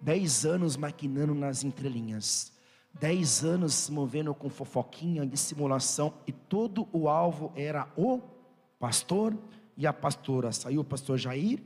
Dez 0.00 0.44
anos 0.44 0.76
maquinando 0.76 1.34
nas 1.34 1.62
entrelinhas. 1.62 2.52
Dez 3.00 3.44
anos 3.44 3.88
movendo 3.88 4.34
com 4.34 4.50
fofoquinha, 4.50 5.26
dissimulação. 5.26 6.12
E 6.26 6.32
todo 6.32 6.88
o 6.92 7.08
alvo 7.08 7.52
era 7.54 7.88
o 7.96 8.20
pastor 8.78 9.36
e 9.76 9.86
a 9.86 9.92
pastora. 9.92 10.50
Saiu 10.52 10.80
o 10.80 10.84
pastor 10.84 11.16
Jair, 11.16 11.60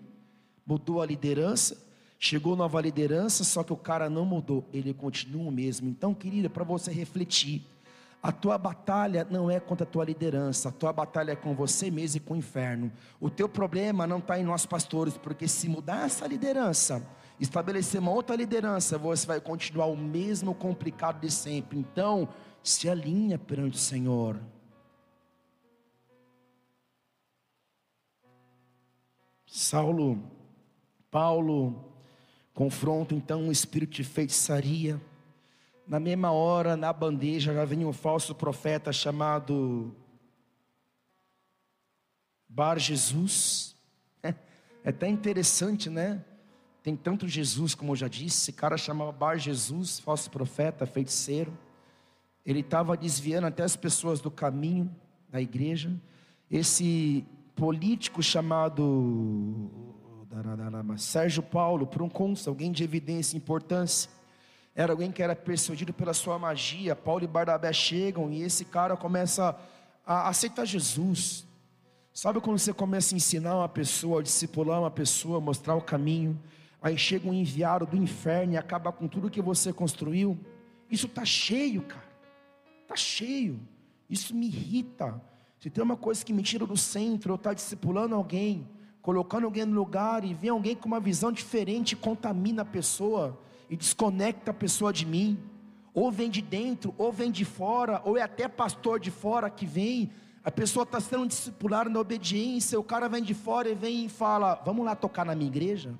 mudou 0.67 1.01
a 1.01 1.07
liderança. 1.07 1.77
Chegou 2.19 2.55
nova 2.55 2.81
liderança, 2.81 3.43
só 3.43 3.65
que 3.65 3.73
o 3.73 3.77
cara 3.77 4.09
não 4.09 4.25
mudou. 4.25 4.65
Ele 4.73 4.95
continua 4.95 5.49
o 5.49 5.51
mesmo. 5.51 5.89
Então, 5.89 6.15
querida, 6.15 6.49
para 6.49 6.63
você 6.63 6.93
refletir. 6.93 7.67
A 8.23 8.31
tua 8.31 8.57
batalha 8.57 9.27
não 9.29 9.51
é 9.51 9.59
contra 9.59 9.83
a 9.83 9.91
tua 9.91 10.05
liderança, 10.05 10.69
a 10.69 10.73
tua 10.73 10.93
batalha 10.93 11.33
é 11.33 11.37
com 11.37 11.57
você 11.57 11.91
mesmo 11.91 12.19
e 12.19 12.21
com 12.21 12.35
o 12.35 12.37
inferno. 12.37 12.93
O 13.21 13.29
teu 13.29 13.49
problema 13.49 14.07
não 14.07 14.19
está 14.19 14.39
em 14.39 14.45
nós 14.45 14.65
pastores, 14.65 15.19
porque 15.19 15.49
se 15.49 15.69
mudar 15.69 16.07
essa 16.07 16.25
liderança, 16.29 17.05
estabelecer 17.43 18.01
uma 18.01 18.12
outra 18.12 18.36
liderança, 18.36 18.97
você 18.97 19.27
vai 19.27 19.40
continuar 19.40 19.86
o 19.86 19.97
mesmo 19.97 20.55
complicado 20.55 21.20
de 21.20 21.31
sempre. 21.31 21.78
Então, 21.78 22.28
se 22.62 22.89
alinha 22.89 23.39
perante 23.39 23.77
o 23.77 23.81
Senhor. 23.81 24.40
Saulo, 29.44 30.23
Paulo, 31.10 31.93
confronta 32.55 33.14
então 33.14 33.48
o 33.48 33.52
espírito 33.52 33.94
de 33.94 34.05
feitiçaria. 34.05 35.01
Na 35.86 35.98
mesma 35.98 36.31
hora, 36.31 36.77
na 36.77 36.93
bandeja, 36.93 37.52
já 37.52 37.64
vem 37.64 37.85
um 37.85 37.93
falso 37.93 38.35
profeta 38.35 38.93
chamado 38.93 39.94
Bar 42.48 42.78
Jesus. 42.78 43.74
É 44.85 44.89
até 44.89 45.06
interessante, 45.09 45.89
né? 45.89 46.24
Tem 46.83 46.97
tanto 46.97 47.29
Jesus, 47.29 47.75
como 47.75 47.93
eu 47.93 47.97
já 47.97 48.09
disse, 48.09 48.43
esse 48.43 48.53
cara 48.53 48.77
chamava 48.77 49.13
Bar 49.13 49.39
Jesus, 49.39 50.01
falso 50.01 50.29
profeta, 50.31 50.85
feiticeiro. 50.85 51.57
Ele 52.45 52.61
estava 52.61 52.97
desviando 52.97 53.47
até 53.47 53.63
as 53.63 53.77
pessoas 53.77 54.21
do 54.21 54.31
caminho 54.31 54.91
da 55.29 55.41
igreja. 55.41 55.93
Esse 56.51 57.25
político 57.55 58.21
chamado 58.21 59.71
Sérgio 60.97 61.43
Paulo, 61.43 61.87
por 61.87 62.03
um 62.03 62.09
cônsul, 62.09 62.51
alguém 62.51 62.73
de 62.73 62.83
evidência 62.83 63.37
e 63.37 63.39
importância, 63.39 64.11
era 64.75 64.93
alguém 64.93 65.13
que 65.13 65.23
era 65.23 65.37
persuadido 65.37 65.93
pela 65.93 66.13
sua 66.13 66.37
magia. 66.37 66.97
Paulo 66.97 67.23
e 67.23 67.29
Barnabé 67.29 67.73
chegam 67.73 68.33
e 68.33 68.43
esse 68.43 68.65
cara 68.65 68.97
começa 68.97 69.57
a 70.05 70.29
aceitar 70.29 70.65
Jesus. 70.65 71.47
Sabe 72.13 72.41
quando 72.41 72.59
você 72.59 72.73
começa 72.73 73.15
a 73.15 73.17
ensinar 73.17 73.57
uma 73.57 73.69
pessoa, 73.69 74.21
a 74.21 74.23
discipular 74.23 74.81
uma 74.81 74.91
pessoa, 74.91 75.41
mostrar 75.41 75.77
o 75.77 75.81
caminho? 75.81 76.39
Aí 76.83 76.99
chega 76.99 77.29
um 77.29 77.33
enviado 77.33 77.87
do 77.87 77.97
inferno 77.97 78.55
e 78.55 78.57
acaba 78.57 78.91
com 78.91 79.07
tudo 79.07 79.31
que 79.31 79.41
você 79.41 79.73
construiu. 79.73 80.37
Isso 80.91 81.07
está 81.07 81.25
cheio, 81.25 81.83
cara. 81.83 82.13
Está 82.83 82.97
cheio. 82.97 83.61
Isso 84.11 84.35
me 84.35 84.47
irrita. 84.47 85.23
Se 85.61 85.71
tem 85.71 85.85
uma 85.85 85.97
coisa 85.97 86.25
que 86.25 86.33
me 86.33 86.43
tira 86.43 86.67
do 86.67 86.77
centro, 86.77 87.33
eu 87.33 87.37
estar 87.37 87.51
tá 87.51 87.55
discipulando 87.55 88.17
alguém, 88.17 88.69
colocando 89.01 89.45
alguém 89.45 89.65
no 89.65 89.75
lugar 89.75 90.25
e 90.25 90.35
vem 90.35 90.51
alguém 90.51 90.75
com 90.75 90.89
uma 90.89 90.99
visão 90.99 91.31
diferente, 91.31 91.95
contamina 91.95 92.63
a 92.63 92.65
pessoa 92.65 93.41
e 93.71 93.77
desconecta 93.77 94.51
a 94.51 94.55
pessoa 94.55 94.93
de 94.93 95.07
mim. 95.07 95.39
Ou 95.95 96.11
vem 96.11 96.29
de 96.29 96.43
dentro, 96.43 96.93
ou 96.99 97.13
vem 97.13 97.31
de 97.31 97.45
fora, 97.45 98.03
ou 98.05 98.19
é 98.19 98.23
até 98.23 98.49
pastor 98.49 98.99
de 98.99 99.11
fora 99.11 99.49
que 99.49 99.65
vem. 99.65 100.11
A 100.43 100.51
pessoa 100.51 100.83
está 100.83 100.99
sendo 100.99 101.29
discipulada 101.29 101.89
na 101.89 102.01
obediência, 102.01 102.81
o 102.81 102.83
cara 102.83 103.09
vem 103.09 103.23
de 103.23 103.35
fora 103.35 103.69
e 103.69 103.75
vem 103.75 104.07
e 104.07 104.09
fala: 104.09 104.61
Vamos 104.65 104.85
lá 104.85 104.97
tocar 104.97 105.25
na 105.25 105.35
minha 105.35 105.49
igreja? 105.49 105.95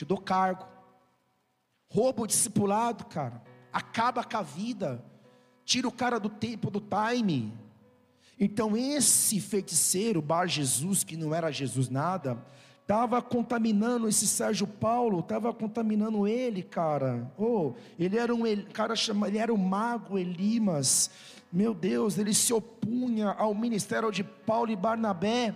Te 0.00 0.04
dou 0.06 0.16
cargo. 0.16 0.64
Rouba 1.90 2.22
o 2.22 2.26
discipulado, 2.26 3.04
cara. 3.04 3.42
Acaba 3.70 4.24
com 4.24 4.36
a 4.38 4.42
vida. 4.42 5.04
Tira 5.62 5.86
o 5.86 5.92
cara 5.92 6.18
do 6.18 6.30
tempo, 6.30 6.70
do 6.70 6.80
time. 6.80 7.52
Então 8.38 8.74
esse 8.74 9.38
feiticeiro, 9.40 10.22
Bar 10.22 10.46
Jesus, 10.46 11.04
que 11.04 11.18
não 11.18 11.34
era 11.34 11.50
Jesus 11.50 11.90
nada, 11.90 12.42
estava 12.80 13.20
contaminando 13.20 14.08
esse 14.08 14.26
Sérgio 14.26 14.66
Paulo, 14.66 15.20
estava 15.20 15.52
contaminando 15.52 16.26
ele, 16.26 16.62
cara. 16.62 17.30
Oh, 17.36 17.74
ele 17.98 18.16
era 18.16 18.34
um 18.34 18.42
cara 18.72 18.96
chama, 18.96 19.28
ele 19.28 19.36
era 19.36 19.52
o 19.52 19.58
mago 19.58 20.18
Elimas. 20.18 21.10
Meu 21.52 21.74
Deus, 21.74 22.16
ele 22.16 22.32
se 22.32 22.54
opunha 22.54 23.32
ao 23.32 23.54
ministério 23.54 24.10
de 24.10 24.24
Paulo 24.24 24.70
e 24.70 24.76
Barnabé. 24.76 25.54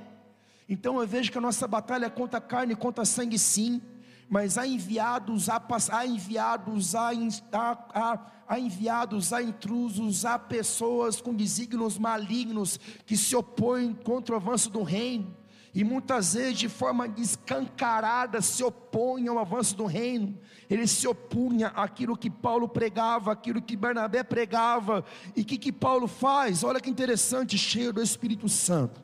Então 0.68 1.00
eu 1.00 1.06
vejo 1.06 1.32
que 1.32 1.38
a 1.38 1.40
nossa 1.40 1.66
batalha 1.66 2.04
é 2.06 2.10
contra 2.10 2.42
carne, 2.42 2.76
contra 2.76 3.06
sangue, 3.06 3.38
sim 3.38 3.80
mas 4.28 4.56
há 4.58 4.66
enviados, 4.66 5.48
há, 5.48 5.62
há 5.92 6.06
enviados, 6.06 6.94
há, 6.94 7.10
há, 7.52 8.18
há 8.48 8.58
enviados, 8.58 9.32
há 9.32 9.42
intrusos, 9.42 10.24
há 10.24 10.38
pessoas 10.38 11.20
com 11.20 11.34
desígnios 11.34 11.98
malignos 11.98 12.78
que 13.06 13.16
se 13.16 13.36
opõem 13.36 13.94
contra 13.94 14.34
o 14.34 14.38
avanço 14.38 14.70
do 14.70 14.82
reino. 14.82 15.34
E 15.74 15.82
muitas 15.82 16.34
vezes, 16.34 16.58
de 16.58 16.68
forma 16.68 17.12
escancarada, 17.16 18.40
se 18.40 18.62
opõem 18.62 19.26
ao 19.26 19.40
avanço 19.40 19.74
do 19.74 19.86
reino. 19.86 20.38
Ele 20.70 20.86
se 20.86 21.06
opunha 21.08 21.68
àquilo 21.68 22.16
que 22.16 22.30
Paulo 22.30 22.68
pregava, 22.68 23.32
aquilo 23.32 23.60
que 23.60 23.76
Bernabé 23.76 24.22
pregava. 24.22 25.04
E 25.34 25.40
o 25.40 25.44
que, 25.44 25.58
que 25.58 25.72
Paulo 25.72 26.06
faz? 26.06 26.62
Olha 26.62 26.80
que 26.80 26.88
interessante, 26.88 27.58
cheio 27.58 27.92
do 27.92 28.00
Espírito 28.00 28.48
Santo. 28.48 29.02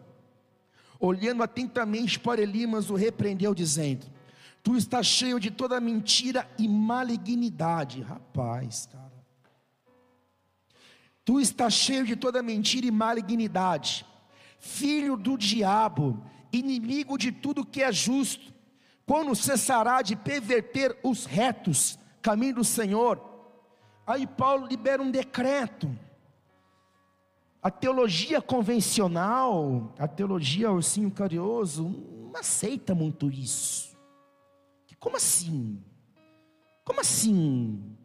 Olhando 1.00 1.42
atentamente 1.42 2.20
para 2.20 2.40
Elimas, 2.40 2.88
o 2.88 2.94
repreendeu, 2.94 3.52
dizendo: 3.52 4.06
Tu 4.62 4.76
estás 4.76 5.06
cheio 5.06 5.40
de 5.40 5.50
toda 5.50 5.80
mentira 5.80 6.48
e 6.58 6.68
malignidade. 6.68 8.02
Rapaz, 8.02 8.86
cara. 8.86 9.10
Tu 11.24 11.40
estás 11.40 11.72
cheio 11.72 12.04
de 12.04 12.16
toda 12.16 12.42
mentira 12.42 12.86
e 12.86 12.90
malignidade. 12.90 14.04
Filho 14.58 15.16
do 15.16 15.38
diabo, 15.38 16.22
inimigo 16.52 17.16
de 17.16 17.32
tudo 17.32 17.64
que 17.64 17.82
é 17.82 17.92
justo. 17.92 18.52
Quando 19.06 19.34
cessará 19.34 20.02
de 20.02 20.14
perverter 20.14 20.98
os 21.02 21.24
retos, 21.24 21.98
caminho 22.20 22.56
do 22.56 22.64
Senhor? 22.64 23.20
Aí 24.06 24.26
Paulo 24.26 24.66
libera 24.66 25.02
um 25.02 25.10
decreto. 25.10 25.90
A 27.62 27.70
teologia 27.70 28.40
convencional, 28.40 29.94
a 29.98 30.08
teologia 30.08 30.70
ursinho 30.72 31.10
carinhoso, 31.10 31.84
não 32.32 32.40
aceita 32.40 32.94
muito 32.94 33.30
isso. 33.30 33.89
Como 35.00 35.16
assim? 35.16 35.82
Como 36.84 37.00
assim? 37.00 37.96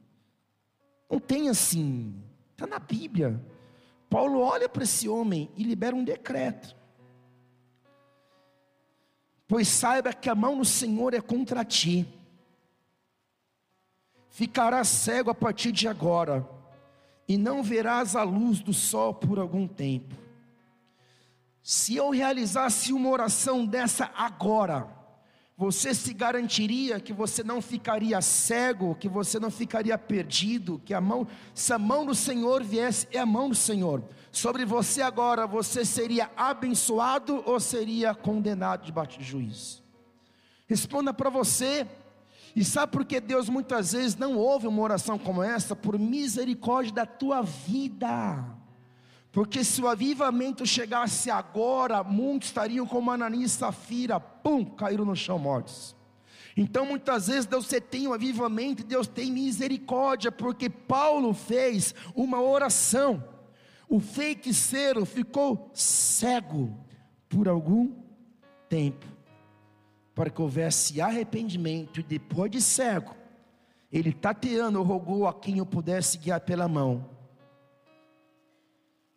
Não 1.09 1.19
tem 1.19 1.49
assim. 1.49 2.23
Está 2.51 2.65
na 2.65 2.79
Bíblia. 2.79 3.39
Paulo 4.09 4.39
olha 4.39 4.69
para 4.69 4.83
esse 4.83 5.09
homem 5.09 5.51
e 5.57 5.63
libera 5.63 5.95
um 5.95 6.03
decreto. 6.03 6.75
Pois 9.47 9.67
saiba 9.67 10.13
que 10.13 10.29
a 10.29 10.33
mão 10.33 10.57
do 10.57 10.65
Senhor 10.65 11.13
é 11.13 11.21
contra 11.21 11.65
ti. 11.65 12.07
Ficarás 14.29 14.87
cego 14.87 15.29
a 15.29 15.35
partir 15.35 15.71
de 15.71 15.87
agora, 15.87 16.47
e 17.27 17.37
não 17.37 17.63
verás 17.63 18.15
a 18.15 18.23
luz 18.23 18.59
do 18.59 18.73
sol 18.73 19.13
por 19.13 19.39
algum 19.39 19.67
tempo. 19.67 20.15
Se 21.61 21.95
eu 21.95 22.09
realizasse 22.09 22.91
uma 22.91 23.09
oração 23.09 23.65
dessa 23.65 24.11
agora, 24.15 24.89
você 25.57 25.93
se 25.93 26.13
garantiria 26.13 26.99
que 26.99 27.13
você 27.13 27.41
não 27.41 27.61
ficaria 27.61 28.21
cego, 28.21 28.95
que 28.95 29.07
você 29.07 29.39
não 29.39 29.49
ficaria 29.49 29.97
perdido, 29.97 30.81
que 30.83 30.93
a 30.93 30.99
mão, 30.99 31.25
se 31.53 31.71
a 31.71 31.79
mão 31.79 32.05
do 32.05 32.13
Senhor 32.13 32.61
viesse, 32.61 33.07
é 33.11 33.19
a 33.19 33.25
mão 33.25 33.47
do 33.47 33.55
Senhor. 33.55 34.03
Sobre 34.33 34.65
você 34.65 35.01
agora, 35.01 35.47
você 35.47 35.85
seria 35.85 36.29
abençoado 36.35 37.41
ou 37.45 37.57
seria 37.57 38.13
condenado 38.13 38.85
debaixo 38.85 39.17
de 39.17 39.23
juízo? 39.23 39.81
Responda 40.67 41.13
para 41.13 41.29
você. 41.29 41.87
E 42.53 42.63
sabe 42.63 42.91
por 42.91 43.05
que 43.05 43.21
Deus 43.21 43.47
muitas 43.47 43.93
vezes 43.93 44.17
não 44.17 44.35
ouve 44.37 44.67
uma 44.67 44.81
oração 44.81 45.17
como 45.17 45.41
essa? 45.41 45.73
Por 45.73 45.97
misericórdia 45.97 46.93
da 46.93 47.05
tua 47.05 47.41
vida. 47.41 48.45
Porque 49.35 49.65
se 49.65 49.81
o 49.81 49.87
avivamento 49.89 50.65
chegasse 50.65 51.29
agora, 51.29 52.01
muitos 52.05 52.47
estariam 52.47 52.87
como 52.87 53.11
Ananias 53.11 53.51
e 53.51 53.55
Safira, 53.55 54.17
pum, 54.17 54.63
caíram 54.63 55.03
no 55.03 55.13
chão 55.13 55.37
mortos. 55.37 55.93
Então 56.55 56.85
muitas 56.85 57.27
vezes 57.27 57.45
Deus 57.45 57.67
tem 57.89 58.07
um 58.07 58.13
avivamento, 58.13 58.81
Deus 58.81 59.07
tem 59.07 59.33
misericórdia, 59.33 60.31
porque 60.31 60.69
Paulo 60.69 61.33
fez 61.33 61.93
uma 62.15 62.41
oração. 62.41 63.21
O 63.89 63.99
feiticeiro 63.99 65.05
ficou 65.05 65.69
cego 65.73 66.73
por 67.27 67.49
algum 67.49 67.91
tempo, 68.69 69.05
para 70.15 70.29
que 70.29 70.41
houvesse 70.41 71.01
arrependimento, 71.01 71.99
e 71.99 72.03
depois 72.03 72.49
de 72.49 72.61
cego, 72.61 73.13
ele 73.91 74.13
tateando 74.13 74.81
rogou 74.81 75.27
a 75.27 75.33
quem 75.33 75.59
o 75.59 75.65
pudesse 75.65 76.17
guiar 76.17 76.39
pela 76.39 76.69
mão 76.69 77.14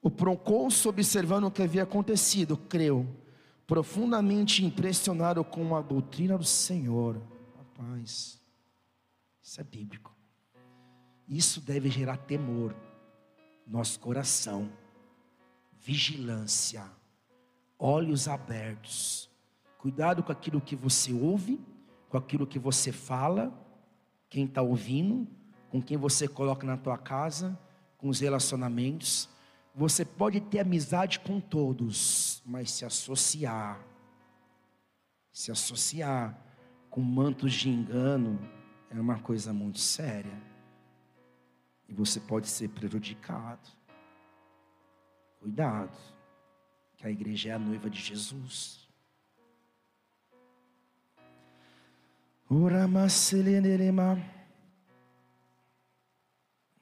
o 0.00 0.10
procônsul, 0.10 0.90
observando 0.90 1.44
o 1.44 1.50
que 1.50 1.62
havia 1.62 1.82
acontecido, 1.82 2.56
creu, 2.56 3.06
profundamente 3.66 4.64
impressionado 4.64 5.44
com 5.44 5.74
a 5.74 5.82
doutrina 5.82 6.38
do 6.38 6.44
Senhor. 6.44 7.20
Rapaz, 7.56 8.40
isso 9.42 9.60
é 9.60 9.64
bíblico. 9.64 10.14
Isso 11.28 11.60
deve 11.60 11.90
gerar 11.90 12.16
temor, 12.16 12.74
nosso 13.66 14.00
coração, 14.00 14.70
vigilância, 15.78 16.84
olhos 17.78 18.28
abertos. 18.28 19.28
Cuidado 19.78 20.22
com 20.22 20.32
aquilo 20.32 20.60
que 20.60 20.74
você 20.74 21.12
ouve, 21.12 21.60
com 22.08 22.16
aquilo 22.16 22.46
que 22.46 22.58
você 22.58 22.92
fala, 22.92 23.52
quem 24.30 24.44
está 24.44 24.62
ouvindo, 24.62 25.26
com 25.70 25.82
quem 25.82 25.96
você 25.96 26.26
coloca 26.26 26.66
na 26.66 26.76
tua 26.76 26.96
casa, 26.96 27.58
com 27.98 28.08
os 28.08 28.20
relacionamentos 28.20 29.28
você 29.78 30.04
pode 30.04 30.40
ter 30.40 30.58
amizade 30.58 31.20
com 31.20 31.40
todos, 31.40 32.42
mas 32.44 32.68
se 32.72 32.84
associar, 32.84 33.80
se 35.30 35.52
associar 35.52 36.36
com 36.90 37.00
mantos 37.00 37.54
de 37.54 37.68
engano 37.68 38.40
é 38.90 39.00
uma 39.00 39.20
coisa 39.20 39.52
muito 39.52 39.78
séria. 39.78 40.36
E 41.88 41.94
você 41.94 42.18
pode 42.18 42.48
ser 42.48 42.70
prejudicado. 42.70 43.68
Cuidado, 45.38 45.96
que 46.96 47.06
a 47.06 47.10
igreja 47.10 47.50
é 47.50 47.52
a 47.52 47.58
noiva 47.58 47.88
de 47.88 48.00
Jesus. 48.00 48.88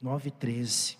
Nove 0.00 0.30
treze. 0.30 0.96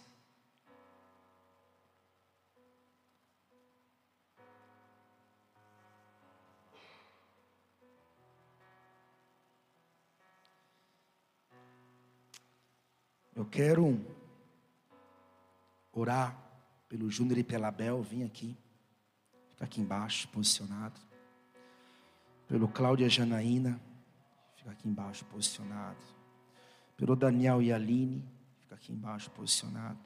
Eu 13.36 13.44
quero 13.44 14.00
orar 15.92 16.34
pelo 16.88 17.10
Júnior 17.10 17.36
e 17.36 17.44
pela 17.44 17.70
Bel, 17.70 18.02
vim 18.02 18.24
aqui. 18.24 18.56
Fica 19.50 19.66
aqui 19.66 19.78
embaixo, 19.78 20.26
posicionado. 20.28 20.98
Pelo 22.48 22.66
Cláudia 22.66 23.10
Janaína, 23.10 23.78
fica 24.54 24.70
aqui 24.70 24.88
embaixo, 24.88 25.22
posicionado. 25.26 26.02
Pelo 26.96 27.14
Daniel 27.14 27.60
e 27.60 27.70
Aline, 27.70 28.24
fica 28.62 28.74
aqui 28.74 28.90
embaixo, 28.90 29.30
posicionado. 29.32 30.00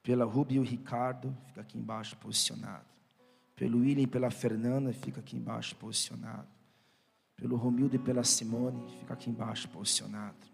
Pela 0.00 0.24
Rubi 0.24 0.54
e 0.54 0.58
o 0.60 0.62
Ricardo, 0.62 1.36
fica 1.48 1.62
aqui 1.62 1.76
embaixo, 1.76 2.16
posicionado. 2.18 2.86
Pelo 3.56 3.80
William 3.80 4.04
e 4.04 4.06
pela 4.06 4.30
Fernanda, 4.30 4.92
fica 4.92 5.18
aqui 5.18 5.36
embaixo, 5.36 5.74
posicionado. 5.74 6.46
Pelo 7.34 7.56
Romildo 7.56 7.96
e 7.96 7.98
pela 7.98 8.22
Simone, 8.22 8.88
fica 9.00 9.14
aqui 9.14 9.30
embaixo, 9.30 9.68
posicionado 9.68 10.51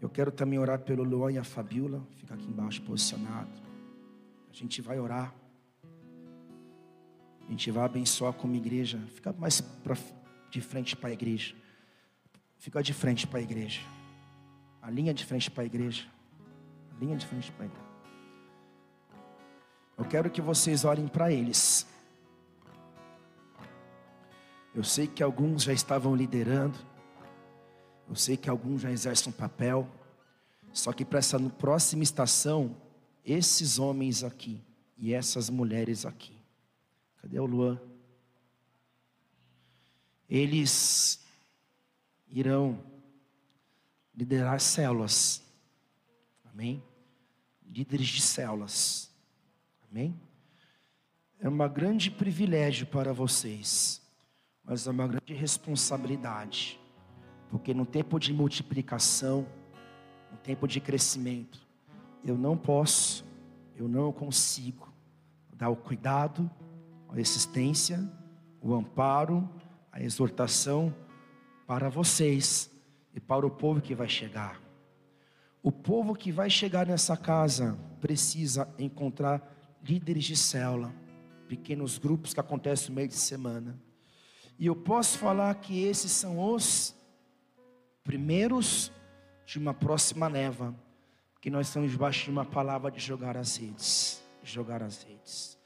eu 0.00 0.08
quero 0.08 0.32
também 0.32 0.58
orar 0.58 0.78
pelo 0.80 1.02
Luan 1.02 1.32
e 1.32 1.38
a 1.38 1.44
Fabiola, 1.44 2.02
fica 2.16 2.34
aqui 2.34 2.46
embaixo 2.46 2.80
posicionado. 2.82 3.50
A 4.50 4.54
gente 4.54 4.80
vai 4.80 4.98
orar. 4.98 5.34
A 7.46 7.50
gente 7.50 7.70
vai 7.70 7.84
abençoar 7.84 8.32
como 8.32 8.54
igreja. 8.54 8.98
Fica 9.14 9.32
mais 9.32 9.60
pra, 9.60 9.96
de 10.50 10.60
frente 10.60 10.96
para 10.96 11.10
a 11.10 11.12
igreja. 11.12 11.54
Fica 12.58 12.82
de 12.82 12.94
frente 12.94 13.26
para 13.26 13.40
a 13.40 13.42
igreja. 13.42 13.80
A 14.80 14.90
linha 14.90 15.12
de 15.12 15.24
frente 15.24 15.50
para 15.50 15.62
a 15.64 15.66
igreja. 15.66 16.06
A 16.94 17.04
linha 17.04 17.16
de 17.16 17.26
frente 17.26 17.52
para 17.52 17.64
a 17.64 17.66
igreja. 17.66 17.90
Eu 19.98 20.04
quero 20.06 20.30
que 20.30 20.40
vocês 20.40 20.84
olhem 20.84 21.06
para 21.06 21.30
eles. 21.30 21.86
Eu 24.74 24.82
sei 24.82 25.06
que 25.06 25.22
alguns 25.22 25.64
já 25.64 25.72
estavam 25.72 26.16
liderando. 26.16 26.78
Eu 28.10 28.16
sei 28.16 28.36
que 28.36 28.50
alguns 28.50 28.82
já 28.82 28.90
exercem 28.90 29.32
um 29.32 29.36
papel. 29.36 29.88
Só 30.72 30.92
que 30.92 31.04
para 31.04 31.20
essa 31.20 31.38
próxima 31.38 32.02
estação, 32.02 32.76
esses 33.24 33.78
homens 33.78 34.24
aqui 34.24 34.60
e 34.98 35.14
essas 35.14 35.48
mulheres 35.48 36.04
aqui. 36.04 36.36
Cadê 37.22 37.38
o 37.38 37.46
Luan? 37.46 37.80
Eles 40.28 41.24
irão 42.28 42.82
liderar 44.12 44.60
células. 44.60 45.40
Amém? 46.52 46.82
Líderes 47.64 48.08
de 48.08 48.22
células. 48.22 49.08
Amém? 49.88 50.20
É 51.38 51.48
um 51.48 51.68
grande 51.68 52.10
privilégio 52.10 52.88
para 52.88 53.12
vocês, 53.12 54.02
mas 54.64 54.88
é 54.88 54.90
uma 54.90 55.06
grande 55.06 55.32
responsabilidade. 55.32 56.79
Porque 57.50 57.74
no 57.74 57.84
tempo 57.84 58.18
de 58.18 58.32
multiplicação, 58.32 59.46
no 60.30 60.38
tempo 60.38 60.68
de 60.68 60.80
crescimento, 60.80 61.60
eu 62.24 62.38
não 62.38 62.56
posso, 62.56 63.24
eu 63.76 63.88
não 63.88 64.12
consigo 64.12 64.92
dar 65.52 65.68
o 65.68 65.76
cuidado, 65.76 66.48
a 67.08 67.18
assistência, 67.18 68.08
o 68.62 68.72
amparo, 68.72 69.48
a 69.90 70.00
exortação 70.00 70.94
para 71.66 71.88
vocês 71.88 72.70
e 73.12 73.20
para 73.20 73.46
o 73.46 73.50
povo 73.50 73.80
que 73.80 73.94
vai 73.94 74.08
chegar. 74.08 74.60
O 75.62 75.72
povo 75.72 76.14
que 76.14 76.30
vai 76.30 76.48
chegar 76.48 76.86
nessa 76.86 77.16
casa 77.16 77.76
precisa 78.00 78.72
encontrar 78.78 79.42
líderes 79.82 80.24
de 80.24 80.36
célula, 80.36 80.94
pequenos 81.48 81.98
grupos 81.98 82.32
que 82.32 82.40
acontecem 82.40 82.90
no 82.90 82.94
meio 82.94 83.08
de 83.08 83.14
semana. 83.14 83.78
E 84.58 84.66
eu 84.66 84.76
posso 84.76 85.18
falar 85.18 85.54
que 85.56 85.82
esses 85.82 86.12
são 86.12 86.54
os 86.54 86.94
primeiros 88.10 88.90
de 89.46 89.56
uma 89.56 89.72
próxima 89.72 90.26
leva, 90.26 90.74
que 91.40 91.48
nós 91.48 91.68
estamos 91.68 91.92
debaixo 91.92 92.24
de 92.24 92.30
uma 92.30 92.44
palavra 92.44 92.90
de 92.90 92.98
jogar 92.98 93.36
as 93.36 93.56
redes, 93.56 94.20
jogar 94.42 94.82
as 94.82 95.04
redes. 95.04 95.56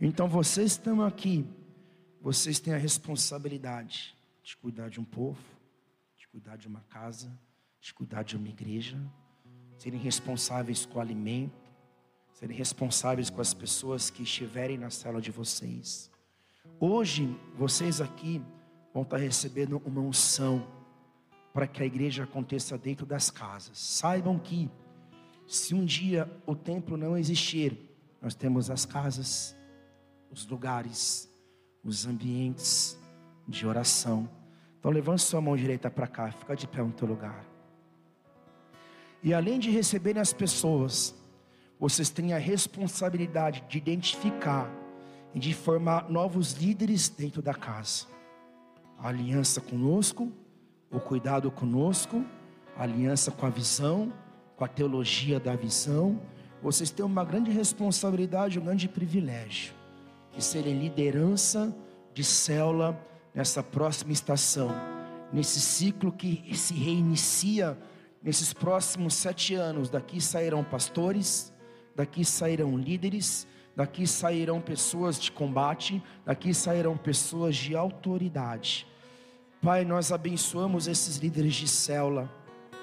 Então 0.00 0.28
vocês 0.28 0.72
estão 0.72 1.02
aqui, 1.02 1.46
vocês 2.20 2.58
têm 2.58 2.74
a 2.74 2.76
responsabilidade 2.76 4.12
de 4.42 4.56
cuidar 4.56 4.88
de 4.90 4.98
um 4.98 5.04
povo, 5.04 5.38
de 6.16 6.26
cuidar 6.26 6.56
de 6.56 6.66
uma 6.66 6.80
casa, 6.80 7.30
de 7.80 7.94
cuidar 7.94 8.24
de 8.24 8.36
uma 8.36 8.48
igreja, 8.48 9.00
serem 9.78 10.00
responsáveis 10.00 10.84
com 10.84 10.98
o 10.98 11.00
alimento, 11.00 11.70
serem 12.32 12.56
responsáveis 12.56 13.30
com 13.30 13.40
as 13.40 13.54
pessoas 13.54 14.10
que 14.10 14.24
estiverem 14.24 14.76
na 14.76 14.90
sala 14.90 15.20
de 15.20 15.30
vocês. 15.30 16.10
Hoje, 16.80 17.38
vocês 17.56 18.00
aqui 18.00 18.42
vão 18.92 19.04
estar 19.04 19.18
recebendo 19.18 19.80
uma 19.86 20.00
unção 20.00 20.82
para 21.54 21.68
que 21.68 21.80
a 21.84 21.86
igreja 21.86 22.24
aconteça 22.24 22.76
dentro 22.76 23.06
das 23.06 23.30
casas. 23.30 23.78
Saibam 23.78 24.36
que, 24.40 24.68
se 25.46 25.72
um 25.72 25.84
dia 25.84 26.28
o 26.44 26.56
templo 26.56 26.96
não 26.96 27.16
existir, 27.16 27.78
nós 28.20 28.34
temos 28.34 28.70
as 28.70 28.84
casas, 28.84 29.54
os 30.32 30.44
lugares, 30.48 31.32
os 31.84 32.06
ambientes 32.06 32.98
de 33.46 33.64
oração. 33.64 34.28
Então 34.80 34.90
levante 34.90 35.22
sua 35.22 35.40
mão 35.40 35.56
direita 35.56 35.88
para 35.88 36.08
cá, 36.08 36.32
fica 36.32 36.56
de 36.56 36.66
pé 36.66 36.82
no 36.82 36.90
teu 36.90 37.06
lugar. 37.06 37.44
E 39.22 39.32
além 39.32 39.60
de 39.60 39.70
receberem 39.70 40.20
as 40.20 40.32
pessoas, 40.32 41.14
vocês 41.78 42.10
têm 42.10 42.32
a 42.32 42.38
responsabilidade 42.38 43.62
de 43.68 43.78
identificar 43.78 44.68
e 45.32 45.38
de 45.38 45.54
formar 45.54 46.10
novos 46.10 46.54
líderes 46.54 47.08
dentro 47.08 47.40
da 47.40 47.54
casa. 47.54 48.06
A 48.98 49.08
aliança 49.08 49.60
conosco, 49.60 50.32
o 50.94 51.00
cuidado 51.00 51.50
conosco, 51.50 52.24
a 52.76 52.84
aliança 52.84 53.32
com 53.32 53.44
a 53.44 53.50
visão, 53.50 54.12
com 54.56 54.64
a 54.64 54.68
teologia 54.68 55.40
da 55.40 55.56
visão. 55.56 56.20
Vocês 56.62 56.90
têm 56.90 57.04
uma 57.04 57.24
grande 57.24 57.50
responsabilidade, 57.50 58.60
um 58.60 58.64
grande 58.64 58.88
privilégio 58.88 59.74
de 60.34 60.42
serem 60.42 60.78
liderança 60.78 61.74
de 62.12 62.22
célula 62.22 62.98
nessa 63.34 63.62
próxima 63.62 64.12
estação, 64.12 64.70
nesse 65.32 65.60
ciclo 65.60 66.12
que 66.12 66.56
se 66.56 66.74
reinicia 66.74 67.76
nesses 68.22 68.52
próximos 68.52 69.14
sete 69.14 69.54
anos. 69.54 69.90
Daqui 69.90 70.20
sairão 70.20 70.62
pastores, 70.62 71.52
daqui 71.94 72.24
sairão 72.24 72.78
líderes, 72.78 73.48
daqui 73.74 74.06
sairão 74.06 74.60
pessoas 74.60 75.18
de 75.18 75.32
combate, 75.32 76.00
daqui 76.24 76.54
sairão 76.54 76.96
pessoas 76.96 77.56
de 77.56 77.74
autoridade. 77.74 78.86
Pai, 79.64 79.82
nós 79.82 80.12
abençoamos 80.12 80.86
esses 80.86 81.16
líderes 81.16 81.54
de 81.54 81.66
célula 81.66 82.30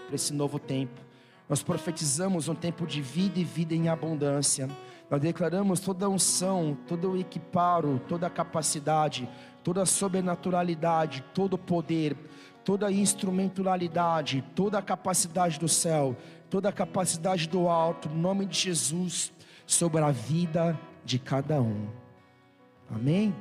para 0.07 0.15
esse 0.15 0.33
novo 0.33 0.57
tempo. 0.57 0.99
Nós 1.47 1.61
profetizamos 1.61 2.49
um 2.49 2.55
tempo 2.55 2.87
de 2.87 3.03
vida 3.03 3.39
e 3.39 3.43
vida 3.43 3.75
em 3.75 3.87
abundância. 3.87 4.67
Nós 5.07 5.21
declaramos 5.21 5.79
toda 5.79 6.07
a 6.07 6.09
unção, 6.09 6.75
todo 6.87 7.11
o 7.11 7.19
equiparo, 7.19 8.01
toda 8.07 8.25
a 8.25 8.31
capacidade, 8.31 9.29
toda 9.63 9.83
a 9.83 9.85
sobrenaturalidade, 9.85 11.23
todo 11.35 11.53
o 11.53 11.57
poder, 11.59 12.17
toda 12.65 12.87
a 12.87 12.91
instrumentalidade, 12.91 14.43
toda 14.55 14.79
a 14.79 14.81
capacidade 14.81 15.59
do 15.59 15.69
céu, 15.69 16.17
toda 16.49 16.69
a 16.69 16.73
capacidade 16.73 17.47
do 17.47 17.69
alto, 17.69 18.09
no 18.09 18.15
nome 18.15 18.43
de 18.43 18.57
Jesus, 18.57 19.31
sobre 19.67 20.01
a 20.01 20.09
vida 20.09 20.79
de 21.05 21.19
cada 21.19 21.61
um. 21.61 21.85
Amém? 22.89 23.35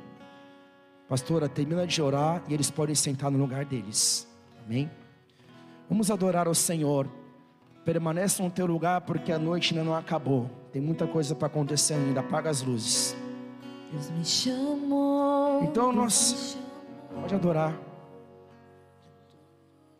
Pastora, 1.11 1.49
termina 1.49 1.85
de 1.85 2.01
orar 2.01 2.41
e 2.47 2.53
eles 2.53 2.71
podem 2.71 2.95
sentar 2.95 3.29
no 3.29 3.37
lugar 3.37 3.65
deles. 3.65 4.25
Amém? 4.65 4.89
Vamos 5.89 6.09
adorar 6.09 6.47
ao 6.47 6.55
Senhor. 6.55 7.05
Permaneça 7.83 8.41
no 8.41 8.49
teu 8.49 8.65
lugar 8.65 9.01
porque 9.01 9.29
a 9.29 9.37
noite 9.37 9.73
ainda 9.73 9.83
não 9.83 9.93
acabou. 9.93 10.49
Tem 10.71 10.81
muita 10.81 11.05
coisa 11.05 11.35
para 11.35 11.47
acontecer 11.47 11.95
ainda. 11.95 12.21
Apaga 12.21 12.49
as 12.49 12.61
luzes. 12.61 13.13
Deus 13.91 14.09
me 14.11 14.23
chamou. 14.23 15.61
Então 15.65 15.91
nós 15.91 16.57
pode 17.13 17.35
adorar. 17.35 17.77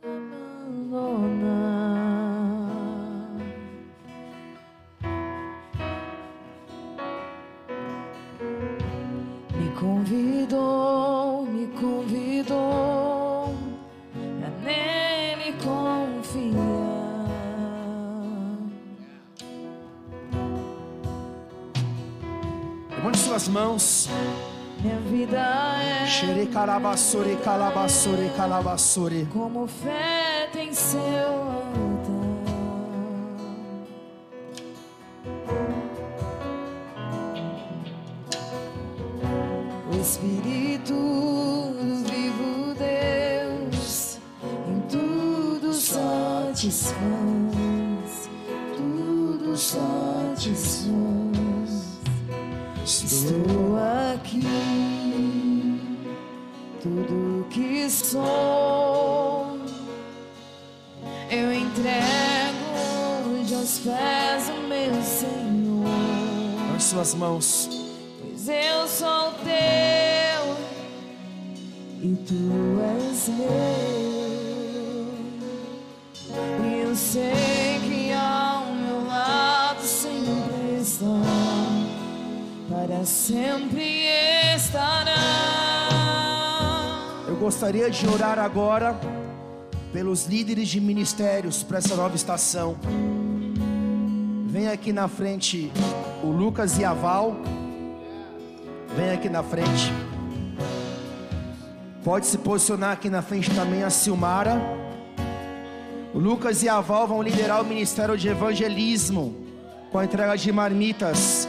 Me 0.02 1.70
suas 23.42 23.48
mãos. 23.48 24.10
Minha 24.82 25.00
vida 25.00 25.40
é 25.40 26.08
Xere 26.08 26.48
calabassore, 26.48 27.38
calabassore, 28.36 29.28
como 29.32 29.68
fé 29.68 30.50
tem 30.52 30.74
seu 30.74 31.02
altar. 31.02 32.22
O 39.92 40.02
Espírito 40.02 40.94
vivo 42.06 42.74
Deus 42.76 44.18
em 44.68 44.80
tudo 44.90 45.74
satisfaz, 45.74 47.20
Mãos. 67.15 67.68
pois 68.22 68.48
eu 68.48 68.88
sou 68.88 69.32
teu 69.44 70.56
e 71.99 72.15
tu 72.28 72.80
és 72.80 73.28
meu. 73.28 73.48
E 76.64 76.82
eu 76.84 76.95
sei 76.95 77.80
que 77.88 78.14
ao 78.14 78.68
meu 78.76 79.07
lado 79.07 79.82
sempre 79.82 80.80
está 80.80 81.06
para 82.69 83.03
sempre 83.03 84.06
estará. 84.56 85.18
Eu 87.28 87.36
gostaria 87.38 87.90
de 87.90 88.07
orar 88.07 88.38
agora 88.38 88.95
pelos 89.91 90.28
líderes 90.28 90.69
de 90.69 90.80
ministérios 90.80 91.64
para 91.64 91.80
essa 91.80 91.95
nova 91.95 92.15
estação. 92.15 92.78
Vem 94.45 94.68
aqui 94.68 94.94
na 94.94 95.07
frente 95.07 95.72
o 96.23 96.27
Lucas 96.27 96.77
e 96.77 96.85
a 96.85 96.93
Val. 96.93 97.35
Vem 98.95 99.11
aqui 99.11 99.30
na 99.30 99.41
frente. 99.41 99.91
Pode 102.03 102.26
se 102.26 102.38
posicionar 102.38 102.91
aqui 102.91 103.10
na 103.10 103.22
frente 103.22 103.49
também 103.52 103.84
a 103.84 103.89
Silmara. 103.89 104.60
O 106.14 106.19
Lucas 106.19 106.61
e 106.64 106.69
a 106.69 106.80
Val 106.81 107.07
vão 107.07 107.22
liderar 107.22 107.61
o 107.61 107.65
ministério 107.65 108.18
de 108.18 108.27
evangelismo 108.27 109.35
com 109.91 109.99
a 109.99 110.06
entrega 110.06 110.35
de 110.35 110.52
marmitas 110.52 111.48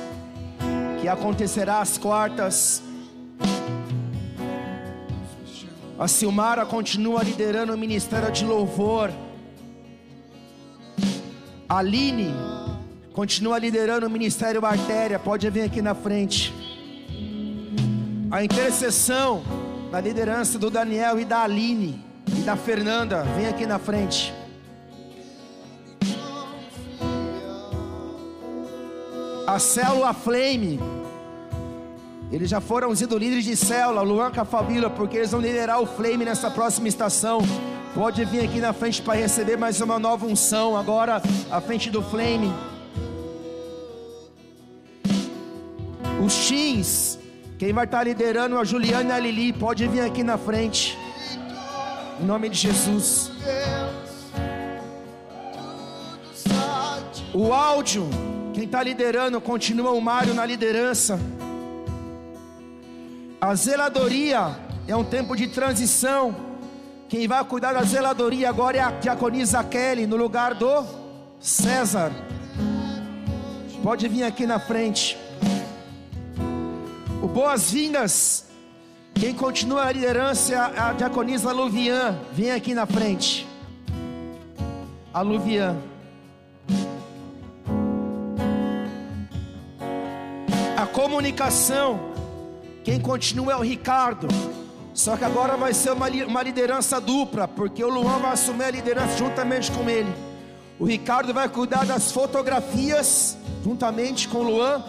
que 1.01 1.09
acontecerá 1.09 1.81
às 1.81 1.99
quartas. 1.99 2.83
A 5.99 6.09
Silmara 6.09 6.65
continua 6.65 7.23
liderando 7.23 7.75
o 7.75 7.79
ministério 7.79 8.31
de 8.31 8.45
louvor. 8.45 9.11
Aline 11.69 12.33
continua 13.13 13.59
liderando 13.59 14.07
o 14.07 14.11
ministério 14.11 14.65
artéria. 14.65 15.19
Pode 15.19 15.49
vir 15.51 15.63
aqui 15.63 15.83
na 15.83 15.95
frente. 15.95 16.53
A 18.31 18.43
intercessão 18.43 19.43
na 19.91 20.01
liderança 20.01 20.59
do 20.59 20.71
Daniel 20.71 21.21
e 21.21 21.25
da 21.25 21.43
Aline 21.43 22.03
e 22.29 22.41
da 22.43 22.57
Fernanda. 22.57 23.23
Vem 23.37 23.47
aqui 23.47 23.67
na 23.67 23.79
frente. 23.79 24.33
A 29.47 29.59
célula 29.59 30.15
Flame. 30.15 30.81
Eles 32.31 32.49
já 32.49 32.63
foram 32.63 32.97
sido 32.97 33.19
líderes 33.19 33.45
de 33.45 33.55
célula, 33.55 34.01
Luan 34.01 34.31
com 34.31 34.41
a 34.41 34.45
família, 34.47 34.89
porque 34.89 35.19
eles 35.19 35.31
vão 35.31 35.41
liderar 35.41 35.83
o 35.83 35.87
Flame 35.87 36.25
nessa 36.25 36.51
próxima 36.51 36.89
estação. 36.89 37.43
Pode 37.95 38.25
vir 38.25 38.43
aqui 38.43 38.59
na 38.59 38.73
frente 38.73 39.03
para 39.03 39.21
receber 39.21 39.59
mais 39.59 39.83
uma 39.83 39.99
nova 39.99 40.25
unção, 40.25 40.75
agora 40.75 41.21
à 41.51 41.61
frente 41.61 41.91
do 41.91 42.01
Flame. 42.01 42.51
Os 46.25 46.49
teens, 46.49 47.19
quem 47.59 47.73
vai 47.73 47.85
estar 47.85 48.05
liderando 48.05 48.57
é 48.57 48.61
a 48.61 48.65
Juliana 48.65 49.09
e 49.09 49.13
a 49.13 49.19
Lili, 49.19 49.53
pode 49.53 49.89
vir 49.89 50.03
aqui 50.03 50.23
na 50.23 50.39
frente. 50.39 50.97
Em 52.21 52.25
nome 52.25 52.49
de 52.49 52.59
Jesus. 52.59 53.33
O 57.35 57.53
áudio, 57.53 58.09
quem 58.55 58.65
está 58.65 58.85
liderando, 58.85 59.41
continua 59.41 59.91
o 59.91 60.01
Mário 60.01 60.33
na 60.33 60.47
liderança. 60.47 61.19
A 63.41 63.53
zeladoria 63.57 64.57
é 64.87 64.95
um 64.95 65.03
tempo 65.03 65.35
de 65.35 65.49
transição. 65.49 66.37
Quem 67.09 67.27
vai 67.27 67.45
cuidar 67.45 67.73
da 67.73 67.83
zeladoria 67.83 68.49
agora 68.49 68.77
é 68.77 68.81
a 68.81 68.91
diaconisa 68.93 69.65
Kelly, 69.65 70.07
no 70.07 70.15
lugar 70.15 70.55
do 70.55 70.87
César. 71.41 72.13
Pode 73.83 74.07
vir 74.07 74.23
aqui 74.23 74.47
na 74.47 74.61
frente. 74.61 75.19
O 77.23 77.29
Boas-Vindas, 77.29 78.47
quem 79.15 79.33
continua 79.33 79.85
a 79.85 79.93
liderança 79.93 80.55
é 80.55 80.57
a 80.57 80.93
diaconisa 80.93 81.53
Luvian. 81.53 82.19
Vem 82.33 82.51
aqui 82.51 82.75
na 82.75 82.85
frente. 82.85 83.47
A 85.15 85.21
Luvian. 85.21 85.77
A 90.77 90.85
comunicação, 90.85 92.01
quem 92.83 92.99
continua 93.01 93.53
é 93.53 93.57
o 93.57 93.63
Ricardo. 93.63 94.27
Só 94.93 95.17
que 95.17 95.25
agora 95.25 95.57
vai 95.57 95.73
ser 95.73 95.93
uma, 95.93 96.09
uma 96.09 96.43
liderança 96.43 97.01
dupla, 97.01 97.47
porque 97.47 97.85
o 97.85 97.89
Luan 97.89 98.19
vai 98.19 98.33
assumir 98.33 98.65
a 98.65 98.71
liderança 98.73 99.17
juntamente 99.17 99.71
com 99.71 99.89
ele. 99.89 100.13
O 100.77 100.85
Ricardo 100.85 101.33
vai 101.33 101.49
cuidar 101.49 101.87
das 101.87 102.11
fotografias, 102.11 103.39
juntamente 103.63 104.27
com 104.27 104.39
o 104.39 104.43
Luan. 104.43 104.83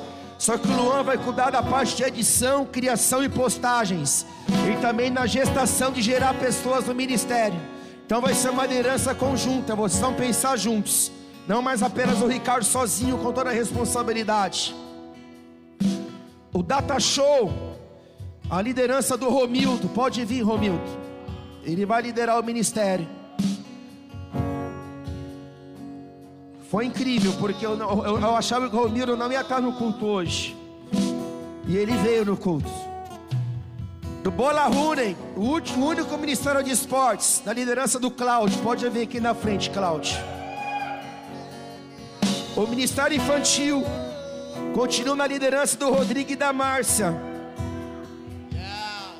Só 0.44 0.58
que 0.58 0.68
o 0.68 0.76
Luan 0.76 1.04
vai 1.04 1.18
cuidar 1.18 1.52
da 1.52 1.64
parte 1.64 1.96
de 1.96 2.04
edição, 2.04 2.66
criação 2.66 3.24
e 3.24 3.30
postagens. 3.30 4.26
e 4.70 4.76
também 4.82 5.10
na 5.10 5.26
gestação 5.26 5.90
de 5.90 6.02
gerar 6.02 6.34
pessoas 6.34 6.86
no 6.86 6.94
ministério. 6.94 7.58
Então 8.06 8.20
vai 8.20 8.34
ser 8.34 8.50
uma 8.50 8.66
liderança 8.66 9.16
conjunta, 9.16 9.74
vocês 9.74 10.02
vão 10.02 10.14
pensar 10.14 10.58
juntos, 10.58 11.10
não 11.48 11.62
mais 11.62 11.82
apenas 11.82 12.22
o 12.22 12.28
Ricardo 12.28 12.66
sozinho 12.66 13.18
com 13.20 13.32
toda 13.32 13.52
a 13.52 13.54
responsabilidade. 13.54 14.76
O 16.54 16.62
Data 16.62 17.00
Show, 17.00 17.50
a 18.50 18.62
liderança 18.62 19.16
do 19.16 19.30
Romildo, 19.30 19.88
pode 19.88 20.26
vir, 20.26 20.42
Romildo. 20.42 20.92
Ele 21.64 21.86
vai 21.86 22.02
liderar 22.02 22.38
o 22.38 22.44
ministério. 22.44 23.08
Foi 26.74 26.88
incrível, 26.88 27.32
porque 27.34 27.64
eu, 27.64 27.78
eu, 27.78 28.20
eu 28.20 28.36
achava 28.36 28.68
que 28.68 28.76
o 28.76 28.80
Romildo 28.80 29.16
não 29.16 29.32
ia 29.32 29.42
estar 29.42 29.62
no 29.62 29.74
culto 29.74 30.08
hoje. 30.08 30.58
E 31.68 31.78
ele 31.78 31.96
veio 31.98 32.26
no 32.26 32.36
culto. 32.36 32.72
Do 34.24 34.32
Bola 34.32 34.64
Runen, 34.64 35.16
o, 35.36 35.42
último, 35.42 35.86
único 35.86 36.18
ministério 36.18 36.64
de 36.64 36.72
esportes, 36.72 37.44
na 37.46 37.54
liderança 37.54 38.00
do 38.00 38.10
Cláudio. 38.10 38.58
Pode 38.64 38.90
vir 38.90 39.04
aqui 39.04 39.20
na 39.20 39.36
frente, 39.36 39.70
Cláudio. 39.70 40.18
O 42.56 42.66
Ministério 42.66 43.18
Infantil 43.18 43.84
continua 44.74 45.16
na 45.16 45.28
liderança 45.28 45.78
do 45.78 45.92
Rodrigo 45.92 46.32
e 46.32 46.36
da 46.36 46.52
Márcia. 46.52 47.14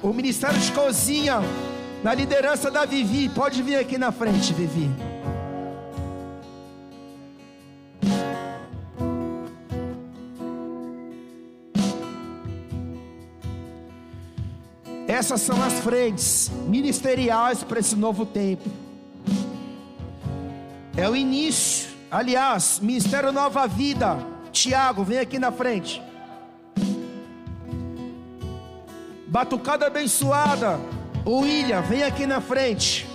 O 0.02 0.12
Ministério 0.12 0.60
de 0.60 0.72
Cozinha 0.72 1.40
na 2.04 2.16
liderança 2.16 2.72
da 2.72 2.84
Vivi. 2.84 3.30
Pode 3.30 3.62
vir 3.62 3.76
aqui 3.76 4.00
na 4.00 4.12
frente, 4.12 4.52
Vivi. 4.54 4.90
Essas 15.14 15.42
são 15.42 15.62
as 15.62 15.74
frentes 15.74 16.50
ministeriais 16.66 17.64
para 17.64 17.80
esse 17.80 17.96
novo 17.96 18.26
tempo. 18.26 18.68
É 20.98 21.08
o 21.08 21.16
início. 21.16 21.92
Aliás, 22.10 22.80
Ministério 22.80 23.32
Nova 23.32 23.68
Vida. 23.68 24.18
Tiago, 24.52 25.04
vem 25.04 25.20
aqui 25.20 25.38
na 25.38 25.52
frente. 25.52 26.02
Batucada 29.28 29.86
abençoada. 29.86 30.80
William, 31.28 31.84
vem 31.84 32.04
aqui 32.04 32.26
na 32.26 32.42
frente. 32.42 33.08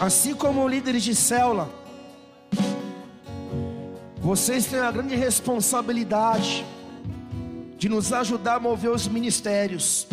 Assim 0.00 0.34
como 0.34 0.66
líderes 0.66 1.02
de 1.02 1.14
célula, 1.14 1.68
vocês 4.16 4.64
têm 4.64 4.78
a 4.78 4.90
grande 4.90 5.14
responsabilidade 5.14 6.64
de 7.76 7.86
nos 7.86 8.10
ajudar 8.10 8.54
a 8.54 8.60
mover 8.60 8.92
os 8.92 9.06
ministérios. 9.06 10.06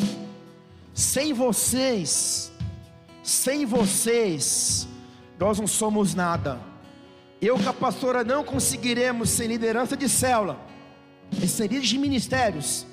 Sem 0.93 1.31
vocês, 1.31 2.51
sem 3.23 3.65
vocês, 3.65 4.85
nós 5.39 5.57
não 5.57 5.67
somos 5.67 6.13
nada. 6.13 6.59
Eu 7.41 7.57
com 7.57 7.69
a 7.69 7.73
pastora 7.73 8.25
não 8.25 8.43
conseguiremos, 8.43 9.29
sem 9.29 9.47
liderança 9.47 9.95
de 9.95 10.09
célula, 10.09 10.59
e 11.31 11.47
sem 11.47 11.69
de 11.69 11.97
ministérios, 11.97 12.85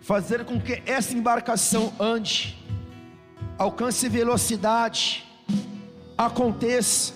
fazer 0.00 0.44
com 0.44 0.60
que 0.60 0.80
essa 0.86 1.12
embarcação 1.12 1.92
ande, 1.98 2.56
alcance 3.58 4.08
velocidade, 4.08 5.25
aconteça. 6.16 7.12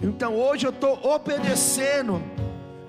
Então 0.00 0.36
hoje 0.36 0.66
eu 0.66 0.70
estou 0.70 0.98
obedecendo 1.04 2.22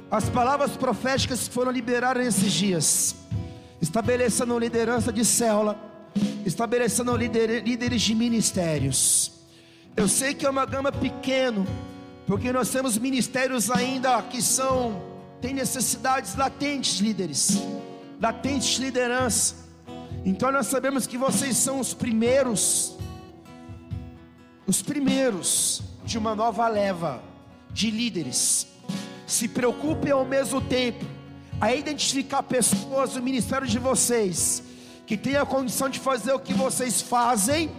as 0.10 0.30
palavras 0.30 0.72
proféticas 0.72 1.48
que 1.48 1.54
foram 1.54 1.72
liberadas 1.72 2.24
nesses 2.24 2.52
dias, 2.52 3.16
estabelecendo 3.82 4.58
liderança 4.60 5.12
de 5.12 5.24
célula, 5.26 5.78
estabelecendo 6.46 7.16
líder, 7.16 7.64
líderes 7.64 8.02
de 8.02 8.14
ministérios. 8.14 9.32
Eu 9.96 10.08
sei 10.08 10.34
que 10.34 10.46
é 10.46 10.50
uma 10.50 10.66
gama 10.66 10.92
pequena, 10.92 11.66
porque 12.28 12.52
nós 12.52 12.70
temos 12.70 12.98
ministérios 12.98 13.70
ainda 13.70 14.22
que 14.24 14.42
são 14.42 15.02
têm 15.42 15.54
necessidades 15.54 16.36
latentes, 16.36 17.00
líderes, 17.00 17.58
latentes 18.22 18.76
de 18.76 18.82
liderança. 18.84 19.56
Então 20.24 20.52
nós 20.52 20.68
sabemos 20.68 21.08
que 21.08 21.18
vocês 21.18 21.58
são 21.58 21.80
os 21.80 21.94
primeiros 21.94 22.96
os 24.72 24.82
primeiros 24.82 25.82
de 26.06 26.18
uma 26.18 26.34
nova 26.34 26.66
leva 26.70 27.22
de 27.72 27.92
líderes. 27.92 28.66
Se 29.28 29.46
preocupem 29.46 30.14
ao 30.14 30.24
mesmo 30.24 30.62
tempo 30.62 31.04
a 31.60 31.76
identificar 31.76 32.42
pessoas 32.42 33.12
do 33.12 33.22
ministério 33.22 33.68
de 33.68 33.78
vocês 33.78 34.64
que 35.06 35.18
têm 35.18 35.36
a 35.36 35.46
condição 35.46 35.90
de 35.90 36.00
fazer 36.00 36.32
o 36.32 36.40
que 36.40 36.54
vocês 36.54 37.02
fazem 37.02 37.70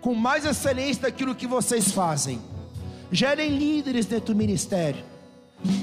com 0.00 0.14
mais 0.14 0.46
excelência 0.46 1.02
daquilo 1.02 1.34
que 1.34 1.46
vocês 1.46 1.92
fazem. 1.92 2.40
Gerem 3.12 3.58
líderes 3.58 4.06
dentro 4.06 4.32
do 4.32 4.38
ministério. 4.38 5.04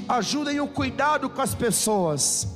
Ajudem 0.08 0.58
o 0.58 0.66
cuidado 0.66 1.30
com 1.30 1.40
as 1.40 1.54
pessoas. 1.54 2.48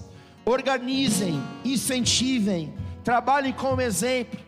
Organizem, 0.44 1.40
incentivem, 1.64 2.74
trabalhem 3.04 3.52
como 3.52 3.80
exemplo. 3.80 4.40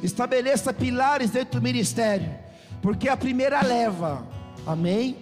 Estabeleça 0.00 0.72
pilares 0.72 1.30
dentro 1.30 1.58
do 1.58 1.64
ministério 1.64 2.46
porque 2.82 3.08
a 3.08 3.16
primeira 3.16 3.60
leva, 3.62 4.26
amém? 4.66 5.16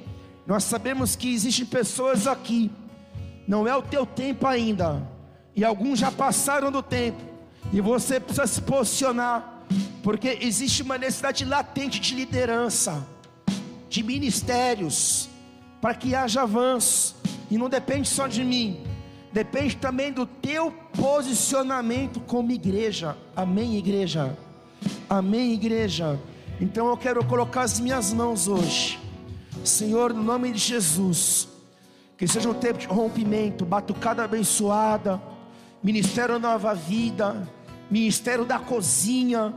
Nós 0.46 0.64
sabemos 0.64 1.16
que 1.16 1.32
existem 1.32 1.66
pessoas 1.66 2.26
aqui, 2.26 2.70
não 3.48 3.66
é 3.66 3.76
o 3.76 3.82
teu 3.82 4.04
tempo 4.04 4.46
ainda, 4.46 5.02
e 5.54 5.64
alguns 5.64 5.98
já 5.98 6.10
passaram 6.10 6.70
do 6.70 6.82
tempo, 6.82 7.20
e 7.72 7.80
você 7.80 8.20
precisa 8.20 8.46
se 8.46 8.60
posicionar, 8.62 9.64
porque 10.02 10.38
existe 10.40 10.82
uma 10.82 10.98
necessidade 10.98 11.44
latente 11.44 11.98
de 11.98 12.14
liderança, 12.14 13.04
de 13.88 14.02
ministérios, 14.02 15.28
para 15.80 15.94
que 15.94 16.14
haja 16.14 16.42
avanço, 16.42 17.16
e 17.50 17.58
não 17.58 17.68
depende 17.68 18.08
só 18.08 18.26
de 18.26 18.44
mim, 18.44 18.80
depende 19.32 19.76
também 19.76 20.12
do 20.12 20.26
teu 20.26 20.70
posicionamento 20.96 22.20
como 22.20 22.52
igreja, 22.52 23.16
amém, 23.34 23.76
igreja? 23.76 24.36
Amém, 25.08 25.52
igreja? 25.52 26.18
Então 26.58 26.88
eu 26.88 26.96
quero 26.96 27.22
colocar 27.22 27.62
as 27.62 27.78
minhas 27.78 28.14
mãos 28.14 28.48
hoje, 28.48 28.98
Senhor, 29.62 30.14
no 30.14 30.22
nome 30.22 30.50
de 30.52 30.58
Jesus, 30.58 31.48
que 32.16 32.26
seja 32.26 32.48
um 32.48 32.54
tempo 32.54 32.78
de 32.78 32.86
rompimento, 32.86 33.66
batucada 33.66 34.24
abençoada, 34.24 35.20
Ministério 35.82 36.38
Nova 36.38 36.74
Vida, 36.74 37.46
Ministério 37.90 38.46
da 38.46 38.58
Cozinha, 38.58 39.54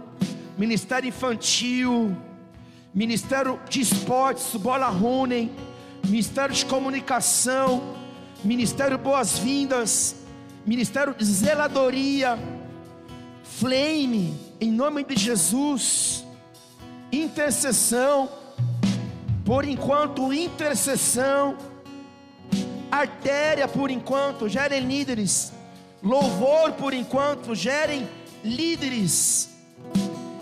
Ministério 0.58 1.08
Infantil, 1.08 2.18
Ministério 2.94 3.58
de 3.70 3.80
Esportes, 3.80 4.54
Bola 4.58 4.90
Runem, 4.90 5.52
Ministério 6.06 6.54
de 6.54 6.66
Comunicação, 6.66 7.96
Ministério 8.44 8.98
Boas-Vindas, 8.98 10.18
Ministério 10.66 11.14
de 11.14 11.24
Zeladoria, 11.24 12.38
Flame, 13.42 14.38
em 14.60 14.70
nome 14.70 15.06
de 15.06 15.16
Jesus 15.16 16.19
intercessão, 17.12 18.30
por 19.46 19.66
enquanto, 19.66 20.32
intercessão, 20.34 21.58
artéria, 22.92 23.68
por 23.68 23.90
enquanto, 23.90 24.48
gerem 24.48 24.82
líderes, 24.82 25.52
louvor, 26.04 26.74
por 26.74 26.94
enquanto, 26.94 27.56
gerem 27.56 28.08
líderes, 28.44 29.50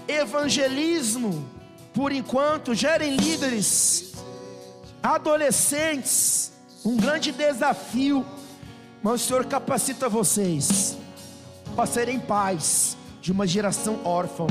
evangelismo, 0.08 1.48
por 1.94 2.12
enquanto, 2.12 2.76
gerem 2.76 3.16
líderes, 3.16 4.14
adolescentes, 5.02 6.52
um 6.86 6.96
grande 6.98 7.32
desafio, 7.32 8.26
mas 9.02 9.22
o 9.22 9.26
Senhor 9.26 9.46
capacita 9.46 10.10
vocês 10.10 10.98
para 11.76 11.86
serem 11.86 12.20
pais 12.20 12.98
de 13.22 13.32
uma 13.32 13.46
geração 13.46 14.00
órfã 14.04 14.48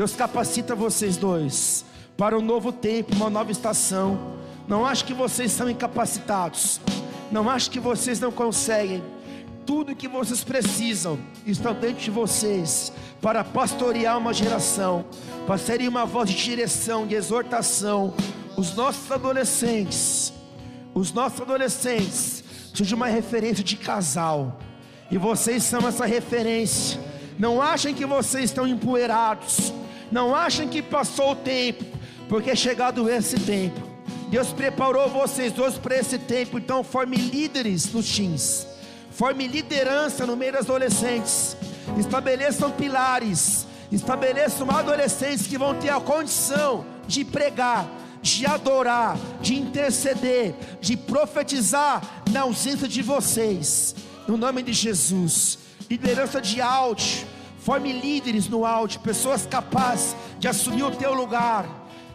Deus 0.00 0.16
capacita 0.16 0.74
vocês 0.74 1.18
dois 1.18 1.84
para 2.16 2.38
um 2.38 2.40
novo 2.40 2.72
tempo, 2.72 3.14
uma 3.14 3.28
nova 3.28 3.52
estação. 3.52 4.38
Não 4.66 4.86
acho 4.86 5.04
que 5.04 5.12
vocês 5.12 5.52
são 5.52 5.68
incapacitados. 5.68 6.80
Não 7.30 7.50
acho 7.50 7.70
que 7.70 7.78
vocês 7.78 8.18
não 8.18 8.32
conseguem. 8.32 9.02
Tudo 9.66 9.94
que 9.94 10.08
vocês 10.08 10.42
precisam 10.42 11.18
está 11.46 11.74
dentro 11.74 12.02
de 12.02 12.10
vocês 12.10 12.90
para 13.20 13.44
pastorear 13.44 14.16
uma 14.16 14.32
geração, 14.32 15.04
para 15.46 15.58
serem 15.58 15.86
uma 15.86 16.06
voz 16.06 16.30
de 16.30 16.36
direção, 16.44 17.06
de 17.06 17.14
exortação. 17.14 18.14
Os 18.56 18.74
nossos 18.74 19.12
adolescentes, 19.12 20.32
os 20.94 21.12
nossos 21.12 21.42
adolescentes, 21.42 22.42
precisam 22.68 22.86
de 22.86 22.94
uma 22.94 23.08
referência 23.08 23.62
de 23.62 23.76
casal. 23.76 24.58
E 25.10 25.18
vocês 25.18 25.62
são 25.62 25.86
essa 25.86 26.06
referência. 26.06 26.98
Não 27.38 27.60
achem 27.60 27.94
que 27.94 28.06
vocês 28.06 28.46
estão 28.46 28.66
empoeirados. 28.66 29.74
Não 30.10 30.34
achem 30.34 30.68
que 30.68 30.82
passou 30.82 31.32
o 31.32 31.36
tempo, 31.36 31.84
porque 32.28 32.50
é 32.50 32.56
chegado 32.56 33.08
esse 33.08 33.38
tempo. 33.38 33.80
Deus 34.28 34.52
preparou 34.52 35.08
vocês 35.08 35.52
dois 35.52 35.76
para 35.76 35.98
esse 35.98 36.18
tempo, 36.18 36.58
então 36.58 36.84
forme 36.84 37.16
líderes 37.16 37.92
nos 37.92 38.08
teens, 38.14 38.66
forme 39.10 39.48
liderança 39.48 40.24
no 40.24 40.36
meio 40.36 40.52
dos 40.52 40.60
adolescentes, 40.62 41.56
estabeleçam 41.98 42.70
pilares, 42.70 43.66
estabeleçam 43.90 44.70
adolescentes 44.70 45.48
que 45.48 45.58
vão 45.58 45.74
ter 45.74 45.90
a 45.90 46.00
condição 46.00 46.84
de 47.08 47.24
pregar, 47.24 47.88
de 48.22 48.46
adorar, 48.46 49.18
de 49.40 49.56
interceder, 49.56 50.54
de 50.80 50.96
profetizar 50.96 52.22
na 52.30 52.42
ausência 52.42 52.86
de 52.86 53.02
vocês, 53.02 53.96
no 54.28 54.36
nome 54.36 54.62
de 54.62 54.72
Jesus. 54.72 55.58
Liderança 55.90 56.40
de 56.40 56.60
áudio, 56.60 57.26
forme 57.64 57.92
líderes 57.92 58.48
no 58.48 58.64
áudio, 58.64 59.00
pessoas 59.00 59.46
capazes 59.46 60.16
de 60.38 60.48
assumir 60.48 60.82
o 60.82 60.90
teu 60.90 61.14
lugar, 61.14 61.66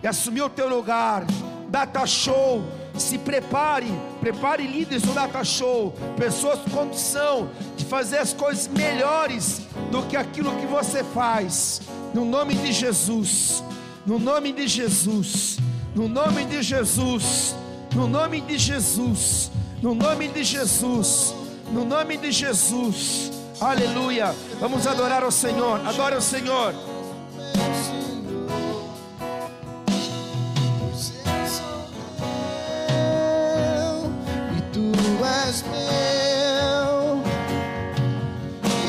de 0.01 0.07
assumir 0.07 0.41
o 0.41 0.49
teu 0.49 0.67
lugar. 0.67 1.25
Data 1.69 2.05
show, 2.05 2.63
se 2.97 3.17
prepare, 3.17 3.91
prepare 4.21 4.65
líderes 4.65 5.03
no 5.03 5.13
data 5.13 5.43
show, 5.43 5.93
pessoas 6.15 6.59
com 6.59 6.69
condição 6.69 7.49
de 7.75 7.83
fazer 7.85 8.19
as 8.19 8.33
coisas 8.33 8.67
melhores 8.67 9.61
do 9.91 10.03
que 10.03 10.15
aquilo 10.15 10.55
que 10.57 10.65
você 10.65 11.03
faz, 11.03 11.81
no 12.13 12.23
nome 12.23 12.53
de 12.55 12.71
Jesus, 12.71 13.63
no 14.05 14.19
nome 14.19 14.53
de 14.53 14.67
Jesus 14.67 15.57
no 15.95 16.09
nome 16.09 16.43
de 16.43 16.61
Jesus, 16.61 17.55
no 17.95 18.05
nome 18.05 18.41
de 18.41 18.57
Jesus, 18.57 19.49
no 19.81 19.95
nome 19.95 20.27
de 20.27 20.43
Jesus, 20.43 21.33
no 21.71 21.85
nome 21.85 22.17
de 22.17 22.31
Jesus, 22.33 23.31
aleluia. 23.59 24.35
Vamos 24.59 24.85
adorar 24.87 25.23
o 25.23 25.31
Senhor, 25.31 25.85
adore 25.85 26.15
o 26.15 26.21
Senhor. 26.21 26.73
E 34.57 34.61
tu 34.71 34.91
és 35.45 35.63
meu, 35.63 37.23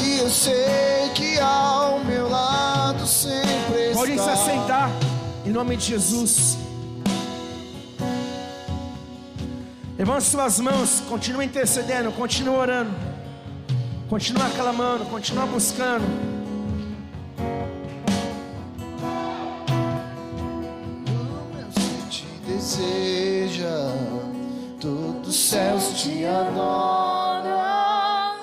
e 0.03 0.19
eu 0.19 0.31
sei 0.31 1.11
que 1.15 1.39
ao 1.39 2.01
meu 2.01 2.29
lado 2.29 3.07
sempre 3.07 3.93
Podem 3.95 4.15
se 4.19 4.21
está. 4.21 4.33
assentar, 4.33 4.91
em 5.45 5.51
nome 5.51 5.77
de 5.77 5.87
Jesus. 5.87 6.59
Levante 9.99 10.25
suas 10.25 10.61
mãos, 10.61 11.03
continua 11.09 11.43
intercedendo, 11.45 12.13
continua 12.13 12.59
orando, 12.59 12.91
continua 14.09 14.49
clamando, 14.51 15.05
continua 15.07 15.47
buscando. 15.47 16.05
meu 21.55 21.73
ser 21.73 22.09
te 22.09 22.25
deseja, 22.47 23.67
todos 24.81 25.29
os 25.29 25.37
céus 25.37 26.03
te 26.03 26.25
adoram. 26.25 27.59
adora. 27.59 28.37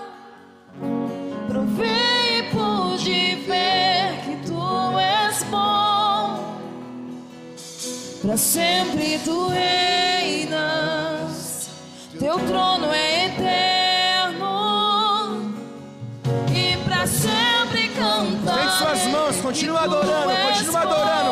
Provei 1.47 2.39
e 2.39 2.43
pude 2.51 3.35
ver 3.47 4.17
que 4.25 4.35
tu 4.47 4.99
és 4.99 5.43
bom. 5.43 6.57
Para 8.21 8.37
sempre 8.37 9.19
tu 9.23 9.47
reinas, 9.47 10.59
teu 12.19 12.37
trono 12.39 12.93
é 12.93 13.22
continua 19.53 19.81
adorando, 19.81 20.33
continua 20.51 20.81
adorando, 20.81 21.22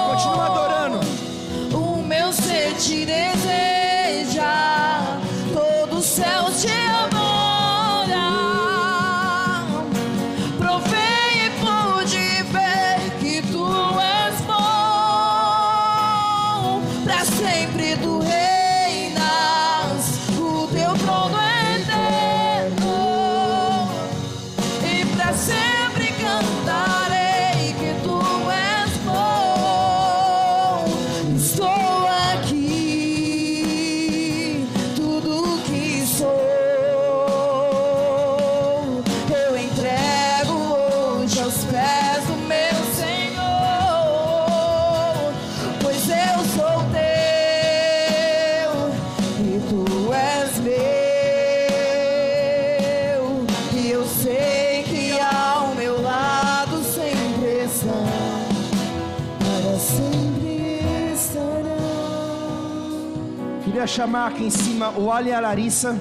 chamar 63.91 64.27
aqui 64.27 64.45
em 64.45 64.49
cima 64.49 64.89
o 64.97 65.11
Ali 65.11 65.31
e 65.31 65.33
a 65.33 65.41
Larissa. 65.41 65.99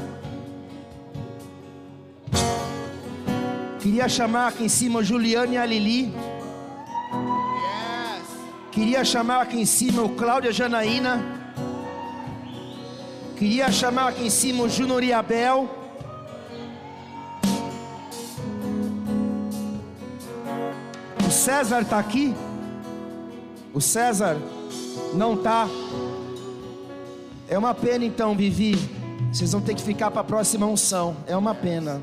Queria 3.80 4.08
chamar 4.08 4.46
aqui 4.46 4.64
em 4.64 4.68
cima 4.68 5.00
o 5.00 5.02
Juliano 5.02 5.52
e 5.54 5.58
a 5.58 5.66
Lili. 5.66 6.14
Queria 8.70 9.04
chamar 9.04 9.40
aqui 9.42 9.60
em 9.60 9.66
cima 9.66 10.02
o 10.02 10.10
Cláudia 10.10 10.52
Janaína. 10.52 11.20
Queria 13.36 13.72
chamar 13.72 14.10
aqui 14.10 14.24
em 14.24 14.30
cima 14.30 14.62
o 14.62 14.68
Júnior 14.68 15.02
e 15.02 15.12
Abel. 15.12 15.68
O 21.26 21.30
César 21.32 21.80
está 21.82 21.98
aqui? 21.98 22.36
O 23.74 23.80
César 23.80 24.36
não 25.12 25.34
está. 25.34 25.66
É 27.50 27.58
uma 27.58 27.74
pena 27.74 28.04
então, 28.04 28.36
Vivi. 28.36 28.78
Vocês 29.32 29.50
vão 29.50 29.60
ter 29.60 29.74
que 29.74 29.82
ficar 29.82 30.08
para 30.12 30.20
a 30.20 30.24
próxima 30.24 30.66
unção. 30.66 31.16
É 31.26 31.36
uma 31.36 31.52
pena. 31.52 32.00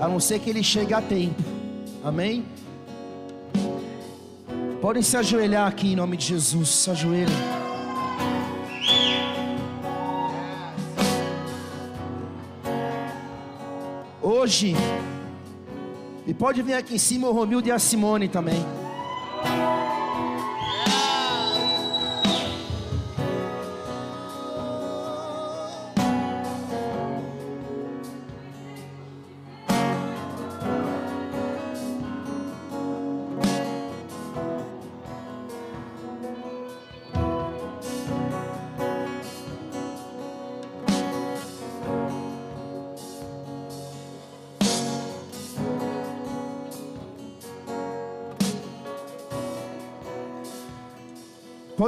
A 0.00 0.06
não 0.06 0.20
ser 0.20 0.38
que 0.38 0.48
ele 0.48 0.62
chegue 0.62 0.94
a 0.94 1.02
tempo. 1.02 1.42
Amém? 2.04 2.44
Podem 4.80 5.02
se 5.02 5.16
ajoelhar 5.16 5.66
aqui 5.66 5.92
em 5.92 5.96
nome 5.96 6.16
de 6.16 6.26
Jesus. 6.26 6.68
Se 6.68 6.88
ajoelhem. 6.88 7.34
Hoje, 14.22 14.76
e 16.28 16.32
pode 16.32 16.62
vir 16.62 16.74
aqui 16.74 16.94
em 16.94 16.98
cima 16.98 17.28
o 17.28 17.32
Romildo 17.32 17.66
e 17.66 17.72
a 17.72 17.78
Simone 17.80 18.28
também. 18.28 18.64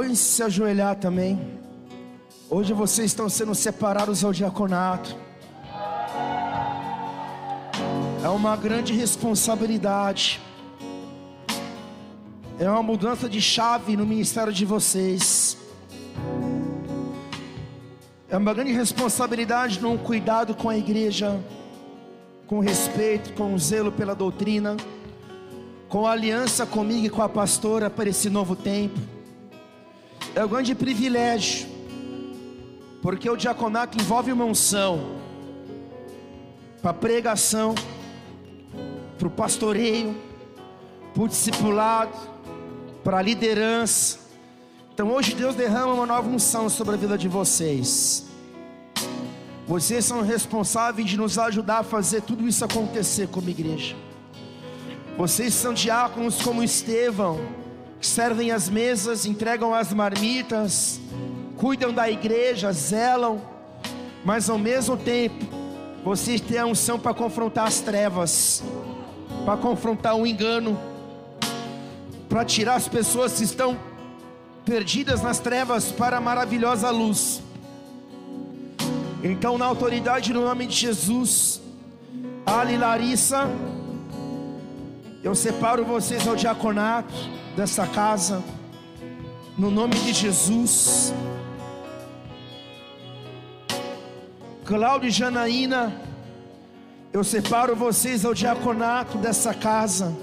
Podem 0.09 0.15
se 0.15 0.41
ajoelhar 0.41 0.95
também. 0.95 1.39
Hoje 2.49 2.73
vocês 2.73 3.11
estão 3.11 3.29
sendo 3.29 3.53
separados 3.53 4.23
ao 4.23 4.33
diaconato. 4.33 5.15
É 8.23 8.27
uma 8.27 8.55
grande 8.57 8.91
responsabilidade. 8.91 10.41
É 12.57 12.67
uma 12.67 12.81
mudança 12.81 13.29
de 13.29 13.39
chave 13.39 13.95
no 13.95 14.03
ministério 14.03 14.51
de 14.51 14.65
vocês. 14.65 15.55
É 18.27 18.35
uma 18.35 18.51
grande 18.51 18.71
responsabilidade 18.71 19.79
num 19.79 19.95
cuidado 19.95 20.55
com 20.55 20.69
a 20.69 20.75
igreja, 20.75 21.39
com 22.47 22.59
respeito, 22.59 23.31
com 23.33 23.55
zelo 23.59 23.91
pela 23.91 24.15
doutrina, 24.15 24.75
com 25.87 26.07
aliança 26.07 26.65
comigo 26.65 27.05
e 27.05 27.09
com 27.11 27.21
a 27.21 27.29
pastora 27.29 27.91
para 27.91 28.09
esse 28.09 28.27
novo 28.27 28.55
tempo. 28.55 29.18
É 30.35 30.45
um 30.45 30.47
grande 30.47 30.75
privilégio, 30.75 31.67
porque 33.01 33.29
o 33.29 33.35
diaconato 33.35 33.97
envolve 33.97 34.31
uma 34.31 34.45
unção 34.45 35.17
para 36.81 36.93
pregação, 36.93 37.75
para 39.17 39.27
o 39.27 39.31
pastoreio, 39.31 40.15
para 41.13 41.23
o 41.23 41.27
discipulado, 41.27 42.17
para 43.03 43.17
a 43.17 43.21
liderança. 43.21 44.19
Então 44.93 45.11
hoje 45.11 45.33
Deus 45.33 45.55
derrama 45.55 45.93
uma 45.93 46.05
nova 46.05 46.29
unção 46.29 46.69
sobre 46.69 46.95
a 46.95 46.97
vida 46.97 47.17
de 47.17 47.27
vocês. 47.27 48.25
Vocês 49.67 50.03
são 50.05 50.21
responsáveis 50.21 51.07
de 51.07 51.15
nos 51.15 51.37
ajudar 51.37 51.79
a 51.79 51.83
fazer 51.83 52.21
tudo 52.21 52.47
isso 52.47 52.65
acontecer 52.65 53.27
como 53.27 53.49
igreja. 53.49 53.95
Vocês 55.17 55.53
são 55.53 55.73
diáconos 55.73 56.41
como 56.41 56.63
Estevão, 56.63 57.39
servem 58.01 58.51
as 58.51 58.69
mesas, 58.69 59.25
entregam 59.25 59.73
as 59.73 59.93
marmitas, 59.93 60.99
cuidam 61.57 61.93
da 61.93 62.09
igreja, 62.09 62.71
zelam, 62.71 63.41
mas 64.23 64.49
ao 64.49 64.57
mesmo 64.57 64.95
tempo, 64.95 65.45
vocês 66.03 66.39
têm 66.39 66.59
a 66.59 66.65
unção 66.65 66.97
para 66.97 67.13
confrontar 67.13 67.67
as 67.67 67.79
trevas, 67.81 68.63
para 69.45 69.57
confrontar 69.57 70.15
o 70.15 70.25
engano, 70.25 70.79
para 72.29 72.45
tirar 72.45 72.75
as 72.75 72.87
pessoas 72.87 73.37
que 73.37 73.43
estão 73.43 73.77
perdidas 74.63 75.21
nas 75.21 75.39
trevas 75.39 75.91
para 75.91 76.17
a 76.17 76.21
maravilhosa 76.21 76.89
luz. 76.89 77.41
Então, 79.23 79.57
na 79.57 79.65
autoridade 79.65 80.31
no 80.31 80.41
nome 80.41 80.65
de 80.65 80.75
Jesus, 80.75 81.61
Ali 82.45 82.77
Larissa, 82.77 83.49
eu 85.21 85.35
separo 85.35 85.83
vocês 85.83 86.25
ao 86.27 86.35
diaconato 86.35 87.13
dessa 87.59 87.85
casa, 87.85 88.41
no 89.57 89.69
nome 89.69 89.93
de 89.95 90.13
Jesus. 90.13 91.13
Cláudio 94.63 95.09
e 95.09 95.11
Janaína, 95.11 95.93
eu 97.11 97.21
separo 97.21 97.75
vocês 97.75 98.23
ao 98.23 98.33
diaconato 98.33 99.17
dessa 99.17 99.53
casa, 99.53 100.15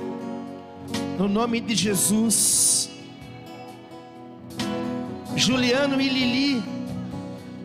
no 1.19 1.29
nome 1.29 1.61
de 1.61 1.75
Jesus. 1.75 2.89
Juliano 5.37 6.01
e 6.01 6.09
Lili, 6.09 6.65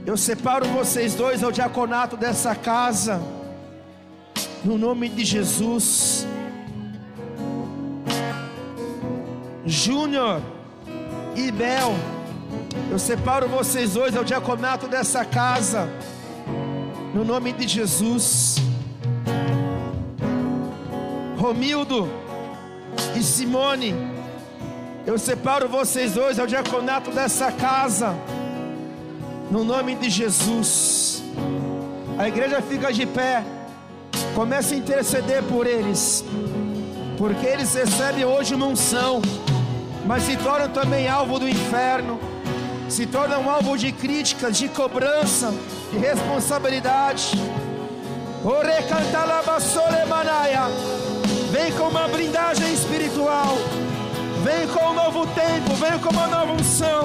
eu 0.05 0.17
separo 0.17 0.65
vocês 0.67 1.15
dois 1.15 1.41
ao 1.45 1.51
diaconato 1.53 2.17
dessa 2.17 2.53
casa, 2.53 3.21
no 4.65 4.77
nome 4.77 5.07
de 5.07 5.23
Jesus. 5.23 6.20
Júnior 9.65 10.41
e 11.35 11.51
Bel, 11.51 11.93
eu 12.89 12.97
separo 12.97 13.47
vocês 13.47 13.93
dois 13.93 14.15
ao 14.15 14.23
diaconato 14.23 14.87
dessa 14.87 15.23
casa, 15.23 15.87
no 17.13 17.23
nome 17.23 17.53
de 17.53 17.67
Jesus. 17.67 18.57
Romildo 21.37 22.09
e 23.15 23.23
Simone, 23.23 23.95
eu 25.05 25.17
separo 25.17 25.67
vocês 25.67 26.13
dois 26.13 26.39
ao 26.39 26.47
diaconato 26.47 27.11
dessa 27.11 27.51
casa, 27.51 28.15
no 29.49 29.63
nome 29.63 29.95
de 29.95 30.09
Jesus. 30.09 31.23
A 32.17 32.27
igreja 32.27 32.61
fica 32.61 32.91
de 32.91 33.05
pé, 33.05 33.43
começa 34.35 34.73
a 34.73 34.77
interceder 34.77 35.43
por 35.43 35.65
eles, 35.65 36.23
porque 37.17 37.45
eles 37.45 37.73
recebem 37.73 38.25
hoje 38.25 38.53
uma 38.53 38.67
unção, 38.67 39.21
mas 40.05 40.23
se 40.23 40.35
tornam 40.37 40.69
também 40.69 41.07
alvo 41.07 41.39
do 41.39 41.47
inferno, 41.47 42.19
se 42.89 43.05
tornam 43.05 43.49
alvo 43.49 43.77
de 43.77 43.91
críticas, 43.91 44.57
de 44.57 44.67
cobrança, 44.67 45.53
de 45.91 45.97
responsabilidade. 45.97 47.31
Vem 51.51 51.71
com 51.73 51.89
uma 51.89 52.07
blindagem 52.07 52.73
espiritual. 52.73 53.55
Vem 54.43 54.67
com 54.67 54.89
um 54.89 54.93
novo 54.93 55.27
tempo, 55.27 55.75
vem 55.75 55.99
com 55.99 56.09
uma 56.09 56.27
nova 56.27 56.53
unção. 56.53 57.03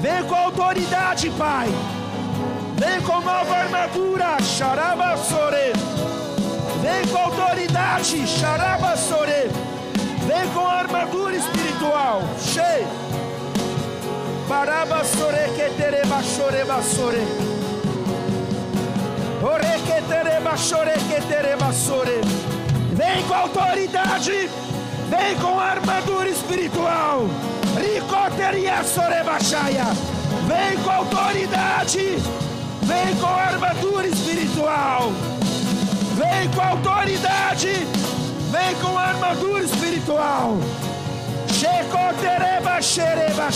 Vem 0.00 0.24
com 0.24 0.34
autoridade, 0.34 1.30
Pai. 1.30 1.68
Vem 2.76 3.00
com 3.02 3.20
nova 3.20 3.54
armadura, 3.54 4.36
xaraba 4.42 5.16
sore. 5.16 6.05
Vem 6.86 7.04
com 7.08 7.18
autoridade, 7.18 8.24
xaraba 8.28 8.96
sore. 8.96 9.50
Vem 10.24 10.48
com 10.54 10.64
armadura 10.64 11.34
espiritual, 11.34 12.22
cheio. 12.38 12.86
Baraba 14.48 15.02
sore 15.02 15.50
que 15.56 15.68
tereba 15.76 16.22
choreba 16.22 16.80
sore. 16.82 17.26
Ore 19.42 19.80
que 19.84 20.00
tereba 20.08 20.56
chore 20.56 20.92
que 21.08 21.20
tereba 21.26 21.72
sore. 21.72 22.20
Vem 22.92 23.24
com 23.26 23.34
autoridade, 23.34 24.48
vem 25.10 25.34
com 25.42 25.58
armadura 25.58 26.28
espiritual. 26.28 27.26
Ricoteria 27.76 28.84
sorebachaia. 28.84 29.86
Vem 30.46 30.78
com 30.84 30.90
autoridade, 30.90 32.16
vem 32.82 33.16
com 33.20 33.26
armadura 33.26 34.06
espiritual. 34.06 35.10
Vem 36.16 36.48
com 36.54 36.62
autoridade, 36.62 37.86
vem 38.50 38.74
com 38.80 38.98
armadura 38.98 39.64
espiritual. 39.64 40.56
Xereba. 42.80 43.50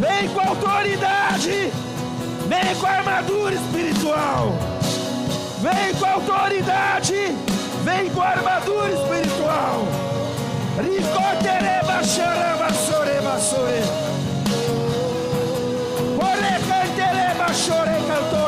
Vem 0.00 0.28
com 0.30 0.40
autoridade, 0.40 1.72
vem 2.48 2.74
com 2.80 2.86
armadura 2.86 3.54
espiritual. 3.54 4.52
Vem 5.60 5.94
com 5.94 6.06
autoridade, 6.06 7.36
vem 7.84 8.10
com 8.10 8.22
armadura 8.22 8.90
espiritual. 8.90 9.86
Ricotereba 10.78 12.04
xarabasore 12.04 13.20
basore. 13.22 13.82
Ore 16.18 16.52
cantereba 16.68 17.52
chore 17.54 17.98
cantoreba 18.06 18.47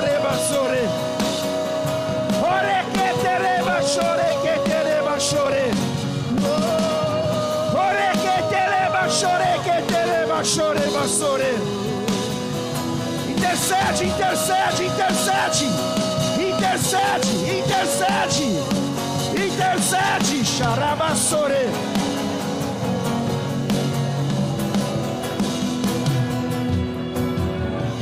Intercede, 13.91 14.05
intercede, 14.05 14.85
intercede. 14.85 15.65
Intercede, 16.39 17.29
intercede. 17.59 18.45
Intercede, 19.35 20.45
xarabassore. 20.45 21.67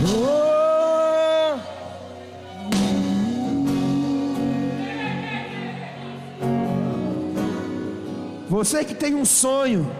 Oh. 0.06 1.59
Você 8.51 8.85
que 8.85 8.94
tem 8.94 9.15
um 9.15 9.24
sonho 9.24 9.90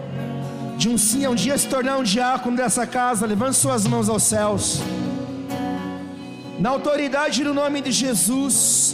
de 0.77 0.87
um 0.87 0.99
sim 0.99 1.25
um 1.25 1.33
dia 1.33 1.57
se 1.57 1.67
tornar 1.67 1.97
um 1.97 2.03
diácono 2.03 2.55
dessa 2.55 2.85
casa, 2.85 3.25
levante 3.25 3.57
suas 3.57 3.87
mãos 3.87 4.07
aos 4.07 4.21
céus. 4.21 4.81
Na 6.59 6.71
autoridade 6.71 7.41
do 7.41 7.53
nome 7.53 7.79
de 7.79 7.89
Jesus, 7.89 8.93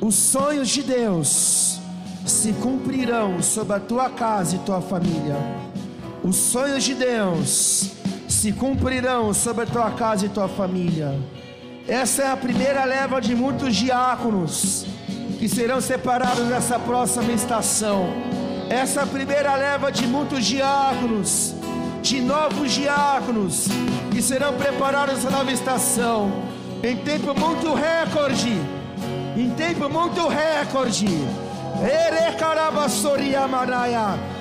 os 0.00 0.14
sonhos 0.14 0.70
de 0.70 0.82
Deus 0.82 1.78
se 2.24 2.54
cumprirão 2.54 3.42
sobre 3.42 3.76
a 3.76 3.80
tua 3.80 4.08
casa 4.08 4.56
e 4.56 4.58
tua 4.60 4.80
família. 4.80 5.36
Os 6.24 6.34
sonhos 6.34 6.82
de 6.82 6.94
Deus 6.94 7.90
se 8.26 8.52
cumprirão 8.52 9.34
sobre 9.34 9.64
a 9.64 9.66
tua 9.66 9.90
casa 9.90 10.24
e 10.24 10.30
tua 10.30 10.48
família. 10.48 11.14
Essa 11.86 12.22
é 12.22 12.30
a 12.30 12.36
primeira 12.38 12.86
leva 12.86 13.20
de 13.20 13.34
muitos 13.34 13.76
diáconos 13.76 14.86
que 15.38 15.50
serão 15.50 15.82
separados 15.82 16.46
nessa 16.46 16.78
próxima 16.78 17.32
estação. 17.32 18.06
Essa 18.70 19.00
é 19.00 19.02
a 19.02 19.06
primeira 19.06 19.54
leva 19.56 19.92
de 19.92 20.06
muitos 20.06 20.42
diáconos, 20.42 21.54
de 22.00 22.18
novos 22.22 22.72
diáconos 22.72 23.68
que 24.16 24.22
serão 24.22 24.54
preparados 24.54 25.16
nessa 25.16 25.30
nova 25.30 25.52
estação. 25.52 26.32
Em 26.82 26.96
tempo 26.96 27.38
muito 27.38 27.74
recorde, 27.74 28.58
em 29.36 29.50
tempo 29.50 29.90
muito 29.90 30.26
recorde. 30.26 31.06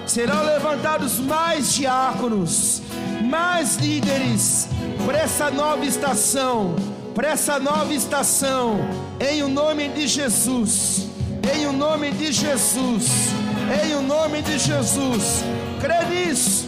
Serão 0.07 0.45
levantados 0.45 1.19
mais 1.19 1.73
diáconos, 1.73 2.81
mais 3.29 3.75
líderes 3.75 4.69
para 5.05 5.17
essa 5.17 5.51
nova 5.51 5.83
estação, 5.83 6.73
para 7.13 7.31
essa 7.31 7.59
nova 7.59 7.93
estação, 7.93 8.77
em 9.19 9.43
o 9.43 9.49
nome 9.49 9.89
de 9.89 10.07
Jesus, 10.07 11.09
Em 11.53 11.65
o 11.67 11.73
nome 11.73 12.11
de 12.11 12.31
Jesus. 12.31 13.07
Em 13.83 13.93
o 13.95 14.01
nome 14.01 14.41
de 14.41 14.57
Jesus. 14.57 15.43
Crê 15.81 16.05
nisso. 16.05 16.65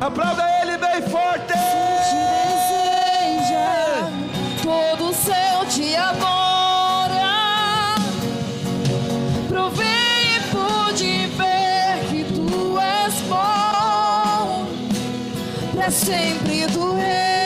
Aplauda 0.00 0.44
ele 0.62 0.76
bem 0.76 1.02
forte. 1.10 2.49
Todo 4.70 5.10
o 5.10 5.12
céu 5.12 5.66
te 5.68 5.96
adora. 5.96 7.34
Provei 9.48 10.36
e 10.36 10.40
pude 10.52 11.26
ver 11.36 11.98
que 12.08 12.24
tu 12.32 12.78
és 12.78 13.14
bom, 13.28 14.68
para 15.74 15.90
sempre 15.90 16.66
tu 16.72 16.94
reinas, 16.94 17.39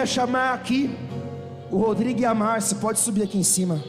Queria 0.00 0.14
chamar 0.14 0.54
aqui 0.54 0.88
o 1.70 1.76
Rodrigo 1.76 2.22
e 2.22 2.24
a 2.24 2.34
Márcia. 2.34 2.74
Pode 2.78 2.98
subir 2.98 3.22
aqui 3.22 3.36
em 3.36 3.42
cima. 3.42 3.84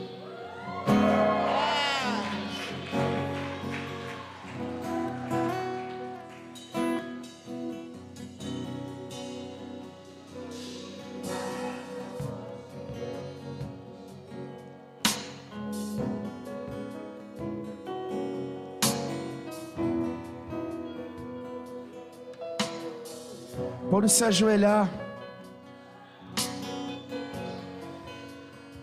Pode 23.90 24.12
se 24.12 24.26
ajoelhar. 24.26 25.01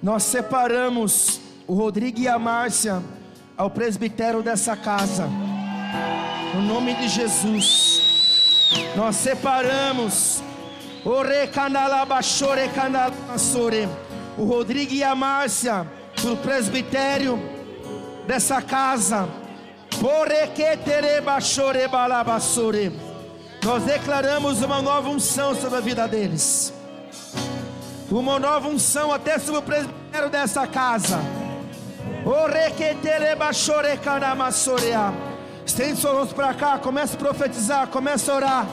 Nós 0.03 0.23
separamos 0.23 1.41
o 1.67 1.75
Rodrigo 1.75 2.21
e 2.21 2.29
a 2.29 2.39
Márcia 2.39 3.03
ao 3.57 3.69
presbitério 3.69 4.43
dessa 4.43 4.77
casa. 4.77 5.29
No 6.55 6.63
nome 6.63 6.95
de 6.95 7.09
Jesus. 7.09 8.01
Nós 8.95 9.17
separamos 9.17 10.41
o 14.37 14.45
Rodrigo 14.45 14.93
e 14.93 15.03
a 15.03 15.15
Márcia 15.17 15.85
do 16.23 16.37
presbitério 16.37 17.41
dessa 18.27 18.63
casa. 18.63 19.29
Nós 23.65 23.83
declaramos 23.83 24.63
uma 24.63 24.81
nova 24.81 25.09
unção 25.09 25.57
sobre 25.57 25.79
a 25.79 25.81
vida 25.81 26.07
deles 26.07 26.73
uma 28.11 28.39
nova 28.39 28.69
unção 28.69 29.13
até 29.13 29.39
sobre 29.39 29.59
o 29.59 29.63
presbitério 29.63 30.31
dessa 30.31 30.67
casa. 30.67 31.19
Estende 35.65 36.01
suas 36.01 36.15
mãos 36.15 36.33
para 36.33 36.55
cá, 36.55 36.79
comece 36.79 37.15
a 37.15 37.19
profetizar, 37.19 37.87
comece 37.89 38.31
a 38.31 38.35
orar. 38.35 38.67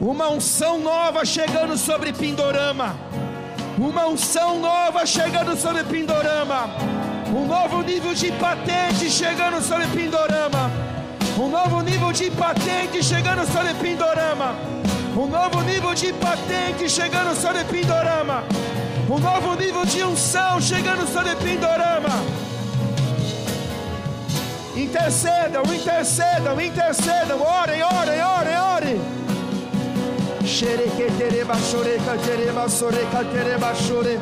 Uma 0.00 0.28
unção 0.28 0.78
nova 0.80 1.24
chegando 1.24 1.76
sobre 1.76 2.12
Pindorama. 2.12 2.96
Uma 3.78 4.06
unção 4.06 4.58
nova 4.58 5.06
chegando 5.06 5.56
sobre 5.56 5.84
Pindorama. 5.84 6.68
Um 7.28 7.46
novo 7.46 7.82
nível 7.82 8.14
de 8.14 8.32
patente 8.32 9.10
chegando 9.10 9.62
sobre 9.62 9.86
Pindorama. 9.88 10.70
Um 11.38 11.48
novo 11.48 11.80
nível 11.82 12.12
de 12.12 12.30
patente 12.32 13.02
chegando 13.02 13.46
sobre 13.46 13.74
Pindorama. 13.74 14.56
Um 15.16 15.26
novo 15.26 15.60
nível 15.62 15.94
de 15.94 16.12
patente 16.12 16.88
chegando 16.88 17.34
sobre 17.34 17.64
Pindorama. 17.64 18.44
Um 19.10 19.18
novo 19.18 19.54
nível 19.54 19.84
de 19.84 20.02
unção 20.02 20.60
chegando 20.60 21.06
sobre 21.06 21.34
Pindorama. 21.36 22.08
Intercedam, 24.76 25.62
intercedam, 25.74 26.60
intercedam. 26.60 27.40
Orem, 27.40 27.82
orem, 27.82 28.22
orem, 28.22 28.60
orem. 28.76 29.00
Xerequetereba, 30.44 31.54
xoreca, 31.56 32.16
tereba, 32.24 32.68
xoreca, 32.68 33.24
tereba, 33.24 33.74
xore. 33.74 34.20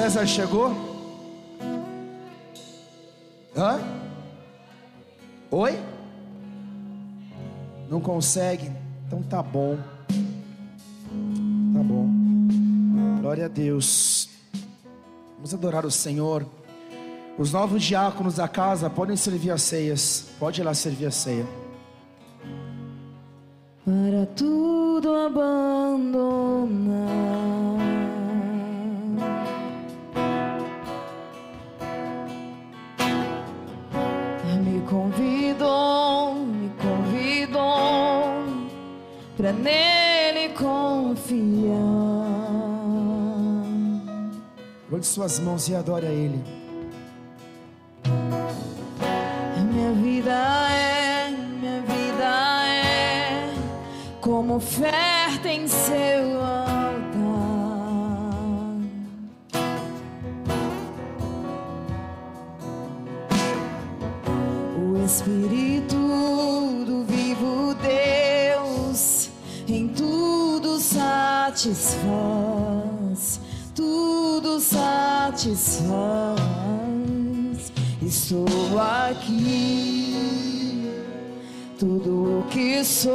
César 0.00 0.26
chegou? 0.26 0.72
Hã? 3.54 3.78
Oi? 5.50 5.78
Não 7.86 8.00
consegue? 8.00 8.72
Então 9.06 9.22
tá 9.22 9.42
bom. 9.42 9.76
Tá 11.74 11.82
bom. 11.82 12.08
Glória 13.20 13.44
a 13.44 13.48
Deus. 13.48 14.30
Vamos 15.34 15.52
adorar 15.52 15.84
o 15.84 15.90
Senhor. 15.90 16.46
Os 17.36 17.52
novos 17.52 17.82
diáconos 17.82 18.36
da 18.36 18.48
casa 18.48 18.88
podem 18.88 19.16
servir 19.16 19.50
as 19.50 19.60
ceias. 19.60 20.28
Pode 20.38 20.62
ir 20.62 20.64
lá 20.64 20.72
servir 20.72 21.04
a 21.04 21.10
ceia. 21.10 21.44
para 23.84 24.24
tudo 24.34 25.14
abandonar. 25.14 26.30
Convidou, 34.90 36.34
me 36.34 36.68
convidou 36.82 38.44
para 39.36 39.52
nele 39.52 40.48
confiar. 40.54 41.70
Levante 44.90 45.06
suas 45.06 45.38
mãos 45.38 45.68
e 45.68 45.76
adore 45.76 46.06
a 46.06 46.10
Ele. 46.10 46.42
Minha 49.72 49.92
vida 49.92 50.32
é, 50.72 51.30
minha 51.30 51.80
vida 51.82 52.64
é 52.66 53.54
como 54.20 54.56
oferta 54.56 55.48
em 55.48 55.68
seu 55.68 56.42
altar. 56.42 56.59
Espírito 65.10 65.96
do 66.86 67.02
vivo 67.04 67.74
Deus 67.82 69.28
em 69.66 69.88
tudo 69.88 70.78
satisfaz, 70.78 71.90
tudo 73.74 74.60
satisfaz. 74.60 75.90
Estou 78.00 78.46
aqui, 78.78 80.14
tudo 81.76 82.38
o 82.38 82.44
que 82.48 82.84
sou. 82.84 83.10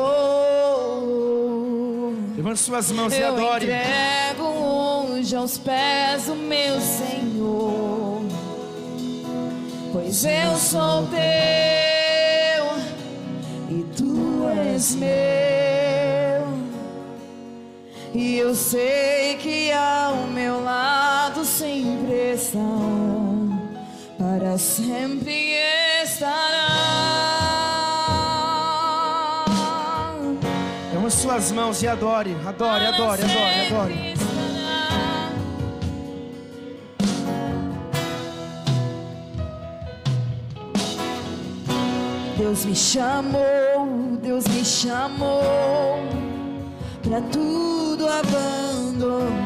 Levante 2.36 2.60
suas 2.60 2.92
mãos 2.92 3.14
e 3.14 3.22
Eu 3.22 3.30
adore. 3.30 3.68
entrego 3.68 4.44
hoje 4.44 5.34
aos 5.34 5.58
pés 5.58 6.26
do 6.26 6.36
meu 6.36 6.78
Senhor, 6.82 8.22
pois 9.94 10.26
eu 10.26 10.58
sou 10.58 11.08
teu 11.08 11.45
és 14.76 14.94
meu. 14.96 15.06
E 18.14 18.38
eu 18.38 18.54
sei 18.54 19.38
que 19.38 19.72
ao 19.72 20.28
meu 20.28 20.62
lado 20.62 21.46
sempre 21.46 22.34
estão, 22.34 23.58
para 24.18 24.58
sempre 24.58 25.54
estará. 26.04 26.68
Então, 30.90 31.10
suas 31.10 31.52
mãos 31.54 31.82
e 31.82 31.88
adore, 31.88 32.36
adore, 32.46 32.86
adore, 32.86 33.22
adore. 33.24 33.68
adore. 33.68 34.16
Deus 42.38 42.66
me 42.66 42.76
chamou 42.76 43.75
Deus 44.16 44.46
me 44.48 44.64
chamou 44.64 46.00
pra 47.04 47.22
tudo 47.22 48.08
abandonar. 48.08 49.45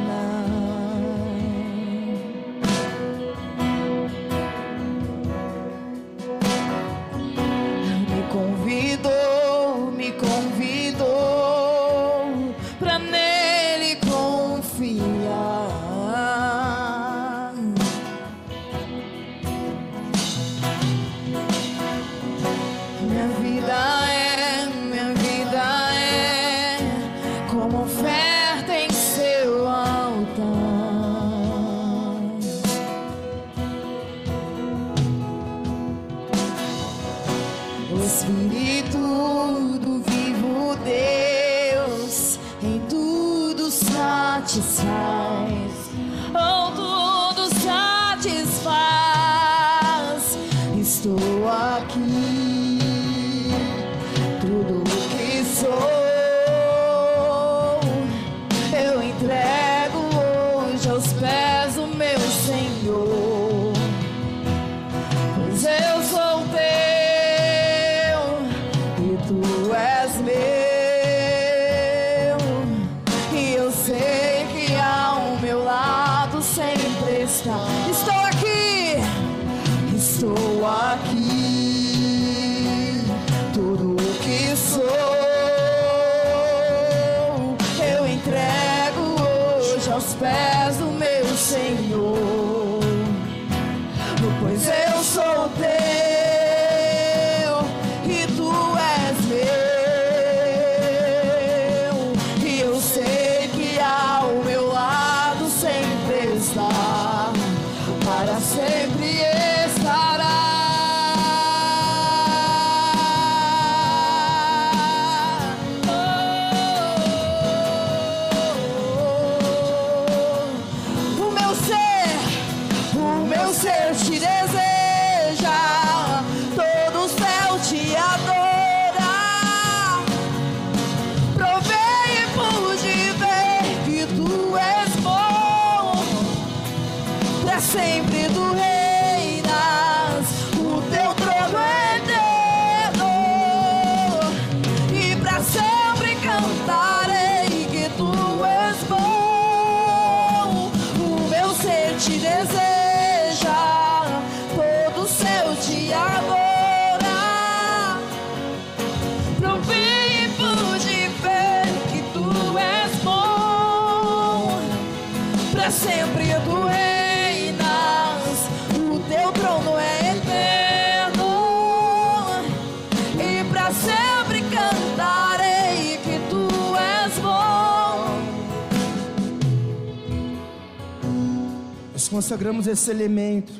Consagramos 182.19 182.67
esse 182.67 182.91
elemento, 182.91 183.53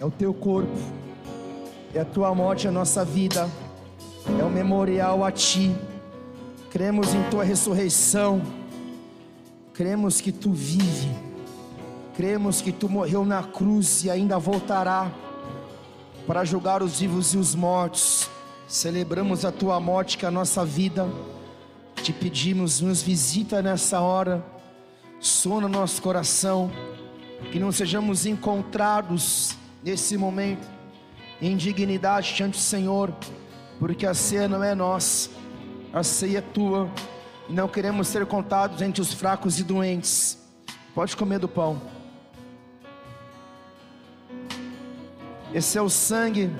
é 0.00 0.04
o 0.04 0.10
teu 0.10 0.34
corpo, 0.34 0.76
é 1.94 2.00
a 2.00 2.04
tua 2.04 2.34
morte, 2.34 2.66
a 2.66 2.70
nossa 2.72 3.04
vida, 3.04 3.48
é 4.40 4.42
o 4.42 4.50
memorial 4.50 5.24
a 5.24 5.30
ti. 5.30 5.72
Cremos 6.68 7.14
em 7.14 7.22
tua 7.30 7.44
ressurreição, 7.44 8.42
cremos 9.72 10.20
que 10.20 10.32
tu 10.32 10.50
vive, 10.50 11.14
cremos 12.16 12.60
que 12.60 12.72
tu 12.72 12.88
morreu 12.88 13.24
na 13.24 13.44
cruz 13.44 14.02
e 14.02 14.10
ainda 14.10 14.36
voltará 14.36 15.08
para 16.26 16.44
julgar 16.44 16.82
os 16.82 16.98
vivos 16.98 17.34
e 17.34 17.38
os 17.38 17.54
mortos. 17.54 18.28
Celebramos 18.66 19.44
a 19.44 19.52
tua 19.52 19.78
morte, 19.78 20.18
que 20.18 20.24
é 20.24 20.28
a 20.28 20.32
nossa 20.32 20.64
vida. 20.64 21.06
Te 22.02 22.12
pedimos, 22.12 22.80
nos 22.80 23.00
visita 23.00 23.62
nessa 23.62 24.00
hora, 24.00 24.44
sona 25.20 25.68
no 25.68 25.78
nosso 25.78 26.02
coração 26.02 26.68
que 27.50 27.58
não 27.58 27.72
sejamos 27.72 28.26
encontrados 28.26 29.56
nesse 29.82 30.16
momento 30.16 30.66
em 31.40 31.56
dignidade 31.56 32.34
diante 32.34 32.52
do 32.52 32.62
Senhor, 32.62 33.12
porque 33.78 34.06
a 34.06 34.14
ceia 34.14 34.48
não 34.48 34.62
é 34.62 34.74
nossa, 34.74 35.30
a 35.92 36.02
ceia 36.02 36.38
é 36.38 36.40
tua, 36.40 36.88
e 37.48 37.52
não 37.52 37.66
queremos 37.66 38.08
ser 38.08 38.24
contados 38.26 38.80
entre 38.80 39.00
os 39.00 39.12
fracos 39.12 39.58
e 39.58 39.64
doentes. 39.64 40.38
Pode 40.94 41.16
comer 41.16 41.38
do 41.38 41.48
pão. 41.48 41.80
Esse 45.54 45.78
é 45.78 45.82
o 45.82 45.88
sangue 45.88 46.50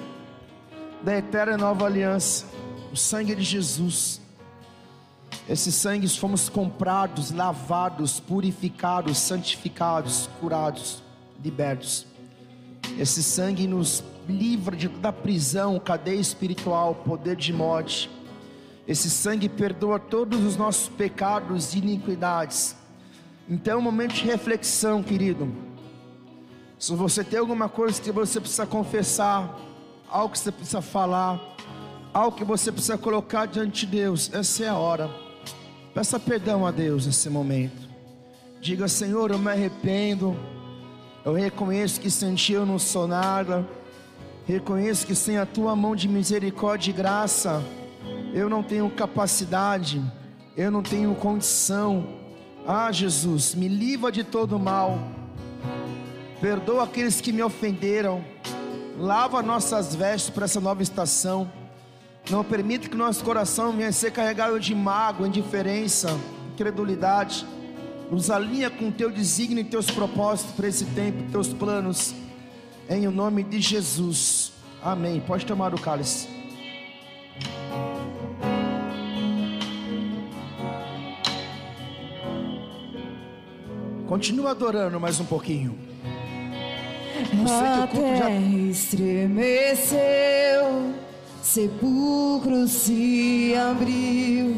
da 1.02 1.16
eterna 1.16 1.56
nova 1.56 1.86
aliança, 1.86 2.46
o 2.92 2.96
sangue 2.96 3.34
de 3.34 3.42
Jesus. 3.42 4.21
Esse 5.48 5.72
sangue 5.72 6.08
fomos 6.08 6.48
comprados, 6.48 7.32
lavados, 7.32 8.20
purificados, 8.20 9.18
santificados, 9.18 10.28
curados, 10.40 11.02
libertos. 11.42 12.06
Esse 12.98 13.22
sangue 13.22 13.66
nos 13.66 14.04
livra 14.28 14.76
de 14.76 14.88
toda 14.88 15.12
prisão, 15.12 15.78
cadeia 15.80 16.20
espiritual, 16.20 16.94
poder 16.94 17.36
de 17.36 17.52
morte. 17.52 18.08
Esse 18.86 19.10
sangue 19.10 19.48
perdoa 19.48 19.98
todos 19.98 20.44
os 20.44 20.56
nossos 20.56 20.88
pecados 20.88 21.74
e 21.74 21.78
iniquidades. 21.78 22.76
Então, 23.48 23.74
é 23.74 23.76
um 23.76 23.82
momento 23.82 24.14
de 24.14 24.24
reflexão, 24.24 25.02
querido. 25.02 25.52
Se 26.78 26.94
você 26.94 27.24
tem 27.24 27.38
alguma 27.38 27.68
coisa 27.68 28.00
que 28.00 28.12
você 28.12 28.40
precisa 28.40 28.66
confessar, 28.66 29.58
algo 30.08 30.32
que 30.32 30.38
você 30.38 30.52
precisa 30.52 30.80
falar, 30.80 31.40
algo 32.12 32.36
que 32.36 32.44
você 32.44 32.70
precisa 32.70 32.98
colocar 32.98 33.46
diante 33.46 33.86
de 33.86 33.92
Deus, 33.98 34.30
essa 34.32 34.64
é 34.64 34.68
a 34.68 34.76
hora. 34.76 35.21
Peça 35.94 36.18
perdão 36.18 36.66
a 36.66 36.70
Deus 36.70 37.06
nesse 37.06 37.28
momento. 37.28 37.88
Diga, 38.60 38.88
Senhor, 38.88 39.30
eu 39.30 39.38
me 39.38 39.50
arrependo. 39.50 40.34
Eu 41.24 41.34
reconheço 41.34 42.00
que 42.00 42.10
sem 42.10 42.34
ti 42.34 42.54
eu 42.54 42.64
não 42.64 42.78
sou 42.78 43.06
nada. 43.06 43.68
Reconheço 44.46 45.06
que 45.06 45.14
sem 45.14 45.36
a 45.36 45.44
tua 45.44 45.76
mão 45.76 45.94
de 45.94 46.08
misericórdia 46.08 46.90
e 46.90 46.94
graça, 46.94 47.62
eu 48.34 48.48
não 48.48 48.62
tenho 48.62 48.90
capacidade, 48.90 50.02
eu 50.56 50.70
não 50.70 50.82
tenho 50.82 51.14
condição. 51.14 52.06
Ah, 52.66 52.90
Jesus, 52.90 53.54
me 53.54 53.68
livra 53.68 54.10
de 54.10 54.24
todo 54.24 54.58
mal. 54.58 54.98
Perdoa 56.40 56.84
aqueles 56.84 57.20
que 57.20 57.32
me 57.32 57.42
ofenderam. 57.42 58.24
Lava 58.98 59.42
nossas 59.42 59.94
vestes 59.94 60.30
para 60.30 60.46
essa 60.46 60.60
nova 60.60 60.82
estação. 60.82 61.50
Não 62.30 62.44
permita 62.44 62.88
que 62.88 62.96
nosso 62.96 63.24
coração 63.24 63.72
venha 63.72 63.88
a 63.88 63.92
ser 63.92 64.10
carregado 64.12 64.58
de 64.58 64.74
mágoa, 64.74 65.26
indiferença, 65.26 66.18
incredulidade. 66.52 67.44
Nos 68.10 68.30
alinha 68.30 68.70
com 68.70 68.88
o 68.88 68.92
teu 68.92 69.10
desígnio 69.10 69.60
e 69.60 69.64
teus 69.64 69.90
propósitos 69.90 70.54
para 70.54 70.68
esse 70.68 70.84
tempo, 70.86 71.30
teus 71.30 71.48
planos. 71.48 72.14
Em 72.88 73.06
o 73.06 73.10
nome 73.10 73.42
de 73.42 73.60
Jesus. 73.60 74.52
Amém. 74.82 75.20
Pode 75.20 75.46
tomar 75.46 75.74
o 75.74 75.80
cálice. 75.80 76.28
Continua 84.08 84.50
adorando 84.50 85.00
mais 85.00 85.18
um 85.20 85.24
pouquinho. 85.24 85.78
Eu 87.16 87.46
sei 87.48 87.72
que 87.72 87.80
o 87.84 87.88
culto 87.88 88.16
já- 88.18 88.30
estremeceu, 88.70 90.00
sepulcro 91.42 92.68
se 92.68 93.52
abriu 93.56 94.54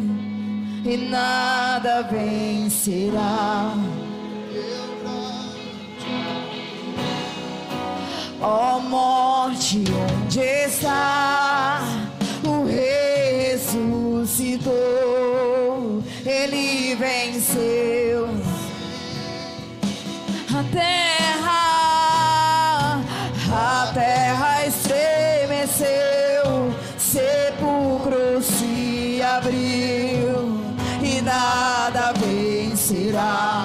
e 0.85 0.97
nada 1.09 2.03
vencerá. 2.03 3.75
Ó 8.41 8.79
morte, 8.81 9.83
onde 10.23 10.41
está? 10.41 11.81
O 12.45 12.67
ressuscitou, 12.67 14.05
ele 16.27 16.95
venceu 16.97 17.94
vencerá 33.15 33.64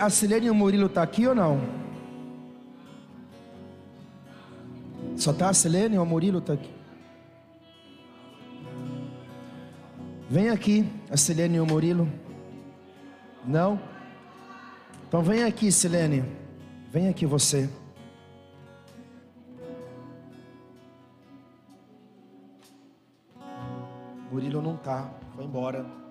A 0.00 0.10
Silene 0.10 0.46
e 0.46 0.50
o 0.50 0.54
Murilo 0.54 0.88
tá 0.88 1.02
aqui 1.02 1.26
ou 1.26 1.34
não? 1.34 1.60
Só 5.16 5.32
tá 5.32 5.48
a 5.48 5.54
Silene 5.54 5.98
ou 5.98 6.04
o 6.04 6.06
Murilo 6.06 6.40
tá 6.40 6.52
aqui? 6.52 6.70
Vem 10.30 10.50
aqui, 10.50 10.86
a 11.10 11.16
Silene 11.16 11.56
e 11.56 11.60
o 11.60 11.66
Murilo. 11.66 12.08
Não? 13.44 13.80
Então 15.08 15.22
vem 15.22 15.42
aqui, 15.44 15.72
Silene. 15.72 16.22
Vem 16.92 17.08
aqui 17.08 17.24
você. 17.24 17.68
Murilo 24.30 24.60
não 24.60 24.76
tá, 24.76 25.10
foi 25.34 25.44
embora. 25.44 26.07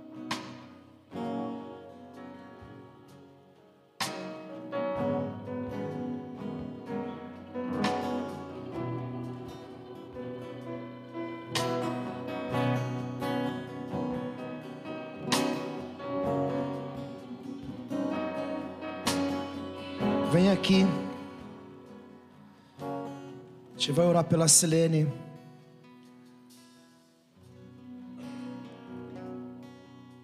Gente 23.87 23.95
vai 23.95 24.05
orar 24.05 24.25
pela 24.25 24.49
Silene. 24.49 25.07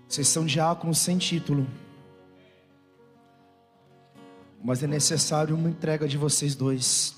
Vocês 0.05 0.27
são 0.27 0.45
diáconos 0.45 0.97
sem 0.97 1.17
título. 1.17 1.65
Mas 4.61 4.83
é 4.83 4.87
necessário 4.87 5.55
uma 5.55 5.69
entrega 5.69 6.09
de 6.09 6.17
vocês 6.17 6.55
dois. 6.55 7.15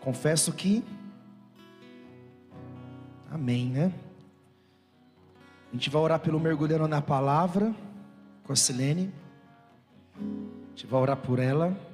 Confesso 0.00 0.52
que. 0.52 0.84
Amém, 3.30 3.70
né? 3.70 3.94
A 5.70 5.72
gente 5.72 5.88
vai 5.88 6.02
orar 6.02 6.20
pelo 6.20 6.38
mergulhando 6.38 6.86
na 6.86 7.00
palavra 7.00 7.74
com 8.44 8.52
a 8.52 8.56
Silene. 8.56 9.10
A 10.18 10.68
gente 10.68 10.86
vai 10.86 11.00
orar 11.00 11.16
por 11.16 11.38
ela. 11.38 11.89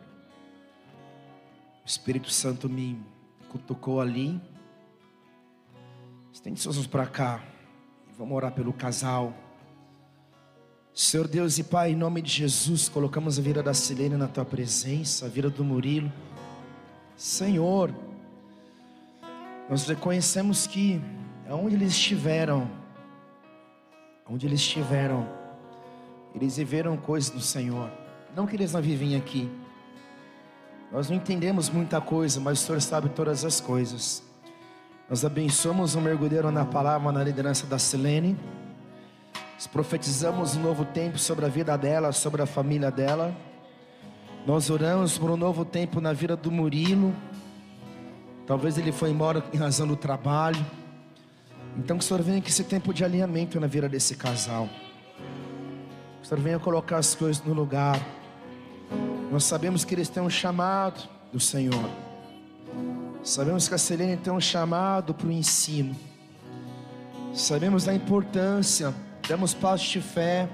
O 1.86 1.88
Espírito 1.88 2.32
Santo 2.32 2.68
me 2.68 3.00
cutucou 3.48 4.00
ali. 4.00 4.40
Estende 6.32 6.58
seus 6.58 6.74
mãos 6.74 6.88
para 6.88 7.06
cá. 7.06 7.44
Vamos 8.18 8.36
orar 8.36 8.50
pelo 8.50 8.72
casal. 8.72 9.32
Senhor 10.92 11.28
Deus 11.28 11.58
e 11.58 11.62
Pai, 11.62 11.92
em 11.92 11.94
nome 11.94 12.20
de 12.20 12.32
Jesus, 12.32 12.88
colocamos 12.88 13.38
a 13.38 13.42
vida 13.42 13.62
da 13.62 13.72
Silene 13.72 14.16
na 14.16 14.26
tua 14.26 14.44
presença, 14.44 15.26
a 15.26 15.28
vida 15.28 15.48
do 15.48 15.62
Murilo. 15.62 16.12
Senhor, 17.16 17.94
nós 19.70 19.86
reconhecemos 19.86 20.66
que 20.66 21.00
onde 21.48 21.76
eles 21.76 21.92
estiveram, 21.92 22.68
onde 24.28 24.44
eles 24.44 24.58
estiveram, 24.58 25.24
eles 26.34 26.56
viveram 26.56 26.96
coisas 26.96 27.30
do 27.30 27.40
Senhor. 27.40 27.88
Não 28.34 28.44
que 28.44 28.56
eles 28.56 28.72
não 28.72 28.82
vivem 28.82 29.14
aqui. 29.14 29.48
Nós 30.90 31.08
não 31.08 31.16
entendemos 31.16 31.68
muita 31.68 32.00
coisa, 32.00 32.40
mas 32.40 32.60
o 32.60 32.66
Senhor 32.66 32.80
sabe 32.80 33.08
todas 33.08 33.44
as 33.44 33.60
coisas. 33.60 34.22
Nós 35.08 35.24
abençoamos 35.24 35.94
o 35.94 36.00
mergulheiro 36.00 36.50
na 36.50 36.64
palavra, 36.64 37.12
na 37.12 37.22
liderança 37.22 37.66
da 37.66 37.78
Silene. 37.78 38.36
Nós 39.54 39.66
profetizamos 39.66 40.56
um 40.56 40.62
novo 40.62 40.84
tempo 40.84 41.18
sobre 41.18 41.44
a 41.44 41.48
vida 41.48 41.76
dela, 41.76 42.12
sobre 42.12 42.42
a 42.42 42.46
família 42.46 42.90
dela. 42.90 43.34
Nós 44.46 44.70
oramos 44.70 45.18
por 45.18 45.30
um 45.30 45.36
novo 45.36 45.64
tempo 45.64 46.00
na 46.00 46.12
vida 46.12 46.36
do 46.36 46.50
Murilo. 46.52 47.14
Talvez 48.46 48.78
ele 48.78 48.92
foi 48.92 49.10
embora 49.10 49.44
em 49.52 49.56
razão 49.56 49.86
do 49.86 49.96
trabalho. 49.96 50.64
Então 51.76 51.98
que 51.98 52.04
o 52.04 52.06
Senhor 52.06 52.22
venha 52.22 52.40
com 52.40 52.48
esse 52.48 52.62
tempo 52.64 52.94
de 52.94 53.04
alinhamento 53.04 53.58
na 53.58 53.66
vida 53.66 53.88
desse 53.88 54.14
casal. 54.14 54.68
Que 56.20 56.22
o 56.22 56.26
Senhor 56.26 56.40
venha 56.40 56.58
colocar 56.58 56.98
as 56.98 57.14
coisas 57.14 57.42
no 57.44 57.52
lugar. 57.52 58.00
Nós 59.30 59.44
sabemos 59.44 59.84
que 59.84 59.94
eles 59.94 60.08
têm 60.08 60.22
um 60.22 60.30
chamado 60.30 61.08
do 61.32 61.40
Senhor. 61.40 61.90
Sabemos 63.22 63.68
que 63.68 63.74
a 63.74 63.78
Selene 63.78 64.16
tem 64.16 64.32
um 64.32 64.40
chamado 64.40 65.12
para 65.12 65.26
o 65.26 65.32
ensino. 65.32 65.96
Sabemos 67.34 67.84
da 67.84 67.92
importância, 67.92 68.94
damos 69.28 69.52
passos 69.52 69.88
de 69.88 70.00
fé. 70.00 70.48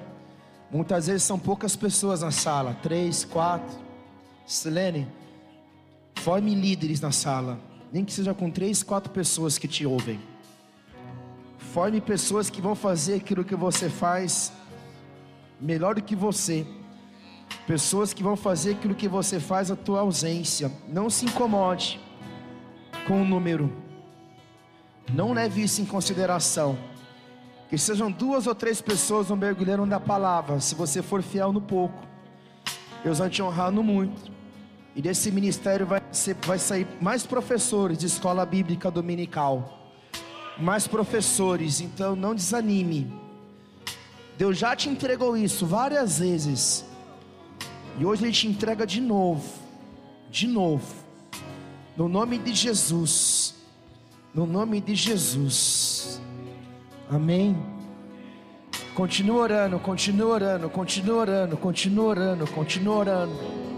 Muitas 0.71 1.07
vezes 1.07 1.23
são 1.23 1.39
poucas 1.39 1.77
pessoas 1.77 2.23
na 2.23 2.31
sala, 2.31 2.75
três, 2.83 3.25
quatro. 3.25 3.79
Selene, 4.47 5.07
forme 6.17 6.55
líderes 6.55 7.01
na 7.01 7.13
sala, 7.13 7.61
nem 7.93 8.05
que 8.05 8.13
seja 8.13 8.33
com 8.33 8.51
três, 8.51 8.83
quatro 8.83 9.13
pessoas 9.13 9.59
que 9.59 9.69
te 9.69 9.85
ouvem. 9.85 10.19
Forme 11.59 12.01
pessoas 12.01 12.49
que 12.49 12.61
vão 12.61 12.75
fazer 12.75 13.17
aquilo 13.17 13.45
que 13.45 13.55
você 13.55 13.91
faz 13.91 14.51
melhor 15.61 15.95
do 15.95 16.03
que 16.03 16.17
você. 16.17 16.67
Pessoas 17.67 18.13
que 18.13 18.23
vão 18.23 18.37
fazer 18.37 18.73
aquilo 18.73 18.95
que 18.95 19.09
você 19.09 19.39
faz 19.39 19.71
a 19.71 19.77
tua 19.77 20.01
ausência. 20.01 20.71
Não 20.89 21.09
se 21.09 21.27
incomode 21.27 22.01
com 23.07 23.23
o 23.23 23.25
número. 23.25 23.73
Não 25.13 25.33
leve 25.33 25.63
isso 25.63 25.81
em 25.81 25.85
consideração. 25.85 26.79
Que 27.69 27.79
sejam 27.79 28.11
duas 28.11 28.47
ou 28.47 28.55
três 28.55 28.81
pessoas 28.81 29.29
no 29.29 29.37
mergulhando 29.37 29.87
da 29.87 30.01
palavra. 30.01 30.61
Se 30.61 30.75
você 30.75 31.03
for 31.03 31.23
fiel 31.23 31.53
no 31.53 31.61
pouco, 31.61 32.07
Deus 33.03 33.19
vai 33.19 33.31
te 33.31 33.43
honrar 33.43 33.71
no 33.71 33.83
muito. 33.83 34.31
E 34.95 35.01
desse 35.01 35.31
ministério 35.31 35.87
vai, 35.87 36.03
ser, 36.13 36.37
vai 36.47 36.59
sair 36.59 36.87
mais 37.01 37.25
professores 37.25 37.97
de 37.97 38.07
escola 38.07 38.45
bíblica 38.45 38.91
dominical. 38.91 39.79
Mais 40.59 40.87
professores, 40.87 41.81
então 41.81 42.15
não 42.15 42.35
desanime. 42.35 43.11
Deus 44.37 44.59
já 44.59 44.77
te 44.77 44.89
entregou 44.89 45.37
isso 45.37 45.65
várias 45.67 46.19
vezes. 46.19 46.85
E 47.99 48.05
hoje 48.05 48.25
Ele 48.25 48.33
te 48.33 48.47
entrega 48.47 48.87
de 48.87 49.01
novo. 49.01 49.61
De 50.31 50.47
novo. 50.47 50.95
No 51.97 52.09
nome 52.09 52.39
de 52.39 52.55
Jesus. 52.55 53.55
No 54.35 54.47
nome 54.47 54.81
de 54.81 54.95
Jesus. 54.95 56.21
Amém. 57.11 57.57
Continua 58.95 59.43
orando, 59.43 59.79
continua 59.79 60.35
orando, 60.35 60.71
continua 60.71 61.17
orando, 61.17 61.57
continua 61.57 62.05
orando, 62.05 62.47
continua 62.47 62.97
orando. 62.97 63.72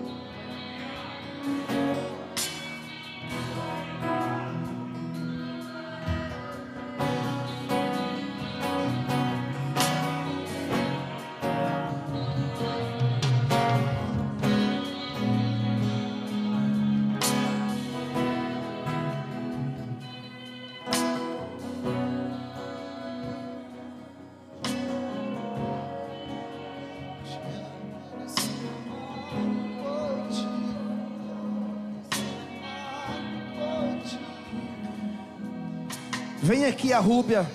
Aqui 36.84 36.92
a 36.92 37.00
Rúbia. 37.00 37.50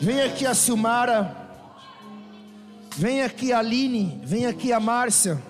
Vem 0.00 0.22
aqui 0.22 0.46
a 0.46 0.54
Silmara. 0.54 1.36
Vem 2.96 3.22
aqui 3.22 3.52
a 3.52 3.58
Aline. 3.58 4.18
Vem 4.24 4.46
aqui 4.46 4.72
a 4.72 4.80
Márcia. 4.80 5.42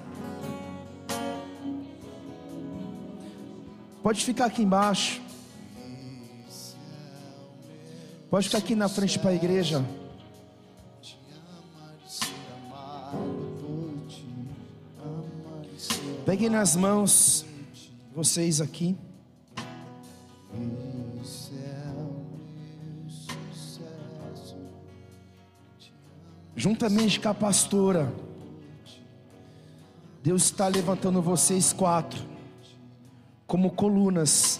Pode 4.02 4.24
ficar 4.24 4.46
aqui 4.46 4.62
embaixo. 4.62 5.22
Pode 8.28 8.46
ficar 8.46 8.58
aqui 8.58 8.74
na 8.74 8.88
frente 8.88 9.20
para 9.20 9.30
a 9.30 9.34
igreja. 9.34 9.84
Peguem 16.26 16.50
nas 16.50 16.74
mãos 16.74 17.46
vocês 18.12 18.60
aqui. 18.60 18.96
Juntamente 26.58 27.20
com 27.20 27.28
a 27.28 27.34
pastora, 27.34 28.12
Deus 30.24 30.42
está 30.42 30.66
levantando 30.66 31.22
vocês 31.22 31.72
quatro 31.72 32.20
como 33.46 33.70
colunas 33.70 34.58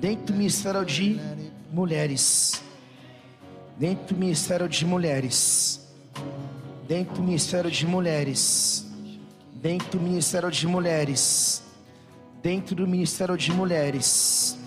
dentro 0.00 0.26
do 0.26 0.32
ministério 0.34 0.84
de 0.84 1.20
mulheres. 1.72 2.60
Dentro 3.78 4.16
do 4.16 4.18
ministério 4.18 4.68
de 4.68 4.84
mulheres. 4.84 5.88
Dentro 6.88 7.14
do 7.14 7.22
ministério 7.22 7.70
de 7.70 7.86
mulheres. 7.86 8.84
Dentro 9.54 10.00
do 10.00 10.00
ministério 10.00 10.50
de 10.50 10.66
mulheres. 10.66 11.62
Dentro 12.42 12.74
do 12.74 12.88
ministério 12.88 13.36
de 13.36 13.52
mulheres. 13.52 14.58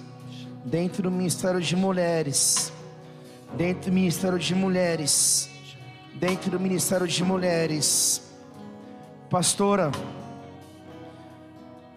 Dentro 0.63 1.03
do 1.03 1.11
ministério 1.11 1.59
de 1.59 1.75
mulheres. 1.75 2.71
Dentro 3.57 3.91
do 3.91 3.93
ministério 3.93 4.39
de 4.39 4.55
mulheres. 4.55 5.58
Dentro 6.15 6.51
do 6.51 6.59
ministério 6.59 7.07
de 7.07 7.23
mulheres. 7.23 8.21
Pastora, 9.29 9.91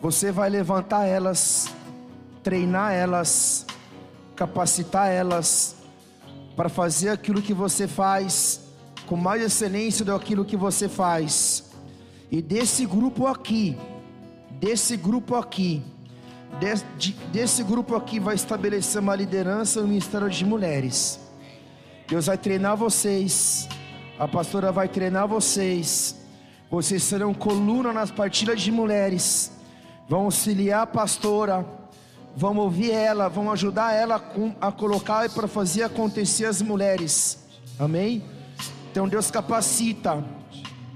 você 0.00 0.32
vai 0.32 0.50
levantar 0.50 1.06
elas, 1.06 1.72
treinar 2.42 2.92
elas, 2.92 3.66
capacitar 4.34 5.08
elas 5.08 5.76
para 6.56 6.68
fazer 6.68 7.08
aquilo 7.08 7.40
que 7.40 7.54
você 7.54 7.86
faz 7.88 8.60
com 9.06 9.16
mais 9.16 9.42
excelência 9.42 10.04
do 10.04 10.14
aquilo 10.14 10.44
que 10.44 10.56
você 10.56 10.88
faz. 10.88 11.70
E 12.30 12.40
desse 12.40 12.86
grupo 12.86 13.26
aqui, 13.26 13.76
desse 14.58 14.96
grupo 14.96 15.36
aqui, 15.36 15.82
desse, 16.58 16.84
de, 16.96 17.12
desse 17.32 17.62
grupo 17.62 17.94
aqui 17.94 18.18
vai 18.18 18.34
estabelecer 18.34 19.00
uma 19.00 19.14
liderança 19.14 19.80
no 19.80 19.88
Ministério 19.88 20.30
de 20.30 20.44
Mulheres. 20.44 21.20
Deus 22.08 22.26
vai 22.26 22.38
treinar 22.38 22.76
vocês, 22.76 23.68
a 24.22 24.28
pastora 24.28 24.70
vai 24.70 24.86
treinar 24.86 25.26
vocês. 25.26 26.14
Vocês 26.70 27.02
serão 27.02 27.34
coluna 27.34 27.92
nas 27.92 28.08
partilhas 28.08 28.60
de 28.62 28.70
mulheres. 28.70 29.50
Vão 30.08 30.26
auxiliar 30.26 30.82
a 30.82 30.86
pastora. 30.86 31.66
Vão 32.36 32.56
ouvir 32.58 32.92
ela. 32.92 33.26
Vão 33.26 33.50
ajudar 33.50 33.94
ela 33.94 34.22
a 34.60 34.70
colocar 34.70 35.26
e 35.26 35.28
para 35.28 35.48
fazer 35.48 35.82
acontecer 35.82 36.44
as 36.44 36.62
mulheres. 36.62 37.48
Amém? 37.80 38.22
Então 38.92 39.08
Deus 39.08 39.28
capacita. 39.28 40.24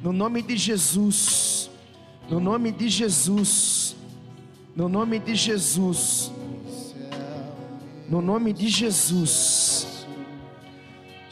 No 0.00 0.12
nome 0.12 0.40
de 0.40 0.56
Jesus. 0.56 1.68
No 2.30 2.38
nome 2.38 2.70
de 2.70 2.88
Jesus. 2.88 3.96
No 4.76 4.88
nome 4.88 5.18
de 5.18 5.34
Jesus. 5.34 6.30
No 8.08 8.22
nome 8.22 8.52
de 8.52 8.68
Jesus. 8.68 9.96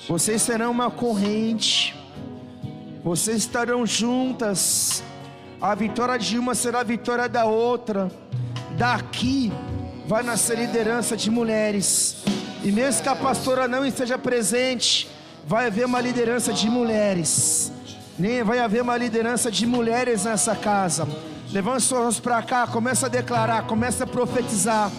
Vocês 0.06 0.42
serão 0.42 0.70
uma 0.70 0.90
corrente. 0.90 1.83
Vocês 3.04 3.36
estarão 3.36 3.84
juntas. 3.84 5.02
A 5.60 5.74
vitória 5.74 6.18
de 6.18 6.38
uma 6.38 6.54
será 6.54 6.80
a 6.80 6.82
vitória 6.82 7.28
da 7.28 7.44
outra. 7.44 8.10
Daqui 8.78 9.52
vai 10.08 10.22
nascer 10.22 10.58
liderança 10.58 11.14
de 11.14 11.30
mulheres. 11.30 12.16
E 12.62 12.72
mesmo 12.72 13.02
que 13.02 13.08
a 13.10 13.14
pastora 13.14 13.68
não 13.68 13.84
esteja 13.84 14.16
presente, 14.16 15.06
vai 15.46 15.66
haver 15.66 15.84
uma 15.84 16.00
liderança 16.00 16.50
de 16.50 16.70
mulheres. 16.70 17.70
Nem 18.18 18.42
vai 18.42 18.58
haver 18.58 18.80
uma 18.80 18.96
liderança 18.96 19.50
de 19.50 19.66
mulheres 19.66 20.24
nessa 20.24 20.56
casa. 20.56 21.06
Levante 21.52 21.82
suas 21.82 22.00
mãos 22.00 22.20
para 22.20 22.42
cá, 22.42 22.66
começa 22.66 23.04
a 23.04 23.10
declarar, 23.10 23.66
começa 23.66 24.04
a 24.04 24.06
profetizar. 24.06 24.90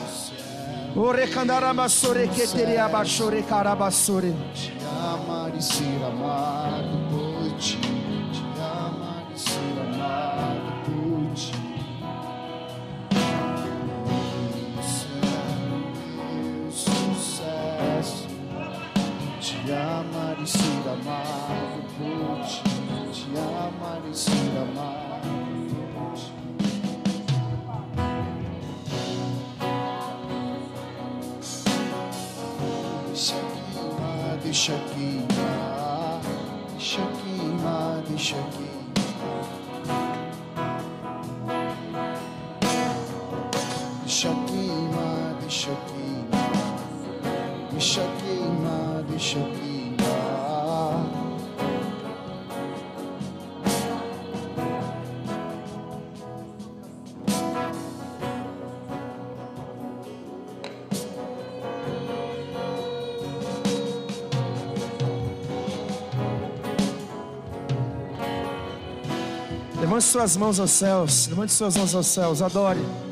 Te 4.53 4.71
amar 4.95 5.51
e 5.57 5.61
ser 5.61 6.03
amado 6.05 6.99
por 7.09 7.57
ti. 7.57 7.94
Te 19.65 19.71
amar 19.73 20.37
e 20.39 20.45
ser 20.45 20.87
amado 20.87 21.81
por 21.97 22.45
ti. 22.45 22.61
Te 23.11 23.25
amar 23.35 24.01
e 24.07 24.15
ser 24.15 24.57
amado 24.61 25.25
por 25.95 26.13
ti. 26.13 26.29
Deixa 33.15 33.35
queimar, 33.73 34.37
deixa 34.43 34.77
queimar, 34.93 36.21
deixa 36.77 37.01
queimar, 37.23 38.03
deixa 38.07 38.35
queimar. 38.35 38.85
Deixa 44.03 44.29
queimar, 44.29 45.33
deixa 45.41 45.71
queimar, 45.87 45.94
deixa 49.15 49.39
queimar. 49.39 51.05
Levante 69.79 70.03
suas 70.03 70.35
mãos 70.35 70.59
aos 70.59 70.71
céus. 70.71 71.27
Levante 71.27 71.53
suas 71.53 71.77
mãos 71.77 71.95
aos 71.95 72.07
céus. 72.07 72.41
Adore. 72.41 73.04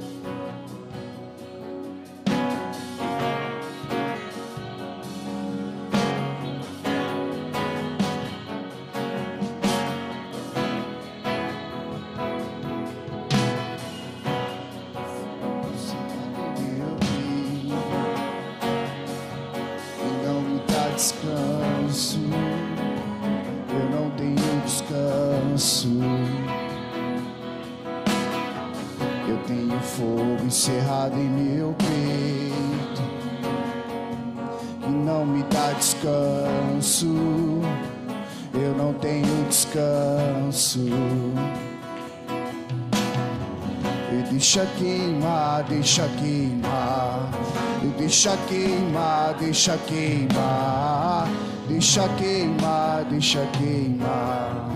Deixa 48.23 48.37
queimar, 48.47 49.33
deixa 49.37 49.77
queimar. 49.79 51.27
Deixa 51.67 52.07
queimar, 52.17 53.03
deixa 53.09 53.45
queimar. 53.47 54.69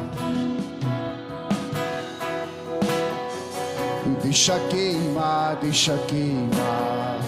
Deixa 4.21 4.59
queimar, 4.69 5.55
deixa 5.61 5.97
queimar. 6.09 7.19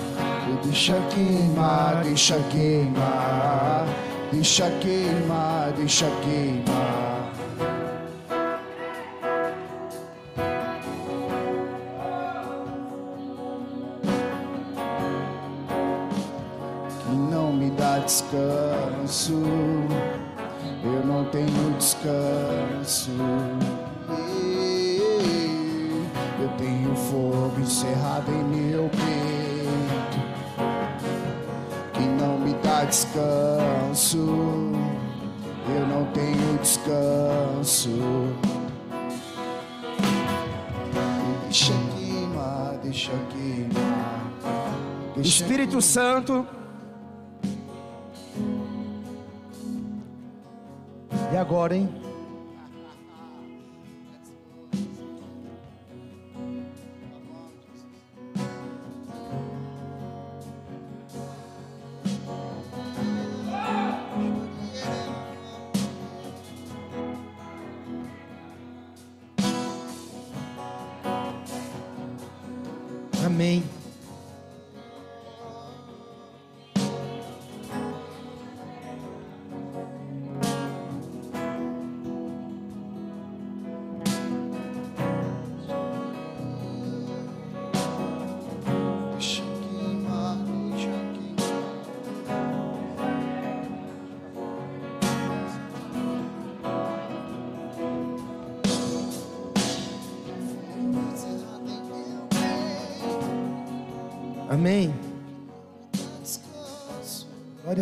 Deixa 0.66 1.00
queimar, 1.10 2.04
deixa 2.04 2.40
queimar. 2.52 3.86
Deixa 4.34 4.70
queimar, 4.82 5.72
deixa 5.78 6.06
queimar. 6.22 6.99
Em 28.30 28.44
meu 28.44 28.90
peito 28.90 30.20
que 31.94 32.06
não 32.22 32.40
me 32.40 32.54
dá 32.64 32.86
descanso. 32.86 34.18
Eu 35.68 35.88
não 35.88 36.06
tenho 36.12 36.58
descanso. 36.60 37.90
Deixa 41.44 41.74
queimar, 41.96 42.78
deixa 42.84 43.12
queimar. 43.30 44.32
Deixa 45.16 45.30
Espírito 45.30 45.82
Santo. 45.82 46.46
E 51.32 51.38
agora, 51.38 51.76
hein? 51.76 52.09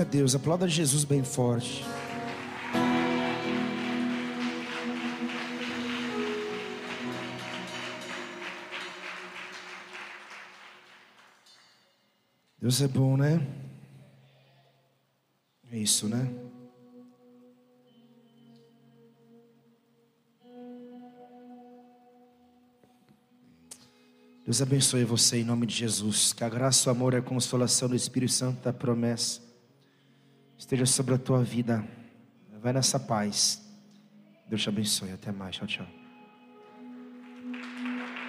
Deus. 0.07 0.33
Aplauda 0.33 0.67
Jesus 0.67 1.03
bem 1.03 1.23
forte. 1.23 1.85
Deus 12.59 12.81
é 12.81 12.87
bom, 12.87 13.15
né? 13.15 13.45
É 15.71 15.77
isso, 15.77 16.07
né? 16.07 16.27
Deus 24.43 24.61
abençoe 24.61 25.03
você 25.03 25.39
em 25.39 25.43
nome 25.43 25.65
de 25.65 25.75
Jesus. 25.75 26.31
Que 26.31 26.43
a 26.43 26.49
graça, 26.49 26.89
o 26.89 26.91
amor 26.91 27.13
e 27.13 27.17
a 27.17 27.21
consolação 27.21 27.89
do 27.89 27.95
Espírito 27.95 28.31
Santo 28.31 28.63
da 28.63 28.71
promessa 28.71 29.46
esteja 30.57 30.85
sobre 30.85 31.15
a 31.15 31.17
tua 31.17 31.43
vida. 31.43 31.87
Vai 32.61 32.73
nessa 32.73 32.99
paz. 32.99 33.63
Deus 34.47 34.61
te 34.61 34.69
abençoe. 34.69 35.11
Até 35.11 35.31
mais. 35.31 35.55
Tchau, 35.55 35.67
tchau. 35.67 35.87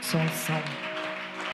Só 0.02 0.18
unção. 0.18 0.87